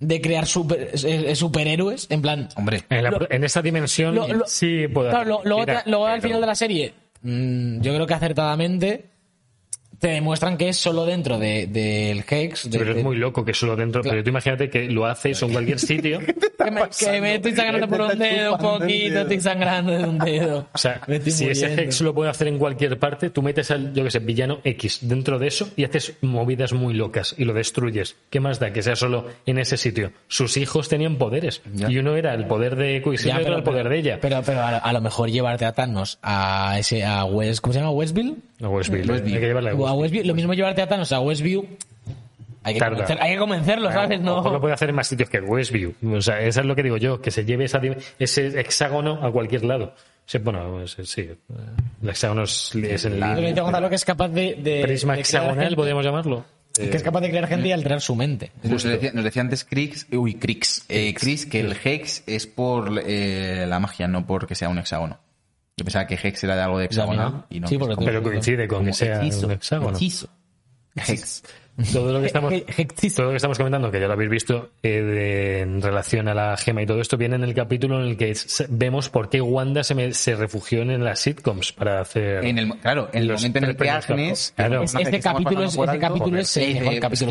de 0.00 0.20
crear 0.20 0.44
super- 0.46 0.90
eh, 0.94 1.30
eh, 1.30 1.36
superhéroes? 1.36 2.06
En 2.10 2.22
plan, 2.22 2.48
Hombre, 2.56 2.82
En, 2.90 3.04
la- 3.04 3.10
Lo- 3.12 3.30
en 3.30 3.44
esa 3.44 3.62
dimensión 3.62 4.14
lo- 4.14 4.26
lo- 4.28 4.46
sí 4.46 4.88
puedo 4.88 5.10
Claro, 5.10 5.24
lo- 5.28 5.44
luego, 5.44 5.60
Mira, 5.60 5.82
te- 5.84 5.90
luego 5.90 6.06
al 6.06 6.14
pero- 6.20 6.28
final 6.28 6.40
de 6.40 6.46
la 6.46 6.54
serie, 6.54 6.94
yo 7.24 7.94
creo 7.94 8.06
que 8.06 8.14
acertadamente 8.14 9.13
te 9.98 10.08
demuestran 10.08 10.56
que 10.56 10.68
es 10.68 10.76
solo 10.76 11.04
dentro 11.04 11.38
de- 11.38 11.66
del 11.66 12.24
Hex. 12.28 12.70
de- 12.70 12.78
Pero 12.78 12.94
de- 12.94 13.00
es 13.00 13.04
muy 13.04 13.16
loco 13.16 13.44
que 13.44 13.54
solo 13.54 13.76
dentro. 13.76 14.02
Pero 14.02 14.22
tú 14.22 14.30
imagínate 14.30 14.68
que 14.70 14.84
lo 14.90 15.06
haces 15.06 15.40
en 15.42 15.52
cualquier 15.52 15.78
sitio. 15.80 16.20
que 16.20 16.70
me, 16.70 16.82
que 16.98 17.20
me 17.20 17.34
estoy 17.36 17.54
sangrando 17.54 17.88
por 17.88 18.00
un 18.02 18.18
dedo, 18.18 18.52
un 18.54 18.58
poquito, 18.58 19.10
dedo. 19.14 19.20
estoy 19.22 19.40
sangrando 19.40 19.92
de 19.92 20.04
un 20.04 20.18
dedo. 20.18 20.66
O 20.72 20.78
sea, 20.78 21.00
si 21.26 21.48
ese. 21.48 21.74
Hex 21.74 22.00
lo 22.00 22.14
puede 22.14 22.30
hacer 22.30 22.48
en 22.48 22.58
cualquier 22.58 22.98
parte, 22.98 23.30
tú 23.30 23.42
metes 23.42 23.70
al, 23.70 23.92
yo 23.92 24.04
que 24.04 24.10
sé, 24.10 24.18
villano 24.20 24.60
X 24.64 24.98
dentro 25.02 25.38
de 25.38 25.48
eso 25.48 25.68
y 25.76 25.84
haces 25.84 26.14
movidas 26.22 26.72
muy 26.72 26.94
locas 26.94 27.34
y 27.38 27.44
lo 27.44 27.52
destruyes. 27.52 28.16
¿Qué 28.30 28.40
más 28.40 28.58
da 28.60 28.72
que 28.72 28.82
sea 28.82 28.96
solo 28.96 29.26
en 29.46 29.58
ese 29.58 29.76
sitio? 29.76 30.12
Sus 30.28 30.56
hijos 30.56 30.88
tenían 30.88 31.16
poderes. 31.16 31.62
Ya. 31.74 31.90
Y 31.90 31.98
uno 31.98 32.16
era 32.16 32.34
el 32.34 32.46
poder 32.46 32.76
de 32.76 32.98
Ya, 32.98 33.02
Quicksilver 33.10 33.38
y 33.40 33.42
otro 33.44 33.56
el 33.56 33.62
poder 33.62 33.88
de 33.88 33.98
ella. 33.98 34.18
Pero, 34.20 34.42
pero 34.44 34.60
a, 34.60 34.78
a 34.78 34.92
lo 34.92 35.00
mejor 35.00 35.30
llevarte 35.30 35.64
a 35.64 35.72
Thanos 35.72 36.18
a 36.22 36.76
ese 36.78 37.04
a 37.04 37.24
West, 37.24 37.60
¿cómo 37.60 37.72
se 37.72 37.78
llama? 37.80 37.90
Westville. 37.90 38.36
A. 38.62 38.68
Westview. 38.68 39.12
Hay 39.12 39.20
que 39.22 39.40
llevarla 39.40 39.70
a 39.70 39.74
A 39.86 39.92
Westview. 39.94 40.24
Lo 40.24 40.34
mismo 40.34 40.54
llevarte 40.54 40.82
a 40.82 40.88
Thanos 40.88 41.12
a 41.12 41.20
Westview. 41.20 41.66
Hay 42.66 42.74
que, 42.74 42.80
convencer- 42.80 43.18
hay 43.20 43.32
que 43.34 43.38
convencerlo, 43.38 43.92
¿sabes? 43.92 44.20
Lo 44.22 44.42
No. 44.42 44.60
puede 44.60 44.72
hacer 44.72 44.88
en 44.88 44.94
más 44.94 45.06
sitios 45.06 45.28
que 45.28 45.38
Westview. 45.40 45.92
O 46.14 46.20
sea, 46.22 46.40
eso 46.40 46.60
es 46.60 46.66
lo 46.66 46.74
que 46.74 46.82
digo 46.82 46.96
yo, 46.96 47.20
que 47.20 47.30
se 47.30 47.44
lleve 47.44 47.64
esa, 47.64 47.80
ese 48.18 48.58
hexágono 48.58 49.22
a 49.22 49.30
cualquier 49.30 49.64
lado. 49.64 49.92
Bueno, 50.42 50.86
sí. 50.86 51.28
El 52.02 52.08
hexágono 52.08 52.44
es, 52.44 52.74
es 52.74 53.04
el 53.04 53.20
Gonzalo 53.54 53.90
que 53.90 53.94
es 53.96 54.04
capaz 54.06 54.28
de. 54.28 54.54
de 54.54 54.80
prisma 54.82 55.14
de 55.14 55.20
hexagonal, 55.20 55.58
gente- 55.64 55.76
podríamos 55.76 56.04
llamarlo. 56.04 56.44
Que 56.72 56.96
es 56.96 57.02
capaz 57.04 57.20
de 57.20 57.28
crear 57.28 57.46
gente 57.46 57.68
y 57.68 57.72
alterar 57.72 58.00
su 58.00 58.16
mente. 58.16 58.50
Nos 58.64 58.82
decía, 58.82 59.12
nos 59.12 59.22
decía 59.22 59.42
antes 59.42 59.62
Crix, 59.64 60.08
uy, 60.10 60.34
Crix, 60.34 60.84
eh, 60.88 61.14
Chris, 61.14 61.46
que 61.46 61.60
el 61.60 61.76
Hex 61.84 62.24
es 62.26 62.48
por 62.48 63.00
eh, 63.06 63.64
la 63.68 63.78
magia, 63.78 64.08
no 64.08 64.26
porque 64.26 64.56
sea 64.56 64.68
un 64.70 64.78
hexágono. 64.78 65.18
Yo 65.76 65.84
pensaba 65.84 66.06
que 66.06 66.14
Hex 66.22 66.44
era 66.44 66.54
de 66.56 66.62
algo 66.62 66.78
de 66.78 66.84
hexagonal 66.86 67.46
y 67.50 67.58
no. 67.60 67.66
Sí, 67.68 67.78
porque 67.78 67.96
Pero 68.04 68.22
coincide 68.22 68.68
con 68.68 68.84
que 68.84 68.92
sea 68.92 69.20
hechizo, 69.22 69.46
un 69.46 69.52
hexágono. 69.52 69.96
hechizo. 69.96 70.28
Hex. 70.96 71.42
todo 71.92 72.12
lo 72.12 72.20
que 72.20 72.26
estamos 72.28 72.52
todo 73.16 73.24
lo 73.26 73.30
que 73.32 73.36
estamos 73.38 73.58
comentando 73.58 73.90
que 73.90 73.98
ya 73.98 74.06
lo 74.06 74.12
habéis 74.12 74.30
visto 74.30 74.70
eh, 74.84 75.02
de- 75.02 75.60
en 75.62 75.82
relación 75.82 76.28
a 76.28 76.34
la 76.34 76.56
gema 76.56 76.82
y 76.82 76.86
todo 76.86 77.00
esto 77.00 77.16
viene 77.16 77.34
en 77.34 77.42
el 77.42 77.52
capítulo 77.52 78.00
en 78.00 78.10
el 78.10 78.16
que 78.16 78.32
vemos 78.68 79.08
por 79.08 79.28
qué 79.28 79.40
Wanda 79.40 79.82
se, 79.82 79.96
me- 79.96 80.14
se 80.14 80.36
refugió 80.36 80.82
en 80.82 81.02
las 81.02 81.18
sitcoms 81.18 81.72
para 81.72 82.00
hacer 82.00 82.44
En 82.44 82.58
el, 82.58 82.78
claro, 82.78 83.08
en 83.12 83.22
el 83.22 83.26
Los 83.26 83.40
momento 83.40 83.58
en 83.58 83.64
el 83.64 83.76
que 83.76 83.90
Agnes, 83.90 84.52
Claro. 84.54 84.84
es 84.84 84.94
este 84.94 85.18
capítulo 85.18 85.64
es- 85.64 85.76
alto, 85.76 85.98
capítulo 86.00 86.38
es 86.38 86.56
el 86.56 87.00
capítulo 87.00 87.30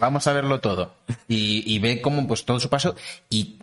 vamos 0.00 0.24
a 0.28 0.32
verlo 0.32 0.60
todo. 0.60 0.94
Y, 1.26 1.64
y 1.74 1.80
ve 1.80 2.00
cómo 2.00 2.28
pues 2.28 2.44
todo 2.44 2.60
su 2.60 2.68
paso 2.70 2.94
y 3.28 3.56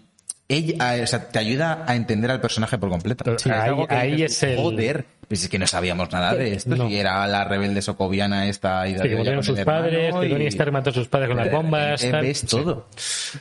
ella, 0.56 0.98
eh, 0.98 1.04
o 1.04 1.08
sea, 1.08 1.28
te 1.30 1.40
ayuda 1.40 1.84
a 1.88 1.96
entender 1.96 2.30
al 2.32 2.42
personaje 2.42 2.78
por 2.78 2.90
completo. 2.90 3.24
Sí, 3.38 3.50
sea, 3.50 3.64
ahí- 3.64 3.88
que 3.88 3.94
ahí 3.96 4.12
dices, 4.16 4.32
es 4.32 4.44
el- 4.44 4.58
Joder, 4.58 5.06
pues 5.28 5.44
es 5.44 5.50
que 5.50 5.58
no 5.60 5.66
sabíamos 5.68 6.12
nada 6.12 6.34
de 6.36 6.54
esto. 6.54 6.76
No. 6.76 6.88
Si 6.88 6.98
era 6.98 7.26
la 7.28 7.44
rebelde 7.46 7.82
socoviana 7.82 8.48
esta 8.48 8.88
y 8.88 8.96
Sí, 8.96 9.02
que 9.02 9.16
murieron 9.16 9.44
sus 9.44 9.60
padres, 9.62 10.14
que 10.14 10.30
Tony 10.30 10.46
Stark 10.48 10.72
mató 10.74 10.90
a 10.90 10.94
sus 10.94 11.08
padres 11.08 11.30
con 11.30 11.38
las 11.38 11.52
bombas. 11.52 12.02
tal. 12.12 12.22
ves 12.22 12.40
Sí. 12.40 12.48
todo. 12.48 12.88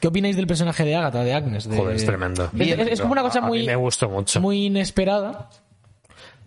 ¿Qué 0.01 0.09
opináis 0.09 0.37
del 0.37 0.47
personaje 0.47 0.85
de 0.85 0.95
Agatha, 0.97 1.25
de 1.25 1.35
Agnes? 1.35 1.69
De- 1.69 1.77
Joder, 1.77 1.97
es 1.97 2.05
tremendo. 2.07 2.51
Es, 2.59 2.69
es- 2.79 2.89
es 2.93 3.01
como 3.01 3.13
una 3.13 3.23
cosa 3.23 3.41
muy, 3.41 3.67
me 3.67 3.77
gustó 3.77 4.09
mucho. 4.09 4.41
muy 4.41 4.67
inesperada. 4.67 5.49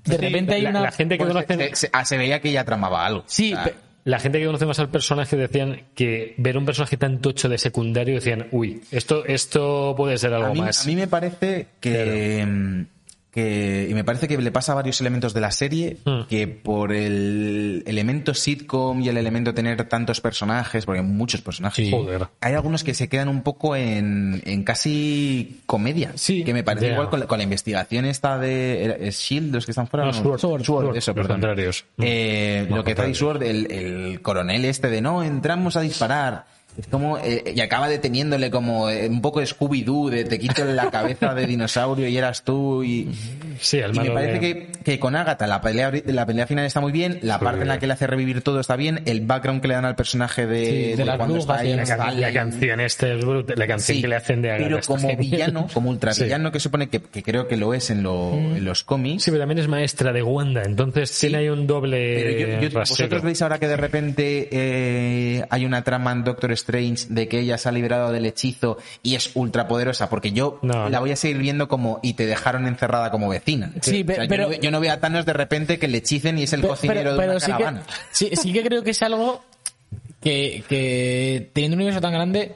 De 0.05 0.17
repente 0.17 0.53
hay 0.55 0.61
la, 0.63 0.69
una... 0.71 0.81
la 0.81 0.91
gente 0.91 1.17
que 1.17 1.23
Pues 1.23 1.33
conoce 1.33 1.69
se, 1.69 1.75
se- 1.75 1.89
ah, 1.93 2.03
se 2.03 2.17
veía 2.17 2.39
que 2.41 2.49
ella 2.49 2.65
tramaba 2.65 3.05
algo. 3.05 3.23
Sí, 3.25 3.53
O 3.53 3.55
sea, 3.63 3.71
la 4.05 4.19
gente 4.19 4.39
que 4.39 4.45
conoce 4.45 4.65
más 4.65 4.79
al 4.79 4.89
personaje 4.89 5.37
decían 5.37 5.83
que 5.95 6.35
ver 6.37 6.57
un 6.57 6.65
personaje 6.65 6.97
tan 6.97 7.19
tocho 7.19 7.47
de 7.47 7.57
secundario 7.57 8.15
decían, 8.15 8.47
uy, 8.51 8.81
esto 8.91 9.25
esto 9.25 9.93
puede 9.95 10.17
ser 10.17 10.33
algo 10.33 10.47
a 10.47 10.53
mí, 10.53 10.61
más. 10.61 10.83
a 10.83 10.87
mí 10.87 10.95
me 10.95 11.07
parece 11.07 11.67
que, 11.79 12.45
mm, 12.45 12.85
que- 13.33 13.87
y 13.89 13.93
me 13.95 14.03
parece 14.03 14.27
que 14.27 14.37
le 14.37 14.51
pasa 14.51 14.73
a 14.73 14.75
varios 14.75 15.01
elementos 15.01 15.33
de 15.33 15.41
la 15.41 15.51
serie 15.51 15.97
Mm. 16.05 16.21
que 16.29 16.47
por 16.47 16.93
el 16.93 17.83
elemento 17.87 18.33
sitcom 18.33 19.01
y 19.01 19.09
el 19.09 19.17
elemento 19.17 19.53
tener 19.53 19.83
tantos 19.89 20.21
personajes 20.21 20.85
porque 20.85 20.99
hay 21.01 21.05
muchos 21.05 21.41
personajes 21.41 21.85
Sí. 21.85 21.91
Joder. 21.91 22.27
hay 22.41 22.53
algunos 22.53 22.83
que 22.83 22.93
se 22.93 23.09
quedan 23.09 23.29
un 23.29 23.41
poco 23.41 23.75
en, 23.75 24.41
en 24.45 24.63
casi 24.63 25.61
comedia 25.65 26.11
Sí. 26.15 26.43
que 26.43 26.53
me 26.53 26.63
parece 26.63 26.91
igual 26.91 27.09
con 27.09 27.19
la, 27.21 27.25
con 27.27 27.37
la 27.39 27.43
investigación 27.43 28.05
esta 28.05 28.37
de 28.37 28.97
¿es 29.01 29.19
Shield 29.19 29.53
los 29.53 29.65
que 29.65 29.71
están 29.71 29.87
fuera 29.87 30.05
No, 30.05 30.11
No, 30.11 30.17
Sword, 30.23 30.39
Sword, 30.39 30.63
Sword, 30.63 30.97
eso 30.97 31.11
los 31.11 31.15
perdón 31.15 31.41
contrarios. 31.41 31.85
Eh, 31.99 32.67
lo 32.69 32.83
que 32.83 32.93
trae. 32.95 33.13
Sword 33.15 33.43
el, 33.43 33.71
el 33.71 34.21
coronel 34.21 34.65
este 34.65 34.89
de 34.89 35.01
no 35.01 35.23
entramos 35.23 35.75
a 35.75 35.81
disparar 35.81 36.45
es 36.77 36.87
como 36.87 37.17
eh, 37.19 37.53
y 37.55 37.61
acaba 37.61 37.87
deteniéndole 37.87 38.49
como 38.49 38.89
eh, 38.89 39.07
un 39.07 39.21
poco 39.21 39.41
Scooby-Doo 39.41 40.09
de 40.09 40.23
te 40.25 40.39
quito 40.39 40.65
la 40.65 40.89
cabeza 40.89 41.33
de 41.35 41.45
dinosaurio 41.45 42.07
y 42.07 42.17
eras 42.17 42.43
tú 42.43 42.83
y, 42.83 43.09
Sí, 43.59 43.81
al 43.81 43.91
y 43.91 43.93
me 43.93 43.99
malo 44.03 44.13
parece 44.13 44.33
de- 44.33 44.39
que, 44.39 44.67
que 44.83 44.99
con 44.99 45.15
Agatha 45.15 45.47
la 45.47 45.61
pelea 45.61 45.91
la 46.05 46.25
pelea 46.25 46.47
final 46.47 46.65
está 46.65 46.79
muy 46.81 46.91
bien 46.91 47.19
la 47.21 47.39
parte 47.39 47.61
en 47.61 47.67
la 47.67 47.79
que 47.79 47.87
le 47.87 47.93
hace 47.93 48.07
revivir 48.07 48.41
todo 48.41 48.59
está 48.59 48.75
bien 48.75 49.01
el 49.05 49.21
background 49.21 49.61
que 49.61 49.67
le 49.67 49.73
dan 49.75 49.85
al 49.85 49.95
personaje 49.95 50.45
de, 50.47 50.65
Sí, 50.65 50.93
de 50.97 51.05
las 51.05 51.17
cuando 51.17 51.35
brujas 51.35 51.61
está 51.61 51.69
ahí 51.71 51.75
la, 51.75 51.97
can- 51.97 52.21
la 52.21 52.33
canción 52.33 52.79
esta 52.79 53.07
es 53.13 53.25
brutal, 53.25 53.55
la 53.57 53.67
canción 53.67 53.95
Sí, 53.95 54.01
que 54.01 54.07
le 54.07 54.15
hacen 54.15 54.41
de 54.41 54.51
Agatha 54.51 54.65
pero 54.69 54.79
como 54.85 54.99
genial. 55.09 55.17
villano 55.19 55.67
como 55.73 55.89
ultra 55.89 56.13
Sí. 56.13 56.23
villano 56.23 56.51
que 56.51 56.59
supone 56.59 56.89
que, 56.89 57.01
que 57.01 57.23
creo 57.23 57.47
que 57.47 57.57
lo 57.57 57.73
es 57.73 57.89
en, 57.89 58.03
lo- 58.03 58.33
en 58.33 58.63
los 58.65 58.83
cómics. 58.83 59.23
Sí, 59.23 59.31
pero 59.31 59.41
también 59.41 59.59
es 59.59 59.67
maestra 59.67 60.11
de 60.13 60.23
Wanda, 60.23 60.63
entonces 60.63 61.17
tiene 61.19 61.37
ahí 61.37 61.49
un 61.49 61.67
doble 61.67 62.37
Pero 62.47 62.61
yo- 62.69 62.79
vosotros 62.79 63.21
veis 63.21 63.41
ahora 63.41 63.59
que 63.59 63.67
de 63.67 63.77
repente 63.77 64.49
eh, 64.51 65.43
hay 65.49 65.65
una 65.65 65.83
trama 65.83 66.11
en 66.11 66.23
Doctor 66.23 66.51
Strange 66.53 67.05
de 67.09 67.27
que 67.27 67.39
ella 67.39 67.57
se 67.57 67.69
ha 67.69 67.71
liberado 67.71 68.11
del 68.11 68.25
hechizo 68.25 68.77
y 69.01 69.15
es 69.15 69.31
ultrapoderosa, 69.35 70.09
porque 70.09 70.31
yo 70.31 70.59
No, 70.61 70.89
la 70.89 70.99
voy 70.99 71.11
a 71.11 71.15
seguir 71.15 71.37
viendo 71.37 71.67
como 71.67 71.99
y 72.03 72.13
te 72.13 72.25
dejaron 72.25 72.67
encerrada 72.67 73.11
como 73.11 73.29
Sí, 73.81 74.01
O 74.01 74.05
pe- 74.05 74.15
sea, 74.15 74.23
yo 74.25 74.29
pero- 74.29 74.47
no 74.49 74.53
yo, 74.53 74.71
no 74.71 74.79
veo 74.79 74.93
a 74.93 74.99
Thanos 74.99 75.25
de 75.25 75.33
repente 75.33 75.77
que 75.79 75.87
le 75.87 75.99
hechicen 75.99 76.37
y 76.37 76.43
es 76.43 76.53
el 76.53 76.61
cocinero 76.61 77.15
de 77.17 77.25
una 77.27 77.39
sí, 77.39 77.45
que, 77.47 77.51
caravana. 77.51 77.83
sí, 78.11 78.29
sí 78.33 78.53
que 78.53 78.63
creo 78.63 78.83
que 78.83 78.91
es 78.91 79.01
algo 79.03 79.43
que, 80.21 80.63
que 80.69 81.49
teniendo 81.53 81.75
un 81.75 81.79
universo 81.81 82.01
tan 82.01 82.13
grande 82.13 82.55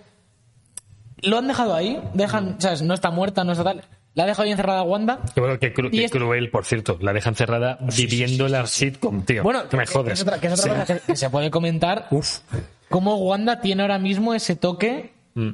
lo 1.21 1.37
han 1.37 1.47
dejado 1.47 1.75
ahí, 1.75 1.99
dejan, 2.13 2.55
¿sabes? 2.61 2.81
No 2.83 2.93
está 2.93 3.09
muerta, 3.11 3.43
no 3.43 3.51
está 3.51 3.63
tal. 3.63 3.83
La 4.13 4.23
ha 4.23 4.27
dejado 4.27 4.43
ahí 4.45 4.51
encerrada 4.51 4.83
Wanda. 4.83 5.19
Que 5.35 5.41
bueno, 5.41 5.55
cru- 5.59 5.89
es- 5.93 6.11
cruel, 6.11 6.49
por 6.49 6.65
cierto. 6.65 6.97
La 7.01 7.13
deja 7.13 7.29
encerrada 7.29 7.77
viviendo 7.95 8.47
la 8.47 8.65
sitcom, 8.65 9.23
tío. 9.23 9.43
Bueno, 9.43 9.67
que 9.69 9.77
me 9.77 9.85
jodes. 9.85 10.13
Es 10.13 10.21
otra, 10.21 10.39
que 10.39 10.47
es 10.47 10.53
otra 10.59 10.73
cosa 10.73 10.85
que, 10.85 10.99
que 11.05 11.15
se 11.15 11.29
puede 11.29 11.51
comentar. 11.51 12.07
Uf. 12.11 12.39
Cómo 12.89 13.17
Wanda 13.17 13.61
tiene 13.61 13.81
ahora 13.83 13.99
mismo 13.99 14.33
ese 14.33 14.55
toque 14.55 15.11
Mm. 15.35 15.49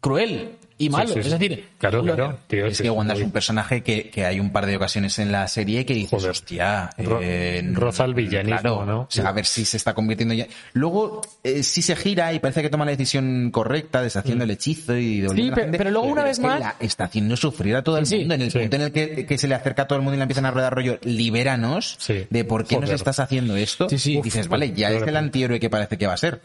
cruel 0.00 0.56
y 0.84 0.90
malo. 0.90 1.08
Sí, 1.08 1.14
sí, 1.14 1.20
Es 1.20 1.38
decir, 1.38 1.68
claro, 1.78 2.02
lo- 2.02 2.14
claro, 2.14 2.38
tío, 2.46 2.66
Es 2.66 2.80
que 2.80 2.90
Wanda 2.90 3.14
es 3.14 3.20
un 3.20 3.30
personaje 3.30 3.82
que, 3.82 4.10
que 4.10 4.24
hay 4.26 4.40
un 4.40 4.50
par 4.52 4.66
de 4.66 4.76
ocasiones 4.76 5.18
en 5.18 5.32
la 5.32 5.46
serie 5.48 5.84
que 5.86 5.94
dices, 5.94 6.10
Joder. 6.10 6.30
hostia, 6.30 6.90
Ro- 6.98 7.20
eh, 7.22 7.62
roza 7.72 8.04
el 8.04 8.14
villanismo, 8.14 8.60
claro, 8.60 8.86
¿no? 8.86 9.00
o 9.02 9.06
sea, 9.08 9.28
a 9.28 9.32
ver 9.32 9.46
si 9.46 9.64
se 9.64 9.76
está 9.76 9.94
convirtiendo 9.94 10.34
ya. 10.34 10.46
Luego, 10.72 11.20
eh, 11.44 11.62
sí 11.62 11.82
se 11.82 11.96
gira 11.96 12.32
y 12.32 12.38
parece 12.38 12.62
que 12.62 12.70
toma 12.70 12.84
la 12.84 12.90
decisión 12.92 13.50
correcta, 13.50 14.02
deshaciendo 14.02 14.44
el 14.44 14.50
hechizo 14.50 14.96
y 14.96 15.26
Sí, 15.28 15.42
a 15.46 15.50
la 15.50 15.54
pe- 15.54 15.62
gente, 15.62 15.78
pero 15.78 15.90
luego 15.90 16.06
una 16.08 16.24
vez 16.24 16.38
más- 16.40 16.60
la 16.60 16.76
está 16.80 17.04
haciendo 17.04 17.36
sufrir 17.36 17.76
a 17.76 17.82
todo 17.82 17.98
el 17.98 18.06
mundo. 18.06 18.34
En 18.34 18.42
el 18.42 18.50
Sí. 18.50 18.58
punto 18.58 18.76
en 18.76 18.82
el 18.82 18.92
que, 18.92 19.26
que 19.26 19.38
se 19.38 19.48
le 19.48 19.54
acerca 19.54 19.82
a 19.82 19.86
todo 19.86 19.96
el 19.96 20.02
mundo 20.02 20.14
y 20.14 20.18
le 20.18 20.22
empiezan 20.22 20.46
a 20.46 20.50
rodar 20.50 20.74
rollo, 20.74 20.98
libéranos 21.02 21.96
Sí. 21.98 22.26
de 22.28 22.44
por 22.44 22.66
qué 22.66 22.78
nos 22.78 22.90
estás 22.90 23.18
haciendo 23.20 23.56
esto. 23.56 23.88
Sí, 23.88 23.98
sí. 23.98 24.20
Dices, 24.22 24.48
vale, 24.48 24.72
ya 24.72 24.90
es 24.90 25.02
el 25.06 25.16
antihéroe 25.16 25.58
que 25.60 25.70
parece 25.70 25.96
que 25.98 26.06
va 26.06 26.14
a 26.14 26.16
ser. 26.16 26.40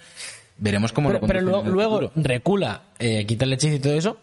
Veremos 0.59 0.91
cómo 0.91 1.09
pero, 1.09 1.19
lo 1.21 1.27
pero 1.27 1.41
luego, 1.41 1.63
luego 1.69 2.11
recula, 2.15 2.81
eh, 2.99 3.25
quita 3.25 3.45
el 3.45 3.53
hechizo 3.53 3.75
y 3.75 3.79
todo 3.79 3.93
eso. 3.93 4.17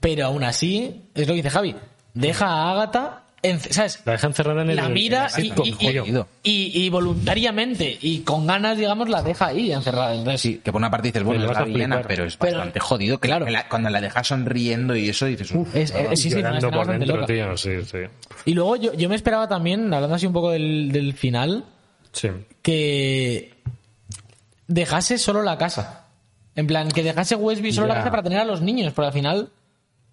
Pero 0.00 0.26
aún 0.26 0.42
así, 0.44 1.02
es 1.14 1.26
lo 1.28 1.34
que 1.34 1.38
dice 1.42 1.50
Javi, 1.50 1.76
deja 2.14 2.46
a 2.46 2.70
Agatha, 2.72 3.24
en- 3.42 3.60
¿sabes? 3.60 4.00
La 4.06 4.12
deja 4.12 4.26
encerrada 4.28 4.62
en 4.62 4.70
el 4.70 4.76
la 4.76 4.88
mira 4.88 5.28
y, 5.36 5.42
y- 5.42 5.52
y- 5.88 5.98
jodido. 5.98 6.28
y- 6.42 6.84
y 6.84 6.88
voluntariamente 6.90 7.98
y 8.00 8.20
con 8.20 8.46
ganas, 8.46 8.78
digamos, 8.78 9.08
la 9.10 9.22
deja 9.22 9.48
ahí 9.48 9.72
encerrada. 9.72 10.14
Entonces, 10.14 10.40
Sí, 10.40 10.60
que 10.64 10.72
por 10.72 10.78
una 10.80 10.90
parte 10.90 11.08
dices, 11.08 11.22
bueno, 11.22 11.44
es 11.44 11.50
la 11.52 11.64
villana, 11.64 12.02
pero 12.06 12.24
es 12.24 12.36
Pero- 12.38 12.52
bastante 12.56 12.80
jodido. 12.80 13.18
que 13.18 13.28
claro. 13.28 13.46
la- 13.48 13.68
cuando 13.68 13.90
la 13.90 14.00
dejas 14.00 14.26
sonriendo 14.28 14.96
y 14.96 15.10
eso 15.10 15.26
dices, 15.26 15.50
"Uf". 15.52 15.74
es, 15.76 15.90
es- 15.94 16.20
sí, 16.20 16.30
sí, 16.30 16.36
por 16.72 16.86
dentro, 16.86 17.26
tío. 17.26 17.56
Sí, 17.58 17.82
sí. 17.84 17.98
Y 18.46 18.54
luego 18.54 18.76
yo, 18.76 18.94
yo 18.94 19.08
me 19.10 19.16
esperaba 19.16 19.48
también, 19.48 19.92
hablando 19.92 20.16
así 20.16 20.26
un 20.26 20.32
poco 20.32 20.50
del, 20.50 20.90
del 20.92 21.12
final, 21.14 21.64
Sí. 22.12 22.28
que 22.62 23.59
dejase 24.70 25.18
solo 25.18 25.42
la 25.42 25.58
casa. 25.58 26.06
En 26.54 26.66
plan, 26.66 26.88
que 26.90 27.02
dejase 27.02 27.34
Westby 27.34 27.72
solo 27.72 27.88
la 27.88 27.96
casa 27.96 28.10
para 28.10 28.22
tener 28.22 28.38
a 28.38 28.44
los 28.44 28.60
niños, 28.60 28.92
porque 28.92 29.06
al 29.08 29.12
final 29.12 29.50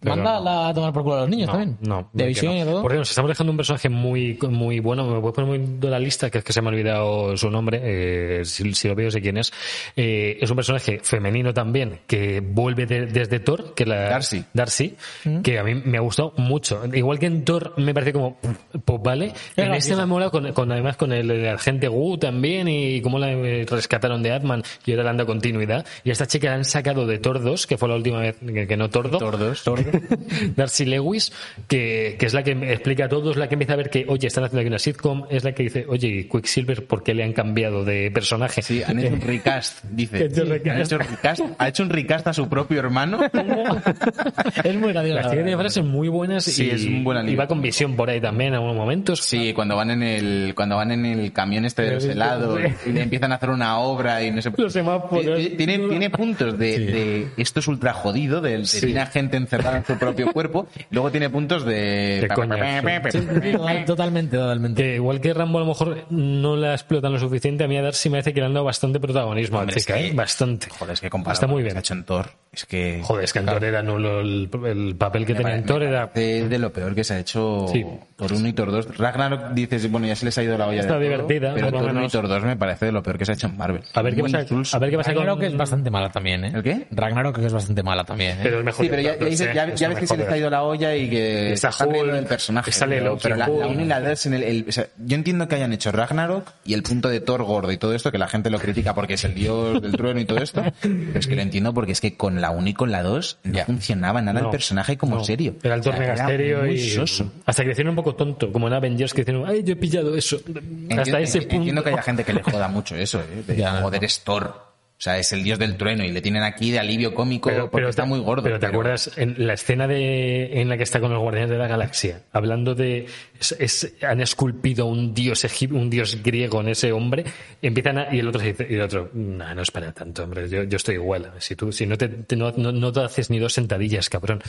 manda 0.02 0.38
no. 0.40 0.44
la- 0.44 0.68
a 0.70 0.74
tomar 0.74 0.94
por 0.94 1.04
culo 1.04 1.16
a 1.16 1.20
los 1.22 1.30
niños 1.30 1.48
No, 1.48 1.54
también. 1.54 1.78
no, 1.82 2.10
De 2.14 2.28
visión 2.28 2.56
no. 2.56 2.62
y 2.62 2.66
todo. 2.66 2.82
Por 2.82 2.94
nos 2.96 3.10
estamos 3.10 3.30
dejando 3.30 3.52
un 3.52 3.58
personaje 3.58 3.90
muy, 3.90 4.38
muy 4.50 4.80
bueno. 4.80 5.06
Me 5.08 5.20
voy 5.20 5.30
a 5.30 5.34
poner 5.34 5.50
muy 5.50 5.78
de 5.80 5.90
la 5.90 6.00
lista, 6.00 6.30
que 6.30 6.40
es 6.40 6.44
que 6.44 6.54
se 6.54 6.62
me 6.62 6.68
ha 6.70 6.72
olvidado 6.72 7.36
su 7.38 7.50
nombre. 7.50 7.80
eh, 7.84 8.46
si, 8.46 8.74
si 8.74 8.88
lo 8.88 8.96
veo, 8.96 9.10
sé 9.12 9.22
quién 9.22 9.38
es. 9.38 9.52
Eh, 9.96 10.38
es 10.42 10.50
un 10.50 10.56
personaje 10.56 11.00
femenino 11.04 11.54
también, 11.54 12.00
que 12.08 12.40
vuelve 12.42 12.86
de- 12.86 13.06
desde 13.08 13.40
Thor, 13.40 13.74
que 13.74 13.86
la 13.86 14.10
Darcy. 14.10 14.44
Darcy, 14.54 14.96
Mm. 15.26 15.42
que 15.42 15.60
a 15.60 15.64
mí 15.64 15.76
me 15.76 15.98
ha 15.98 16.02
gustado 16.02 16.34
mucho. 16.38 16.82
Igual 16.94 17.20
que 17.20 17.26
en 17.28 17.44
Thor 17.46 17.74
me 17.78 17.94
parece 17.94 18.14
como, 18.14 18.38
pues 18.86 19.02
vale. 19.04 19.34
En 19.56 19.74
este 19.74 19.96
me 19.96 20.04
ha 20.04 20.06
molado 20.06 20.32
con, 20.32 20.52
con- 20.54 20.72
además 20.72 20.98
con 20.98 21.12
el, 21.12 21.30
el 21.32 21.48
agente 21.50 21.88
Wu 21.90 22.18
también 22.18 22.68
y 22.68 23.02
cómo 23.02 23.20
la 23.20 23.28
rescataron 23.66 24.22
de 24.24 24.32
Atman 24.32 24.64
y 24.86 24.92
ahora 24.92 25.04
le 25.04 25.10
han 25.10 25.18
dado 25.18 25.28
continuidad. 25.28 25.86
Y 26.04 26.10
a 26.10 26.14
esta 26.14 26.28
chica 26.28 26.50
la 26.50 26.56
han 26.56 26.66
sacado 26.66 27.06
de 27.06 27.20
Thor 27.20 27.42
2, 27.44 27.68
que 27.68 27.78
fue 27.78 27.90
la 27.90 27.96
última 27.96 28.20
vez 28.20 28.38
que, 28.38 28.68
que 28.68 28.78
no 28.78 28.90
Tordo. 28.90 29.18
Tordos. 29.18 29.64
Darcy 30.56 30.86
Lewis, 30.86 31.32
que, 31.68 32.16
que 32.20 32.26
es 32.26 32.34
la 32.34 32.44
que 32.44 32.56
me 32.56 32.72
explica 32.72 33.08
todo, 33.10 33.32
es 33.32 33.38
la 33.38 33.48
que 33.48 33.56
empieza 33.56 33.74
a 33.74 33.78
ver 33.78 33.90
que, 33.90 34.06
oye, 34.08 34.28
están 34.28 34.44
haciendo 34.44 34.62
aquí 34.62 34.68
una 34.68 34.80
sitcom, 34.80 35.26
es 35.30 35.44
la 35.44 35.54
que 35.54 35.64
dice, 35.64 35.86
oye, 35.88 36.28
Quicksilver, 36.32 36.86
¿por 36.86 37.04
qué 37.04 37.14
le 37.14 37.24
han 37.24 37.34
cambiado 37.34 37.84
de 37.86 38.12
personaje? 38.12 38.62
Sí, 38.62 38.84
han 38.84 39.00
hecho 39.00 39.14
un 39.14 39.22
recast, 39.28 39.84
dice. 39.86 40.26
Hecho 40.26 40.46
recast. 40.46 40.76
Han 40.76 40.82
hecho 40.82 40.98
recast, 40.98 41.42
ha 41.58 41.68
hecho 41.68 41.84
un 41.84 41.90
recast 41.90 42.28
a 42.28 42.34
su 42.34 42.48
propio 42.50 42.80
hermano. 42.80 43.20
es 44.64 44.76
muy 44.76 44.94
gracioso. 44.94 45.16
Las 45.16 45.26
la 45.26 45.32
tiene 45.32 45.58
frases 45.58 45.84
muy 45.84 46.08
buenas 46.08 46.44
Sí, 46.44 46.66
y, 46.66 46.70
es 46.70 46.86
un 46.86 47.04
buen 47.04 47.18
y 47.18 47.22
alivio. 47.22 47.40
va 47.40 47.48
con 47.48 47.62
visión 47.62 47.96
por 47.96 48.10
ahí 48.10 48.22
también 48.22 48.50
en 48.50 48.54
algunos 48.56 48.76
momentos. 48.76 49.20
Sí, 49.22 49.54
cuando 49.54 49.76
van 49.76 49.92
en 49.92 50.04
el 50.04 50.54
cuando 50.56 50.76
van 50.76 50.92
en 50.92 51.06
el 51.06 51.32
camión 51.34 51.66
este 51.66 51.84
de 51.84 51.94
los 51.96 52.06
helados 52.06 52.60
y 52.86 52.92
le 52.92 53.04
empiezan 53.04 53.32
a 53.32 53.36
hacer 53.36 53.50
una 53.50 53.80
obra 53.80 54.24
y 54.24 54.32
no 54.32 54.42
sé 54.42 54.52
Los 54.56 54.74
semáforos. 54.74 55.24
Tiene, 55.58 55.80
tiene, 55.80 56.10
puntos 56.10 56.58
de, 56.58 56.80
de 56.80 57.28
esto 57.38 57.60
es 57.60 57.68
ultra 57.68 57.94
jodido, 57.94 58.42
de, 58.42 58.58
de 58.60 58.66
Sí. 58.66 58.86
tiene 58.86 59.00
a 59.02 59.06
gente 59.06 59.38
encerrada 59.38 59.77
en 59.78 59.86
su 59.86 59.98
propio 59.98 60.32
cuerpo, 60.34 60.68
luego 60.92 61.12
tiene 61.12 61.30
puntos 61.30 61.66
de, 61.66 62.20
De 62.22 62.28
coña, 62.28 62.82
Sí, 63.12 63.20
sí, 63.20 63.28
sí, 63.42 63.52
total- 63.54 63.86
totalmente, 63.86 64.38
totalmente. 64.38 64.84
Que 64.84 64.96
igual 64.96 65.22
que 65.22 65.34
Rambo 65.34 65.58
a 65.60 65.62
lo 65.62 65.68
mejor 65.68 66.06
no 66.10 66.56
la 66.56 66.74
explotan 66.74 67.14
lo 67.14 67.20
suficiente, 67.20 67.64
a 67.64 67.68
mí 67.68 67.78
a 67.78 67.82
Darcy 67.82 68.10
me 68.10 68.20
hace 68.20 68.34
que 68.34 68.40
le 68.40 68.46
han 68.48 68.54
dado 68.54 68.66
bastante 68.66 69.00
protagonismo 69.00 69.58
a 69.58 69.62
Hombre, 69.62 69.76
es 69.78 69.86
chica, 69.86 69.98
que- 69.98 70.08
¿eh? 70.08 70.12
Bastante. 70.14 70.68
Joder, 70.70 70.94
es 70.94 71.02
que 71.02 71.10
comparado 71.10 71.34
Está 71.34 71.48
muy 71.48 71.60
que 71.62 71.66
bien. 71.66 71.78
ha 71.78 71.80
hecho 71.80 71.94
en 71.94 72.04
Thor, 72.04 72.28
es 72.52 72.66
que 72.66 73.02
Joder, 73.04 73.24
es 73.24 73.34
que 73.34 73.40
en 73.40 73.46
Thor 73.46 73.64
era 73.64 73.82
nulo 73.84 74.22
el, 74.22 74.50
el 74.66 74.96
papel 74.96 75.26
que 75.26 75.34
me 75.34 75.38
tenía 75.40 75.52
pare- 75.54 75.60
en 75.62 75.66
Thor 75.66 75.80
me 75.82 75.88
era... 75.90 76.08
de 76.14 76.60
lo 76.60 76.72
peor 76.74 76.96
que 76.96 77.04
se 77.04 77.14
ha 77.16 77.20
hecho 77.20 77.68
Sí. 77.72 77.86
Thor 78.16 78.34
1 78.34 78.48
y 78.48 78.54
Thor 78.54 78.72
2. 78.72 78.98
Ragnarok 78.98 79.52
dices, 79.52 79.90
bueno, 79.92 80.08
ya 80.08 80.16
se 80.16 80.26
les 80.26 80.38
ha 80.38 80.44
ido 80.44 80.58
la 80.58 80.68
olla 80.68 80.80
Está 80.82 80.98
de 80.98 81.06
todo, 81.08 81.10
divertida, 81.28 81.54
pero 81.54 81.68
por 81.68 81.74
lo 81.74 81.80
Thor 81.82 81.92
1 81.98 82.06
y. 82.06 82.10
Thor 82.10 82.28
2 82.28 82.44
me 82.44 82.56
parece 82.56 82.86
de 82.88 82.92
lo 82.92 83.04
peor 83.04 83.18
que 83.18 83.26
se 83.26 83.32
ha 83.34 83.36
hecho 83.36 83.48
en 83.48 83.58
Marvel. 83.58 83.84
A 83.94 84.02
ver 84.02 84.16
qué 84.16 84.24
pasa, 84.24 84.38
a 84.40 84.80
ver 84.80 84.90
qué 84.90 84.98
pasa 84.98 85.12
Ragnarok 85.14 85.38
con... 85.38 85.46
es 85.46 85.58
bastante 85.58 85.90
mala 85.92 86.10
también, 86.10 86.46
¿eh? 86.46 86.52
¿El 86.56 86.64
qué? 86.64 86.88
Ragnarok 86.92 87.38
es 87.40 87.54
bastante 87.54 87.84
mala 87.84 88.04
también, 88.06 88.38
¿eh? 88.38 88.42
Pero 88.44 88.60
es 88.60 88.66
mejor 88.66 88.86
Sí, 88.86 88.90
pero 88.90 89.02
ya, 89.04 89.18
que 89.20 89.30
ya, 89.36 89.38
sí. 89.38 89.54
ya 89.54 89.67
ya, 89.70 89.76
ya 89.76 89.88
ves 89.90 89.98
que 90.00 90.08
se 90.08 90.18
les 90.18 90.28
ha 90.30 90.38
ido 90.38 90.50
la 90.50 90.64
olla 90.64 90.96
y 90.96 91.10
que 91.10 91.54
Está 91.54 91.70
están 91.70 91.90
Hulk, 91.90 92.12
del 92.12 92.26
personaje. 92.26 92.72
sale 92.72 92.98
pero 92.98 93.18
pero 93.22 93.36
la, 93.36 93.48
la 93.48 93.68
1 93.68 93.82
y 93.82 93.86
la 93.86 94.02
2 94.02 94.26
en 94.28 94.34
el, 94.34 94.44
el- 94.44 94.66
o 94.68 94.72
sea, 94.72 94.88
yo 94.98 95.16
entiendo 95.16 95.48
que 95.48 95.56
hayan 95.56 95.74
hecho 95.74 95.92
Ragnarok 95.92 96.52
y 96.66 96.74
el 96.74 96.84
punto 96.84 97.10
de 97.10 97.20
Thor 97.20 97.44
gordo 97.44 97.72
y 97.72 97.78
todo 97.78 97.94
esto, 97.94 98.12
que 98.12 98.18
la 98.18 98.28
gente 98.28 98.50
lo 98.50 98.60
critica 98.60 98.94
porque 98.96 99.14
es 99.16 99.24
el 99.26 99.34
dios 99.36 99.82
del 99.82 99.92
trueno 99.94 100.20
y 100.20 100.26
todo 100.26 100.40
esto, 100.40 100.64
pero 100.82 101.20
es 101.20 101.28
que 101.28 101.36
lo 101.36 101.42
entiendo 101.42 101.74
porque 101.74 101.92
es 101.92 102.02
que 102.02 102.16
con 102.16 102.42
la 102.42 102.52
1 102.52 102.70
y 102.70 102.74
con 102.74 102.92
la 102.92 103.04
2 103.04 103.38
no 103.44 103.64
funcionaba 103.66 104.22
nada 104.22 104.40
No, 104.42 104.46
el 104.48 104.52
personaje 104.52 104.98
como 104.98 105.16
no. 105.18 105.24
serio. 105.24 105.56
Era 105.64 105.76
el 105.76 105.82
O 105.82 105.84
sea, 105.84 106.28
muy 106.64 106.72
y. 106.76 106.90
soso. 106.90 107.32
Hasta 107.46 107.64
hicieron 107.64 107.90
un 107.92 107.96
poco 107.96 108.16
tonto, 108.16 108.52
como 108.52 108.68
en 108.68 108.74
Avengers 108.74 109.14
que 109.14 109.22
hicieron, 109.22 109.48
ay, 109.48 109.64
yo 109.64 109.74
he 109.74 109.76
pillado 109.76 110.16
eso. 110.16 110.38
Hasta 110.38 110.60
Entiendo, 110.60 111.18
ese 111.18 111.40
punto. 111.42 111.56
entiendo 111.56 111.84
que 111.84 111.90
haya 111.90 112.02
gente 112.02 112.24
que 112.24 112.34
le 112.34 112.44
joda 112.44 112.68
mucho 112.68 112.96
eso, 112.96 113.20
¿eh? 113.22 113.44
De, 113.46 113.56
Ya, 113.58 113.82
joder, 113.82 114.04
es 114.04 114.20
Thor. 114.24 114.67
O 114.98 115.00
sea, 115.00 115.20
es 115.20 115.32
el 115.32 115.44
dios 115.44 115.60
del 115.60 115.78
trueno 115.78 116.04
y 116.04 116.12
le 116.12 116.22
tienen 116.24 116.42
aquí 116.42 116.72
de 116.72 116.80
alivio 116.80 117.14
cómico 117.14 117.52
porque 117.70 117.88
está 117.88 118.02
te- 118.02 118.10
muy 118.10 118.20
gordo. 118.20 118.42
Pero 118.42 118.60
te 118.60 118.66
acuerdas 118.66 119.12
en 119.16 119.36
la 119.46 119.54
escena 119.54 119.88
de, 119.88 120.60
en 120.60 120.70
la 120.70 120.78
que 120.78 120.82
está 120.82 121.00
con 121.00 121.12
los 121.14 121.22
guardianes 121.22 121.52
de 121.52 121.58
la 121.60 121.68
galaxia, 121.68 122.22
hablando 122.32 122.74
de 122.74 123.06
es- 123.40 123.56
es- 123.60 123.94
han 124.02 124.22
esculpido 124.22 124.88
un 124.88 125.14
dios 125.14 125.46
un 125.70 125.92
dios 125.92 126.18
griego 126.24 126.62
en 126.62 126.70
ese 126.70 126.92
hombre, 126.94 127.26
empiezan 127.62 128.00
a- 128.00 128.08
y 128.16 128.18
el 128.20 128.28
otro 128.28 128.42
se 128.42 128.48
dice, 128.48 128.68
y 128.68 128.74
el 128.74 128.82
otro, 128.82 129.12
no, 129.14 129.54
no 129.54 129.62
es 129.62 129.70
para 129.70 129.92
tanto, 129.92 130.24
hombre, 130.24 130.50
yo, 130.50 130.64
yo 130.64 130.78
estoy 130.78 130.96
igual. 130.96 131.32
Si 131.38 131.56
tú, 131.56 131.72
si 131.72 131.86
no 131.86 131.96
te, 131.96 132.08
te- 132.08 132.36
no, 132.36 132.52
no- 132.58 132.72
no 132.72 132.92
te 132.92 133.02
haces 133.02 133.30
ni 133.30 133.38
dos 133.38 133.54
sentadillas, 133.54 134.10
cabrón. 134.10 134.42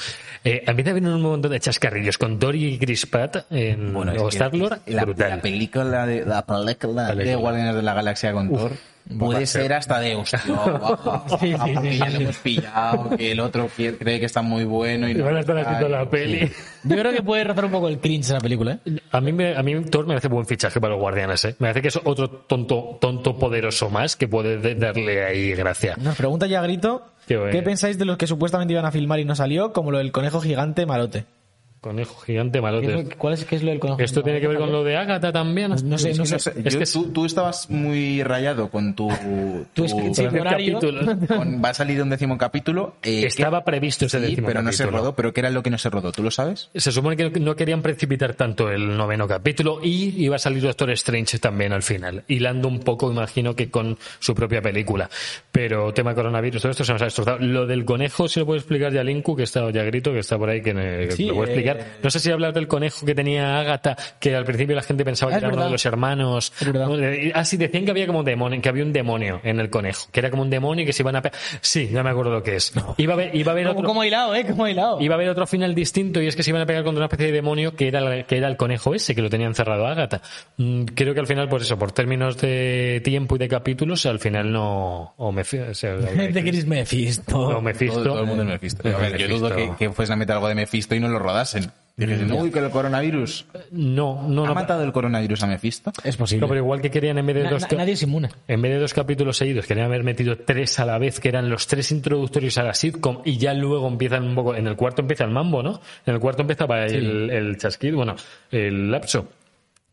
Eh, 0.44 0.62
empieza 0.66 0.92
a 0.92 0.94
venir 0.94 1.10
un 1.10 1.20
montón 1.20 1.50
de 1.52 1.60
chascarrillos 1.60 2.16
con 2.16 2.38
Dory 2.38 2.64
y 2.74 2.78
Chris 2.78 3.04
Pratt 3.04 3.44
en 3.52 3.92
Bueno, 3.92 4.12
que 4.12 4.28
Star-Lord, 4.28 4.78
la, 4.86 5.04
la 5.04 5.42
película 5.42 6.06
de 6.06 6.24
la 6.24 6.46
película 6.46 7.02
de 7.08 7.16
Película. 7.16 7.36
Guardianes 7.36 7.74
de 7.74 7.82
la 7.82 7.92
Galaxia 7.92 8.32
con 8.32 8.48
Thor 8.50 8.72
puede 9.18 9.46
ser 9.46 9.72
hasta 9.72 10.00
de 10.00 10.16
hostia, 10.16 10.40
Sí, 11.40 11.54
sí, 11.64 11.74
sí, 11.82 11.98
ya 11.98 12.08
lo 12.10 12.20
hemos 12.20 12.36
pillado, 12.38 13.10
que 13.16 13.32
el 13.32 13.40
otro 13.40 13.68
cree 13.76 14.20
que 14.20 14.26
está 14.26 14.42
muy 14.42 14.64
bueno 14.64 15.08
y 15.08 15.12
Y 15.12 15.14
no 15.14 15.24
van 15.24 15.36
a 15.36 15.40
estar 15.40 15.56
haciendo 15.58 15.88
la 15.88 16.08
peli. 16.10 16.50
Yo 16.84 16.96
creo 16.96 17.12
que 17.12 17.22
puede 17.22 17.44
rozar 17.44 17.64
un 17.64 17.70
poco 17.70 17.88
el 17.88 17.98
cringe 17.98 18.30
la 18.30 18.40
película, 18.40 18.78
¿eh? 18.84 18.98
A 19.12 19.20
mí, 19.20 19.32
me, 19.32 19.56
a 19.56 19.62
mí 19.62 19.80
Thor 19.84 20.06
me 20.06 20.14
hace 20.14 20.28
buen 20.28 20.46
fichaje 20.46 20.80
para 20.80 20.92
los 20.94 21.00
guardianes, 21.00 21.44
¿eh? 21.44 21.56
Me 21.58 21.68
hace 21.68 21.80
que 21.82 21.88
es 21.88 21.98
otro 22.04 22.28
tonto, 22.28 22.98
tonto 23.00 23.38
poderoso 23.38 23.90
más 23.90 24.16
que 24.16 24.28
puede 24.28 24.58
de- 24.58 24.74
darle 24.74 25.24
ahí 25.24 25.52
gracia. 25.54 25.94
Nos 25.98 26.16
pregunta 26.16 26.46
ya 26.46 26.60
Grito, 26.62 27.02
Qué 27.26 27.38
¿qué, 27.52 27.62
pensáis 27.62 27.98
de 27.98 28.04
los 28.04 28.16
que 28.16 28.26
supuestamente 28.26 28.72
iban 28.72 28.84
a 28.86 28.90
filmar 28.92 29.18
y 29.20 29.24
no 29.24 29.34
salió? 29.34 29.72
Como 29.72 29.90
lo 29.90 29.98
del 29.98 30.12
conejo 30.12 30.40
gigante 30.40 30.86
malote. 30.86 31.24
Conejo 31.80 32.20
gigante 32.22 32.52
¿Qué 32.54 32.58
es, 32.58 32.62
malote. 32.62 32.88
lo, 33.04 33.16
cuál 33.16 33.34
es, 33.34 33.44
qué 33.44 33.54
es 33.56 33.62
lo 33.62 33.70
del 33.70 33.78
conejo 33.78 34.00
¿Esto 34.00 34.22
tiene 34.24 34.40
que 34.40 34.48
ver 34.48 34.58
con 34.58 34.72
lo 34.72 34.82
de 34.82 34.96
Agatha 34.96 35.30
también? 35.32 35.70
No 35.84 35.96
sé, 35.96 36.12
no 36.14 36.24
Es 36.24 36.32
que 36.32 36.38
sé. 36.40 36.50
no 36.50 36.62
sé, 36.62 36.62
Es 36.64 36.74
yo- 36.74 36.78
que 36.80 36.86
tú, 36.86 37.12
tú 37.12 37.24
estabas 37.24 37.70
muy 37.70 38.22
rayado 38.24 38.68
con 38.68 38.94
tu... 38.94 39.08
Tu 39.74 39.86
tu- 39.86 40.14
sí, 40.14 40.26
capítulo. 40.26 41.00
con- 41.28 41.62
va 41.64 41.68
a 41.70 41.74
salir 41.74 42.02
un 42.02 42.10
décimo 42.10 42.36
capítulo. 42.36 42.96
eh, 43.02 43.24
Estaba 43.26 43.60
¿qué- 43.60 43.64
previsto 43.66 44.06
ese 44.06 44.18
sí, 44.18 44.26
décimo 44.26 44.48
pero 44.48 44.62
no 44.62 44.72
se 44.72 44.86
rodó. 44.86 45.14
¿Pero 45.14 45.32
qué 45.32 45.40
era 45.40 45.50
lo 45.50 45.62
que 45.62 45.70
no 45.70 45.78
se 45.78 45.88
rodó? 45.88 46.10
¿Tú 46.10 46.22
lo 46.22 46.30
sabes? 46.30 46.70
Se 46.74 46.90
supone 46.90 47.16
que 47.16 47.30
no 47.38 47.54
querían 47.54 47.80
precipitar 47.82 48.34
tanto 48.34 48.70
el 48.70 48.96
noveno 48.96 49.28
capítulo 49.28 49.78
y 49.82 50.20
iba 50.22 50.36
a 50.36 50.38
salir 50.40 50.62
Doctor 50.62 50.90
Strange 50.90 51.38
también 51.38 51.72
al 51.72 51.82
final, 51.82 52.24
hilando 52.28 52.66
un 52.68 52.80
poco, 52.80 53.10
imagino 53.12 53.54
que 53.54 53.70
con 53.70 53.96
su 54.18 54.34
propia 54.34 54.60
película. 54.60 55.08
Pero 55.52 55.92
tema 55.94 56.14
coronavirus, 56.14 56.62
todo 56.62 56.72
esto 56.72 56.84
se 56.84 56.92
nos 56.92 57.02
ha 57.02 57.06
destrozado. 57.06 57.38
Lo 57.38 57.66
del 57.66 57.84
conejo, 57.84 58.26
si 58.28 58.40
lo 58.40 58.46
puedo 58.46 58.58
explicar 58.58 58.92
ya 58.92 59.04
Linku, 59.04 59.36
que 59.36 59.44
está 59.44 59.70
ya 59.70 59.82
grito, 59.84 60.12
que 60.12 60.20
está 60.20 60.36
por 60.38 60.48
ahí, 60.50 60.60
que, 60.62 60.74
me- 60.74 61.06
que 61.06 61.12
Sí, 61.12 61.26
lo 61.26 61.34
voy 61.34 61.42
a 61.42 61.44
explicar. 61.46 61.67
Eh, 61.72 61.84
No 62.02 62.10
sé 62.10 62.20
si 62.20 62.30
hablar 62.30 62.52
del 62.52 62.68
conejo 62.68 63.04
que 63.04 63.14
tenía 63.14 63.60
Agatha, 63.60 63.96
que 64.20 64.34
al 64.34 64.44
principio 64.44 64.74
la 64.76 64.82
gente 64.82 65.04
pensaba 65.04 65.32
Ah, 65.32 65.38
que 65.38 65.44
era 65.46 65.54
uno 65.54 65.64
de 65.64 65.70
los 65.70 65.84
hermanos. 65.86 66.52
Verdad. 66.64 66.88
Eh, 67.02 67.32
Ah, 67.34 67.44
sí, 67.44 67.56
decían 67.56 67.84
que 67.84 67.90
había 67.90 68.06
como 68.06 68.22
demonio, 68.22 68.60
que 68.62 68.68
había 68.68 68.84
un 68.84 68.92
demonio 68.92 69.40
en 69.44 69.60
el 69.60 69.70
conejo, 69.70 70.06
que 70.12 70.20
era 70.20 70.30
como 70.30 70.42
un 70.42 70.50
demonio 70.50 70.82
y 70.84 70.86
que 70.86 70.92
se 70.92 71.02
iban 71.02 71.16
a 71.16 71.22
Sí, 71.60 71.88
ya 71.92 72.02
me 72.02 72.10
acuerdo 72.10 72.32
lo 72.32 72.42
que 72.42 72.56
es. 72.56 72.72
Iba 72.96 73.12
a 73.12 73.16
haber, 73.16 73.34
iba 73.36 73.52
a 73.52 73.54
haber 73.54 73.66
¿Cómo, 73.68 73.78
otro... 73.80 73.88
cómo 73.88 74.02
ha 74.02 74.06
hilado, 74.06 74.34
eh? 74.34 74.44
¿Cómo 74.48 74.64
ha 74.64 74.70
hilado? 74.70 75.00
Iba 75.00 75.14
a 75.14 75.16
haber 75.16 75.28
otro 75.28 75.46
final 75.46 75.74
distinto 75.74 76.20
y 76.22 76.26
es 76.26 76.36
que 76.36 76.42
se 76.42 76.50
iban 76.50 76.62
a 76.62 76.66
pegar 76.66 76.84
contra 76.84 76.98
una 77.00 77.06
especie 77.06 77.26
de 77.26 77.32
demonio 77.32 77.74
que 77.76 77.88
era, 77.88 78.00
la- 78.00 78.22
que 78.24 78.36
era 78.38 78.48
el 78.48 78.56
conejo 78.56 78.94
ese 78.94 79.14
que 79.14 79.22
lo 79.22 79.28
tenía 79.30 79.46
encerrado 79.46 79.86
a 79.86 79.92
Agatha. 79.92 80.20
Mm, 80.56 80.84
Creo 80.94 81.14
que 81.14 81.20
al 81.20 81.26
final, 81.26 81.48
por 81.48 81.60
eso, 81.62 81.78
por 81.78 81.92
términos 81.92 82.36
de 82.38 83.00
tiempo 83.04 83.36
y 83.36 83.38
de 83.38 83.48
capítulos, 83.48 84.06
al 84.06 84.18
final 84.18 84.50
no. 84.52 85.14
O 85.16 85.32
me, 85.32 85.42
o 85.42 85.74
sea, 85.74 85.94
de 85.96 86.42
Chris 86.44 86.66
Mephisto. 86.66 87.38
o 87.38 87.60
Mephisto. 87.60 88.02
Todo, 88.02 88.12
todo 88.14 88.20
el 88.20 88.26
mundo 88.26 88.42
es 88.42 88.48
Mephisto. 88.48 88.88
A 88.88 88.98
ver, 88.98 89.16
yo 89.18 89.28
dudo 89.28 89.54
que, 89.54 89.70
que 89.78 89.90
fuesen 89.90 90.14
a 90.14 90.16
meter 90.16 90.34
algo 90.34 90.48
de 90.48 90.54
Mephisto 90.54 90.94
y 90.94 91.00
no 91.00 91.08
lo 91.08 91.18
Dijesen, 91.98 92.30
uy, 92.32 92.50
que 92.52 92.60
el 92.60 92.70
coronavirus. 92.70 93.44
No, 93.72 94.22
no, 94.28 94.44
¿Ha 94.44 94.48
no. 94.48 94.54
matado 94.54 94.84
el 94.84 94.92
coronavirus 94.92 95.42
a 95.42 95.46
Mephisto? 95.48 95.92
Es 96.04 96.16
posible. 96.16 96.40
No, 96.42 96.48
pero 96.48 96.60
igual 96.60 96.80
que 96.80 96.90
querían 96.90 97.18
en 97.18 97.26
vez 97.26 97.34
de 97.36 97.42
Na- 97.42 97.50
dos. 97.50 97.62
na- 97.62 97.78
nadie 97.78 97.94
es 97.94 98.02
inmune. 98.04 98.28
En 98.46 98.62
vez 98.62 98.72
de 98.72 98.78
dos 98.78 98.94
capítulos 98.94 99.36
seguidos, 99.36 99.66
querían 99.66 99.86
haber 99.86 100.04
metido 100.04 100.38
tres 100.38 100.78
a 100.78 100.86
la 100.86 100.96
vez, 100.98 101.18
que 101.20 101.28
eran 101.28 101.50
los 101.50 101.66
tres 101.66 101.90
introductorios 101.90 102.56
a 102.56 102.62
la 102.62 102.72
sitcom, 102.74 103.20
y 103.24 103.36
ya 103.36 103.52
luego 103.52 103.88
empiezan 103.88 104.22
un 104.24 104.34
poco. 104.36 104.54
En 104.54 104.66
el 104.68 104.76
cuarto 104.76 105.02
empieza 105.02 105.24
el 105.24 105.30
mambo, 105.30 105.62
¿no? 105.62 105.80
En 106.06 106.14
el 106.14 106.20
cuarto 106.20 106.42
empezaba 106.42 106.86
el, 106.86 107.30
el 107.30 107.56
chasquido, 107.58 107.96
bueno, 107.96 108.14
el 108.52 108.90
lapso. 108.92 109.28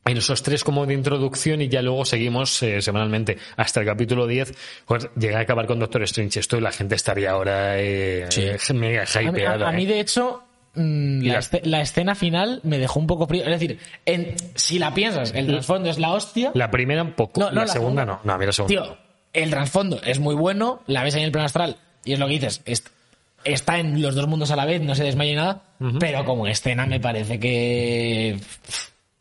En 0.08 0.18
esos 0.18 0.44
tres 0.44 0.64
como 0.64 0.86
de 0.86 0.94
introducción 0.94 1.64
y 1.64 1.68
ya 1.68 1.82
luego 1.82 2.06
seguimos 2.06 2.62
eh, 2.62 2.80
semanalmente 2.80 3.38
hasta 3.58 3.80
el 3.80 3.88
capítulo 3.88 4.28
10. 4.28 4.54
Pues 4.86 5.10
llegar 5.18 5.40
a 5.40 5.42
acabar 5.42 5.66
con 5.66 5.80
Doctor 5.80 6.04
Strange. 6.04 6.40
Esto 6.42 6.58
y 6.58 6.62
la 6.62 6.72
gente 6.72 6.94
estaría 6.94 7.32
ahora 7.32 7.80
eh, 7.82 8.28
mega 8.76 9.02
A 9.12 9.20
mí, 9.20 9.26
a- 9.28 9.30
hypeada. 9.32 9.68
a 9.70 9.72
mí, 9.72 9.84
eh. 9.86 9.88
de 9.88 10.00
hecho, 10.02 10.44
mm, 10.44 10.45
la, 10.76 11.34
la- 11.34 11.40
esce- 11.40 11.64
la 11.64 11.82
escena 11.82 12.16
final 12.16 12.60
me 12.64 12.78
dejó 12.78 13.00
un 13.00 13.08
poco 13.08 13.28
frío. 13.28 13.44
Es 13.44 13.50
decir, 13.60 13.80
en- 14.06 14.36
si 14.56 14.80
la 14.80 14.94
piensas, 14.94 15.34
el 15.36 15.48
trasfondo 15.48 15.90
es 15.90 15.98
la 16.00 16.12
hostia. 16.12 16.52
La 16.54 16.70
primera 16.72 17.02
un 17.04 17.14
poco, 17.14 17.40
No, 17.42 17.48
no, 17.50 17.54
la, 17.56 17.62
la 17.62 17.68
segunda, 17.68 18.02
segunda. 18.04 18.06
no. 18.06 18.20
No, 18.24 18.34
a 18.34 18.38
mí 18.38 18.46
la 18.46 18.52
segunda. 18.52 18.82
Tío, 18.84 18.98
el 19.34 19.50
trasfondo 19.50 20.02
es 20.04 20.20
muy 20.20 20.36
bueno, 20.36 20.82
la 20.88 21.04
ves 21.04 21.16
ahí 21.16 21.22
en 21.22 21.26
el 21.28 21.32
plano 21.32 21.46
astral 21.46 21.78
y 22.04 22.14
es 22.14 22.20
lo 22.20 22.28
que 22.28 22.34
dices, 22.34 22.62
est- 22.66 22.88
está 23.44 23.80
en 23.80 24.02
los 24.02 24.16
dos 24.16 24.28
mundos 24.28 24.52
a 24.52 24.56
la 24.56 24.66
vez, 24.66 24.82
no 24.82 24.96
se 24.96 25.04
desmaya 25.04 25.30
ni 25.32 25.36
nada, 25.38 25.62
pero 26.00 26.26
como 26.26 26.48
escena 26.48 26.86
me 26.86 27.00
parece 27.00 27.40
que... 27.40 28.40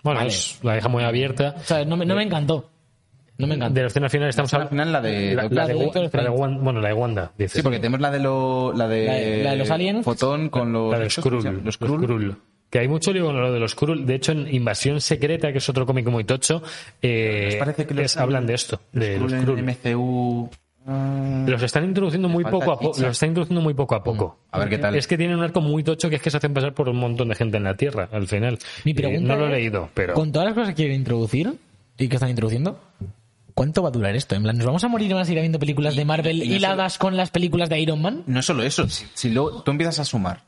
bueno, 0.02 0.20
vale. 0.20 0.32
la 0.62 0.74
deja 0.74 0.88
muy 0.88 1.02
abierta. 1.04 1.54
O 1.58 1.64
sea, 1.64 1.84
no 1.84 1.96
me, 1.96 2.06
no 2.06 2.14
me 2.14 2.22
encantó. 2.22 2.70
No 3.38 3.46
me 3.46 3.54
encantó. 3.56 3.74
De 3.74 3.80
la 3.82 3.86
escena 3.88 4.08
final 4.08 4.28
estamos 4.28 4.52
hablando. 4.54 4.70
final 4.70 4.92
la 4.92 5.00
de... 5.00 5.34
La, 5.34 5.42
la 5.42 5.48
de, 5.48 5.74
la 5.74 6.22
de. 6.22 6.28
Wanda, 6.30 6.60
bueno, 6.62 6.80
la 6.80 6.88
de 6.88 6.94
Wanda, 6.94 7.32
dices. 7.36 7.52
Sí, 7.52 7.62
porque 7.62 7.78
tenemos 7.78 8.00
la 8.00 8.10
de, 8.10 8.20
lo, 8.20 8.72
la 8.74 8.86
de, 8.88 9.04
La 9.06 9.12
de- 9.14 9.42
la 9.44 9.50
de 9.52 9.56
los 9.56 9.70
aliens. 9.70 10.04
Fotón 10.04 10.48
con 10.50 10.72
los... 10.72 10.92
La 10.92 10.98
de 10.98 11.04
los. 11.04 11.16
Los 11.18 11.44
Los. 11.64 11.74
Skrull. 11.74 12.36
Que 12.70 12.78
hay 12.80 12.88
mucho 12.88 13.12
lío 13.12 13.26
con 13.26 13.40
lo 13.40 13.52
de 13.52 13.60
los 13.60 13.72
Skrull. 13.72 14.04
De 14.06 14.14
hecho, 14.16 14.32
en 14.32 14.52
Invasión 14.54 15.00
Secreta, 15.00 15.50
que 15.52 15.58
es 15.58 15.68
otro 15.68 15.84
cómic 15.86 16.06
muy 16.08 16.24
tocho, 16.24 16.62
eh, 17.02 17.56
parece 17.58 17.86
que 17.86 17.94
los 17.94 18.04
es- 18.04 18.16
hablan 18.16 18.46
de 18.46 18.54
esto, 18.54 18.80
de 18.92 19.18
los 19.18 19.30
Skrull 19.30 19.42
Skrull. 19.42 19.58
en 19.58 19.66
MCU... 19.94 20.50
ah, 20.86 21.44
Los 21.48 21.62
están 21.62 21.84
introduciendo 21.84 22.28
muy 22.28 22.44
poco 22.44 22.72
a 22.72 22.78
poco. 22.78 23.00
Los 23.00 23.10
están 23.12 23.30
introduciendo 23.30 23.60
muy 23.62 23.74
poco 23.74 23.94
a 23.96 24.02
poco. 24.04 24.38
A 24.52 24.58
ver 24.60 24.68
qué 24.68 24.78
tal. 24.78 24.94
Es 24.96 25.06
que 25.08 25.16
tienen 25.16 25.36
un 25.38 25.42
arco 25.44 25.60
muy 25.60 25.82
tocho 25.82 26.08
que 26.08 26.16
es 26.16 26.22
que 26.22 26.30
se 26.30 26.36
hacen 26.36 26.54
pasar 26.54 26.72
por 26.74 26.88
un 26.88 26.96
montón 26.96 27.28
de 27.28 27.34
gente 27.34 27.56
en 27.56 27.64
la 27.64 27.76
Tierra, 27.76 28.08
al 28.12 28.26
final. 28.28 28.58
Mi 28.84 28.94
pregunta 28.94 29.34
no 29.34 29.40
lo 29.40 29.46
he 29.46 29.48
es, 29.48 29.54
leído, 29.54 29.88
pero. 29.94 30.14
Con 30.14 30.30
todas 30.32 30.46
las 30.46 30.54
cosas 30.54 30.68
que 30.70 30.74
quieren 30.76 30.96
introducir 30.96 31.52
y 31.96 32.08
que 32.08 32.16
están 32.16 32.30
introduciendo, 32.30 32.80
¿cuánto 33.54 33.82
va 33.82 33.88
a 33.88 33.92
durar 33.92 34.14
esto? 34.16 34.34
En 34.34 34.42
plan, 34.42 34.56
¿nos 34.56 34.66
vamos 34.66 34.84
a 34.84 34.88
morir 34.88 35.10
y 35.10 35.12
van 35.14 35.22
a 35.22 35.24
seguir 35.24 35.40
viendo 35.40 35.58
películas 35.58 35.96
de 35.96 36.04
Marvel 36.04 36.42
y 36.42 36.48
no 36.48 36.54
hiladas 36.56 36.98
con 36.98 37.16
las 37.16 37.30
películas 37.30 37.68
de 37.68 37.80
Iron 37.80 38.02
Man? 38.02 38.22
No 38.26 38.42
solo 38.42 38.62
eso, 38.62 38.88
si, 38.88 39.06
si 39.14 39.30
luego 39.30 39.62
tú 39.62 39.70
empiezas 39.70 39.98
a 40.00 40.04
sumar 40.04 40.42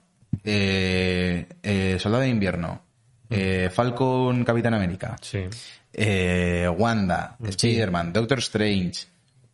eh, 0.45 1.47
eh, 1.63 1.97
Soldado 2.01 2.23
de 2.23 2.29
Invierno, 2.29 2.83
eh, 3.31 3.71
Falcon 3.73 4.45
Capitán 4.45 4.75
América, 4.75 5.17
Sí. 5.21 5.41
eh, 5.93 6.69
Wanda, 6.77 7.37
Spider-Man, 7.43 8.13
Doctor 8.13 8.39
Strange, 8.39 9.07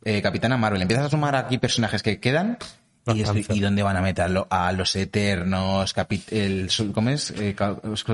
eh, 0.04 0.20
Capitana 0.22 0.56
Marvel, 0.56 0.82
empiezas 0.82 1.06
a 1.06 1.10
sumar 1.10 1.36
aquí 1.36 1.58
personajes 1.58 2.02
que 2.02 2.18
quedan 2.20 2.58
y. 3.06 3.22
¿y 3.56 3.60
dónde 3.60 3.82
van 3.82 3.96
a 3.96 4.00
meterlo? 4.02 4.46
A 4.50 4.70
los 4.72 4.94
Eternos, 4.96 5.94
Capi- 5.94 6.22
el, 6.30 6.70
sol- 6.70 6.92
¿cómo 6.92 7.10
es? 7.10 7.30
Eh, 7.32 7.54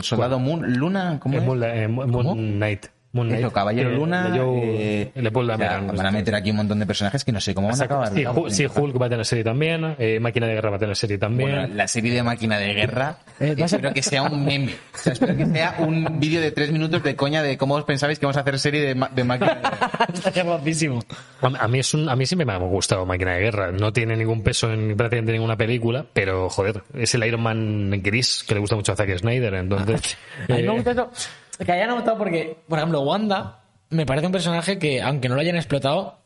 Soldado 0.03 0.39
Moon, 0.39 0.75
Luna, 0.75 1.19
¿cómo 1.21 1.35
Eh, 1.35 1.39
es? 1.39 1.45
Moon, 1.45 1.63
eh, 1.65 1.89
Moon 1.89 2.13
¿Cómo? 2.13 2.35
Knight. 2.35 2.87
Eso, 3.15 3.51
Caballero 3.53 3.91
Eh, 3.91 3.95
Luna, 3.95 4.31
Joe- 4.37 5.11
eh, 5.15 5.31
Paul 5.33 5.51
o 5.51 5.57
sea, 5.57 5.81
van 5.81 6.07
a 6.07 6.11
meter 6.11 6.35
aquí 6.35 6.51
un 6.51 6.59
montón 6.59 6.79
de 6.79 6.85
personajes 6.87 7.25
que 7.25 7.33
no 7.33 7.41
sé 7.41 7.55
cómo 7.55 7.69
van 7.69 7.81
a 7.81 7.85
acabar. 7.85 8.13
Sí, 8.13 8.25
Hulk, 8.27 8.51
sí, 8.51 8.67
Hulk 8.67 9.01
va 9.01 9.07
a 9.07 9.09
tener 9.09 9.25
serie 9.25 9.45
también. 9.45 9.97
eh, 9.99 10.21
Máquina 10.21 10.47
de 10.47 10.55
Guerra 10.55 10.71
va 10.71 10.77
a 10.77 10.79
tener 10.79 10.95
serie 10.95 11.17
también. 11.19 11.51
Bueno, 11.51 11.75
la 11.75 11.89
serie 11.89 12.13
de 12.13 12.23
máquina 12.23 12.59
de 12.59 12.75
guerra, 12.75 13.17
Eh, 13.41 13.55
ser- 13.57 13.65
espero 13.65 13.93
que 13.95 14.03
sea 14.03 14.23
un 14.23 14.45
meme. 14.45 14.75
O 14.95 14.99
sea, 14.99 15.13
espero 15.15 15.37
que 15.37 15.47
sea 15.47 15.77
un 15.79 16.21
vídeo 16.21 16.41
de 16.41 16.51
tres 16.51 16.71
minutos 16.71 17.03
de 17.03 17.17
coña 17.17 17.43
de 17.43 17.57
cómo 17.57 17.75
os 17.77 17.85
pensabais 17.85 18.19
que 18.19 18.27
vamos 18.27 18.37
a 18.37 18.41
hacer 18.41 18.59
serie 18.59 18.95
de, 18.95 19.07
de 19.15 19.25
máquina 19.25 19.55
de 19.55 19.61
guerra. 19.63 19.89
Está 20.15 20.43
guapísimo. 20.43 21.03
A, 21.41 21.67
mí 21.69 21.79
es 21.79 21.95
un, 21.95 22.09
a 22.09 22.15
mí 22.17 22.27
siempre 22.27 22.45
me 22.45 22.53
ha 22.53 22.59
gustado 22.59 23.07
Máquina 23.07 23.33
de 23.35 23.41
Guerra. 23.41 23.73
No 23.73 23.93
tiene 23.93 24.17
ningún 24.17 24.43
peso 24.43 24.71
en 24.73 24.97
prácticamente 24.97 25.33
ninguna 25.33 25.57
película, 25.57 26.05
pero 26.13 26.49
joder, 26.51 26.83
es 26.95 27.15
el 27.15 27.25
Iron 27.25 27.43
Man 27.43 27.91
gris 28.03 28.45
que 28.47 28.55
le 28.55 28.61
gusta 28.61 28.77
mucho 28.77 28.93
a 28.93 28.97
Zack 28.97 29.17
Snyder. 29.19 29.55
Entonces, 29.55 30.17
A 30.49 30.55
mí 30.57 30.63
me 30.63 30.69
eh, 30.69 30.75
gusta 30.75 30.91
eso. 30.91 31.11
Que 31.65 31.73
hayan 31.73 31.95
gustado 31.95 32.19
porque, 32.19 32.57
por 32.69 32.79
ejemplo, 32.79 33.01
Wanda 33.01 33.61
me 33.91 34.07
parece 34.07 34.27
un 34.27 34.33
personaje 34.33 34.79
que, 34.79 35.03
aunque 35.03 35.29
no 35.29 35.35
lo 35.35 35.41
hayan 35.41 35.57
explotado, 35.57 36.19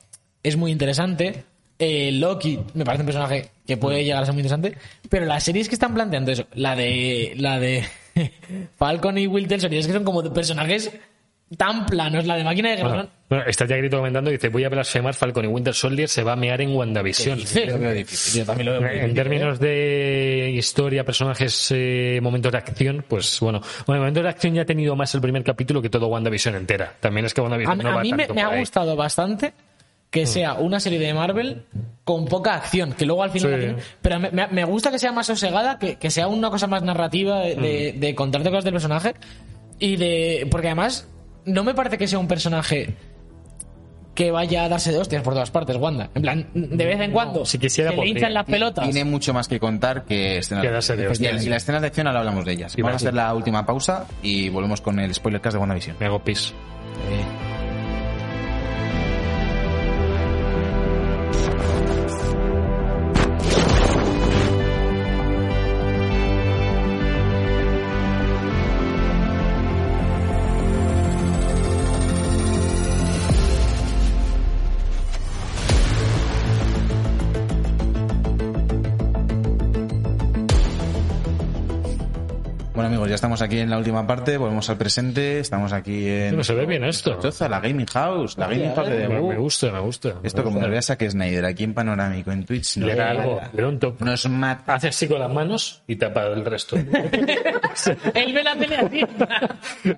es 0.43 0.57
muy 0.57 0.71
interesante. 0.71 1.45
Eh, 1.79 2.13
Loki 2.13 2.61
me 2.75 2.85
parece 2.85 3.03
un 3.03 3.07
personaje 3.07 3.51
que 3.67 3.77
puede 3.77 4.05
llegar 4.05 4.23
a 4.23 4.27
ser 4.27 4.35
muy 4.35 4.43
interesante. 4.43 4.77
Pero 5.09 5.27
las 5.27 5.43
series 5.43 5.69
que 5.69 5.75
están 5.75 5.95
planteando 5.95 6.33
eso, 6.33 6.47
la 6.55 6.77
de 6.77 7.35
la 7.37 7.59
de 7.59 7.85
Falcon 8.77 9.19
y 9.19 9.27
Winter 9.27 9.61
Soldier, 9.61 9.81
es 9.81 9.87
que 9.87 9.93
son 9.93 10.05
como 10.05 10.23
personajes 10.33 10.93
tan 11.57 11.87
planos, 11.87 12.27
la 12.27 12.37
de 12.37 12.45
máquina 12.45 12.71
de 12.71 12.77
guerra. 12.77 12.89
Bueno, 12.89 13.09
bueno, 13.29 13.45
está 13.47 13.67
ya 13.67 13.77
grito 13.77 13.97
comentando, 13.99 14.31
dice, 14.31 14.49
voy 14.49 14.65
a 14.65 14.69
blasfemar, 14.69 15.15
Falcon 15.15 15.45
y 15.45 15.49
Winter 15.49 15.73
Soldier 15.75 16.09
se 16.09 16.23
va 16.23 16.33
a 16.33 16.37
mear 16.37 16.61
en 16.61 16.75
WandaVision. 16.75 17.39
dices? 17.39 17.67
Lo 17.73 17.79
veo 17.79 17.93
difícil. 17.93 18.41
Yo 18.41 18.47
también 18.47 18.67
lo 18.67 18.73
veo 18.73 18.81
muy 18.83 18.91
En 18.91 18.95
difícil, 18.97 19.15
términos 19.15 19.59
de 19.59 20.53
historia, 20.57 21.05
personajes, 21.05 21.69
eh, 21.75 22.21
momentos 22.23 22.53
de 22.53 22.59
acción, 22.59 23.05
pues 23.09 23.39
bueno, 23.41 23.61
bueno, 23.87 24.01
momentos 24.03 24.23
de 24.23 24.29
acción 24.29 24.55
ya 24.55 24.63
ha 24.63 24.67
tenido 24.67 24.95
más 24.97 25.15
el 25.15 25.21
primer 25.21 25.43
capítulo 25.45 25.81
que 25.81 25.89
todo 25.89 26.09
WandaVision 26.09 26.55
entera. 26.57 26.95
También 27.01 27.27
es 27.27 27.35
que 27.35 27.41
A, 27.41 27.45
WandaVision 27.45 27.79
mí- 27.79 27.85
no 27.85 27.91
a 27.91 27.95
va 27.97 28.03
mí 28.03 28.11
me, 28.13 28.19
tanto 28.19 28.35
me 28.35 28.43
ha 28.43 28.59
gustado 28.59 28.97
bastante 28.97 29.53
que 30.11 30.27
sea 30.27 30.53
una 30.55 30.79
serie 30.79 30.99
de 30.99 31.15
Marvel 31.15 31.63
con 32.05 32.27
poca 32.27 32.55
acción, 32.57 32.93
que 32.93 33.07
luego 33.07 33.23
al 33.23 33.31
final... 33.31 33.53
Sí. 33.55 33.59
tiene- 33.67 33.83
pero 34.03 34.21
me, 34.51 34.65
gusta 34.65 34.91
que 34.91 34.99
sea 34.99 35.11
más 35.11 35.27
sosegada, 35.27 35.79
que, 35.79 35.97
que 35.97 36.11
sea 36.11 36.29
una 36.29 36.51
cosa 36.51 36.67
más 36.67 36.83
narrativa, 36.83 37.41
de, 37.41 37.55
de- 37.55 37.93
de 37.97 38.15
contarte 38.15 38.51
cosas 38.51 38.65
del 38.65 38.75
personaje 38.75 39.15
y 39.79 39.97
de... 39.97 40.47
Porque 40.51 40.67
además 40.67 41.09
no 41.45 41.65
me 41.65 41.75
parece 41.75 41.99
que 41.99 42.07
sea 42.09 42.19
un 42.19 42.29
personaje 42.29 42.95
que 44.15 44.31
vaya 44.31 44.65
a 44.65 44.69
darse 44.69 44.93
de 44.93 44.99
hostias 44.99 45.23
por 45.23 45.33
todas 45.33 45.51
partes, 45.51 45.77
Wanda. 45.77 46.11
En 46.15 46.23
plan, 46.23 46.47
de 46.55 46.85
vez 46.85 47.01
en 47.01 47.13
cuando 47.13 47.47
si 47.47 47.59
quisiera, 47.59 47.91
se 47.91 47.97
le 47.97 48.07
hinchan 48.09 48.35
las 48.35 48.45
pelotas. 48.45 48.85
Tiene 48.85 49.05
mucho 49.09 49.33
más 49.33 49.49
que 49.49 49.59
contar 49.59 50.05
que 50.05 50.39
escenas 50.39 50.65
Que 50.65 50.71
darse 50.71 50.97
de 50.97 51.05
y, 51.05 51.07
hostias. 51.07 51.45
y 51.45 51.49
las 51.49 51.63
escenas 51.63 51.81
de 51.81 51.87
acción 51.89 52.07
ahora 52.07 52.21
hablamos 52.21 52.45
de 52.45 52.53
ellas. 52.53 52.77
Iba 52.77 52.89
Vamos 52.89 53.03
a 53.03 53.07
hacer 53.07 53.15
la 53.15 53.33
última 53.35 53.65
pausa 53.65 54.07
y 54.23 54.51
volvemos 54.51 54.81
con 54.81 54.99
el 54.99 55.15
spoiler 55.15 55.41
cast 55.41 55.55
de 55.55 55.61
WandaVision. 55.61 55.97
Me 55.99 56.07
hago 56.07 56.23
pis. 56.23 56.53
Bueno 57.09 57.52
ya 83.13 83.17
estamos 83.17 83.43
aquí 83.43 83.59
en 83.59 83.69
la 83.69 83.77
última 83.77 84.07
parte, 84.07 84.39
volvemos 84.39 84.71
al 84.71 84.79
presente, 84.79 85.39
estamos 85.39 85.75
aquí 85.75 86.09
en... 86.09 86.35
No 86.35 86.43
se 86.43 86.55
ve 86.55 86.65
bien 86.65 86.83
esto. 86.83 87.19
Choza, 87.21 87.47
la 87.47 87.61
Gaming 87.61 87.85
House, 87.85 88.39
la 88.39 88.47
Gaming 88.47 88.75
House 88.75 88.89
de 88.89 89.07
Me, 89.07 89.37
gusta, 89.37 89.71
me 89.71 89.81
gusta. 89.81 90.15
Esto 90.23 90.43
como 90.43 90.59
nos 90.59 90.71
veas 90.71 90.89
a 90.89 90.97
que 90.97 91.11
Snyder 91.11 91.45
aquí 91.45 91.65
en 91.65 91.75
Panorámico, 91.75 92.33
en 92.33 92.47
Twitch, 92.47 92.79
no 92.79 92.87
Le 92.87 92.95
da 92.95 93.13
es 93.13 93.19
algo, 93.19 93.41
da 93.53 93.69
un 93.69 93.79
toque. 93.79 94.03
Nos 94.03 94.27
mata. 94.31 94.77
Hace 94.77 94.89
así 94.89 95.09
con 95.09 95.21
las 95.21 95.31
manos 95.31 95.83
y 95.87 95.97
tapa 95.97 96.25
el 96.25 96.43
resto. 96.43 96.77
Él 98.15 98.33
ve 98.33 98.43
la 98.43 98.57
tele 98.57 98.77
así. 98.77 99.05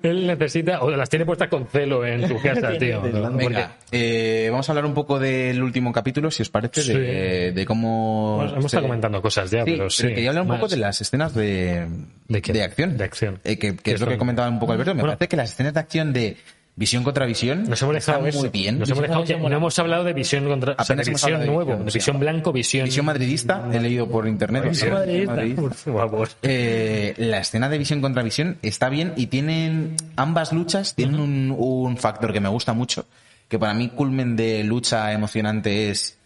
Él 0.03 0.27
necesita, 0.27 0.81
o 0.81 0.91
las 0.91 1.09
tiene 1.09 1.25
puestas 1.25 1.47
con 1.47 1.67
celo 1.67 2.05
en 2.05 2.27
tu 2.27 2.37
casa, 2.41 2.73
tío. 2.77 3.01
Venga, 3.01 3.77
eh, 3.93 4.49
vamos 4.51 4.67
a 4.67 4.73
hablar 4.73 4.85
un 4.85 4.93
poco 4.93 5.19
del 5.19 5.63
último 5.63 5.93
capítulo, 5.93 6.29
si 6.31 6.41
os 6.41 6.49
parece, 6.49 6.83
de, 6.83 7.51
de 7.53 7.65
cómo... 7.65 8.45
Hemos, 8.45 8.65
estado 8.65 8.83
comentando 8.83 9.21
cosas 9.21 9.49
ya, 9.49 9.63
Sí, 9.63 9.71
pero 9.71 9.89
sí. 9.89 10.07
quería 10.09 10.31
hablar 10.31 10.43
un 10.43 10.49
poco 10.49 10.67
de 10.67 10.75
las 10.75 10.99
escenas 10.99 11.33
de, 11.33 11.87
¿De 12.27 12.41
qué? 12.41 12.65
acción. 12.65 12.97
De 12.97 13.04
acción. 13.05 13.39
Eh, 13.43 13.57
que, 13.57 13.75
que 13.75 13.83
Que 13.83 13.91
es 13.93 14.01
lo 14.01 14.07
que 14.07 14.17
comentaba 14.17 14.49
un 14.49 14.59
poco 14.59 14.73
Alberto. 14.73 14.93
Me 14.93 15.01
Bueno. 15.01 15.17
parece 15.17 15.29
que 15.29 15.37
las 15.37 15.51
escenas 15.51 15.73
de 15.73 15.79
acción 15.79 16.13
de 16.13 16.37
visión 16.77 17.03
contra 17.05 17.25
visión 17.25 17.63
Nos 17.69 17.81
hemos 17.81 17.95
dejado 17.95 18.25
están 18.27 18.41
muy 18.41 18.49
bien. 18.49 18.79
Nos 18.79 18.89
hemos 18.89 19.01
dejado 19.03 19.23
que 19.23 19.37
no 19.37 19.47
hemos 19.55 19.79
hablado 19.79 20.03
de 20.03 20.13
visión 20.13 20.45
contra 20.45 20.75
o 20.77 20.83
sea, 20.83 20.95
de 20.95 21.03
visión 21.09 21.39
de 21.39 21.45
nuevo, 21.47 21.65
visión, 21.65 21.85
de 21.85 21.91
visión 21.93 22.19
blanco, 22.19 22.51
visión, 22.51 22.85
Visión 22.85 23.05
madridista, 23.05 23.69
he 23.71 23.79
leído 23.79 24.09
por 24.09 24.27
internet. 24.27 24.69
Visión 24.69 24.93
madridista. 24.93 25.61
Por 25.61 25.73
favor. 25.73 26.29
Eh, 26.41 27.13
la 27.17 27.39
escena 27.39 27.69
de 27.69 27.77
visión 27.77 28.01
contra 28.01 28.23
visión 28.23 28.57
está 28.61 28.89
bien 28.89 29.13
y 29.15 29.27
tienen 29.27 29.95
ambas 30.17 30.51
luchas 30.51 30.95
tienen 30.95 31.19
un, 31.19 31.55
un 31.57 31.97
factor 31.97 32.33
que 32.33 32.39
me 32.41 32.49
gusta 32.49 32.73
mucho 32.73 33.05
que 33.47 33.59
para 33.59 33.73
mí 33.73 33.89
culmen 33.89 34.35
de 34.35 34.63
lucha 34.63 35.13
emocionante 35.13 35.89
es 35.91 36.17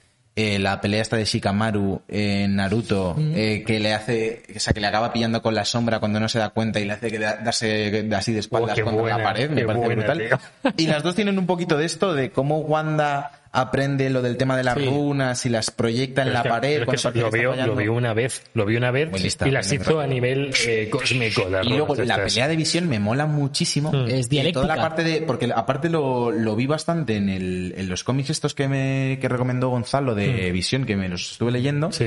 eh, 0.42 0.60
la 0.60 0.80
pelea 0.80 1.02
esta 1.02 1.18
de 1.18 1.26
Shikamaru 1.26 2.02
en 2.08 2.56
Naruto 2.56 3.16
eh, 3.20 3.64
que 3.66 3.80
le 3.80 3.94
hace 3.94 4.44
o 4.56 4.60
sea 4.60 4.74
que 4.74 4.80
le 4.80 4.88
acaba 4.88 5.12
pillando 5.12 5.42
con 5.42 5.54
la 5.56 5.66
sombra 5.66 6.00
cuando 6.00 6.20
no 6.20 6.30
se 6.30 6.40
da 6.40 6.50
cuenta 6.50 6.80
y 6.80 6.86
le 6.86 6.94
hace 6.94 7.12
que 7.12 7.20
da- 7.20 7.38
darse 7.38 8.08
así 8.16 8.32
de 8.34 8.40
espaldas 8.40 8.78
Oh, 8.80 8.84
contra 8.86 9.18
la 9.18 9.24
pared 9.24 9.50
me 9.50 9.66
parece 9.66 9.86
buena, 9.86 10.14
brutal. 10.14 10.40
y 10.78 10.88
las 10.88 11.04
dos 11.04 11.16
tienen 11.16 11.38
un 11.40 11.46
poquito 11.46 11.78
de 11.78 11.86
esto 11.86 12.14
de 12.14 12.30
cómo 12.32 12.60
Wanda 12.60 13.32
aprende 13.52 14.10
lo 14.10 14.22
del 14.22 14.38
tema 14.38 14.56
de 14.56 14.64
las 14.64 14.78
Sí. 14.78 14.86
runas 14.86 15.46
y 15.46 15.50
las 15.50 15.72
proyecta 15.72 16.22
en 16.22 16.34
la 16.34 16.44
que- 16.44 16.50
pared 16.50 16.70
es 16.70 16.86
cuando 16.86 17.14
que 17.14 17.20
lo 17.20 17.32
fallando. 17.50 17.74
lo 17.74 17.80
vio 17.82 17.94
una 17.94 18.14
vez, 18.14 18.44
lo 18.54 18.66
vi 18.66 18.76
una 18.76 18.92
vez 18.92 19.10
lista, 19.24 19.48
y 19.48 19.52
las 19.52 19.72
hizo 19.72 20.00
a 20.00 20.08
nivel 20.08 20.52
eh, 20.68 20.88
cósmico. 20.92 21.48
las 21.50 21.66
Y 21.66 21.70
luego 21.70 21.96
runas 21.96 22.06
la 22.06 22.16
estas. 22.16 22.34
pelea 22.34 22.48
de 22.48 22.56
visión 22.56 22.88
me 22.88 23.00
mola 23.00 23.26
muchísimo. 23.26 23.92
Mm. 23.92 24.08
Es 24.10 24.30
dialéctica. 24.30 24.62
Toda 24.62 24.76
la 24.76 24.82
parte 24.82 25.04
de, 25.04 25.22
porque 25.24 25.50
aparte 25.56 25.90
lo, 25.90 26.32
lo 26.32 26.56
vi 26.56 26.68
bastante 26.68 27.16
en, 27.16 27.30
el, 27.30 27.74
en 27.76 27.90
los 27.90 28.04
cómics 28.04 28.30
estos 28.30 28.54
que 28.54 28.68
me 28.68 29.18
que 29.20 29.28
recomendó 29.28 29.70
Gonzalo 29.70 30.14
de 30.16 30.52
visión, 30.52 30.86
que 30.86 30.96
me 30.96 31.10
los 31.10 31.32
estuve 31.32 31.52
leyendo, 31.52 31.90
Mm. 31.90 31.94
Sí. 31.94 32.06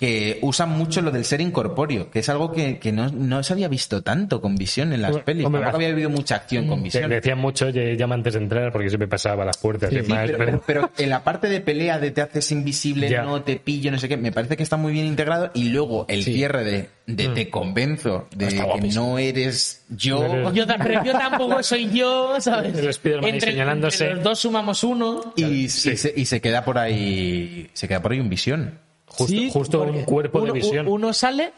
Que 0.00 0.38
usan 0.40 0.70
mucho 0.70 1.02
lo 1.02 1.10
del 1.10 1.26
ser 1.26 1.42
incorpóreo, 1.42 2.10
que 2.10 2.20
es 2.20 2.28
algo 2.30 2.50
que, 2.52 2.78
que 2.78 2.90
no, 2.90 3.10
no 3.10 3.42
se 3.42 3.52
había 3.52 3.68
visto 3.68 4.00
tanto 4.00 4.40
con 4.40 4.56
visión 4.56 4.94
en 4.94 5.02
las 5.02 5.10
Hombre, 5.10 5.24
pelis. 5.26 5.44
hombre, 5.44 5.62
había 5.62 5.88
habido 5.88 6.08
mucha 6.08 6.36
acción 6.36 6.66
con 6.66 6.82
visión. 6.82 7.10
decían 7.10 7.36
mucho, 7.36 7.66
oye, 7.66 7.98
llama 7.98 8.14
antes 8.14 8.32
de 8.32 8.38
entrar 8.40 8.72
porque 8.72 8.88
siempre 8.88 9.08
pasaba 9.08 9.44
las 9.44 9.58
puertas 9.58 9.92
y 9.92 9.96
Sí, 9.96 10.00
demás. 10.00 10.22
pero, 10.24 10.38
pero- 10.38 10.62
pero 10.66 10.90
en 10.96 11.10
la 11.10 11.22
parte 11.22 11.50
de 11.50 11.60
pelea 11.60 11.98
de 11.98 12.12
te 12.12 12.22
haces 12.22 12.50
invisible, 12.50 13.10
Ya. 13.10 13.24
no 13.24 13.42
te 13.42 13.56
pillo, 13.56 13.90
no 13.90 13.98
sé 13.98 14.08
qué, 14.08 14.16
me 14.16 14.32
parece 14.32 14.56
que 14.56 14.62
está 14.62 14.78
muy 14.78 14.90
bien 14.94 15.04
integrado 15.04 15.50
y 15.52 15.68
luego 15.68 16.06
el 16.08 16.24
cierre 16.24 16.64
de, 16.64 16.88
de 17.06 17.28
Mm. 17.28 17.34
te 17.34 17.50
convenzo 17.50 18.26
de 18.34 18.46
Está 18.46 18.64
que 18.80 18.88
no 18.94 19.18
eres 19.18 19.84
yo. 19.90 20.26
No 20.34 20.54
Yo, 20.54 20.64
pero 20.66 21.04
yo 21.04 21.12
tampoco 21.12 21.62
soy 21.62 21.90
yo, 21.90 22.40
¿sabes? 22.40 22.74
El 22.78 22.90
Spiderman 22.94 23.38
señalándose. 23.38 24.04
entre 24.04 24.14
los 24.14 24.24
dos 24.24 24.38
sumamos 24.38 24.82
uno. 24.82 25.34
y, 25.36 25.44
y 25.44 25.68
se, 25.68 26.14
y 26.16 26.24
se 26.24 26.40
queda 26.40 26.64
por 26.64 26.78
ahí 26.78 27.68
se 27.74 27.86
queda 27.86 28.00
por 28.00 28.12
ahí 28.12 28.20
un 28.20 28.30
visión 28.30 28.78
justo 29.20 29.34
Sí, 29.36 29.50
justo 29.52 29.82
un 29.82 30.02
cuerpo 30.04 30.38
uno, 30.38 30.46
de 30.46 30.52
visión. 30.52 30.86
Uno 30.88 31.12
sale, 31.12 31.52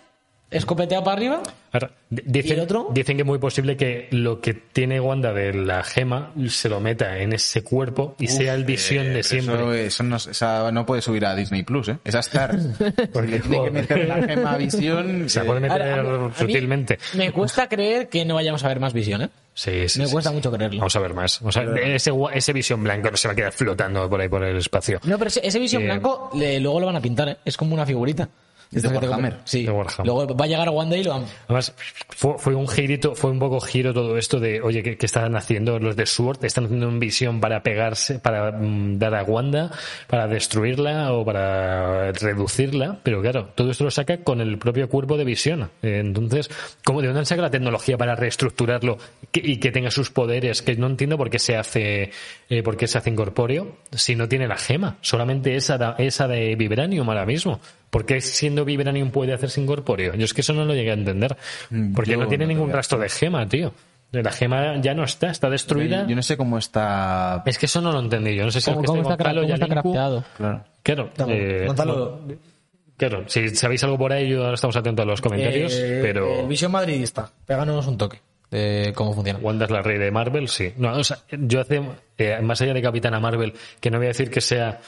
escopeteado 0.51 1.03
para 1.05 1.17
arriba. 1.17 1.43
Ahora, 1.73 1.91
dicen, 2.11 2.51
¿Y 2.51 2.53
el 2.55 2.61
otro? 2.61 2.89
dicen 2.93 3.17
que 3.17 3.23
es 3.23 3.27
muy 3.27 3.39
posible 3.39 3.77
que 3.79 4.09
lo 4.11 4.41
que 4.43 4.53
tiene 4.53 5.01
Wanda 5.01 5.33
de 5.33 5.55
la 5.55 5.83
gema 5.83 6.33
se 6.49 6.69
lo 6.69 6.81
meta 6.81 7.19
en 7.19 7.33
ese 7.33 7.65
cuerpo 7.65 8.15
y 8.19 8.27
sea 8.29 8.53
el 8.55 8.65
visión 8.65 9.07
Eh, 9.07 9.09
de 9.09 9.15
pero 9.15 9.25
siempre. 9.25 9.55
Eso, 9.55 9.73
eso 9.73 10.03
no, 10.03 10.17
esa 10.17 10.71
no 10.73 10.85
puede 10.85 11.01
subir 11.01 11.25
a 11.25 11.35
Disney 11.35 11.63
Plus, 11.63 11.89
¿eh? 11.89 11.97
Esa 12.05 12.21
Star. 12.21 12.55
Porque 13.13 13.31
le 13.31 13.41
tiene 13.41 13.65
que 13.65 13.71
meter 13.71 14.07
la 14.07 14.23
gema 14.23 14.53
a 14.53 14.57
visión. 14.59 15.31
Se 15.31 15.41
eh, 15.41 15.45
puede 15.45 15.61
meter 15.61 15.81
Ahora, 15.81 16.01
a 16.01 16.03
mí- 16.03 16.09
a 16.25 16.29
mí 16.29 16.33
sutilmente. 16.37 16.99
Me 17.15 17.33
cuesta 17.33 17.67
creer 17.69 18.09
que 18.11 18.25
no 18.27 18.35
vayamos 18.35 18.63
a 18.65 18.69
ver 18.69 18.79
más 18.81 18.93
visión, 18.93 19.23
¿eh? 19.23 19.31
Sí, 19.55 19.89
sí, 19.89 19.99
Me 20.01 20.07
sí, 20.07 20.13
cuesta 20.13 20.31
sí. 20.31 20.37
mucho 20.37 20.51
creerlo. 20.51 20.79
Vamos 20.79 20.97
a 20.97 21.01
ver 21.01 21.13
más. 21.15 21.43
O 21.43 21.53
sea, 21.53 21.63
ese, 21.85 22.11
gua- 22.11 22.31
ese 22.33 22.53
visión 22.55 22.83
blanco 22.83 23.11
no 23.11 23.17
se 23.17 23.29
va 23.29 23.33
a 23.33 23.35
quedar 23.37 23.53
flotando 23.53 24.09
por 24.09 24.21
ahí 24.21 24.29
por 24.29 24.43
el 24.43 24.57
espacio. 24.57 24.99
No, 25.05 25.19
pero 25.19 25.29
ese, 25.29 25.47
ese 25.47 25.59
visión 25.59 25.83
Eh, 25.83 25.87
blanco 25.87 26.31
le- 26.35 26.59
luego 26.61 26.81
lo 26.81 26.87
van 26.87 26.97
a 26.97 27.01
pintar, 27.03 27.29
¿eh? 27.29 27.37
Es 27.45 27.57
como 27.57 27.75
una 27.75 27.85
figurita. 27.85 28.29
Es 28.73 28.83
de 28.83 28.89
Warhammer. 28.89 29.39
Sí. 29.45 29.65
De 29.65 29.71
Warhammer. 29.71 30.07
Luego 30.07 30.35
va 30.35 30.45
a 30.45 30.49
llegar 30.49 30.69
a 30.69 30.71
Wanda 30.71 30.97
y 30.97 31.05
lo 31.05 31.11
van... 31.11 31.25
Además, 31.45 31.75
fue, 32.09 32.39
fue 32.39 32.55
un 32.55 32.67
girito, 32.67 33.15
fue 33.15 33.31
un 33.31 33.39
poco 33.39 33.61
giro 33.61 33.93
todo 33.93 34.17
esto 34.17 34.41
de, 34.41 34.61
oye, 34.63 34.83
¿qué, 34.83 34.97
qué 34.97 35.07
están 35.07 35.37
haciendo 35.37 35.79
los 35.79 35.95
de 35.97 36.07
Sword? 36.07 36.45
¿Están 36.45 36.65
haciendo 36.65 36.89
un 36.89 36.99
visión 36.99 37.41
para 37.41 37.63
pegarse, 37.63 38.19
para 38.19 38.53
mm, 38.53 38.99
dar 38.99 39.15
a 39.15 39.25
Wanda, 39.25 39.71
para 40.07 40.27
destruirla 40.27 41.13
o 41.13 41.25
para 41.25 42.13
reducirla? 42.13 42.99
Pero 43.03 43.21
claro, 43.21 43.51
todo 43.55 43.71
esto 43.71 43.85
lo 43.85 43.91
saca 43.91 44.19
con 44.19 44.41
el 44.41 44.59
propio 44.59 44.89
cuerpo 44.89 45.17
de 45.17 45.25
visión. 45.25 45.71
Eh, 45.83 45.99
Entonces, 46.01 46.51
¿cómo, 46.85 47.03
¿de 47.03 47.09
dónde 47.09 47.25
saca 47.27 47.43
la 47.43 47.51
tecnología 47.51 47.99
para 47.99 48.15
reestructurarlo 48.15 48.97
y 49.33 49.59
que 49.59 49.71
tenga 49.71 49.91
sus 49.91 50.11
poderes? 50.11 50.63
Que 50.63 50.77
no 50.77 50.87
entiendo 50.87 51.19
por 51.19 51.29
qué 51.31 51.39
se 51.39 51.57
hace, 51.57 52.11
eh, 52.49 52.63
por 52.63 52.77
qué 52.77 52.87
se 52.87 52.99
hace 52.99 53.11
incorpóreo 53.11 53.77
si 53.93 54.17
no 54.17 54.29
tiene 54.29 54.49
la 54.49 54.57
gema. 54.57 54.97
Solamente 55.03 55.57
esa, 55.57 55.95
esa 55.99 56.27
de 56.27 56.57
Vibranium 56.57 57.09
ahora 57.09 57.27
mismo. 57.27 57.61
¿Por 57.93 58.07
qué 58.07 58.23
siendo 58.23 58.65
Vibranium 58.65 59.11
puede 59.11 59.35
hacerse 59.35 59.61
incorpóreo? 59.61 60.15
Yo 60.15 60.25
es 60.25 60.33
que 60.33 60.41
eso 60.41 60.55
no 60.55 60.65
lo 60.65 60.73
llegué 60.73 60.93
a 60.93 60.95
entender. 60.95 61.37
Porque 61.95 62.13
yo 62.13 62.17
no 62.17 62.27
tiene 62.27 62.47
no 62.47 62.49
ningún 62.49 62.73
rastro 62.73 62.99
de 62.99 63.11
gema, 63.11 63.47
tío. 63.47 63.75
La 64.13 64.33
gema 64.33 64.81
ya 64.81 64.95
no 64.95 65.05
está, 65.05 65.31
está 65.31 65.51
destruida. 65.51 66.07
Yo 66.07 66.17
no 66.17 66.23
sé 66.23 66.39
cómo 66.39 66.57
está. 66.57 67.43
Es 67.45 67.59
que 67.59 67.67
eso 67.67 67.83
no 67.83 67.93
lo 67.93 68.01
entendí 68.01 68.35
yo. 68.35 68.47
No 68.47 68.51
sé 68.51 68.63
si 68.63 68.71
¿Cómo, 68.71 68.81
es 68.81 68.85
que 68.85 68.87
cómo 68.87 69.03
está, 69.03 69.17
Gonzalo 69.17 69.43
cómo 69.43 69.55
está 69.55 69.69
crafteado? 69.69 70.25
Claro. 70.39 70.65
Claro. 70.83 71.11
eh, 71.29 71.65
Gonzalo... 71.67 72.21
Claro, 72.97 73.25
si 73.27 73.51
sabéis 73.51 73.85
algo 73.85 73.99
por 73.99 74.13
ahí, 74.15 74.27
yo 74.27 74.43
ahora 74.43 74.55
estamos 74.55 74.77
atentos 74.77 75.03
a 75.03 75.07
los 75.07 75.21
comentarios, 75.21 75.75
Eh, 75.75 75.99
pero 76.01 76.41
El 76.41 76.47
visión 76.47 76.73
madridista. 76.73 77.31
Péganos 77.45 77.87
un 77.87 77.99
toque 77.99 78.23
de 78.51 78.93
cómo 78.95 79.13
funciona. 79.13 79.39
Wanda 79.41 79.67
es 79.67 79.71
la 79.71 79.83
rey 79.83 79.99
de 79.99 80.11
Marvel, 80.11 80.49
sí. 80.49 80.73
No, 80.79 80.93
o 80.97 81.05
sea, 81.05 81.19
yo 81.31 81.61
hace, 81.61 81.83
eh, 82.17 82.39
más 82.43 82.61
allá 82.63 82.73
de 82.73 82.81
Capitana 82.81 83.21
Marvel, 83.21 83.53
que 83.81 83.91
no 83.91 83.99
voy 83.99 84.07
a 84.07 84.09
decir 84.09 84.31
que 84.31 84.41
sea, 84.41 84.81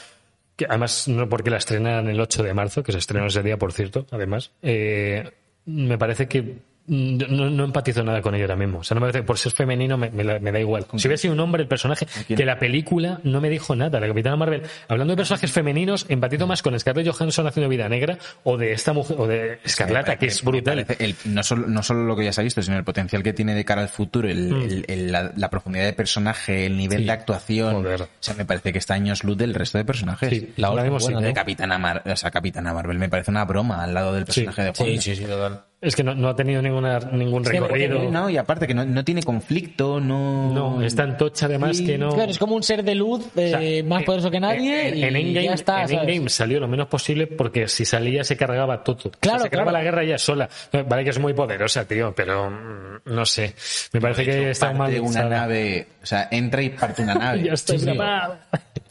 que 0.57 0.67
además 0.69 1.09
no 1.09 1.29
porque 1.29 1.51
la 1.51 1.57
estrenan 1.57 2.09
el 2.09 2.21
8 2.21 2.43
de 2.43 2.55
marzo, 2.55 2.83
que 2.83 2.93
se 2.93 2.99
estrenó 2.99 3.27
ese 3.27 3.43
día, 3.43 3.59
por 3.59 3.73
cierto, 3.73 4.07
además, 4.11 4.53
eh, 4.63 5.31
me 5.67 5.99
parece 5.99 6.29
que 6.29 6.59
no, 6.87 7.49
no 7.51 7.65
empatizo 7.65 8.03
nada 8.05 8.21
con 8.21 8.35
ella 8.35 8.45
ahora 8.45 8.57
mismo. 8.57 8.81
O 8.81 8.85
sea, 8.85 8.95
no 8.95 9.01
me 9.01 9.07
parece, 9.09 9.23
por 9.25 9.39
ser 9.39 9.53
femenino 9.53 9.97
me, 9.97 10.11
me 10.11 10.23
la- 10.25 10.39
me 10.39 10.53
da 10.53 10.61
igual. 10.61 10.85
Si 10.97 11.07
hubiera 11.09 11.17
sido 11.17 11.33
un 11.35 11.41
hombre 11.41 11.63
el 11.63 11.69
personaje, 11.69 12.07
que 12.29 12.45
la 12.45 12.59
película 12.59 13.21
no 13.25 13.41
me 13.41 13.49
dijo 13.49 13.75
nada. 13.75 14.01
La 14.01 14.07
Capitana 14.07 14.37
Marvel, 14.37 14.63
hablando 14.89 15.13
de 15.13 15.17
personajes 15.17 15.51
femeninos, 15.51 16.07
empatizo 16.09 16.47
más 16.47 16.63
con 16.63 16.79
Scarlett 16.79 17.09
Johansson 17.11 17.47
haciendo 17.47 17.69
Vida 17.69 17.89
Negra 17.89 18.19
o 18.43 18.57
de 18.59 18.73
esta 18.73 18.93
mujer, 18.93 19.17
o 19.19 19.27
de 19.27 19.59
Escarlata, 19.65 20.17
que 20.17 20.27
es 20.27 20.43
brutal. 20.43 20.85
el- 20.99 21.15
no, 21.25 21.43
solo, 21.43 21.67
no 21.69 21.83
solo 21.83 22.05
lo 22.05 22.17
que 22.17 22.25
ya 22.25 22.33
se 22.33 22.41
ha 22.41 22.45
visto, 22.45 22.61
sino 22.63 22.77
el 22.77 22.85
potencial 22.85 23.23
que 23.23 23.33
tiene 23.33 23.55
de 23.55 23.65
cara 23.65 23.83
al 23.83 23.89
futuro, 23.89 24.29
el, 24.29 24.51
Mm. 24.53 24.63
el- 24.63 24.85
el- 24.89 25.13
la, 25.13 25.33
la 25.37 25.51
profundidad 25.51 25.85
de 25.85 25.93
personaje, 25.95 26.67
el 26.67 26.77
nivel 26.77 27.07
de 27.07 27.13
actuación. 27.13 27.75
Joder. 27.77 28.03
O 28.03 28.09
sea, 28.21 28.35
me 28.35 28.45
parece 28.45 28.73
que 28.73 28.79
está 28.79 28.95
años 28.95 29.25
luz 29.25 29.37
del 29.39 29.55
resto 29.55 29.79
de 29.79 29.85
personajes. 29.85 30.29
Sí, 30.29 30.53
La 30.57 30.71
mismo 30.71 30.99
buena, 30.99 31.21
de 31.21 31.29
¿no? 31.29 31.35
Capitana, 31.35 31.79
Mar- 31.79 32.03
o 32.05 32.17
sea, 32.17 32.31
Capitana 32.31 32.73
Marvel 32.75 32.99
me 32.99 33.09
parece 33.09 33.31
una 33.31 33.45
broma 33.45 33.83
al 33.83 33.95
lado 33.95 34.13
del 34.13 34.25
personaje 34.25 34.63
de 34.65 34.73
Juan. 34.73 34.89
Sí, 34.91 34.99
sí, 35.01 35.17
sí, 35.17 35.25
total. 35.25 35.63
Es 35.85 35.95
que 35.95 36.03
no, 36.03 36.15
no 36.15 36.29
ha 36.29 36.35
tenido 36.37 36.63
ninguna, 36.63 36.99
ningún 36.99 37.45
recorrido. 37.45 38.11
No, 38.11 38.31
y 38.31 38.37
aparte 38.39 38.67
que 38.67 38.75
no, 38.75 38.85
no 38.85 39.05
tiene 39.05 39.23
conflicto, 39.23 40.01
no... 40.01 40.53
No, 40.53 40.83
es 40.83 40.97
tan 40.97 41.17
tocha 41.19 41.47
además 41.47 41.77
Sí, 41.77 41.87
que 41.87 41.99
no. 41.99 42.09
Claro, 42.15 42.31
es 42.31 42.39
como 42.39 42.55
un 42.57 42.63
ser 42.63 42.83
de 42.83 42.95
luz 42.95 43.27
eh, 43.37 43.47
O 43.55 43.59
sea, 43.59 43.85
más 43.89 44.01
en- 44.01 44.05
poderoso 44.07 44.31
que 44.31 44.41
nadie 44.41 44.89
En, 44.89 44.97
y 44.97 45.03
en 45.05 45.17
Endgame, 45.17 45.45
ya 45.47 45.55
está. 45.55 45.83
en 45.83 45.89
¿sabes? 45.89 46.03
Endgame 46.09 46.29
salió 46.31 46.59
lo 46.61 46.69
menos 46.69 46.89
posible 46.89 47.27
porque 47.27 47.69
si 47.69 47.85
salía 47.85 48.25
se 48.25 48.37
cargaba 48.37 48.83
todo. 48.83 48.97
O 48.97 49.01
sea, 49.03 49.11
Claro, 49.21 49.43
se 49.45 49.51
cargaba 49.51 49.71
claro. 49.73 49.85
la 49.85 49.91
guerra 49.91 50.03
ella 50.05 50.19
sola. 50.19 50.49
Vale 50.89 51.05
que 51.05 51.11
es 51.11 51.19
muy 51.19 51.35
poderosa, 51.35 51.85
tío, 51.87 52.15
pero 52.17 52.51
mm, 52.51 53.01
no 53.15 53.27
sé. 53.27 53.55
Me 53.93 54.01
parece 54.01 54.25
que 54.25 54.51
está 54.51 54.73
Parte 54.73 55.01
mal. 55.01 55.11
una 55.11 55.25
nave, 55.29 55.87
o 56.03 56.07
sea, 56.07 56.29
entra 56.31 56.63
y 56.63 56.71
parte 56.71 57.03
una 57.03 57.15
nave. 57.17 57.43
Ya 57.45 57.53
está 57.53 57.79
Sí. 57.79 57.87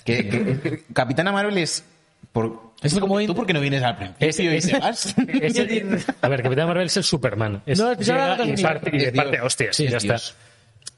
Que- 0.06 0.28
que- 0.30 0.60
que 0.60 0.84
Capitana 0.94 1.32
Marvel 1.32 1.58
es... 1.58 1.84
Por, 2.32 2.62
Es 2.84 2.94
¿tú, 2.94 3.00
como 3.00 3.14
por- 3.16 3.22
in- 3.22 3.28
¿Tú 3.28 3.36
por 3.36 3.46
qué 3.46 3.54
no 3.54 3.62
vienes 3.62 3.82
al 3.84 3.96
principio 3.98 4.28
Es- 4.28 4.40
y 4.40 4.48
es- 4.48 4.68
te 4.68 4.80
vas? 4.80 5.16
es 5.42 5.58
el- 5.58 6.00
a 6.22 6.28
ver, 6.28 6.44
Capitán 6.44 6.68
Marvel 6.68 6.86
es 6.88 6.98
el 6.98 7.04
Superman. 7.04 7.62
Es, 7.66 7.80
No, 7.80 7.92
es 7.92 7.98
que 7.98 8.04
llega 8.04 8.46
y, 8.46 8.52
es 8.52 8.62
parte, 8.62 8.92
y 8.96 9.12
parte 9.16 9.42
hostias, 9.42 9.76
Sí, 9.76 9.86
y 9.86 9.90
ya 9.90 9.98
es 9.98 10.04
está. 10.06 10.20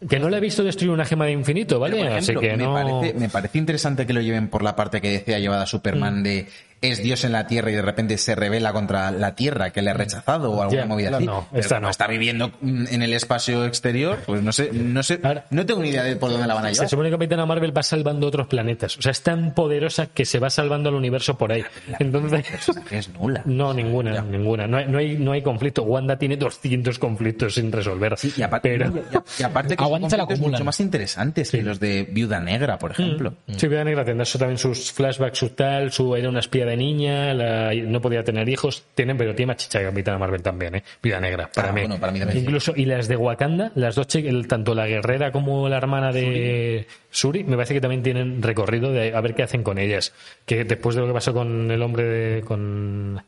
Que 0.09 0.19
no 0.19 0.29
le 0.29 0.37
he 0.37 0.39
visto 0.41 0.61
destruir 0.63 0.91
una 0.91 1.05
gema 1.05 1.25
de 1.25 1.31
infinito, 1.31 1.79
¿vale? 1.79 1.95
Pero, 1.95 2.09
por 2.09 2.17
ejemplo, 2.19 2.39
Así 2.41 2.47
que 2.49 2.57
me, 2.57 2.63
no. 2.63 2.73
parece, 2.73 3.13
me 3.17 3.29
parece 3.29 3.57
interesante 3.57 4.05
que 4.05 4.11
lo 4.13 4.19
lleven 4.21 4.49
por 4.49 4.61
la 4.61 4.75
parte 4.75 4.99
que 4.99 5.09
decía 5.09 5.39
llevada 5.39 5.63
Mm. 5.63 5.67
Superman 5.67 6.21
de 6.23 6.47
es 6.91 7.01
Dios 7.03 7.23
en 7.23 7.31
la 7.31 7.47
Tierra 7.47 7.71
y 7.71 7.73
de 7.75 7.81
repente 7.81 8.17
se 8.17 8.35
revela 8.35 8.73
contra 8.73 9.11
la 9.11 9.35
Tierra 9.35 9.71
que 9.71 9.81
le 9.81 9.91
ha 9.91 9.93
rechazado 9.93 10.51
o 10.51 10.61
alguna 10.61 10.81
Ya, 10.81 10.85
movida 10.87 11.11
no, 11.11 11.17
así. 11.17 11.25
no, 11.25 11.47
esta 11.53 11.79
no. 11.79 11.89
está 11.89 12.07
viviendo 12.07 12.51
mm, 12.61 12.85
en 12.89 13.01
el 13.01 13.13
espacio 13.13 13.65
exterior, 13.65 14.19
pues 14.25 14.41
no 14.41 14.51
sé, 14.51 14.69
no 14.73 15.03
sé, 15.03 15.19
Ahora- 15.23 15.45
no 15.49 15.65
tengo 15.65 15.81
ni 15.81 15.89
idea 15.89 16.03
de 16.03 16.15
por 16.15 16.31
dónde 16.31 16.47
la 16.47 16.53
van 16.53 16.65
a 16.65 16.69
Se 16.69 16.73
llevar. 16.75 16.89
supone 16.89 17.09
que 17.09 17.15
Capitana 17.15 17.45
Marvel 17.45 17.75
va 17.77 17.83
salvando 17.83 18.27
otros 18.27 18.47
planetas. 18.47 18.97
O 18.97 19.01
sea, 19.01 19.11
es 19.11 19.21
tan 19.21 19.53
poderosa 19.53 20.07
que 20.07 20.25
se 20.25 20.39
va 20.39 20.49
salvando 20.49 20.89
al 20.89 20.95
universo 20.95 21.37
por 21.37 21.51
ahí. 21.51 21.63
Entonces. 21.99 22.45
Es 22.91 23.09
nula. 23.09 23.41
No, 23.45 23.73
ninguna, 23.73 24.21
ninguna. 24.21 24.67
No 24.67 24.77
hay, 24.77 24.87
no, 24.87 24.97
hay, 24.97 25.17
no 25.17 25.31
hay 25.31 25.41
conflicto. 25.41 25.83
Wanda 25.83 26.17
tiene 26.17 26.37
200 26.37 26.97
conflictos 26.99 27.55
sin 27.55 27.71
resolver. 27.71 28.15
Y 28.37 28.41
aparte, 28.41 28.77
pero... 28.77 28.93
y, 29.39 29.43
aparte 29.43 29.75
que 29.77 29.83
A 29.83 29.85
son 29.85 29.93
Wanda 29.93 30.09
se 30.09 30.17
la 30.17 30.25
mucho 30.25 30.63
más 30.63 30.79
interesantes 30.79 31.51
que 31.51 31.61
los 31.63 31.79
de 31.79 32.07
Viuda 32.09 32.39
Negra, 32.39 32.77
por 32.77 32.91
ejemplo. 32.91 33.33
Sí, 33.55 33.67
Viuda 33.67 33.83
Negra 33.83 34.03
tendrá 34.05 34.23
eso 34.23 34.37
también 34.37 34.57
sus 34.57 34.91
flashbacks, 34.91 35.37
su 35.37 35.49
tal, 35.49 35.91
su 35.91 36.15
era 36.15 36.29
una 36.29 36.39
espía 36.39 36.65
de 36.65 36.74
niña, 36.75 37.33
la- 37.33 37.73
no 37.73 38.01
podía 38.01 38.23
tener 38.23 38.47
hijos, 38.49 38.83
tienen, 38.95 39.17
pero 39.17 39.33
tiene 39.35 39.53
más 39.53 39.57
chicha 39.57 39.79
que 39.79 39.85
Capitana 39.85 40.17
Marvel 40.17 40.41
también, 40.41 40.75
¿eh? 40.75 40.83
Viuda 41.01 41.19
Negra, 41.19 41.49
para 41.53 41.69
Ah, 41.69 41.71
mí. 41.71 41.81
bueno, 41.81 41.99
para 41.99 42.11
mí 42.11 42.19
también, 42.19 42.39
sí. 42.39 42.43
Incluso, 42.45 42.73
y 42.75 42.85
las 42.85 43.07
de 43.07 43.15
Wakanda, 43.15 43.71
las 43.75 43.95
dos 43.95 44.07
tanto 44.47 44.75
la 44.75 44.87
guerrera 44.87 45.31
como 45.31 45.67
la 45.69 45.77
hermana 45.77 46.11
de 46.11 46.87
Suri, 47.09 47.43
me 47.43 47.55
parece 47.55 47.73
que 47.73 47.81
también 47.81 48.03
tienen 48.03 48.41
recorrido 48.41 48.91
de 48.91 49.15
a 49.15 49.21
ver 49.21 49.35
qué 49.35 49.43
hacen 49.43 49.63
con 49.63 49.77
ellas. 49.77 50.13
Que 50.45 50.63
después 50.63 50.95
de 50.95 51.01
lo 51.01 51.07
que 51.07 51.13
pasó 51.13 51.33
con 51.33 51.69
el 51.71 51.81
hombre 51.81 52.03
de, 52.03 52.41
con 52.41 53.21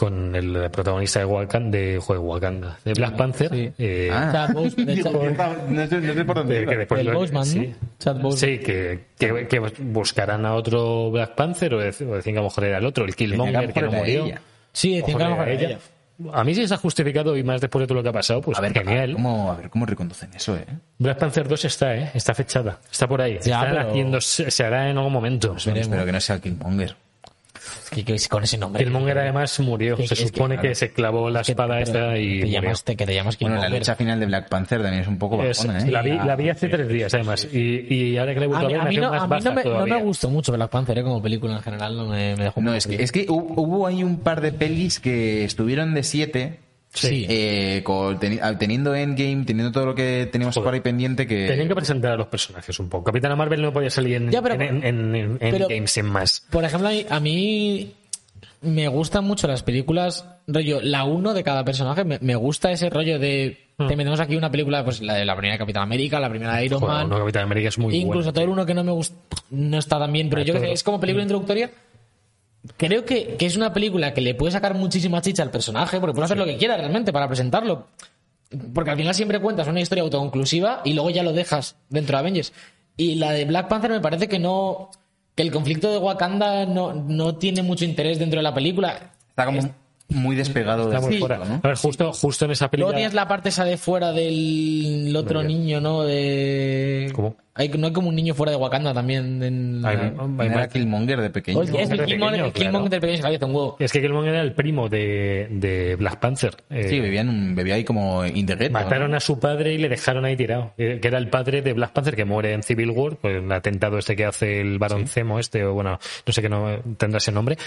con 0.00 0.34
el 0.34 0.70
protagonista 0.70 1.18
de 1.18 1.26
Wakanda, 1.26 1.76
de, 1.76 1.98
joder, 2.00 2.20
Wakanda, 2.22 2.78
de 2.82 2.92
Black 2.94 3.16
Panther, 3.16 3.50
eh, 3.76 4.08
Ah. 4.10 4.30
Chad 4.32 4.54
Boseman, 4.54 4.86
de 4.86 4.96
Chad- 5.04 5.68
no, 5.68 5.86
sé, 5.86 6.00
no 6.00 6.14
sé 6.14 6.24
por 6.24 6.36
dónde 6.36 6.64
que 6.64 6.76
después 6.78 7.00
El 7.02 7.06
lo- 7.08 7.12
Boseman, 7.18 7.40
¿no? 7.42 7.44
sí. 7.44 7.74
Chad 7.98 8.16
Boseman. 8.16 8.38
Sí, 8.38 8.58
que, 8.64 9.00
que, 9.18 9.46
que 9.46 9.58
buscarán 9.58 10.46
a 10.46 10.54
otro 10.54 11.10
Black 11.10 11.34
Panther 11.34 11.74
o, 11.74 11.78
de- 11.78 11.88
o 11.88 12.14
decían 12.16 12.34
que 12.34 12.38
a 12.38 12.42
lo 12.42 12.44
mejor 12.44 12.64
era 12.64 12.78
el 12.78 12.86
otro, 12.86 13.04
el 13.04 13.14
Killmonger 13.14 13.72
que 13.74 13.82
no 13.82 13.92
murió. 13.92 14.24
ella. 14.24 14.40
Sí, 14.72 14.96
decían 14.96 15.18
que 15.18 15.24
a 15.24 15.28
lo 15.28 15.34
mejor 15.36 15.48
era 15.50 15.60
ella. 15.68 15.78
A 16.32 16.44
mí 16.44 16.54
sí 16.54 16.66
se 16.66 16.74
ha 16.74 16.76
justificado 16.78 17.36
y 17.36 17.42
más 17.42 17.60
después 17.60 17.82
de 17.82 17.86
todo 17.86 17.96
lo 17.96 18.02
que 18.02 18.08
ha 18.08 18.12
pasado, 18.12 18.40
pues 18.40 18.56
A 18.58 18.60
ver, 18.62 18.70
a 18.70 18.74
ver 18.74 18.84
genial. 18.86 19.12
cómo, 19.14 19.52
a 19.52 19.56
ver 19.56 19.70
cómo 19.70 19.84
reconducen 19.86 20.30
eso, 20.34 20.56
¿eh? 20.56 20.64
Black 20.98 21.18
Panther 21.18 21.46
2 21.48 21.64
está, 21.66 21.94
¿eh? 21.94 22.10
Está 22.14 22.34
fechada. 22.34 22.78
Está 22.90 23.06
por 23.06 23.20
ahí. 23.22 23.38
Ya, 23.42 23.60
Está 23.60 23.70
pero- 23.70 23.88
haciendo, 23.90 24.20
se 24.20 24.50
se 24.50 24.64
hará 24.64 24.90
en 24.90 24.96
algún 24.98 25.12
momento. 25.12 25.54
veremos. 25.54 25.76
Espero 25.78 26.04
que 26.06 26.12
no 26.12 26.20
sea 26.20 26.38
Killmonger. 26.38 26.94
Que, 27.90 28.04
que 28.04 28.16
con 28.28 28.42
ese 28.44 28.56
nombre. 28.56 28.84
Killmonger 28.84 29.18
además 29.18 29.58
murió. 29.60 29.96
Que- 29.96 30.06
Se 30.06 30.14
es 30.14 30.20
que, 30.20 30.26
supone 30.28 30.54
que, 30.56 30.60
claro. 30.60 30.74
se 30.76 30.90
clavó 30.92 31.28
la 31.30 31.42
que- 31.42 31.52
espada 31.52 31.80
esta 31.80 32.16
y 32.18 32.40
te 32.42 32.50
llamaste, 32.50 32.96
que 32.96 33.04
te 33.06 33.14
llamas 33.14 33.38
Bueno, 33.38 33.56
la 33.56 33.62
Killmonger. 33.62 33.80
lucha 33.80 33.96
final 33.96 34.20
de 34.20 34.26
Black 34.26 34.48
Panther 34.48 34.80
también 34.82 35.02
es 35.02 35.08
un 35.08 35.18
poco 35.18 35.42
Es- 35.42 35.58
bajona, 35.58 35.84
¿eh? 35.84 35.90
la, 35.90 36.02
vi, 36.02 36.10
la 36.12 36.36
vi 36.36 36.48
hace 36.50 36.68
tres 36.68 36.88
días, 36.88 37.12
además. 37.14 37.48
Y, 37.52 37.92
y 37.94 38.16
ahora 38.16 38.32
que 38.34 38.40
la 38.40 38.46
he 38.46 38.48
A 38.48 38.48
vuelto 38.50 38.66
a, 38.66 38.68
ver, 38.70 38.80
a 38.80 38.84
mí 38.84 38.96
no, 38.96 39.10
más 39.10 39.22
a 39.22 39.26
mí 39.26 39.40
no 39.44 39.52
me, 39.52 39.64
no 39.64 39.86
me 39.86 40.02
gustó 40.02 40.30
mucho 40.30 40.52
Black 40.52 40.70
Panther 40.70 40.98
¿eh? 40.98 41.02
como 41.02 41.20
película 41.20 41.54
en 41.56 41.62
general, 41.62 41.96
no 41.96 42.06
me, 42.06 42.36
me 42.36 42.44
dejó 42.44 42.60
No, 42.60 42.74
es 42.74 42.86
que, 42.86 43.02
es 43.02 43.10
que 43.12 43.26
hu- 43.26 43.54
hubo 43.56 43.86
ahí 43.86 44.04
un 44.04 44.18
par 44.20 44.40
de 44.40 44.52
pelis 44.52 45.00
que 45.00 45.44
estuvieron 45.44 45.94
de 45.94 46.02
7. 46.04 46.58
Sí. 46.92 47.24
eh, 47.28 47.82
con- 47.84 48.18
teni- 48.18 48.40
ah, 48.42 48.58
teniendo 48.58 48.94
Endgame, 48.94 49.44
teniendo 49.44 49.70
todo 49.70 49.86
lo 49.86 49.94
que 49.94 50.28
teníamos 50.30 50.54
Joder. 50.56 50.64
por 50.66 50.74
ahí 50.74 50.80
pendiente 50.80 51.26
que... 51.26 51.46
Tenían 51.46 51.68
que 51.68 51.74
presentar 51.76 52.12
a 52.12 52.16
los 52.16 52.26
personajes 52.26 52.78
un 52.80 52.88
poco. 52.88 53.04
Capitana 53.04 53.36
Marvel 53.36 53.62
no 53.62 53.72
podía 53.72 53.90
salir 53.90 54.16
en, 54.16 54.30
Ya, 54.30 54.42
pero- 54.42 54.56
en, 54.56 54.62
en, 54.62 54.84
en- 54.84 55.14
en 55.14 55.38
pero- 55.38 55.66
Endgame 55.70 55.86
sin 55.86 56.06
más. 56.06 56.44
Por 56.50 56.64
ejemplo, 56.64 56.88
a 57.08 57.20
mí, 57.20 57.94
me 58.62 58.88
gustan 58.88 59.24
mucho 59.24 59.46
las 59.46 59.62
películas, 59.62 60.26
rollo, 60.46 60.80
la 60.82 61.04
uno 61.04 61.32
de 61.32 61.44
cada 61.44 61.64
personaje. 61.64 62.04
Me, 62.04 62.18
me 62.20 62.34
gusta 62.34 62.70
ese 62.72 62.90
rollo 62.90 63.18
de. 63.18 63.56
Hmm. 63.78 63.86
Te 63.86 63.96
metemos 63.96 64.20
aquí 64.20 64.36
una 64.36 64.50
película, 64.50 64.84
pues 64.84 65.00
la 65.00 65.14
de 65.14 65.24
la 65.24 65.34
primera 65.34 65.54
de 65.54 65.58
Capitán 65.58 65.84
América, 65.84 66.20
la 66.20 66.28
primera 66.28 66.56
de 66.56 66.66
Iron 66.66 66.80
Joder, 66.80 66.96
Man. 66.96 67.08
no, 67.08 67.18
Capitán 67.20 67.44
América 67.44 67.68
es 67.68 67.78
muy 67.78 67.96
Incluso 67.96 68.30
todo 68.32 68.44
el 68.44 68.50
uno 68.50 68.66
que 68.66 68.74
no 68.74 68.84
me 68.84 68.92
gusta, 68.92 69.16
no 69.50 69.78
está 69.78 69.98
tan 69.98 70.12
bien, 70.12 70.28
pero 70.28 70.42
yo 70.42 70.52
creo 70.52 70.60
que 70.62 70.66
todo. 70.66 70.74
es 70.74 70.82
como 70.82 71.00
película 71.00 71.22
introductoria. 71.22 71.70
Creo 72.76 73.04
que, 73.04 73.36
que 73.36 73.46
es 73.46 73.56
una 73.56 73.72
película 73.72 74.12
que 74.12 74.20
le 74.20 74.34
puede 74.34 74.52
sacar 74.52 74.74
muchísima 74.74 75.22
chicha 75.22 75.42
al 75.42 75.50
personaje, 75.50 75.98
porque 75.98 76.12
puede 76.14 76.26
hacer 76.26 76.36
lo 76.38 76.44
que 76.44 76.56
quiera 76.58 76.76
realmente 76.76 77.12
para 77.12 77.26
presentarlo. 77.26 77.86
Porque 78.74 78.90
al 78.90 78.96
final 78.96 79.14
siempre 79.14 79.40
cuentas 79.40 79.68
una 79.68 79.80
historia 79.80 80.02
autoconclusiva 80.02 80.82
y 80.84 80.92
luego 80.94 81.10
ya 81.10 81.22
lo 81.22 81.32
dejas 81.32 81.76
dentro 81.88 82.16
de 82.16 82.20
Avengers. 82.20 82.52
Y 82.96 83.14
la 83.14 83.30
de 83.32 83.44
Black 83.46 83.68
Panther 83.68 83.90
me 83.90 84.00
parece 84.00 84.28
que 84.28 84.38
no. 84.38 84.90
que 85.34 85.42
el 85.42 85.52
conflicto 85.52 85.90
de 85.90 85.98
Wakanda 85.98 86.66
no, 86.66 86.92
no 86.92 87.36
tiene 87.36 87.62
mucho 87.62 87.84
interés 87.84 88.18
dentro 88.18 88.38
de 88.40 88.42
la 88.42 88.52
película. 88.52 89.12
Está 89.30 89.46
como 89.46 89.60
muy 90.08 90.34
despegado 90.36 90.88
de 90.88 90.96
Está 90.96 91.06
muy 91.06 91.14
Sí. 91.14 91.20
fuera. 91.20 91.38
¿no? 91.38 91.60
A 91.62 91.68
ver, 91.68 91.76
justo, 91.76 92.12
justo 92.12 92.44
en 92.44 92.50
esa 92.50 92.68
película. 92.68 92.88
Luego 92.90 92.96
tienes 92.98 93.14
la 93.14 93.28
parte 93.28 93.48
esa 93.50 93.64
de 93.64 93.76
fuera 93.78 94.12
del 94.12 95.14
otro 95.16 95.42
niño, 95.44 95.80
¿no? 95.80 96.02
De. 96.02 97.10
¿Cómo? 97.14 97.36
Hay, 97.60 97.68
no 97.68 97.86
hay 97.86 97.92
como 97.92 98.08
un 98.08 98.14
niño 98.16 98.34
fuera 98.34 98.50
de 98.52 98.56
Wakanda 98.56 98.92
también. 98.94 99.42
En 99.42 99.84
Hay- 99.84 99.96
la- 99.96 100.02
hay 100.02 100.10
¿No 100.12 100.42
era 100.42 100.54
más- 100.56 100.68
Killmonger 100.68 101.20
de 101.20 101.30
pequeño. 101.30 101.58
Oye, 101.58 101.68
es 101.68 101.72
Killmonger 101.72 101.96
que 101.96 102.02
de 102.02 102.06
Killmonger, 102.06 102.36
pequeño, 102.40 102.52
Killmonger 102.52 102.70
claro. 102.70 102.88
del 102.90 103.00
pequeño 103.00 103.16
se 103.18 103.22
la 103.22 103.28
hace 103.36 103.44
un 103.44 103.54
huevo. 103.54 103.76
Es 103.78 103.92
que 103.92 104.00
Killmonger 104.00 104.32
era 104.34 104.42
el 104.42 104.52
primo 104.54 104.88
de, 104.88 105.46
de 105.50 105.96
Black 105.96 106.18
Panther. 106.20 106.56
Eh, 106.70 106.88
Sí, 106.88 106.98
bebía, 107.00 107.20
en 107.20 107.28
un, 107.28 107.54
bebía 107.54 107.74
ahí 107.74 107.84
como 107.84 108.24
in 108.26 108.46
the 108.46 108.56
ghetto, 108.56 108.72
Mataron 108.72 109.10
¿no? 109.12 109.16
a 109.18 109.20
su 109.20 109.38
padre 109.38 109.74
y 109.74 109.78
le 109.78 109.88
dejaron 109.88 110.24
ahí 110.24 110.36
tirado. 110.36 110.72
Eh, 110.78 110.98
Que 111.02 111.08
era 111.08 111.18
el 111.18 111.28
padre 111.28 111.62
de 111.62 111.72
Black 111.74 111.92
Panther 111.92 112.16
que 112.16 112.24
muere 112.24 112.52
en 112.54 112.62
Civil 112.62 112.90
War, 112.90 113.16
pues 113.16 113.36
el 113.36 113.52
atentado 113.52 113.98
este 113.98 114.16
que 114.16 114.24
hace 114.24 114.60
el 114.60 114.78
Barón 114.78 115.06
Zemo, 115.06 115.38
este, 115.38 115.64
o 115.64 115.74
bueno, 115.74 115.98
no 116.26 116.32
sé 116.32 116.40
qué 116.42 116.48
no 116.48 116.78
tendrá 116.96 117.18
ese 117.18 117.30
nombre. 117.32 117.58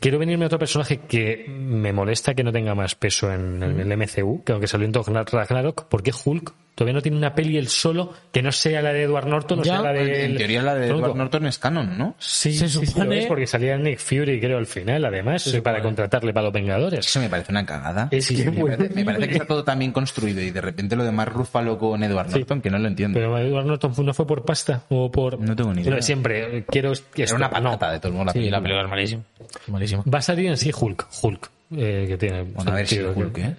Quiero 0.00 0.18
venirme 0.18 0.44
a 0.44 0.46
otro 0.46 0.58
personaje 0.58 0.98
que 1.08 1.46
me 1.48 1.92
molesta 1.92 2.34
que 2.34 2.42
no 2.42 2.52
tenga 2.52 2.74
más 2.74 2.94
peso 2.94 3.32
en, 3.32 3.62
en 3.62 3.80
el 3.80 3.96
MCU, 3.98 4.42
que 4.44 4.52
aunque 4.52 4.66
salió 4.66 4.86
en 4.86 4.92
Ragnarok, 4.94 5.86
porque 5.88 6.12
Hulk 6.24 6.52
todavía 6.74 6.94
no 6.94 7.02
tiene 7.02 7.16
una 7.18 7.34
peli 7.34 7.56
él 7.58 7.68
solo 7.68 8.12
que 8.32 8.42
no 8.42 8.50
sea 8.52 8.80
la 8.82 8.92
de 8.92 9.02
Edward 9.02 9.26
Norton, 9.26 9.58
no 9.58 9.64
Ya, 9.64 9.74
sea 9.74 9.82
la 9.82 9.92
de. 9.92 10.24
En 10.24 10.36
teoría 10.36 10.62
la 10.62 10.74
de 10.74 10.86
Tronco. 10.88 11.06
Edward 11.06 11.16
Norton 11.18 11.46
es 11.46 11.58
canon, 11.58 11.98
¿no? 11.98 12.14
Sí, 12.18 12.52
Se 12.54 12.68
sí, 12.68 12.78
sí, 12.80 12.86
lo 12.86 12.92
supone- 13.04 13.18
es, 13.20 13.26
porque 13.26 13.46
salía 13.46 13.76
Nick 13.76 13.98
Fury, 13.98 14.40
creo, 14.40 14.58
al 14.58 14.66
final, 14.66 15.04
además, 15.04 15.60
para 15.62 15.82
contratarle 15.82 16.32
para 16.32 16.44
los 16.44 16.52
Vengadores. 16.52 17.06
Eso 17.06 17.20
me 17.20 17.28
parece 17.28 17.52
una 17.52 17.66
cagada. 17.66 18.08
Es 18.10 18.28
que, 18.28 18.50
me, 18.50 18.64
parece, 18.64 18.94
me 18.94 19.04
parece 19.04 19.26
que 19.28 19.32
está 19.34 19.46
todo 19.46 19.64
tan 19.64 19.78
bien 19.78 19.92
construido 19.92 20.40
y 20.40 20.50
de 20.50 20.60
repente 20.60 20.96
lo 20.96 21.04
de 21.04 21.12
Mark 21.12 21.32
Ruffalo 21.32 21.78
con 21.78 22.02
Edward 22.02 22.30
Norton, 22.30 22.60
que 22.62 22.70
no 22.70 22.78
lo 22.78 22.88
entiendo. 22.88 23.18
Pero 23.18 23.38
Edward 23.38 23.66
Norton 23.66 23.92
no 24.04 24.14
fue 24.14 24.26
por 24.26 24.44
pasta 24.44 24.84
o 24.88 25.10
por. 25.10 25.38
No 25.40 25.54
tengo 25.54 25.72
ni 25.74 25.82
Pero 25.82 25.96
idea. 25.96 26.02
siempre 26.02 26.58
eh, 26.58 26.64
quiero 26.68 26.92
que 27.14 27.24
Era 27.24 27.34
una 27.34 27.50
patata 27.50 27.92
de 27.92 27.98
todo 28.00 28.08
el 28.12 28.14
mundo. 28.18 28.32
Sí, 28.32 28.48
la 28.50 28.60
película 28.60 28.84
es 28.84 28.90
malísima. 28.90 29.22
Malísima. 29.68 30.04
Va 30.12 30.18
a 30.18 30.22
salir 30.22 30.46
en 30.46 30.56
sí 30.56 30.70
Hulk. 30.78 31.06
Hulk. 31.22 31.50
eh, 31.76 32.04
que 32.08 32.16
tiene. 32.18 32.42
Bueno, 32.42 32.70
a 32.70 32.74
ver 32.74 32.86
si 32.86 33.00
Hulk, 33.00 33.32
que- 33.34 33.40
¿eh? 33.42 33.54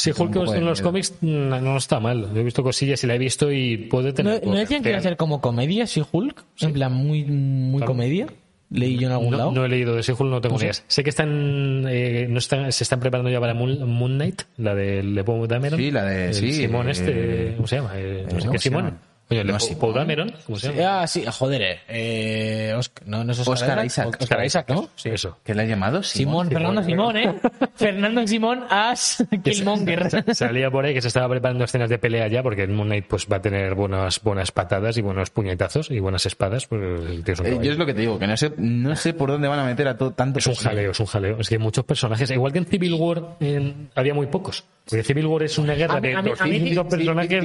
Sí, 0.00 0.10
Hulk 0.16 0.34
en 0.36 0.44
los 0.44 0.78
miedo. 0.78 0.82
cómics 0.82 1.14
no, 1.20 1.60
no 1.60 1.76
está 1.76 2.00
mal. 2.00 2.28
He 2.34 2.42
visto 2.42 2.62
cosillas 2.62 3.02
y 3.04 3.06
la 3.06 3.14
he 3.14 3.18
visto 3.18 3.50
y 3.52 3.76
puede 3.76 4.08
¿No, 4.08 4.14
tener. 4.14 4.46
¿no 4.46 4.54
decían 4.54 4.82
que 4.82 4.90
iba 4.90 4.98
a 4.98 5.02
ser 5.02 5.16
como 5.16 5.40
comedia, 5.40 5.86
si 5.86 6.02
Hulk? 6.10 6.44
En 6.60 6.72
plan, 6.72 6.92
muy, 6.92 7.24
muy 7.24 7.78
Claro. 7.78 7.92
comedia. 7.92 8.26
Leí 8.70 8.98
yo 8.98 9.06
en 9.08 9.12
algún 9.14 9.30
No, 9.30 9.38
lado. 9.38 9.52
no 9.52 9.64
he 9.64 9.68
leído 9.68 9.94
de 9.94 10.00
ese 10.00 10.12
Hulk, 10.12 10.30
no 10.30 10.40
tengo 10.42 10.56
No 10.56 10.58
sé. 10.58 10.66
ideas. 10.66 10.84
Sé 10.88 11.02
que 11.02 11.08
están, 11.10 11.84
eh, 11.88 12.26
no 12.28 12.38
están, 12.38 12.70
se 12.70 12.84
están 12.84 13.00
preparando 13.00 13.30
ya 13.30 13.40
para 13.40 13.54
Moon, 13.54 13.82
Moon 13.90 14.16
Knight, 14.16 14.42
la 14.58 14.74
de 14.74 15.02
Le 15.02 15.22
Dameron. 15.22 15.78
Sí, 15.78 15.90
la 15.90 16.04
de- 16.04 16.34
sí, 16.34 16.52
Simón 16.52 16.88
eh, 16.88 16.90
este, 16.92 17.54
¿cómo 17.56 17.66
se 17.66 17.76
llama? 17.76 17.92
Eh, 17.96 18.24
no 18.24 18.30
sé 18.32 18.38
¿cómo 18.40 18.52
qué 18.52 18.58
Simón. 18.58 18.98
Oye, 19.30 19.44
Le 19.44 19.52
No, 19.52 19.58
Poe 19.58 19.68
Simón. 19.68 19.94
Dameron, 19.94 20.34
¿cómo 20.46 20.58
se 20.58 20.72
llama? 20.72 21.02
Ah, 21.02 21.06
sí, 21.06 21.24
joder, 21.26 21.80
eh. 21.88 22.72
Oscar- 22.76 23.06
no, 23.06 23.24
no 23.24 23.32
es 23.32 23.46
Oscar 23.46 23.84
Isaac. 23.84 24.16
Oscar 24.20 24.44
Isaac, 24.44 24.70
¿no? 24.70 24.88
Sí, 24.96 25.10
eso. 25.10 25.38
¿Qué 25.44 25.54
le 25.54 25.62
has 25.62 25.68
llamado? 25.68 26.02
Simón, 26.02 26.48
Fernando 26.48 26.82
Simón, 26.82 27.16
¿eh? 27.16 27.34
Fernando 27.74 28.26
Simón 28.26 28.64
as 28.70 29.22
Killmonger. 29.44 30.24
Salía 30.34 30.70
por 30.70 30.84
ahí 30.86 30.94
que 30.94 31.02
se 31.02 31.08
estaba 31.08 31.28
preparando 31.28 31.64
escenas 31.64 31.90
de 31.90 31.98
pelea 31.98 32.26
ya, 32.28 32.42
porque 32.42 32.62
en 32.62 32.74
Moon 32.74 32.88
Knight 32.88 33.06
pues, 33.06 33.26
va 33.30 33.36
a 33.36 33.42
tener 33.42 33.74
buenas, 33.74 34.22
buenas 34.22 34.50
patadas 34.50 34.96
y 34.96 35.02
buenos 35.02 35.30
puñetazos 35.30 35.90
y 35.90 35.98
buenas 36.00 36.24
espadas. 36.24 36.66
Pues, 36.66 36.80
el 36.82 37.22
tío 37.22 37.34
es 37.34 37.40
un 37.40 37.46
Eh, 37.46 37.58
yo 37.62 37.72
es 37.72 37.78
lo 37.78 37.84
que 37.86 37.94
te 37.94 38.00
digo, 38.00 38.18
que 38.18 38.26
no 38.26 38.36
sé, 38.36 38.52
no 38.56 38.96
sé 38.96 39.12
por 39.12 39.30
dónde 39.30 39.48
van 39.48 39.58
a 39.58 39.64
meter 39.64 39.88
a 39.88 39.98
todo 39.98 40.12
tanto. 40.12 40.38
Es 40.38 40.46
un 40.46 40.54
jaleo, 40.54 40.92
es 40.92 41.00
un 41.00 41.06
jaleo. 41.06 41.38
Es 41.40 41.48
que 41.48 41.56
hay 41.56 41.60
muchos 41.60 41.84
personajes. 41.84 42.30
Igual 42.30 42.52
que 42.52 42.58
en 42.60 42.66
Civil 42.66 42.94
War 42.94 43.36
en- 43.40 43.90
había 43.94 44.14
muy 44.14 44.26
pocos. 44.26 44.64
Porque 44.88 45.04
Civil 45.04 45.26
War 45.26 45.42
es 45.42 45.58
una 45.58 45.74
guerra 45.74 45.94
A 45.96 46.00
mí- 46.00 46.08
de 46.08 46.14
a 46.16 46.22
mí- 46.22 46.30
a 46.38 46.44
mí- 46.44 46.58
200 46.74 46.84
sí, 46.84 46.90
personajes. 46.90 47.44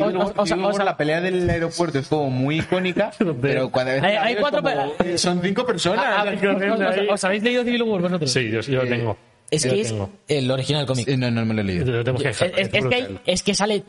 O- 0.63 0.73
sea, 0.73 0.85
la 0.85 0.95
pelea 0.97 1.19
del 1.21 1.49
aeropuerto 1.49 1.99
es 1.99 2.07
como 2.07 2.29
muy 2.29 2.59
icónica, 2.59 3.11
pero 3.41 3.69
cuando 3.69 3.91
Hay- 3.91 4.35
cuatro 4.35 4.61
eh, 5.03 5.17
son 5.17 5.41
cinco 5.41 5.65
personas. 5.65 6.05
Ah, 6.07 6.23
sea, 6.23 6.51
¿os, 6.51 6.97
os- 6.97 7.09
os 7.13 7.23
habéis 7.23 7.43
leído 7.43 7.63
Civil 7.63 7.83
War 7.83 8.01
vosotros? 8.01 8.31
Sí, 8.31 8.49
yo, 8.49 8.61
yo 8.61 8.83
lo 8.83 8.89
tengo. 8.89 9.17
Es 9.51 9.63
que 9.65 9.81
es 9.81 9.89
tengo. 9.89 10.09
el 10.27 10.49
original 10.49 10.85
cómic. 10.85 11.07
Eh, 11.07 11.17
No, 11.17 11.29
no 11.29 11.45
me 11.45 11.53
lo 11.53 11.61
he 11.61 11.63
leído. 11.63 11.85
Yo 11.85 11.91
lo 11.91 12.03
tengo 12.03 12.17
que 12.17 12.29
Es, 12.29 12.39
dejar, 12.39 12.59
es- 12.59 12.65
es 12.67 12.69
que, 12.71 12.77
hay- 12.95 13.01
brutal. 13.03 13.21
es 13.25 13.43
que 13.43 13.53
sale 13.53 13.83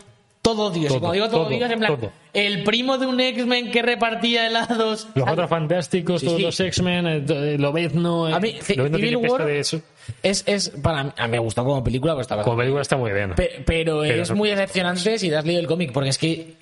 todo 0.44 0.70
Dios. 0.70 0.88
Todo, 0.88 0.98
y 0.98 1.00
cuando 1.00 1.12
digo 1.14 1.28
todo, 1.30 1.40
todo, 1.46 1.56
Dios, 1.56 1.70
en 1.70 1.78
plan, 1.78 1.96
todo. 1.98 2.12
el 2.34 2.62
primo 2.64 2.98
de 2.98 3.06
un 3.06 3.18
X-Men 3.18 3.70
que 3.70 3.80
repartía 3.80 4.46
helados. 4.46 5.08
Los 5.14 5.28
otros 5.28 5.48
fantásticos, 5.48 6.20
Sí, 6.20 6.26
todos 6.26 6.36
sí. 6.38 6.42
los 6.44 6.60
X-Men, 6.60 7.06
eh, 7.06 7.24
eh, 7.28 7.56
Lobezno. 7.58 8.28
eh, 8.28 8.34
A 8.34 8.40
mí, 8.40 8.52
Lobezno 8.76 8.98
Civil 8.98 9.16
tiene 9.18 9.28
War 9.28 9.46
de 9.46 9.58
eso. 9.60 9.80
es, 10.22 10.44
es 10.46 10.68
para 10.68 11.04
mí, 11.04 11.10
a 11.16 11.26
mí 11.26 11.30
me 11.32 11.38
gustó 11.38 11.64
como 11.64 11.82
película, 11.82 12.12
pues 12.14 12.24
estaba 12.24 12.42
Como 12.42 12.58
película 12.58 12.82
está 12.82 12.98
muy 12.98 13.10
bien. 13.10 13.34
Pe- 13.34 13.62
pero, 13.64 14.02
Pero 14.02 14.22
es 14.22 14.30
muy 14.32 14.50
decepcionante 14.50 15.18
si 15.18 15.30
te 15.30 15.36
has 15.36 15.46
leído 15.46 15.60
el 15.62 15.66
cómic, 15.66 15.92
porque 15.92 16.10
es 16.10 16.18
que. 16.18 16.54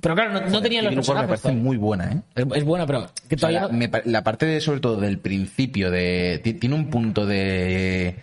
Pero 0.00 0.14
claro, 0.16 0.32
no, 0.32 0.40
no 0.48 0.62
tenían 0.62 0.84
los 0.86 0.92
War 0.92 0.94
me 0.94 0.96
personajes. 0.96 1.28
parece 1.28 1.42
todavía. 1.42 1.62
muy 1.62 1.76
buena, 1.76 2.12
¿eh? 2.12 2.16
Es, 2.34 2.46
es 2.56 2.64
buena, 2.64 2.86
pero 2.86 3.08
que 3.28 3.36
O 3.36 3.38
sea, 3.38 3.48
todavía 3.50 3.60
la, 3.68 4.02
me 4.04 4.22
parte 4.22 4.46
de, 4.46 4.60
sobre 4.60 4.80
todo 4.80 4.96
del 4.96 5.18
principio, 5.18 5.90
de 5.92 6.40
ti- 6.42 6.54
tiene 6.54 6.74
un 6.74 6.90
punto 6.90 7.24
de... 7.24 8.16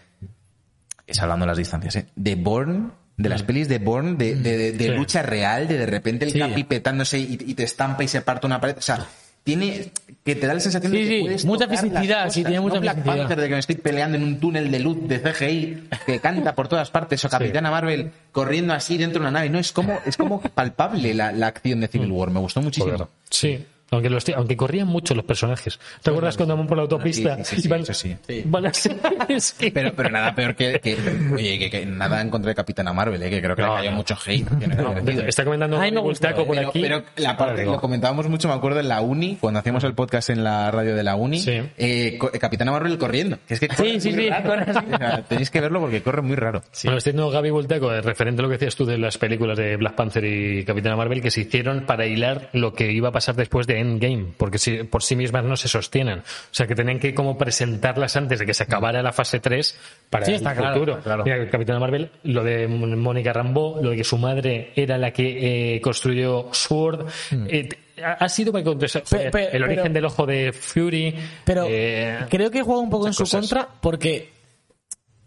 Es 1.08 1.20
hablando 1.22 1.46
de 1.46 1.48
las 1.48 1.58
distancias, 1.58 1.96
¿eh? 1.96 2.06
De 2.16 2.36
Born, 2.36 2.92
de 3.20 3.30
las 3.30 3.44
pelis 3.44 3.68
de 3.68 3.78
Born, 3.78 4.18
de, 4.18 4.36
de- 4.36 4.58
de- 4.58 4.72
de 4.72 4.86
Sí. 4.86 4.92
lucha 4.92 5.22
real, 5.22 5.68
de 5.68 5.78
de 5.78 5.86
repente 5.86 6.26
el 6.26 6.32
Sí. 6.32 6.40
capi 6.40 6.64
petándose 6.64 7.20
y, 7.20 7.38
y 7.46 7.54
te 7.54 7.64
estampa 7.64 8.04
y 8.04 8.08
se 8.08 8.22
parte 8.22 8.48
una 8.48 8.60
pared. 8.60 8.76
O 8.78 8.82
sea, 8.82 9.06
tiene 9.44 9.92
que 10.24 10.36
te 10.36 10.48
da 10.48 10.54
la 10.54 10.60
sensación 10.60 10.92
Sí, 10.92 10.98
de 11.00 11.04
que 11.04 11.10
sí, 11.18 11.22
puedes 11.22 11.46
mucha 11.46 11.68
fisicidad, 11.68 12.30
sí, 12.30 12.44
tiene 12.44 12.60
mucha 12.60 12.76
No 12.76 12.82
Black 12.82 12.96
fisicidad. 12.98 13.18
Panther 13.18 13.40
de 13.42 13.48
que 13.48 13.54
me 13.54 13.60
estoy 13.60 13.76
peleando 13.76 14.18
en 14.18 14.24
un 14.24 14.40
túnel 14.40 14.70
de 14.72 14.80
luz 14.80 14.98
de 15.08 15.20
CGI 15.20 15.84
que 16.06 16.20
canta 16.20 16.54
por 16.56 16.68
todas 16.68 16.90
partes 16.92 17.24
o 17.26 17.30
Capitana 17.30 17.72
Marvel 17.72 18.12
corriendo 18.32 18.74
así 18.74 18.98
dentro 18.98 19.22
de 19.22 19.28
una 19.28 19.32
nave. 19.32 19.50
No, 19.50 19.60
es 19.60 19.72
como, 19.72 20.00
es 20.06 20.16
como 20.18 20.40
palpable 20.42 21.14
la, 21.14 21.32
la 21.32 21.48
acción 21.48 21.80
de 21.82 21.88
Civil 21.88 22.12
War. 22.12 22.30
Me 22.32 22.40
gustó 22.40 22.62
muchísimo. 22.62 23.10
Sí. 23.30 23.66
Aunque, 23.92 24.10
los, 24.10 24.28
aunque 24.30 24.56
corrían 24.56 24.88
mucho 24.88 25.16
los 25.16 25.26
personajes. 25.26 25.80
¿Te 26.04 26.10
acuerdas 26.12 26.38
cuando 26.38 26.56
van 26.56 26.68
por 26.68 26.78
la 26.78 26.84
autopista? 26.84 27.44
Sí, 27.44 27.56
sí, 27.56 27.62
sí, 27.64 27.68
van, 27.68 27.86
sí. 27.86 28.16
van 28.46 28.72
Pero, 29.74 29.94
pero 29.94 30.10
nada 30.10 30.34
peor 30.36 30.56
que, 30.56 30.80
que- 30.80 30.98
oye, 31.34 31.58
que, 31.60 31.70
que 31.70 31.86
nada 31.86 32.22
en 32.22 32.30
contra 32.30 32.50
de 32.50 32.56
Capitana 32.56 32.94
Marvel, 32.94 33.22
¿eh? 33.24 33.30
que 33.30 33.42
creo 33.42 33.56
que 33.56 33.62
No, 33.62 33.70
le 33.70 33.76
cayó 33.78 33.92
no. 33.92 33.98
mucho 33.98 34.18
hate. 34.26 34.50
no. 34.52 34.96
Está 35.28 35.44
comentando 35.44 35.80
Ay, 35.80 35.90
un 35.92 36.02
gustó, 36.02 36.28
Bultaco 36.28 36.46
por 36.46 36.56
pero, 36.56 36.70
aquí. 36.70 36.82
pero 36.82 37.04
la 37.18 37.38
parte, 37.38 37.66
lo 37.66 37.80
comentábamos 37.80 38.28
mucho, 38.30 38.48
me 38.48 38.54
acuerdo, 38.54 38.80
en 38.80 38.88
la 38.90 39.02
uni, 39.02 39.38
cuando 39.40 39.60
hacíamos 39.60 39.84
el 39.84 39.94
podcast 39.94 40.30
en 40.30 40.44
la 40.44 40.72
radio 40.72 40.96
de 40.96 41.04
la 41.04 41.16
uni, 41.16 41.40
Sí. 41.40 41.60
eh, 41.78 42.18
co- 42.20 42.32
Capitana 42.40 42.72
Marvel 42.72 42.98
corriendo. 42.98 43.38
Que 43.48 43.54
es 43.56 43.60
que 43.60 43.68
corre 43.70 44.00
sí, 44.00 44.12
sí. 44.12 44.30
O 44.30 44.98
sea, 44.98 45.24
tenéis 45.28 45.50
que 45.50 45.62
verlo 45.62 45.80
porque 45.80 46.02
corre 46.02 46.22
muy 46.22 46.36
raro. 46.36 46.60
Bueno, 46.84 46.98
estoy 46.98 47.14
diciendo 47.14 47.30
Gaby 47.32 47.50
Voltaco, 47.50 47.94
eh, 47.94 48.02
referente 48.02 48.42
a 48.42 48.44
lo 48.44 48.50
que 48.50 48.56
decías 48.58 48.76
tú 48.76 48.86
de 48.86 48.98
las 48.98 49.18
películas 49.18 49.58
de 49.58 49.76
Black 49.78 49.96
Panther 49.96 50.24
y 50.26 50.64
Capitana 50.66 50.96
Marvel, 50.96 51.22
que 51.22 51.32
se 51.32 51.42
hicieron 51.42 51.86
para 51.86 52.06
hilar 52.06 52.50
lo 52.54 52.74
que 52.74 52.92
iba 52.92 53.10
a 53.10 53.12
pasar 53.12 53.36
después 53.36 53.68
de 53.68 53.79
Endgame, 53.80 54.34
porque 54.38 54.58
si, 54.58 54.84
por 54.84 55.02
sí 55.04 55.16
mismas 55.16 55.44
no 55.44 55.56
se 55.58 55.68
sostienen. 55.68 56.20
O 56.20 56.24
sea, 56.52 56.68
que 56.68 56.76
tenían 56.76 57.00
que 57.00 57.14
como 57.14 57.38
presentarlas 57.38 58.16
antes 58.16 58.40
de 58.40 58.46
que 58.46 58.54
se 58.54 58.64
acabara 58.64 59.02
la 59.02 59.12
fase 59.12 59.40
3 59.40 59.78
para 60.10 60.26
Sí, 60.26 60.32
el 60.32 60.38
está 60.38 60.56
claro, 60.56 60.74
futuro. 60.74 60.92
está 60.94 61.04
claro. 61.04 61.24
Mira, 61.24 61.50
Capitana 61.50 61.80
Marvel, 61.80 62.12
lo 62.24 62.44
de 62.44 62.68
Mónica 62.68 63.34
Rambeau, 63.34 63.82
lo 63.82 63.90
de 63.92 63.96
que 63.98 64.04
su 64.04 64.18
madre 64.18 64.72
era 64.76 64.98
la 64.98 65.12
que 65.12 65.76
eh, 65.76 65.82
construyó 65.82 66.50
Sword, 66.54 67.08
eh, 67.48 67.70
ha, 68.04 68.30
sido 68.30 68.52
Hmm. 68.54 68.80
Pe- 68.80 68.88
el 69.26 69.32
pero- 69.32 69.66
origen 69.66 69.94
del 69.94 70.06
ojo 70.06 70.26
de 70.26 70.54
Fury. 70.54 71.16
Pero 71.44 71.66
eh, 71.68 72.20
creo 72.30 72.50
que 72.52 72.62
juega 72.62 72.80
un 72.82 72.90
poco 72.90 73.08
en 73.08 73.14
su 73.14 73.24
cosas. 73.24 73.42
contra 73.42 73.68
porque 73.82 74.30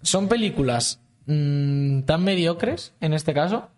son 0.03 0.29
películas 0.29 0.99
mm, 1.27 2.01
tan 2.03 2.25
mediocres, 2.25 2.95
en 3.01 3.13
este 3.13 3.33
caso, 3.35 3.69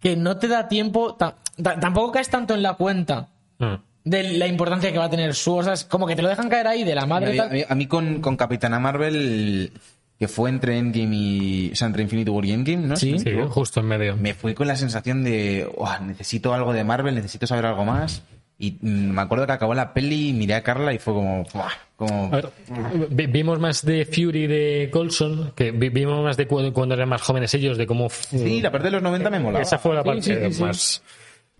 que 0.00 0.16
no 0.16 0.36
te 0.38 0.48
da 0.48 0.68
tiempo, 0.68 1.14
ta- 1.14 1.36
ta- 1.62 1.78
tampoco 1.80 2.12
caes 2.12 2.28
tanto 2.30 2.54
en 2.54 2.62
la 2.62 2.74
cuenta 2.74 3.28
mm. 3.64 3.80
de 4.04 4.22
la 4.34 4.46
importancia 4.46 4.92
que 4.92 4.98
va 4.98 5.04
a 5.06 5.10
tener 5.10 5.34
su, 5.34 5.54
o 5.56 5.62
sea, 5.62 5.72
es 5.72 5.84
como 5.84 6.06
que 6.06 6.14
te 6.16 6.22
lo 6.22 6.28
dejan 6.28 6.48
caer 6.48 6.66
ahí 6.66 6.84
de 6.84 6.94
la 6.94 7.06
madre. 7.06 7.28
A 7.28 7.30
mí, 7.32 7.36
tal. 7.38 7.48
a 7.48 7.52
mí- 7.52 7.64
a 7.68 7.74
mí 7.74 7.86
con, 7.86 8.20
con 8.20 8.36
Capitana 8.36 8.78
Marvel, 8.78 9.72
que 10.18 10.28
fue 10.28 10.50
entre 10.50 10.78
Endgame 10.78 11.14
y. 11.16 11.70
O 11.72 11.76
sea, 11.76 11.86
entre 11.88 12.02
Infinity 12.02 12.30
War 12.30 12.44
y 12.44 12.52
Endgame, 12.52 12.86
¿no? 12.86 12.96
Sí. 12.96 13.18
Sí, 13.18 13.30
justo 13.48 13.80
en 13.80 13.86
medio. 13.86 14.16
me 14.16 14.34
fui 14.34 14.54
con 14.54 14.66
la 14.68 14.76
sensación 14.76 15.24
de, 15.24 15.68
"Uah, 15.76 15.98
necesito 16.00 16.54
algo 16.54 16.72
de 16.72 16.84
Marvel, 16.84 17.14
necesito 17.14 17.46
saber 17.46 17.66
algo 17.66 17.84
más. 17.84 18.22
Y 18.56 18.76
me 18.82 19.20
acuerdo 19.20 19.46
que 19.46 19.52
acabó 19.52 19.74
la 19.74 19.92
peli, 19.92 20.32
miré 20.32 20.54
a 20.54 20.62
Carla 20.62 20.94
y 20.94 20.98
fue 21.00 21.12
como, 21.12 21.44
como 21.96 22.30
ver, 22.30 22.50
vi- 23.10 23.26
vimos 23.26 23.58
más 23.58 23.84
de 23.84 24.06
Fury 24.06 24.46
de 24.46 24.90
Colson, 24.92 25.52
que 25.56 25.72
vi- 25.72 25.88
vimos 25.88 26.22
más 26.22 26.36
de 26.36 26.46
cu- 26.46 26.72
cuando 26.72 26.94
eran 26.94 27.08
más 27.08 27.20
jóvenes 27.20 27.52
ellos, 27.54 27.76
de 27.76 27.84
cómo... 27.84 28.08
sí, 28.08 28.60
la 28.62 28.70
parte 28.70 28.86
de 28.86 28.92
los 28.92 29.02
90 29.02 29.28
me 29.28 29.40
molaba. 29.40 29.60
Esa 29.60 29.78
fue 29.78 29.96
la 29.96 30.02
Sí, 30.02 30.06
parte 30.06 30.22
sí, 30.22 30.34
sí, 30.46 30.52
sí. 30.54 30.62
más... 30.62 31.02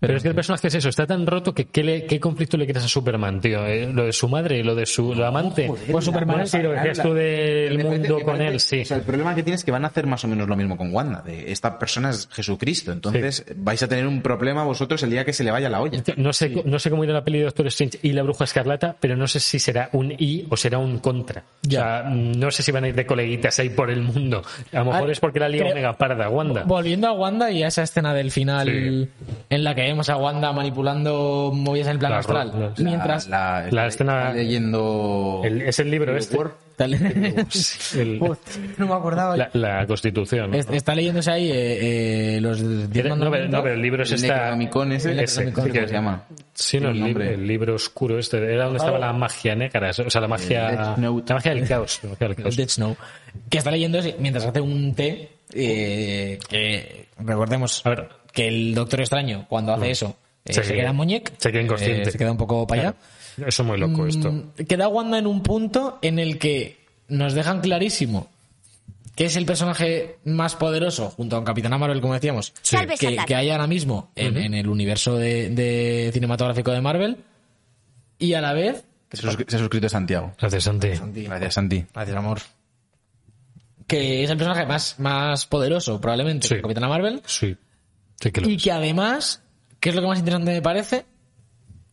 Pero 0.07 0.17
es 0.17 0.23
que 0.23 0.29
el 0.29 0.35
personaje 0.35 0.67
es 0.67 0.75
eso, 0.75 0.89
está 0.89 1.05
tan 1.07 1.25
roto 1.25 1.53
que 1.53 1.65
¿qué, 1.65 1.83
le- 1.83 2.05
qué 2.05 2.19
conflicto 2.19 2.57
le 2.57 2.65
creas 2.67 2.85
a 2.85 2.87
Superman, 2.87 3.41
tío? 3.41 3.65
Eh, 3.65 3.91
Lo 3.91 4.05
de 4.05 4.13
su 4.13 4.27
madre, 4.27 4.63
lo 4.63 4.75
de 4.75 4.85
su 4.85 5.13
lo 5.15 5.25
amante. 5.25 5.71
Pues 5.91 6.05
Superman 6.05 6.35
Bueno, 6.35 6.47
sí, 6.47 6.57
lo 6.59 6.69
que 6.71 6.75
decías 6.77 7.01
tú 7.01 7.13
del 7.13 7.83
mundo 7.83 8.19
con 8.21 8.41
él, 8.41 8.59
sí. 8.59 8.81
O 8.81 8.85
sea, 8.85 8.97
el 8.97 9.03
problema 9.03 9.35
que 9.35 9.43
tienes 9.43 9.61
es 9.61 9.65
que 9.65 9.71
van 9.71 9.83
a 9.85 9.87
hacer 9.87 10.07
más 10.07 10.23
o 10.23 10.27
menos 10.27 10.47
lo 10.47 10.55
mismo 10.55 10.77
con 10.77 10.93
Wanda. 10.93 11.21
De 11.21 11.51
esta 11.51 11.77
persona 11.79 12.09
es 12.11 12.27
Jesucristo. 12.31 12.91
Entonces 12.91 13.45
vais 13.55 13.81
a 13.83 13.87
tener 13.87 14.07
un 14.07 14.21
problema 14.21 14.63
vosotros 14.63 15.01
el 15.03 15.09
día 15.09 15.25
que 15.25 15.33
se 15.33 15.43
le 15.43 15.51
vaya 15.51 15.69
la 15.69 15.81
olla. 15.81 16.01
No 16.17 16.33
sé, 16.33 16.61
no 16.65 16.79
sé 16.79 16.89
cómo 16.89 17.03
irá 17.03 17.13
la 17.13 17.23
peli 17.23 17.39
de 17.39 17.45
Doctor 17.45 17.67
Strange 17.67 17.99
y 18.01 18.11
la 18.13 18.23
Bruja 18.23 18.43
Escarlata, 18.43 18.95
pero 18.99 19.15
no 19.15 19.27
sé 19.27 19.39
si 19.39 19.59
será 19.59 19.89
un 19.93 20.11
I 20.17 20.45
o 20.49 20.57
será 20.57 20.77
un 20.77 20.99
contra. 20.99 21.43
Ya. 21.61 21.79
O 21.79 21.83
sea, 21.83 22.03
no 22.09 22.51
sé 22.51 22.63
si 22.63 22.71
van 22.71 22.83
a 22.83 22.87
ir 22.89 22.95
de 22.95 23.05
coleguitas 23.05 23.59
ahí 23.59 23.69
por 23.69 23.89
el 23.89 24.01
mundo. 24.01 24.41
A 24.73 24.79
lo 24.79 24.85
mejor 24.85 25.09
Ah, 25.09 25.11
es 25.11 25.19
porque 25.19 25.39
la 25.39 25.49
liga 25.49 25.65
creo- 25.65 25.75
mega 25.75 25.93
parda, 25.97 26.29
Wanda. 26.29 26.63
Volviendo 26.63 27.07
a 27.07 27.13
Wanda 27.13 27.51
y 27.51 27.63
a 27.63 27.67
esa 27.67 27.83
escena 27.83 28.13
del 28.13 28.31
final 28.31 28.67
Sí. 28.67 29.09
en 29.49 29.63
la 29.63 29.75
que 29.75 29.81
vemos 29.95 30.09
a 30.09 30.17
Wanda 30.17 30.51
manipulando 30.53 31.51
movidas 31.53 31.87
en 31.87 31.93
el 31.93 31.99
plano 31.99 32.15
La 32.15 32.19
astral. 32.19 32.51
ro- 32.51 32.59
la- 32.59 32.73
mientras 32.89 33.27
La, 33.27 33.67
La 33.71 33.87
escena- 33.87 34.19
está 34.27 34.33
leyendo. 34.33 35.41
El- 35.43 35.61
es 35.63 35.79
el 35.79 35.89
libro 35.91 36.15
este. 36.15 36.37
El- 36.77 38.19
no 38.77 38.87
me 38.87 38.93
acordaba. 38.93 39.37
la, 39.37 39.49
la 39.53 39.85
Constitución. 39.87 40.51
¿no? 40.51 40.57
Es- 40.57 40.69
Está 40.69 40.93
leyéndose 40.93 41.31
ahí 41.31 41.49
eh, 41.49 42.35
eh, 42.35 42.41
los 42.41 42.59
diez 42.91 43.05
Era- 43.05 43.15
no, 43.15 43.25
no, 43.25 43.31
pero 43.31 43.73
el 43.73 43.81
libro 43.81 44.03
es 44.03 44.11
El 44.11 44.15
esta... 44.15 44.33
Necronomicon 44.35 44.91
ese, 44.91 45.23
ese, 45.23 45.45
Necronomicon, 45.45 45.63
sí 45.65 45.71
que 45.71 45.77
¿cómo 45.79 45.87
se 45.87 45.93
llama? 45.93 46.23
Sí, 46.53 46.79
no, 46.79 46.89
el, 46.89 46.93
libro, 46.95 47.07
nombre. 47.07 47.33
el 47.33 47.47
libro 47.47 47.75
oscuro 47.75 48.19
este. 48.19 48.37
Era 48.37 48.65
donde 48.65 48.77
estaba 48.79 48.99
la 48.99 49.13
magia 49.13 49.55
negra, 49.55 49.89
o 49.91 50.09
sea, 50.09 50.21
la 50.21 50.27
magia... 50.27 50.95
La 50.97 51.33
magia 51.35 51.53
del 51.53 51.67
caos. 51.67 51.99
La 52.03 52.09
magia 52.09 52.27
del 52.27 52.35
caos. 52.37 52.55
Dead 52.57 52.67
Snow, 52.69 52.95
que 53.49 53.57
está 53.57 53.71
leyendo 53.71 53.99
ese 53.99 54.15
mientras 54.19 54.45
hace 54.45 54.59
un 54.61 54.93
té 54.93 55.29
eh, 55.53 56.37
que 56.49 57.07
recordemos 57.19 57.85
A 57.85 57.89
ver. 57.91 58.09
Que 58.35 58.47
el 58.47 58.75
Doctor 58.75 58.99
Extraño 58.99 59.47
cuando 59.49 59.73
hace 59.73 59.89
eso 59.89 60.15
eh, 60.45 60.53
Se 60.53 60.63
se, 60.63 60.73
queda- 60.73 60.81
queda 60.83 60.93
muñeca 60.93 61.33
se 61.37 61.51
queda 61.51 61.61
inconsciente. 61.63 62.11
se 62.11 62.17
queda 62.19 62.31
un 62.31 62.37
poco 62.37 62.67
para 62.67 62.81
allá 62.81 62.91
Claro. 63.35 63.49
Eso 63.49 63.63
es 63.63 63.67
muy 63.67 63.77
loco 63.77 64.05
esto. 64.07 64.31
Mm, 64.31 64.51
queda 64.67 64.87
Wanda 64.87 65.17
en 65.17 65.27
un 65.27 65.41
punto 65.43 65.97
en 66.03 66.19
el 66.19 66.37
que 66.37 66.77
nos 67.07 67.33
dejan 67.33 67.61
clarísimo 67.61 68.29
que 69.15 69.25
es 69.25 69.35
el 69.37 69.45
personaje 69.45 70.17
más 70.25 70.55
poderoso 70.55 71.09
junto 71.09 71.35
con 71.37 71.45
Capitana 71.45 71.77
Marvel 71.77 71.99
como 72.01 72.13
decíamos 72.13 72.53
que, 72.99 73.17
que 73.25 73.35
hay 73.35 73.49
ahora 73.49 73.65
mismo 73.67 74.11
en, 74.15 74.37
en 74.37 74.53
el 74.53 74.67
universo 74.67 75.15
de, 75.17 75.49
de 75.49 76.11
cinematográfico 76.13 76.71
de 76.71 76.81
Marvel 76.81 77.17
y 78.19 78.33
a 78.33 78.41
la 78.41 78.53
vez 78.53 78.83
Se 79.11 79.21
se 79.21 79.55
ha 79.55 79.59
suscrito 79.59 79.87
Santiago. 79.89 80.33
Gracias, 80.39 80.63
Santi. 80.65 80.87
Gracias, 81.23 81.53
Santi. 81.53 81.85
Gracias, 81.93 82.17
amor. 82.17 82.39
Que 83.87 84.23
es 84.23 84.29
el 84.29 84.37
personaje 84.37 84.65
más, 84.65 84.99
más 84.99 85.45
poderoso, 85.45 86.01
probablemente, 86.01 86.47
Sí. 86.47 86.55
Capitana 86.61 86.87
Marvel. 86.87 87.21
Sí. 87.25 87.55
Sí 88.19 88.31
que 88.31 88.41
lo 88.41 88.49
Y 88.49 88.55
es. 88.55 88.63
que 88.63 88.71
además, 88.71 89.43
que 89.79 89.89
es 89.89 89.95
lo 89.95 90.01
que 90.01 90.07
más 90.07 90.19
interesante 90.19 90.51
me 90.51 90.61
parece, 90.61 91.05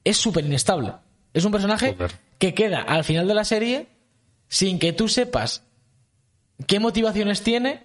es 0.05 0.17
súper 0.17 0.45
inestable. 0.45 0.93
Es 1.35 1.45
un 1.45 1.53
personaje 1.53 1.95
Joder. 1.95 2.13
que 2.39 2.55
queda 2.55 2.83
al 2.83 3.05
final 3.05 3.27
de 3.29 3.35
la 3.35 3.45
serie 3.45 3.87
sin 4.49 4.79
que 4.79 4.93
tú 4.93 5.09
sepas 5.09 5.65
qué 6.67 6.79
motivaciones 6.79 7.43
tiene, 7.43 7.85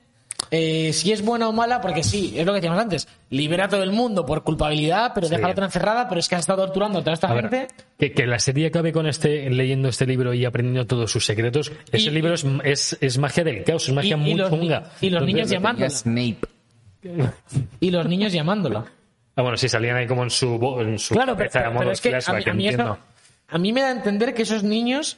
eh, 0.51 0.91
si 0.93 1.11
es 1.11 1.23
buena 1.23 1.47
o 1.49 1.53
mala, 1.53 1.81
porque 1.81 2.03
sí, 2.03 2.33
es 2.38 2.45
lo 2.45 2.51
que 2.53 2.57
decíamos 2.57 2.79
antes. 2.81 3.07
Libera 3.29 3.65
a 3.65 3.69
todo 3.69 3.83
el 3.83 3.91
mundo 3.91 4.25
por 4.25 4.43
culpabilidad, 4.43 5.11
pero 5.15 5.27
deja 5.29 5.43
a 5.43 5.47
la 5.47 5.51
otra 5.53 5.65
encerrada, 5.65 6.07
pero 6.07 6.19
es 6.19 6.27
que 6.29 6.35
has 6.35 6.41
estado 6.41 6.63
torturando 6.65 6.99
a 6.99 7.01
toda 7.01 7.13
esta 7.13 7.27
A 7.29 7.33
ver, 7.33 7.49
gente. 7.49 7.67
que, 7.97 8.11
que 8.13 8.27
la 8.27 8.38
serie 8.39 8.67
acabe 8.67 8.91
con 8.93 9.07
este 9.07 9.49
leyendo 9.49 9.89
este 9.89 10.05
libro 10.05 10.33
y 10.33 10.45
aprendiendo 10.45 10.85
todos 10.85 11.11
sus 11.11 11.25
secretos. 11.25 11.71
Ese 11.91 12.09
Y- 12.09 12.11
libro 12.11 12.33
es, 12.35 12.45
es, 12.63 12.97
es 13.01 13.17
magia 13.17 13.43
del 13.43 13.63
caos, 13.63 13.88
es 13.89 13.93
magia 13.95 14.15
Y- 14.15 14.19
y 14.19 14.23
muy 14.23 14.33
los 14.35 14.49
chunga. 14.49 14.91
y 15.01 15.09
los 15.09 15.23
niños 15.25 15.49
llamándola. 15.49 15.89
Snape. 15.89 16.39
Y 17.80 17.91
los 17.91 18.05
niños 18.08 18.32
llamándola. 18.34 18.86
Ah, 19.36 19.41
bueno, 19.43 19.58
sí, 19.58 19.70
salían 19.70 19.97
ahí 19.97 20.08
como 20.08 20.24
en 20.24 20.30
su, 20.32 20.55
en 20.82 20.97
su 20.97 21.14
Claro, 21.14 21.36
pero, 21.38 21.49
cabeza, 21.51 21.60
a 21.60 21.62
pero- 21.64 21.72
modo 21.74 21.80
pero 21.82 21.91
es 21.91 22.01
que 22.01 22.10
a 22.10 22.22
flashback, 22.22 22.45
mí, 22.45 22.51
a 22.51 22.53
mí 22.53 22.68
eso, 22.68 22.72
entiendo. 22.82 22.99
a 23.49 23.58
mí 23.60 23.74
me 23.74 23.82
da 23.82 23.88
a 23.89 23.91
entender 23.91 24.34
que 24.34 24.41
esos 24.43 24.64
niños 24.64 25.18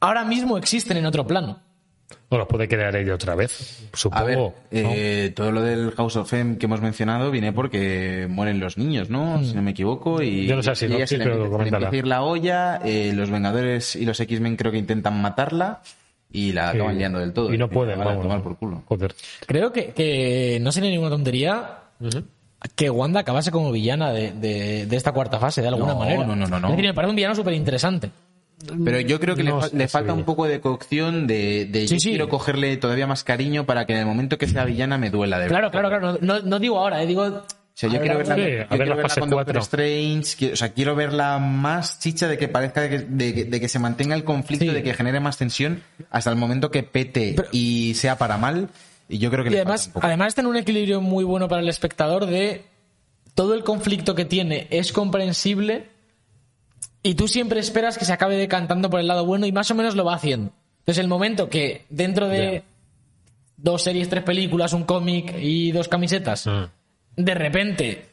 ahora 0.00 0.24
mismo 0.24 0.58
existen 0.58 0.96
en 0.98 1.06
otro 1.06 1.26
plano. 1.26 1.60
O 2.28 2.36
los 2.36 2.46
puede 2.48 2.66
crear 2.68 2.94
ella 2.96 3.14
otra 3.14 3.34
vez, 3.36 3.88
A 4.12 4.24
ver, 4.24 4.34
supongo. 4.34 4.54
eh, 4.72 5.32
todo 5.34 5.52
lo 5.52 5.62
del 5.62 5.92
House 5.92 6.16
of 6.16 6.32
M 6.32 6.58
que 6.58 6.66
hemos 6.66 6.80
mencionado 6.80 7.30
viene 7.30 7.52
porque 7.52 8.26
mueren 8.28 8.58
los 8.60 8.78
niños, 8.78 9.10
¿no? 9.10 9.42
Si 9.44 9.54
no 9.54 9.62
me 9.62 9.70
equivoco. 9.70 10.20
Y. 10.20 10.46
Yo 10.46 10.56
no 10.56 10.62
sé 10.62 10.74
si 10.74 10.86
y 10.86 10.88
no, 10.88 11.06
sí, 11.06 11.16
le 11.16 11.24
pero 11.24 11.62
le 11.90 12.02
la 12.02 12.22
olla, 12.22 12.80
eh, 12.84 13.12
los 13.14 13.30
Vengadores 13.30 13.94
y 13.96 14.04
los 14.06 14.18
X-Men 14.18 14.56
creo 14.56 14.72
que 14.72 14.78
intentan 14.78 15.20
matarla 15.22 15.82
y 16.32 16.52
la 16.52 16.70
acaban 16.70 16.96
liando 16.98 17.18
del 17.18 17.32
todo. 17.32 17.52
Y 17.52 17.58
no 17.58 17.68
pueden, 17.68 17.98
Van 17.98 18.06
a 18.06 18.10
vamos. 18.10 18.22
tomar 18.24 18.42
por 18.42 18.56
culo. 18.56 18.82
Joder. 18.86 19.14
Creo 19.46 19.72
que, 19.72 19.88
que 19.88 20.58
no 20.60 20.70
sería 20.72 20.90
ninguna 20.90 21.10
tontería 21.10 21.78
que 22.76 22.90
Wanda 22.90 23.20
acabase 23.20 23.50
como 23.50 23.72
villana 23.72 24.12
de, 24.12 24.32
de- 24.32 24.86
de 24.86 24.96
esta 24.96 25.12
cuarta 25.12 25.38
fase, 25.38 25.62
de 25.62 25.68
alguna 25.68 25.94
No, 25.94 25.98
manera. 25.98 26.26
no, 26.26 26.36
no, 26.36 26.46
no, 26.46 26.60
no. 26.60 26.68
Es 26.68 26.72
decir, 26.76 26.86
me 26.90 26.94
parece 26.94 27.10
un 27.10 27.16
villano 27.16 27.34
súper 27.34 27.54
interesante. 27.54 28.10
Pero 28.84 29.00
yo 29.00 29.18
creo 29.18 29.34
que 29.34 29.42
No 29.42 29.58
le, 29.72 29.88
fa- 29.88 30.00
falta 30.00 30.12
un 30.12 30.24
poco 30.24 30.44
de 30.44 30.60
cocción 30.60 31.26
de, 31.26 31.64
de 31.64 31.88
Sí, 31.88 31.94
yo 31.94 32.00
sí. 32.00 32.08
quiero 32.10 32.28
cogerle 32.28 32.76
todavía 32.76 33.06
más 33.06 33.24
cariño 33.24 33.64
para 33.64 33.86
que 33.86 33.94
en 33.94 34.00
el 34.00 34.06
momento 34.06 34.36
que 34.36 34.46
sea 34.46 34.66
villana 34.66 34.98
me 34.98 35.08
duela 35.08 35.38
de 35.38 35.46
Claro, 35.48 35.70
verdad. 35.70 35.88
claro, 35.88 36.00
claro. 36.00 36.18
No, 36.20 36.40
no 36.46 36.58
digo 36.58 36.78
ahora, 36.78 37.02
eh, 37.02 37.06
digo. 37.06 37.42
O 37.72 37.80
sea, 37.80 37.88
yo 37.88 37.96
a 37.98 38.00
quiero 38.02 38.18
ver, 38.18 38.26
verla, 38.28 38.44
Sí, 38.44 38.50
yo 38.50 38.84
quiero 38.84 39.20
con 39.20 39.30
Doctor. 39.30 39.56
Strange, 39.58 40.36
quiero- 40.36 40.52
o 40.54 40.56
sea, 40.56 40.68
quiero 40.72 40.94
verla 40.94 41.38
más 41.38 41.98
chicha 41.98 42.28
de 42.28 42.36
que 42.36 42.48
parezca 42.48 42.82
de 42.82 42.88
que, 42.90 42.98
de 42.98 43.34
que- 43.34 43.44
de 43.46 43.60
que 43.60 43.68
se 43.68 43.78
mantenga 43.78 44.14
el 44.14 44.24
conflicto, 44.24 44.66
Sí. 44.66 44.70
de 44.72 44.82
que 44.82 44.92
genere 44.92 45.18
más 45.20 45.38
tensión 45.38 45.82
hasta 46.10 46.30
el 46.30 46.36
momento 46.36 46.70
que 46.70 46.82
pete 46.82 47.32
Pero- 47.36 47.48
y 47.52 47.94
sea 47.94 48.18
para 48.18 48.36
mal. 48.36 48.68
Y 49.08 49.18
yo 49.18 49.30
creo 49.30 49.44
que 49.44 49.50
Y 49.50 49.52
le 49.54 49.60
además, 49.60 49.90
además 50.00 50.34
tiene 50.34 50.50
un 50.50 50.56
equilibrio 50.56 51.00
muy 51.00 51.24
bueno 51.24 51.48
para 51.48 51.62
el 51.62 51.68
espectador 51.68 52.26
de 52.26 52.64
todo 53.34 53.54
el 53.54 53.64
conflicto 53.64 54.14
que 54.14 54.24
tiene 54.26 54.66
es 54.70 54.92
comprensible 54.92 55.88
y 57.02 57.14
tú 57.14 57.28
siempre 57.28 57.60
esperas 57.60 57.96
que 57.96 58.04
se 58.04 58.12
acabe 58.12 58.36
decantando 58.36 58.90
por 58.90 59.00
el 59.00 59.06
lado 59.06 59.24
bueno 59.24 59.46
y 59.46 59.52
más 59.52 59.70
o 59.70 59.74
menos 59.74 59.96
lo 59.96 60.04
va 60.04 60.14
haciendo. 60.16 60.52
Entonces 60.80 60.98
el 61.02 61.08
momento 61.08 61.48
que 61.48 61.86
dentro 61.88 62.28
de 62.28 62.62
dos 63.56 63.82
series, 63.82 64.08
tres 64.08 64.22
películas, 64.24 64.72
un 64.74 64.84
cómic 64.84 65.34
y 65.40 65.72
dos 65.72 65.88
camisetas, 65.88 66.46
Mm. 66.46 66.64
De 67.24 67.34
repente 67.34 68.06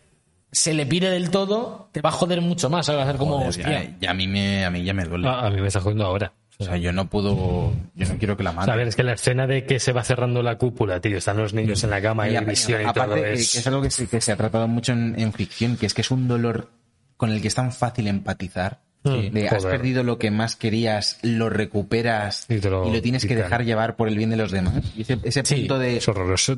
se 0.51 0.73
le 0.73 0.85
pire 0.85 1.09
del 1.09 1.29
todo, 1.29 1.89
te 1.91 2.01
va 2.01 2.09
a 2.09 2.13
joder 2.13 2.41
mucho 2.41 2.69
más, 2.69 2.85
¿sabes? 2.85 2.99
Va 2.99 3.03
a 3.03 3.07
ser 3.07 3.17
como, 3.17 3.33
Joder, 3.35 3.49
hostia. 3.49 3.83
ya, 3.83 3.97
ya 3.99 4.11
a 4.11 4.13
mí 4.13 4.27
me 4.27 4.65
a 4.65 4.69
mí 4.69 4.83
ya 4.83 4.93
me 4.93 5.03
duele. 5.05 5.27
Ah, 5.27 5.47
a 5.47 5.49
mí 5.49 5.59
me 5.61 5.67
está 5.67 5.81
jodiendo 5.81 6.05
ahora. 6.05 6.33
O 6.59 6.63
sea, 6.63 6.75
yo 6.77 6.91
no 6.91 7.07
puedo, 7.07 7.71
yo 7.93 8.07
no 8.07 8.17
quiero 8.17 8.35
que 8.35 8.41
la 8.43 8.49
O 8.49 8.63
sea, 8.63 8.73
a 8.73 8.77
ver, 8.77 8.87
es 8.87 8.95
que 8.95 9.03
la 9.03 9.13
escena 9.13 9.45
de 9.45 9.65
que 9.65 9.79
se 9.79 9.91
va 9.91 10.03
cerrando 10.03 10.41
la 10.41 10.57
cúpula, 10.57 10.99
tío, 10.99 11.17
están 11.17 11.37
los 11.37 11.53
niños 11.53 11.83
en 11.83 11.91
la 11.91 12.01
cama 12.01 12.27
y, 12.27 12.33
la 12.33 12.41
visión 12.41 12.81
y 12.81 12.85
aparte, 12.85 13.13
todo 13.13 13.23
que- 13.23 13.33
es... 13.33 13.51
que 13.51 13.59
es 13.59 13.67
algo 13.67 13.81
que 13.83 13.91
se, 13.91 14.07
que 14.07 14.19
se 14.21 14.31
ha 14.31 14.37
tratado 14.37 14.67
mucho 14.67 14.91
en, 14.93 15.19
en 15.19 15.33
ficción, 15.33 15.77
que 15.77 15.85
es 15.85 15.93
que 15.93 16.01
es 16.01 16.09
un 16.09 16.27
dolor 16.27 16.71
con 17.15 17.29
el 17.29 17.41
que 17.43 17.47
es 17.49 17.53
tan 17.53 17.71
fácil 17.71 18.07
empatizar. 18.07 18.79
Mm, 19.09 19.31
de 19.33 19.47
has 19.49 19.65
perdido 19.65 20.03
lo 20.03 20.17
que 20.19 20.31
más 20.31 20.55
querías, 20.55 21.19
lo 21.21 21.49
recuperas 21.49 22.45
Y 22.49 22.59
lo 22.59 23.01
tienes 23.01 23.25
que 23.25 23.35
dejar 23.35 23.63
llevar 23.65 23.95
por 23.95 24.07
el 24.07 24.17
bien 24.17 24.29
de 24.29 24.37
los 24.37 24.51
demás. 24.51 24.83
Y 24.95 25.01
ese, 25.01 25.17
ese 25.23 25.43
Sí, 25.45 25.55
punto 25.55 25.79
de 25.79 25.97
es 25.97 26.05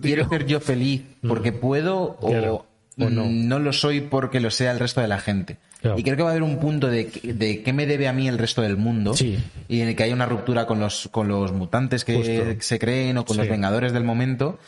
quiero 0.02 0.28
ser 0.30 0.45
yo 0.45 0.60
feliz 0.60 1.04
porque 1.28 1.52
puedo 1.52 2.18
Claro, 2.18 2.66
o, 2.97 3.04
o 3.06 3.10
no. 3.10 3.26
no. 3.30 3.60
lo 3.60 3.74
soy 3.74 4.02
porque 4.02 4.39
lo 4.39 4.52
sea 4.52 4.72
el 4.72 4.80
resto 4.80 5.02
de 5.02 5.08
la 5.08 5.20
gente. 5.20 5.58
Claro. 5.82 5.97
Y 5.97 6.04
creo 6.04 6.18
que 6.18 6.24
va 6.24 6.30
a 6.30 6.32
haber 6.32 6.43
un 6.43 6.60
punto 6.60 6.89
de, 6.89 7.08
que- 7.08 7.34
de 7.34 7.64
qué 7.64 7.72
me 7.72 7.86
debe 7.86 8.10
a 8.10 8.14
mí 8.14 8.28
el 8.28 8.38
resto 8.38 8.62
del 8.62 8.76
mundo 8.76 9.14
Sí. 9.14 9.39
y 9.70 9.80
en 9.80 9.88
el 9.88 9.95
que 9.95 10.04
haya 10.04 10.14
una 10.14 10.26
ruptura 10.26 10.66
con 10.66 10.80
los, 10.82 11.08
con 11.10 11.30
los 11.30 11.54
mutantes 11.54 12.04
que 12.04 12.16
Justo. 12.18 12.62
se 12.62 12.80
creen 12.80 13.18
o 13.18 13.24
con 13.26 13.38
los 13.38 13.47
vengadores 13.47 13.93
del 13.93 14.04
momento 14.04 14.60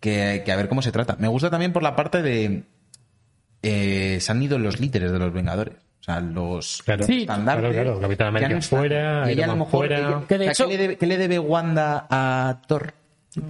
que, 0.00 0.42
que 0.46 0.52
a 0.52 0.56
ver 0.56 0.68
cómo 0.70 0.80
se 0.80 0.92
trata. 0.92 1.16
Me 1.18 1.28
gusta 1.28 1.50
también 1.50 1.74
por 1.74 1.82
la 1.82 1.94
parte 1.94 2.22
de 2.22 2.62
eh, 3.62 4.18
se 4.20 4.32
han 4.32 4.42
ido 4.42 4.58
los 4.58 4.80
líderes 4.80 5.12
de 5.12 5.18
los 5.18 5.32
vengadores. 5.32 5.74
O 6.08 6.12
sea, 6.12 6.20
los 6.20 6.82
Claro. 6.84 7.04
estandartes 7.04 7.72
Claro, 7.72 7.84
claro, 7.90 8.00
Capitán 8.00 8.26
América 8.28 8.54
no 8.54 8.62
fuera, 8.62 9.24
Y 9.28 9.32
ella 9.32 9.42
Iron 9.42 9.42
a 9.42 9.46
lo 9.46 9.52
Man 9.52 9.58
mejor- 9.58 9.70
fuera. 9.80 9.98
ella- 9.98 10.22
Que 10.28 10.38
de 10.38 10.44
o 10.44 10.44
sea, 10.44 10.52
hecho- 10.52 10.64
¿qué, 10.68 10.70
le 10.76 10.78
debe, 10.82 10.96
qué 10.98 11.06
le 11.06 11.18
debe 11.18 11.38
Wanda 11.40 12.06
a 12.08 12.62
Thor? 12.68 12.94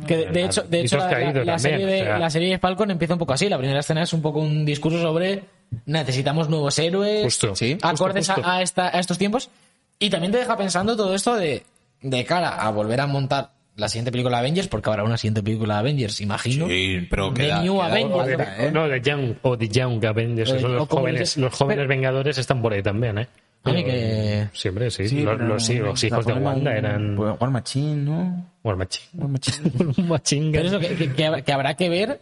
Que 0.07 0.17
de, 0.17 0.27
de 0.27 0.45
hecho, 0.45 0.63
de 0.63 0.81
hecho 0.81 0.97
la, 0.97 1.09
caído 1.11 1.27
la- 1.27 1.45
la 1.45 1.53
también, 1.57 1.59
serie 1.61 1.87
de, 1.87 2.03
o 2.03 2.05
sea. 2.07 2.19
la 2.19 2.31
serie 2.31 2.49
de 2.51 2.59
Falcon 2.59 2.91
empieza 2.91 3.13
un 3.13 3.19
poco 3.21 3.35
así. 3.35 3.49
La 3.51 3.59
primera 3.59 3.81
escena 3.81 4.03
es 4.03 4.13
un 4.15 4.23
poco 4.23 4.41
un 4.41 4.65
discurso 4.65 5.01
sobre 5.03 5.45
necesitamos 5.85 6.49
nuevos 6.49 6.79
héroes, 6.79 7.23
Justo. 7.25 7.55
Sí, 7.55 7.75
justo, 7.75 7.87
acordes 7.89 8.31
a- 8.31 8.35
justo. 8.35 8.49
A, 8.51 8.63
esta- 8.63 8.89
a 8.97 8.99
estos 9.01 9.19
tiempos. 9.19 9.51
Y 9.99 10.09
también 10.11 10.33
te 10.33 10.39
deja 10.39 10.57
pensando 10.57 10.97
todo 10.97 11.15
esto 11.15 11.37
de, 11.37 11.63
de 12.01 12.25
cara 12.25 12.49
a 12.63 12.71
volver 12.71 13.01
a 13.01 13.07
montar 13.07 13.51
la 13.77 13.89
siguiente 13.89 14.11
película 14.11 14.39
de 14.39 14.41
Avengers, 14.47 14.68
porque 14.68 14.89
habrá 14.91 15.05
una 15.05 15.16
siguiente 15.18 15.43
película 15.43 15.74
de 15.74 15.81
Avengers, 15.81 16.20
imagino. 16.20 16.66
pero 17.11 17.33
The 17.33 17.61
New 17.62 17.81
Avengers. 17.83 18.49
¿eh? 18.59 18.70
no, 18.72 18.89
de 18.89 19.01
Young, 19.01 19.35
o 19.43 19.57
de 19.57 19.68
Young 19.68 20.05
Avengers, 20.05 20.62
los 20.62 20.89
jóvenes, 20.89 21.37
los 21.37 21.55
jóvenes 21.55 21.83
pero- 21.83 21.89
Vengadores 21.89 22.39
están 22.39 22.62
por 22.62 22.72
ahí 22.72 22.83
también, 22.83 23.18
¿eh? 23.18 23.27
Pero- 23.62 23.79
que- 23.85 24.49
Siempre, 24.53 24.91
sí. 24.91 25.09
Sí, 25.09 25.22
los, 25.22 25.64
sí, 25.64 25.74
hijos 26.07 26.24
de 26.27 26.33
Wanda 26.35 26.70
un- 26.70 26.77
eran 26.77 27.18
War 27.18 27.51
Machine, 27.51 27.97
¿no? 27.97 28.47
War 28.62 28.77
Machine. 28.77 29.09
War 29.14 29.29
Machine. 29.29 29.72
Un 29.99 30.09
Machine 30.09 30.53
Pero 30.53 30.68
eso 30.68 30.79
que, 30.81 30.95
que- 30.97 31.12
que 31.12 31.24
habrá- 31.53 31.74
que 31.74 31.85
que 31.85 31.89
ver 31.91 32.20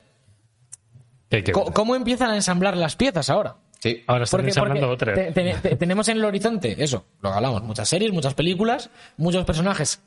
Que 1.29 1.37
hay 1.37 1.43
que 1.43 1.53
co- 1.53 1.65
ver. 1.67 1.75
cómo 1.75 1.95
empiezan 1.97 2.31
a 2.31 2.35
ensamblar 2.37 2.77
las 2.77 2.97
piezas 2.97 3.29
ahora. 3.31 3.57
Sí. 3.79 4.03
Ahora 4.07 4.25
están 4.25 4.39
Porque, 4.39 4.49
ensamblando 4.51 4.89
porque 4.89 5.11
otra. 5.11 5.15
te- 5.15 5.33
te- 5.33 5.55
te- 5.69 5.77
tenemos 5.77 6.09
en 6.09 6.17
el 6.17 6.25
horizonte 6.25 6.83
eso, 6.83 7.05
lo 7.21 7.31
que 7.31 7.37
hablamos, 7.37 7.63
muchas 7.63 7.87
series, 7.89 8.11
muchas 8.13 8.33
películas, 8.33 8.89
muchos 9.19 9.45
personajes 9.45 10.01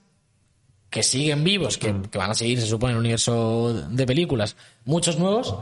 que 0.90 1.04
siguen 1.04 1.44
vivos, 1.44 1.78
que, 1.78 1.94
que 2.10 2.18
van 2.18 2.32
a 2.32 2.34
seguir, 2.34 2.60
se 2.62 2.68
supone, 2.68 2.92
en 2.92 2.98
el 2.98 3.02
universo 3.02 3.74
de 3.90 4.06
películas, 4.06 4.56
muchos 4.86 5.20
nuevos, 5.20 5.56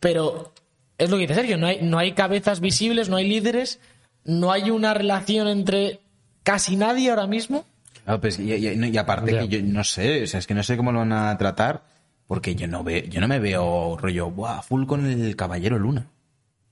pero 0.00 0.52
es 0.98 1.10
lo 1.10 1.16
que 1.16 1.22
dice 1.22 1.34
Sergio, 1.34 1.58
no 1.58 1.66
hay, 1.66 1.80
no 1.82 1.98
hay 1.98 2.12
cabezas 2.12 2.60
visibles, 2.60 3.08
no 3.08 3.16
hay 3.16 3.28
líderes, 3.28 3.80
no 4.24 4.50
hay 4.52 4.70
una 4.70 4.94
relación 4.94 5.48
entre 5.48 6.00
casi 6.42 6.76
nadie 6.76 7.10
ahora 7.10 7.26
mismo. 7.26 7.64
Ah, 8.06 8.18
pues, 8.18 8.38
y, 8.38 8.52
y- 8.54 8.68
y 8.88 8.96
aparte 8.98 9.38
que 9.38 9.48
yo 9.48 9.62
no 9.62 9.84
sé, 9.84 10.22
o 10.22 10.26
sea, 10.26 10.40
es 10.40 10.46
que 10.46 10.54
no 10.54 10.62
sé 10.62 10.76
cómo 10.76 10.90
lo 10.92 11.00
van 11.00 11.12
a 11.12 11.36
tratar, 11.36 11.82
porque 12.26 12.54
yo 12.54 12.66
no 12.66 12.82
veo, 12.82 13.04
yo 13.04 13.20
no 13.20 13.28
me 13.28 13.38
veo 13.38 13.96
rollo, 13.98 14.30
buah, 14.30 14.62
full 14.62 14.86
con 14.86 15.06
el 15.06 15.36
Caballero 15.36 15.78
Luna. 15.78 16.06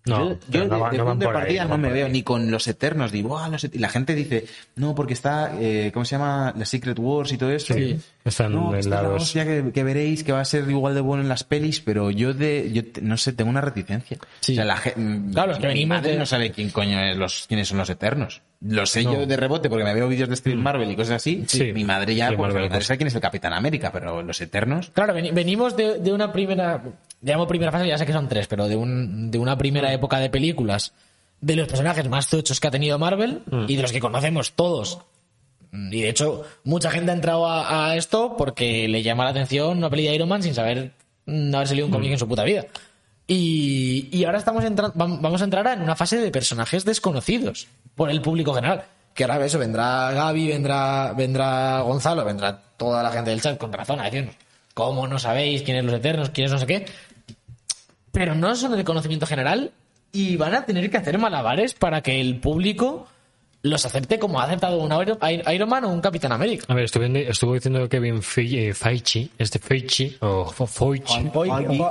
No, 0.07 0.39
yo, 0.49 0.65
no 0.67 0.91
de, 0.91 0.97
no 0.99 1.05
punto 1.05 1.19
de 1.19 1.27
ahí, 1.27 1.33
partida 1.35 1.65
no 1.67 1.77
me 1.77 1.91
veo 1.91 2.09
ni 2.09 2.23
con 2.23 2.51
los 2.51 2.67
Eternos, 2.67 3.13
digo, 3.13 3.29
"Buah, 3.31 3.49
los 3.51 3.65
Et-". 3.65 3.75
y 3.75 3.79
la 3.79 3.91
gente 3.91 4.15
dice, 4.15 4.47
no, 4.77 4.95
porque 4.95 5.13
está, 5.13 5.53
eh, 5.61 5.91
¿cómo 5.93 6.07
se 6.07 6.13
llama? 6.17 6.55
La 6.57 6.65
Secret 6.65 6.99
Wars 6.99 7.31
y 7.33 7.37
todo 7.37 7.51
eso. 7.51 7.75
Sí, 7.75 7.99
están 8.25 8.53
no, 8.53 8.75
en 8.75 8.89
la 8.89 9.03
hostia 9.09 9.45
que, 9.45 9.71
que 9.75 9.85
veréis 9.85 10.25
que 10.25 10.33
va 10.33 10.41
a 10.41 10.45
ser 10.47 10.71
igual 10.71 10.95
de 10.95 11.03
bueno 11.03 11.23
en 11.23 11.29
las 11.29 11.45
pelis, 11.45 11.81
pero 11.81 12.11
yo 12.11 12.33
de, 12.33 12.71
yo 12.73 12.83
no 13.03 13.19
sé, 13.19 13.33
tengo 13.35 13.51
una 13.51 13.61
reticencia. 13.61 14.17
Sí. 14.41 14.53
O 14.53 14.55
sea, 14.55 14.65
la 14.65 14.77
gente, 14.79 15.33
Claro, 15.33 15.53
es 15.53 15.59
que 15.59 15.67
mi 15.67 15.75
venimos 15.75 15.99
madre 15.99 16.13
de- 16.13 16.19
no 16.19 16.25
sabe 16.27 16.53
quién 16.53 16.71
coño 16.71 17.01
es 17.01 17.17
los, 17.17 17.45
quiénes 17.47 17.69
son 17.69 17.77
los 17.79 17.91
Eternos. 17.91 18.41
Lo 18.61 18.87
sé 18.87 19.05
yo 19.05 19.25
de 19.25 19.37
rebote 19.37 19.69
porque 19.71 19.85
me 19.85 19.95
veo 19.95 20.09
vídeos 20.09 20.29
de 20.29 20.35
Street 20.35 20.57
Marvel 20.57 20.91
y 20.91 20.97
cosas 20.97 21.17
así. 21.17 21.45
Sí. 21.47 21.73
Mi 21.73 21.85
madre 21.85 22.15
ya, 22.17 22.27
pues, 22.29 22.39
Marvel, 22.41 22.55
mi 22.65 22.69
madre 22.69 22.79
pues. 22.79 22.87
sabe 22.87 22.99
quién 22.99 23.07
es 23.09 23.15
el 23.15 23.21
Capitán 23.21 23.53
América, 23.53 23.93
pero 23.93 24.21
los 24.23 24.41
Eternos. 24.41 24.91
Claro, 24.91 25.15
veni- 25.15 25.31
venimos 25.31 25.77
de, 25.77 25.99
de 26.01 26.13
una 26.13 26.33
primera, 26.33 26.83
llamo 27.23 27.47
primera 27.47 27.71
fase, 27.71 27.87
ya 27.87 27.97
sé 27.97 28.05
que 28.05 28.13
son 28.13 28.29
tres, 28.29 28.49
pero 28.49 28.67
de, 28.67 28.75
un, 28.75 29.31
de 29.31 29.39
una 29.39 29.57
primera 29.57 29.93
época 29.93 30.19
de 30.19 30.29
películas, 30.29 30.93
de 31.41 31.55
los 31.55 31.69
personajes 31.69 32.09
más 32.09 32.29
tochos 32.29 32.59
que 32.59 32.67
ha 32.67 32.71
tenido 32.73 32.99
Marvel 32.99 33.43
y 33.69 33.77
de 33.77 33.83
los 33.83 33.93
que 33.93 34.01
conocemos 34.01 34.53
todos. 34.53 34.99
Y 35.73 36.01
de 36.01 36.09
hecho, 36.09 36.45
mucha 36.65 36.91
gente 36.91 37.13
ha 37.13 37.15
entrado 37.15 37.47
a, 37.47 37.91
a 37.91 37.97
esto 37.97 38.35
porque 38.37 38.89
le 38.89 39.03
llama 39.05 39.23
la 39.23 39.31
atención 39.31 39.79
una 39.79 39.89
peli 39.91 40.05
de 40.09 40.15
Iron 40.17 40.29
Man 40.29 40.43
sin 40.43 40.55
saber 40.55 40.93
mm, 41.27 41.55
haber 41.55 41.69
salido 41.69 41.87
un 41.87 41.93
cómic 41.93 42.11
en 42.11 42.19
su 42.19 42.27
puta 42.27 42.43
vida. 42.43 42.65
Y, 43.31 44.09
y 44.11 44.25
ahora 44.25 44.39
estamos 44.39 44.65
entrando, 44.65 44.95
vamos 44.97 45.41
a 45.41 45.45
entrar 45.45 45.67
en 45.69 45.83
una 45.83 45.95
fase 45.95 46.17
de 46.17 46.31
personajes 46.31 46.85
desconocidos 46.85 47.69
por 47.95 48.11
el 48.11 48.23
público 48.23 48.55
general. 48.55 48.85
Que 49.15 49.25
ahora 49.25 49.45
eso 49.45 49.59
vendrá 49.59 50.11
Gaby, 50.13 50.49
vendrá, 50.49 51.13
vendrá 51.15 51.81
Gonzalo, 51.83 52.25
vendrá 52.25 52.59
toda 52.77 53.03
la 53.03 53.11
gente 53.11 53.31
del 53.31 53.43
chat 53.43 53.59
con 53.59 53.73
razón 53.73 54.01
a 54.01 54.05
decirnos 54.05 54.35
cómo 54.73 55.07
no 55.07 55.19
sabéis 55.19 55.63
quiénes 55.63 55.85
los 55.85 55.95
eternos, 55.95 56.31
quiénes 56.31 56.53
no 56.53 56.59
sé 56.59 56.67
qué. 56.67 56.87
Pero 58.13 58.35
no 58.35 58.55
son 58.57 58.77
de 58.77 58.85
conocimiento 58.85 59.27
general 59.27 59.73
y 60.13 60.37
van 60.37 60.55
a 60.55 60.65
tener 60.65 60.89
que 60.91 60.97
hacer 60.97 61.19
malabares 61.19 61.75
para 61.75 62.01
que 62.01 62.21
el 62.21 62.41
público 62.41 63.07
los 63.63 63.85
acepte 63.85 64.19
como 64.21 64.41
ha 64.41 64.45
aceptado 64.45 64.79
un 64.79 64.91
Iron 65.53 65.69
Man 65.69 65.85
o 65.85 65.89
un 65.89 66.01
Capitán 66.01 66.31
América. 66.33 66.65
A 66.69 66.75
ver, 66.75 66.85
estuve, 66.85 67.29
estuvo 67.29 67.55
diciendo 67.55 67.89
Kevin 67.89 68.23
Fe- 68.23 68.69
eh, 68.69 68.73
Feige, 68.75 69.29
este 69.37 69.59
Feige, 69.59 70.17
o 70.21 70.47
Feige, 70.51 71.31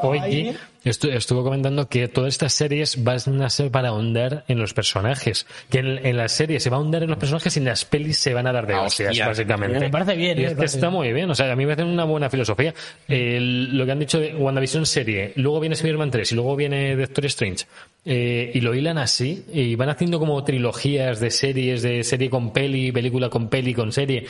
Feige. 0.01 0.57
Estuvo 0.83 1.43
comentando 1.43 1.89
que 1.89 2.07
todas 2.07 2.29
estas 2.33 2.53
series 2.53 3.03
van 3.03 3.41
a 3.41 3.49
ser 3.49 3.71
para 3.71 3.89
ahondar 3.89 4.45
en 4.47 4.57
los 4.59 4.73
personajes. 4.73 5.45
Que 5.69 5.79
en, 5.79 6.05
en 6.05 6.15
las 6.17 6.31
series 6.31 6.63
se 6.63 6.69
va 6.69 6.77
a 6.77 6.79
ahondar 6.79 7.03
en 7.03 7.09
los 7.09 7.17
personajes 7.17 7.55
y 7.57 7.59
en 7.59 7.65
las 7.65 7.83
pelis 7.83 8.17
se 8.17 8.33
van 8.33 8.47
a 8.47 8.53
dar 8.53 8.65
de 8.67 8.75
hostias, 8.75 9.09
hostia. 9.09 9.27
básicamente. 9.27 9.79
Me 9.79 9.89
parece 9.89 10.15
bien, 10.15 10.37
Y 10.39 10.41
eh, 10.41 10.45
es 10.45 10.49
me 10.51 10.55
que 10.55 10.55
parece 10.57 10.77
está 10.77 10.87
bien. 10.87 10.97
muy 10.97 11.13
bien. 11.13 11.29
O 11.29 11.35
sea, 11.35 11.51
a 11.51 11.55
mí 11.55 11.65
me 11.65 11.75
parece 11.75 11.91
una 11.91 12.05
buena 12.05 12.29
filosofía. 12.29 12.73
Lo 13.07 13.85
que 13.85 13.91
han 13.91 13.99
dicho 13.99 14.19
de 14.19 14.35
WandaVision 14.35 14.85
serie, 14.85 15.33
luego 15.35 15.59
viene 15.59 15.73
Spider-Man 15.75 16.11
3 16.11 16.31
y 16.31 16.35
luego 16.35 16.55
viene 16.55 16.95
Doctor 16.95 17.25
Strange. 17.25 17.65
eh, 18.05 18.51
y 18.53 18.61
lo 18.61 18.73
hilan 18.73 18.97
así 18.97 19.43
y 19.51 19.75
van 19.75 19.89
haciendo 19.89 20.19
como 20.19 20.41
trilogías 20.43 21.19
de 21.19 21.31
series, 21.31 21.81
de 21.81 22.03
serie 22.03 22.29
con 22.29 22.53
peli, 22.53 22.91
película 22.91 23.29
con 23.29 23.49
peli, 23.49 23.73
con 23.73 23.91
serie. 23.91 24.25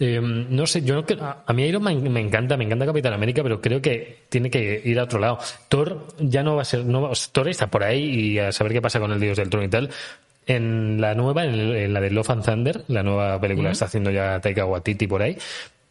Eh, 0.00 0.20
no 0.22 0.66
sé, 0.66 0.82
yo 0.82 1.04
a, 1.20 1.42
a 1.44 1.52
mí 1.52 1.64
Iron 1.64 1.82
Man 1.82 2.02
me 2.12 2.20
encanta, 2.20 2.56
me 2.56 2.64
encanta 2.64 2.86
Capitán 2.86 3.12
América, 3.14 3.42
pero 3.42 3.60
creo 3.60 3.82
que 3.82 4.18
tiene 4.28 4.48
que 4.50 4.80
ir 4.84 4.98
a 5.00 5.04
otro 5.04 5.18
lado. 5.18 5.38
Thor 5.68 6.06
ya 6.20 6.42
no 6.44 6.54
va 6.54 6.62
a 6.62 6.64
ser, 6.64 6.84
no 6.84 7.02
va- 7.02 7.10
Thor 7.32 7.48
está 7.48 7.66
por 7.66 7.82
ahí 7.82 8.04
y 8.04 8.38
a 8.38 8.52
saber 8.52 8.72
qué 8.74 8.80
pasa 8.80 9.00
con 9.00 9.10
el 9.10 9.18
Dios 9.18 9.36
del 9.36 9.50
Trono 9.50 9.66
y 9.66 9.68
tal. 9.70 9.90
en 10.46 10.98
la 11.00 11.14
nueva, 11.14 11.44
en, 11.44 11.52
el- 11.54 11.76
en 11.76 11.92
la 11.92 12.00
de 12.00 12.10
Love 12.10 12.30
and 12.30 12.44
Thunder, 12.44 12.82
la 12.88 13.02
nueva 13.02 13.38
película 13.40 13.68
que 13.68 13.72
está 13.72 13.84
haciendo 13.84 14.10
ya 14.10 14.40
Taika 14.40 14.64
Waititi 14.64 15.06
por 15.06 15.20
ahí, 15.20 15.36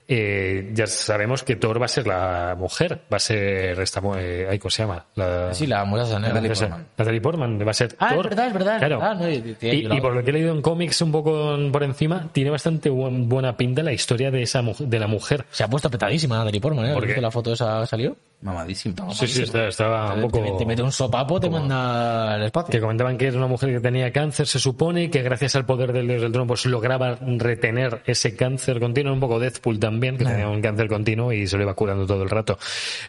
eh, 0.07 0.71
ya 0.73 0.87
sabemos 0.87 1.43
que 1.43 1.55
Thor 1.57 1.81
va 1.81 1.85
a 1.85 1.89
ser 1.89 2.07
la 2.07 2.55
mujer, 2.57 3.01
va 3.11 3.17
a 3.17 3.19
ser 3.19 3.79
esta, 3.79 4.01
eh, 4.17 4.47
ay, 4.49 4.57
¿cómo 4.59 4.69
se 4.69 4.83
llama? 4.83 5.05
La, 5.15 5.53
Sí, 5.53 5.67
la 5.67 5.83
muchacha 5.85 6.17
negra. 6.19 6.35
Natalie 6.41 6.49
Portman. 6.55 6.85
Natalie 6.97 7.21
Portman 7.21 7.67
va 7.67 7.71
a 7.71 7.73
ser 7.73 7.95
Ah, 7.99 8.07
es 8.09 8.15
Thor. 8.15 8.29
verdad, 8.29 8.47
es 8.47 8.53
verdad, 8.53 8.73
es 8.75 8.79
Claro. 8.79 8.99
verdad, 8.99 9.15
no, 9.15 9.29
y- 9.29 9.99
por 10.01 10.13
lo 10.15 10.23
que 10.23 10.29
he 10.29 10.33
leído 10.33 10.53
en 10.53 10.61
cómics 10.61 11.01
un 11.01 11.11
poco 11.11 11.57
por 11.71 11.83
encima, 11.83 12.29
tiene 12.31 12.49
bastante 12.51 12.89
buen- 12.89 13.27
buena 13.27 13.57
pinta 13.57 13.83
la 13.83 13.91
historia 13.91 14.31
de 14.31 14.41
esa 14.43 14.61
de 14.79 14.99
la 14.99 15.07
mujer. 15.07 15.45
Se 15.51 15.63
ha 15.63 15.67
puesto 15.67 15.89
petadísima 15.89 16.37
Natalie 16.37 16.61
Portman, 16.61 16.85
¿eh? 16.85 16.89
¿Has 16.89 16.93
¿Por 16.93 17.03
qué? 17.03 17.07
visto 17.07 17.21
la 17.21 17.31
foto 17.31 17.53
esa 17.53 17.85
salió? 17.85 18.15
Mamadísimo. 18.39 19.11
Sí, 19.13 19.25
sí, 19.27 19.41
está- 19.41 19.67
estaba 19.67 20.13
un 20.13 20.15
Te- 20.15 20.21
poco... 20.27 20.39
Te, 20.43 20.51
te 20.59 20.65
mete 20.67 20.83
un 20.83 20.91
sopapo, 20.91 21.39
te 21.39 21.49
manda 21.49 22.35
al 22.35 22.43
espacio. 22.43 22.71
que 22.71 22.79
comentaban 22.79 23.17
que 23.17 23.25
era 23.27 23.37
una 23.37 23.47
mujer 23.47 23.71
que 23.73 23.79
tenía 23.79 24.11
cáncer, 24.11 24.45
se 24.45 24.59
supone, 24.59 25.05
y 25.05 25.09
que 25.09 25.23
gracias 25.23 25.55
al 25.55 25.65
poder 25.65 25.91
del 25.91 26.07
dios 26.07 26.21
del 26.21 26.31
trono 26.31 26.45
pues 26.47 26.65
lograba 26.67 27.15
retener 27.15 28.03
ese 28.05 28.35
cáncer 28.35 28.79
continuo, 28.79 29.11
un 29.11 29.19
poco 29.19 29.39
Deadpool 29.39 29.79
también, 29.79 30.17
que 30.17 30.25
tenía 30.25 30.47
un 30.47 30.61
cáncer 30.61 30.87
continuo 30.87 31.33
y 31.33 31.47
se 31.47 31.57
lo 31.57 31.63
iba 31.63 31.73
curando 31.73 32.05
todo 32.05 32.21
el 32.21 32.29
rato. 32.29 32.59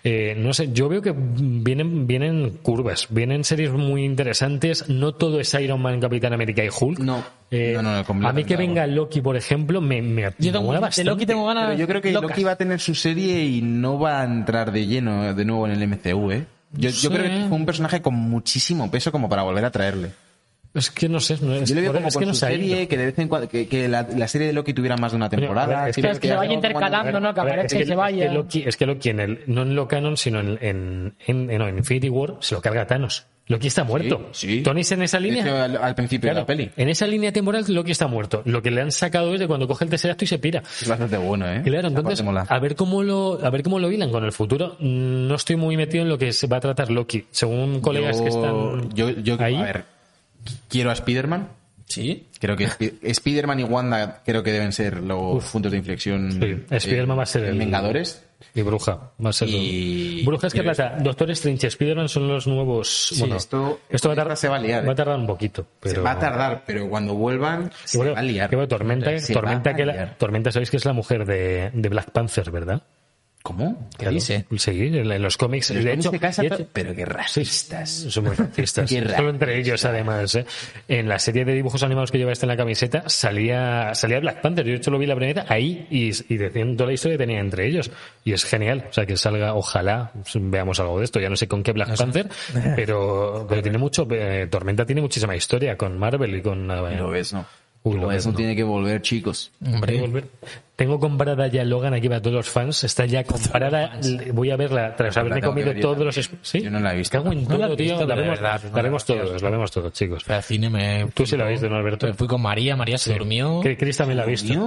Eh, 0.02 0.34
no 0.38 0.54
sé, 0.54 0.72
yo 0.72 0.88
veo 0.88 1.02
que 1.02 1.14
vienen, 1.14 2.06
vienen 2.06 2.58
curvas, 2.62 3.06
vienen 3.10 3.44
series 3.44 3.70
muy 3.72 4.04
interesantes, 4.04 4.88
no 4.88 5.12
todo 5.12 5.40
es 5.40 5.52
Iron 5.54 5.82
Man, 5.82 6.00
Capitán 6.00 6.32
América 6.32 6.64
y 6.64 6.68
Hulk. 6.68 7.00
No. 7.00 7.22
Eh, 7.50 7.72
No, 7.74 7.80
no, 7.82 8.02
no, 8.14 8.28
a 8.28 8.32
mí 8.34 8.44
que 8.44 8.56
venga 8.56 8.86
Loki, 8.86 9.22
por 9.22 9.34
ejemplo, 9.34 9.80
me, 9.80 10.02
me, 10.02 10.24
Yo 10.38 10.52
tengo, 10.52 10.66
mola 10.66 10.80
de 10.80 10.82
bastante. 10.82 11.10
Loki 11.10 11.24
tengo 11.24 11.46
ganas. 11.46 11.66
Pero 11.68 11.78
yo 11.78 11.86
creo 11.86 12.02
que 12.02 12.12
locas. 12.12 12.30
Loki 12.30 12.44
va 12.44 12.50
a 12.52 12.56
tener 12.56 12.78
su 12.78 12.94
serie 12.94 13.42
y 13.42 13.62
no 13.62 13.98
va 13.98 14.20
a 14.20 14.24
entrar 14.24 14.70
de 14.70 14.86
lleno 14.86 15.17
de 15.22 15.44
nuevo 15.44 15.66
en 15.66 15.72
el 15.80 15.88
MCU, 15.88 16.30
¿eh? 16.32 16.46
Yo, 16.72 16.90
yo 16.90 16.94
Sí. 16.94 17.08
creo 17.08 17.22
que 17.22 17.46
fue 17.48 17.56
un 17.56 17.66
personaje 17.66 18.02
con 18.02 18.14
muchísimo 18.14 18.90
peso 18.90 19.10
como 19.12 19.28
para 19.28 19.42
volver 19.42 19.64
a 19.64 19.70
traerle. 19.70 20.10
Es 20.74 20.90
que 20.90 21.08
no 21.08 21.18
sé, 21.18 21.38
no, 21.40 21.54
es, 21.54 21.68
Yo 21.68 21.74
le 21.74 21.80
veo 21.80 21.94
como 21.94 22.08
es 22.08 22.14
por 22.14 22.20
que 22.22 22.26
no 22.26 22.34
su 22.34 22.40
serie, 22.40 22.86
que 22.86 22.98
de 22.98 23.06
vez 23.06 23.18
en 23.18 23.26
cuando, 23.28 23.48
que, 23.48 23.66
que 23.66 23.88
la, 23.88 24.06
la 24.16 24.28
serie 24.28 24.46
de 24.48 24.52
Loki 24.52 24.74
tuviera 24.74 24.98
más 24.98 25.12
de 25.12 25.16
una 25.16 25.30
temporada. 25.30 25.80
ver, 25.80 25.88
es 25.90 25.96
que- 25.96 26.02
Creo 26.02 26.12
es 26.12 26.20
que 26.20 26.28
se 26.28 26.34
vaya 26.36 26.52
intercalando, 26.52 27.20
¿no? 27.20 27.32
Que 27.32 27.40
aparezca 27.40 27.78
es 27.78 27.84
y 27.84 27.88
se 27.88 27.94
vaya. 27.94 28.24
Es 28.24 28.28
que 28.30 28.34
Loki, 28.36 28.62
es 28.66 28.76
que 28.76 28.86
Loki 28.86 29.08
en 29.08 29.20
el, 29.20 29.40
no 29.46 29.62
en 29.62 29.74
lo 29.74 29.88
canon, 29.88 30.16
sino 30.18 30.40
en, 30.40 30.58
en, 30.60 31.14
en, 31.26 31.50
en- 31.50 31.58
no, 31.58 31.68
en 31.68 31.78
Infinity 31.78 32.10
War 32.10 32.36
se 32.40 32.54
lo 32.54 32.60
carga 32.60 32.86
Thanos. 32.86 33.24
Loki 33.48 33.66
está 33.66 33.82
muerto. 33.84 34.28
sí. 34.32 34.62
Tony 34.62 34.82
en 34.90 35.02
esa 35.02 35.18
línea. 35.18 35.42
hecho, 35.44 35.56
al, 35.56 35.76
al 35.76 35.94
principio 35.94 36.28
Claro, 36.30 36.36
de 36.36 36.40
la 36.42 36.46
peli. 36.46 36.70
En 36.76 36.88
esa 36.88 37.06
línea 37.06 37.32
temporal 37.32 37.64
Loki 37.68 37.90
está 37.92 38.06
muerto. 38.06 38.42
Lo 38.44 38.62
que 38.62 38.70
le 38.70 38.80
han 38.82 38.92
sacado 38.92 39.32
es 39.34 39.40
de 39.40 39.46
cuando 39.46 39.66
coge 39.66 39.84
el 39.84 39.90
tercer 39.90 40.10
acto 40.10 40.24
y 40.24 40.28
se 40.28 40.38
pira. 40.38 40.62
Es 40.80 40.86
bastante 40.86 41.16
bueno, 41.16 41.50
¿eh? 41.50 41.62
Claro, 41.64 41.88
entonces 41.88 42.22
a 42.48 42.58
ver 42.58 42.76
cómo 42.76 43.02
lo 43.02 43.44
a 43.44 43.50
ver 43.50 43.62
cómo 43.62 43.78
lo 43.78 43.90
hilan 43.90 44.10
con 44.10 44.24
el 44.24 44.32
futuro. 44.32 44.76
No 44.80 45.34
estoy 45.34 45.56
muy 45.56 45.76
metido 45.76 46.02
en 46.02 46.08
lo 46.10 46.18
que 46.18 46.32
se 46.32 46.46
va 46.46 46.58
a 46.58 46.60
tratar 46.60 46.90
Loki. 46.90 47.24
Según 47.30 47.80
colegas 47.80 48.18
yo, 48.18 48.22
que 48.24 48.28
están 48.28 48.90
yo, 48.94 49.10
yo- 49.10 49.36
ahí. 49.40 49.56
a 49.56 49.62
ver, 49.62 49.84
quiero 50.68 50.90
a 50.90 50.92
Spider-Man. 50.92 51.48
Sí. 51.86 52.26
Creo 52.38 52.54
que 52.54 52.66
Spi- 52.66 52.98
Spider-Man 53.02 53.60
y 53.60 53.64
Wanda 53.64 54.22
creo 54.24 54.42
que 54.42 54.52
deben 54.52 54.72
ser 54.72 55.02
los 55.02 55.42
puntos 55.46 55.72
de 55.72 55.78
inflexión. 55.78 56.32
Sí, 56.32 56.64
Spider-Man 56.70 57.18
va 57.18 57.22
a 57.22 57.26
ser 57.26 57.44
el- 57.44 57.58
Vengadores. 57.58 58.24
Y 58.54 58.62
Bruja 58.62 59.10
va 59.24 59.30
a 59.30 59.32
ser 59.32 59.48
Y- 59.48 60.22
Bruja 60.24 60.46
es 60.46 60.52
que 60.54 60.62
plata. 60.62 60.96
Doctor 61.00 61.30
Strange 61.32 61.66
y 61.66 61.68
Spider-Man 61.68 62.08
son 62.08 62.28
los 62.28 62.46
nuevos. 62.46 63.14
bueno, 63.18 63.36
esto- 63.36 63.80
esto 63.88 64.08
va 64.08 64.12
a 64.14 64.16
tardar, 64.16 64.36
se 64.36 64.48
va 64.48 64.56
a 64.56 64.60
liar, 64.60 64.84
va 64.84 64.90
a 64.90 64.92
eh. 64.92 64.96
tardar 64.96 65.18
un 65.18 65.26
poquito. 65.26 65.66
Pero... 65.80 65.94
Se 65.96 66.00
va 66.00 66.12
a 66.12 66.18
tardar, 66.18 66.62
pero 66.66 66.88
cuando 66.88 67.14
vuelvan 67.14 67.70
se 67.84 67.98
bueno, 67.98 68.14
va 68.14 68.20
a 68.20 68.22
liar. 68.22 68.50
bueno, 68.50 68.68
Tormenta, 68.68 69.10
Tormenta, 69.32 69.74
que 69.74 69.84
la-. 69.86 70.14
Tormenta 70.16 70.52
sabéis 70.52 70.70
que 70.70 70.76
es 70.76 70.84
la 70.84 70.92
mujer 70.92 71.24
de, 71.24 71.70
de 71.72 71.88
Black 71.88 72.10
Panther, 72.10 72.50
¿verdad? 72.50 72.82
¿Cómo? 73.48 73.88
¿Qué 73.98 74.10
dice? 74.10 74.44
Sí, 74.58 74.70
en, 74.72 75.22
los 75.22 75.38
cómics. 75.38 75.70
Los 75.70 75.82
de 75.82 75.94
hecho, 75.94 76.12
casa 76.12 76.42
de 76.42 76.48
hecho- 76.48 76.66
pero 76.70 76.94
qué 76.94 77.06
racistas. 77.06 77.88
son 77.88 78.24
muy 78.24 78.34
racistas. 78.36 78.90
Solo 79.16 79.30
entre 79.30 79.58
ellos, 79.58 79.82
además. 79.86 80.34
¿eh? 80.34 80.44
En 80.86 81.08
la 81.08 81.18
serie 81.18 81.46
de 81.46 81.54
dibujos 81.54 81.82
animados 81.82 82.10
que 82.10 82.18
lleva 82.18 82.30
este 82.30 82.44
en 82.44 82.48
la 82.48 82.58
camiseta 82.58 83.04
salía, 83.06 83.94
salía 83.94 84.20
Black 84.20 84.42
Panther. 84.42 84.66
Yo, 84.66 84.72
de 84.72 84.76
hecho, 84.76 84.90
lo 84.90 84.98
vi 84.98 85.06
la 85.06 85.16
primera 85.16 85.46
ahí 85.48 85.86
y, 85.90 86.10
y 86.34 86.36
decían 86.36 86.76
toda 86.76 86.88
la 86.88 86.92
historia 86.92 87.16
que 87.16 87.24
tenía 87.24 87.40
entre 87.40 87.66
ellos. 87.66 87.90
Y 88.22 88.34
es 88.34 88.44
genial. 88.44 88.84
O 88.90 88.92
sea, 88.92 89.06
que 89.06 89.16
salga, 89.16 89.54
ojalá 89.54 90.12
veamos 90.34 90.78
algo 90.80 90.98
de 90.98 91.06
esto. 91.06 91.18
Ya 91.18 91.30
no 91.30 91.36
sé 91.36 91.48
con 91.48 91.62
qué 91.62 91.72
Black 91.72 91.96
Panther, 91.96 92.28
pero, 92.76 93.46
pero 93.48 93.62
tiene 93.62 93.78
mucho. 93.78 94.06
eh, 94.10 94.46
Tormenta 94.50 94.84
tiene 94.84 95.00
muchísima 95.00 95.34
historia 95.34 95.74
con 95.78 95.98
Marvel 95.98 96.34
y 96.36 96.42
con. 96.42 96.70
eh, 96.70 96.96
Lo 96.98 97.08
ves, 97.08 97.32
¿no? 97.32 97.46
Uy, 97.84 97.98
ves, 97.98 98.26
no 98.26 98.32
no. 98.32 98.36
tiene 98.36 98.54
que 98.56 98.64
volver, 98.64 99.00
chicos. 99.02 99.50
Hombre. 99.64 100.00
volver. 100.00 100.24
Tengo 100.76 101.00
comprada 101.00 101.46
ya 101.48 101.64
Logan 101.64 101.94
aquí 101.94 102.08
para 102.08 102.20
todos 102.20 102.36
los 102.36 102.48
fans. 102.50 102.84
Está 102.84 103.06
ya 103.06 103.24
comprada. 103.24 103.98
Voy 104.32 104.50
a 104.50 104.56
verla 104.56 104.94
tras 104.94 105.16
haberme 105.16 105.40
tengo 105.40 105.54
que 105.54 105.64
comido 105.64 105.80
todos 105.80 106.04
los. 106.16 106.30
¿Sí? 106.42 106.60
Yo 106.62 106.70
no 106.70 106.80
la 106.80 106.94
he 106.94 106.98
visto. 106.98 107.18
Cago 107.18 107.32
en 107.32 107.44
No 107.44 107.50
la 107.50 107.56
todo, 107.56 107.72
has 107.72 107.76
tío. 107.76 107.86
visto, 107.86 108.06
La 108.06 108.14
vemos, 108.14 108.40
verdad, 108.40 108.60
la 108.74 108.82
vemos 108.82 109.04
todos, 109.04 109.42
la 109.42 109.50
vemos 109.50 109.70
todos, 109.70 109.92
chicos. 109.92 110.22
Fui 110.24 110.34
al 110.34 110.42
cine, 110.42 110.70
me. 110.70 111.06
Tú 111.14 111.24
sí 111.26 111.36
la 111.36 111.46
viste, 111.46 111.68
¿no, 111.68 111.76
Alberto? 111.76 112.12
Fui 112.14 112.26
con 112.28 112.42
María, 112.42 112.76
María 112.76 112.98
se 112.98 113.12
durmió. 113.12 113.60
Que 113.60 113.76
Chris 113.76 113.96
también 113.96 114.18
la 114.18 114.22
ha 114.24 114.26
visto. 114.26 114.52
Yo 114.52 114.60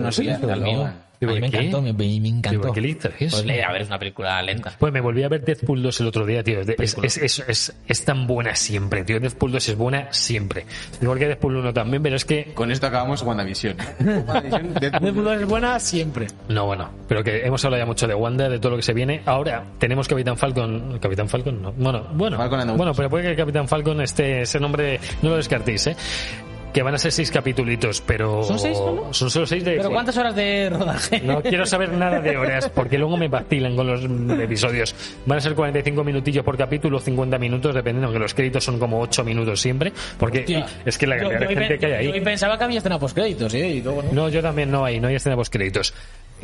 no 0.00 0.12
sé, 0.12 0.22
Sí, 0.22 0.46
la 0.46 0.56
A 1.20 1.26
mí 1.26 1.40
me 1.40 1.50
¿Qué? 1.50 1.56
encantó, 1.58 1.82
me, 1.82 1.92
me 1.92 2.28
encantó. 2.28 2.60
Digo, 2.60 2.72
¿qué 2.72 2.80
dices? 2.80 3.12
Pues 3.18 3.34
a 3.34 3.72
ver, 3.72 3.82
es 3.82 3.88
una 3.88 3.98
película 3.98 4.40
lenta. 4.42 4.72
Pues 4.78 4.92
me 4.92 5.00
volví 5.00 5.22
a 5.24 5.28
ver 5.28 5.44
Deadpool 5.44 5.82
2 5.82 6.00
el 6.00 6.06
otro 6.06 6.24
día, 6.24 6.44
tío. 6.44 6.60
Es, 6.60 6.96
es, 7.02 7.16
es, 7.18 7.44
es, 7.48 7.76
es 7.86 8.04
tan 8.04 8.26
buena 8.26 8.54
siempre, 8.54 9.04
tío. 9.04 9.18
Deadpool 9.18 9.52
2 9.52 9.68
es 9.70 9.76
buena 9.76 10.12
siempre. 10.12 10.64
Igual 11.02 11.18
que 11.18 11.26
Deadpool 11.26 11.56
1 11.56 11.72
también, 11.72 12.02
pero 12.02 12.16
es 12.16 12.24
que... 12.24 12.52
Con 12.54 12.70
esto 12.70 12.86
acabamos 12.86 13.22
WandaVision. 13.22 13.76
WandaVision, 14.26 14.74
Deadpool. 14.80 15.00
Deadpool 15.02 15.28
es 15.42 15.46
buena 15.46 15.80
siempre. 15.80 16.26
No, 16.48 16.66
bueno, 16.66 16.90
pero 17.08 17.24
que 17.24 17.44
hemos 17.44 17.64
hablado 17.64 17.82
ya 17.82 17.86
mucho 17.86 18.06
de 18.06 18.14
Wanda, 18.14 18.48
de 18.48 18.58
todo 18.58 18.70
lo 18.70 18.76
que 18.76 18.82
se 18.82 18.94
viene. 18.94 19.22
Ahora 19.26 19.64
tenemos 19.78 20.06
Capitán 20.06 20.36
Falcon. 20.36 20.98
Capitán 21.00 21.28
Falcon, 21.28 21.60
no. 21.62 21.72
Bueno, 21.72 22.06
bueno, 22.12 22.36
Falcon 22.36 22.76
bueno, 22.76 22.94
pero 22.94 23.10
puede 23.10 23.30
que 23.30 23.36
Capitán 23.36 23.66
Falcon 23.66 24.00
esté 24.00 24.42
ese 24.42 24.60
nombre, 24.60 25.00
no 25.22 25.30
lo 25.30 25.36
descartéis, 25.36 25.88
¿eh? 25.88 25.96
Que 26.72 26.82
van 26.82 26.94
a 26.94 26.98
ser 26.98 27.12
seis 27.12 27.30
capitulitos, 27.30 28.02
pero. 28.02 28.42
¿Son 28.44 28.58
seis 28.58 28.76
solo? 28.76 29.12
Son 29.12 29.30
solo 29.30 29.46
seis 29.46 29.64
de. 29.64 29.76
¿Pero 29.76 29.90
cuántas 29.90 30.16
horas 30.18 30.34
de 30.36 30.68
rodaje? 30.70 31.20
No 31.20 31.40
quiero 31.42 31.64
saber 31.64 31.92
nada 31.92 32.20
de 32.20 32.36
horas, 32.36 32.68
porque 32.74 32.98
luego 32.98 33.16
me 33.16 33.28
vacilan 33.28 33.74
con 33.74 33.86
los 33.86 34.02
episodios. 34.40 34.94
Van 35.26 35.38
a 35.38 35.40
ser 35.40 35.54
45 35.54 36.04
minutillos 36.04 36.44
por 36.44 36.56
capítulo, 36.58 37.00
50 37.00 37.38
minutos, 37.38 37.74
dependiendo, 37.74 38.06
aunque 38.08 38.20
los 38.20 38.34
créditos 38.34 38.62
son 38.64 38.78
como 38.78 39.00
8 39.00 39.24
minutos 39.24 39.60
siempre, 39.60 39.92
porque 40.18 40.40
Hostia. 40.40 40.66
es 40.84 40.98
que 40.98 41.06
la 41.06 41.16
Yo- 41.16 41.28
cantidad 41.30 41.40
yo 41.40 41.48
de 41.48 41.54
gente 41.56 41.78
que 41.78 41.86
hay 41.94 42.06
yo 42.06 42.12
ahí. 42.14 42.20
pensaba 42.20 42.58
que 42.58 42.64
había 42.64 42.78
escena 42.78 42.98
postcréditos, 42.98 43.54
¿eh? 43.54 43.68
Y 43.68 43.82
luego 43.82 44.02
no. 44.02 44.12
No, 44.12 44.28
yo 44.28 44.42
también 44.42 44.70
no 44.70 44.84
hay, 44.84 45.00
no 45.00 45.08
hay 45.08 45.14
escena 45.14 45.36
post 45.36 45.52
créditos. 45.52 45.94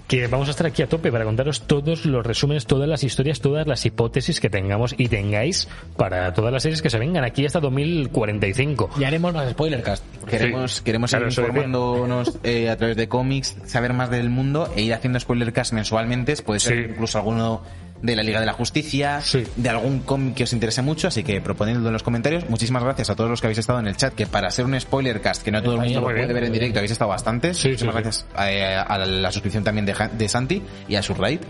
Que 0.07 0.27
vamos 0.27 0.49
a 0.49 0.51
estar 0.51 0.67
aquí 0.67 0.83
a 0.83 0.87
tope 0.87 1.11
para 1.11 1.25
contaros 1.25 1.63
todos 1.63 2.05
los 2.05 2.27
resúmenes, 2.27 2.67
todas 2.67 2.87
las 2.89 3.05
historias, 3.05 3.41
todas 3.41 3.67
las 3.67 3.87
hipótesis 3.87 4.39
que 4.39 4.51
tengamos 4.51 4.95
y 4.99 5.09
tengáis 5.09 5.67
para 5.97 6.35
todas 6.35 6.53
las 6.53 6.63
series 6.63 6.83
que 6.83 6.91
se 6.91 6.99
vengan 6.99 7.25
aquí 7.25 7.47
hasta 7.47 7.59
2045. 7.61 8.91
Y 8.99 9.05
haremos 9.05 9.33
más 9.33 9.51
spoilercast. 9.51 10.05
Queremos, 10.29 10.73
Sí. 10.77 10.83
queremos 10.85 11.11
Claro, 11.11 11.27
ir 11.27 11.33
eso 11.33 11.41
decía. 11.43 11.57
informándonos 11.63 12.39
eh, 12.45 12.69
a 12.71 12.77
través 12.77 12.97
de 12.97 13.09
cómics, 13.09 13.57
saber 13.67 13.93
más 13.95 14.11
del 14.11 14.31
mundo 14.31 14.71
e 14.77 14.83
ir 14.83 14.95
haciendo 14.95 15.19
spoilercast 15.21 15.73
mensualmente. 15.73 16.35
Puede 16.43 16.61
ser 16.61 16.85
Sí. 16.87 16.91
incluso 16.93 17.19
alguno 17.19 17.63
de 18.03 18.17
la 18.17 18.23
Liga 18.23 18.39
de 18.41 18.47
la 18.47 18.53
Justicia, 18.53 19.21
Sí. 19.23 19.45
de 19.57 19.69
algún 19.71 20.01
cómic 20.01 20.35
que 20.35 20.45
os 20.45 20.53
interese 20.53 20.83
mucho, 20.83 21.09
así 21.09 21.23
que 21.25 21.41
proponedlo 21.41 21.87
en 21.87 21.93
los 21.93 22.03
comentarios. 22.03 22.49
Muchísimas 22.51 22.85
gracias 22.85 23.09
a 23.11 23.17
todos 23.17 23.31
los 23.31 23.41
que 23.41 23.47
habéis 23.47 23.59
estado 23.59 23.79
en 23.79 23.87
el 23.87 23.97
chat, 23.97 24.15
que 24.15 24.27
para 24.27 24.51
ser 24.51 24.67
un 24.67 24.79
spoilercast 24.79 25.43
que 25.43 25.51
no 25.51 25.63
todo 25.63 25.75
el 25.77 25.81
mundo 25.81 26.01
lo 26.01 26.07
puede 26.07 26.19
bien. 26.23 26.35
ver 26.35 26.45
en 26.45 26.53
directo, 26.53 26.79
habéis 26.81 26.93
estado 26.93 27.09
bastantes. 27.11 27.57
Sí, 27.57 27.69
Muchísimas 27.69 27.95
sí, 27.97 28.03
gracias 28.03 28.27
eh, 28.47 28.75
a, 28.77 28.99
la 28.99 29.33
suscripción 29.33 29.65
también 29.65 29.87
de, 29.87 29.95
de 30.13 30.29
Santi 30.29 30.63
y 30.89 30.97
a 30.97 31.03
su 31.03 31.15
raid. 31.15 31.41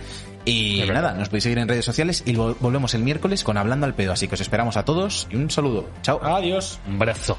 Y 0.47 0.81
verdad. 0.81 0.95
nada, 0.95 1.13
nos 1.15 1.29
podéis 1.31 1.45
seguir 1.45 1.59
en 1.59 1.67
redes 1.69 1.85
sociales 1.87 2.23
y 2.27 2.35
vol- 2.35 2.55
volvemos 2.61 2.93
el 2.95 3.03
miércoles 3.03 3.43
con 3.43 3.57
Hablando 3.57 3.87
al 3.87 3.95
Pedo. 3.95 4.13
Así 4.13 4.29
que 4.29 4.35
os 4.35 4.41
esperamos 4.43 4.77
a 4.77 4.85
todos 4.85 5.27
y 5.31 5.37
un 5.37 5.51
saludo. 5.51 5.89
Chao. 6.03 6.21
Adiós. 6.23 6.79
Un 6.87 6.99
brazo. 6.99 7.39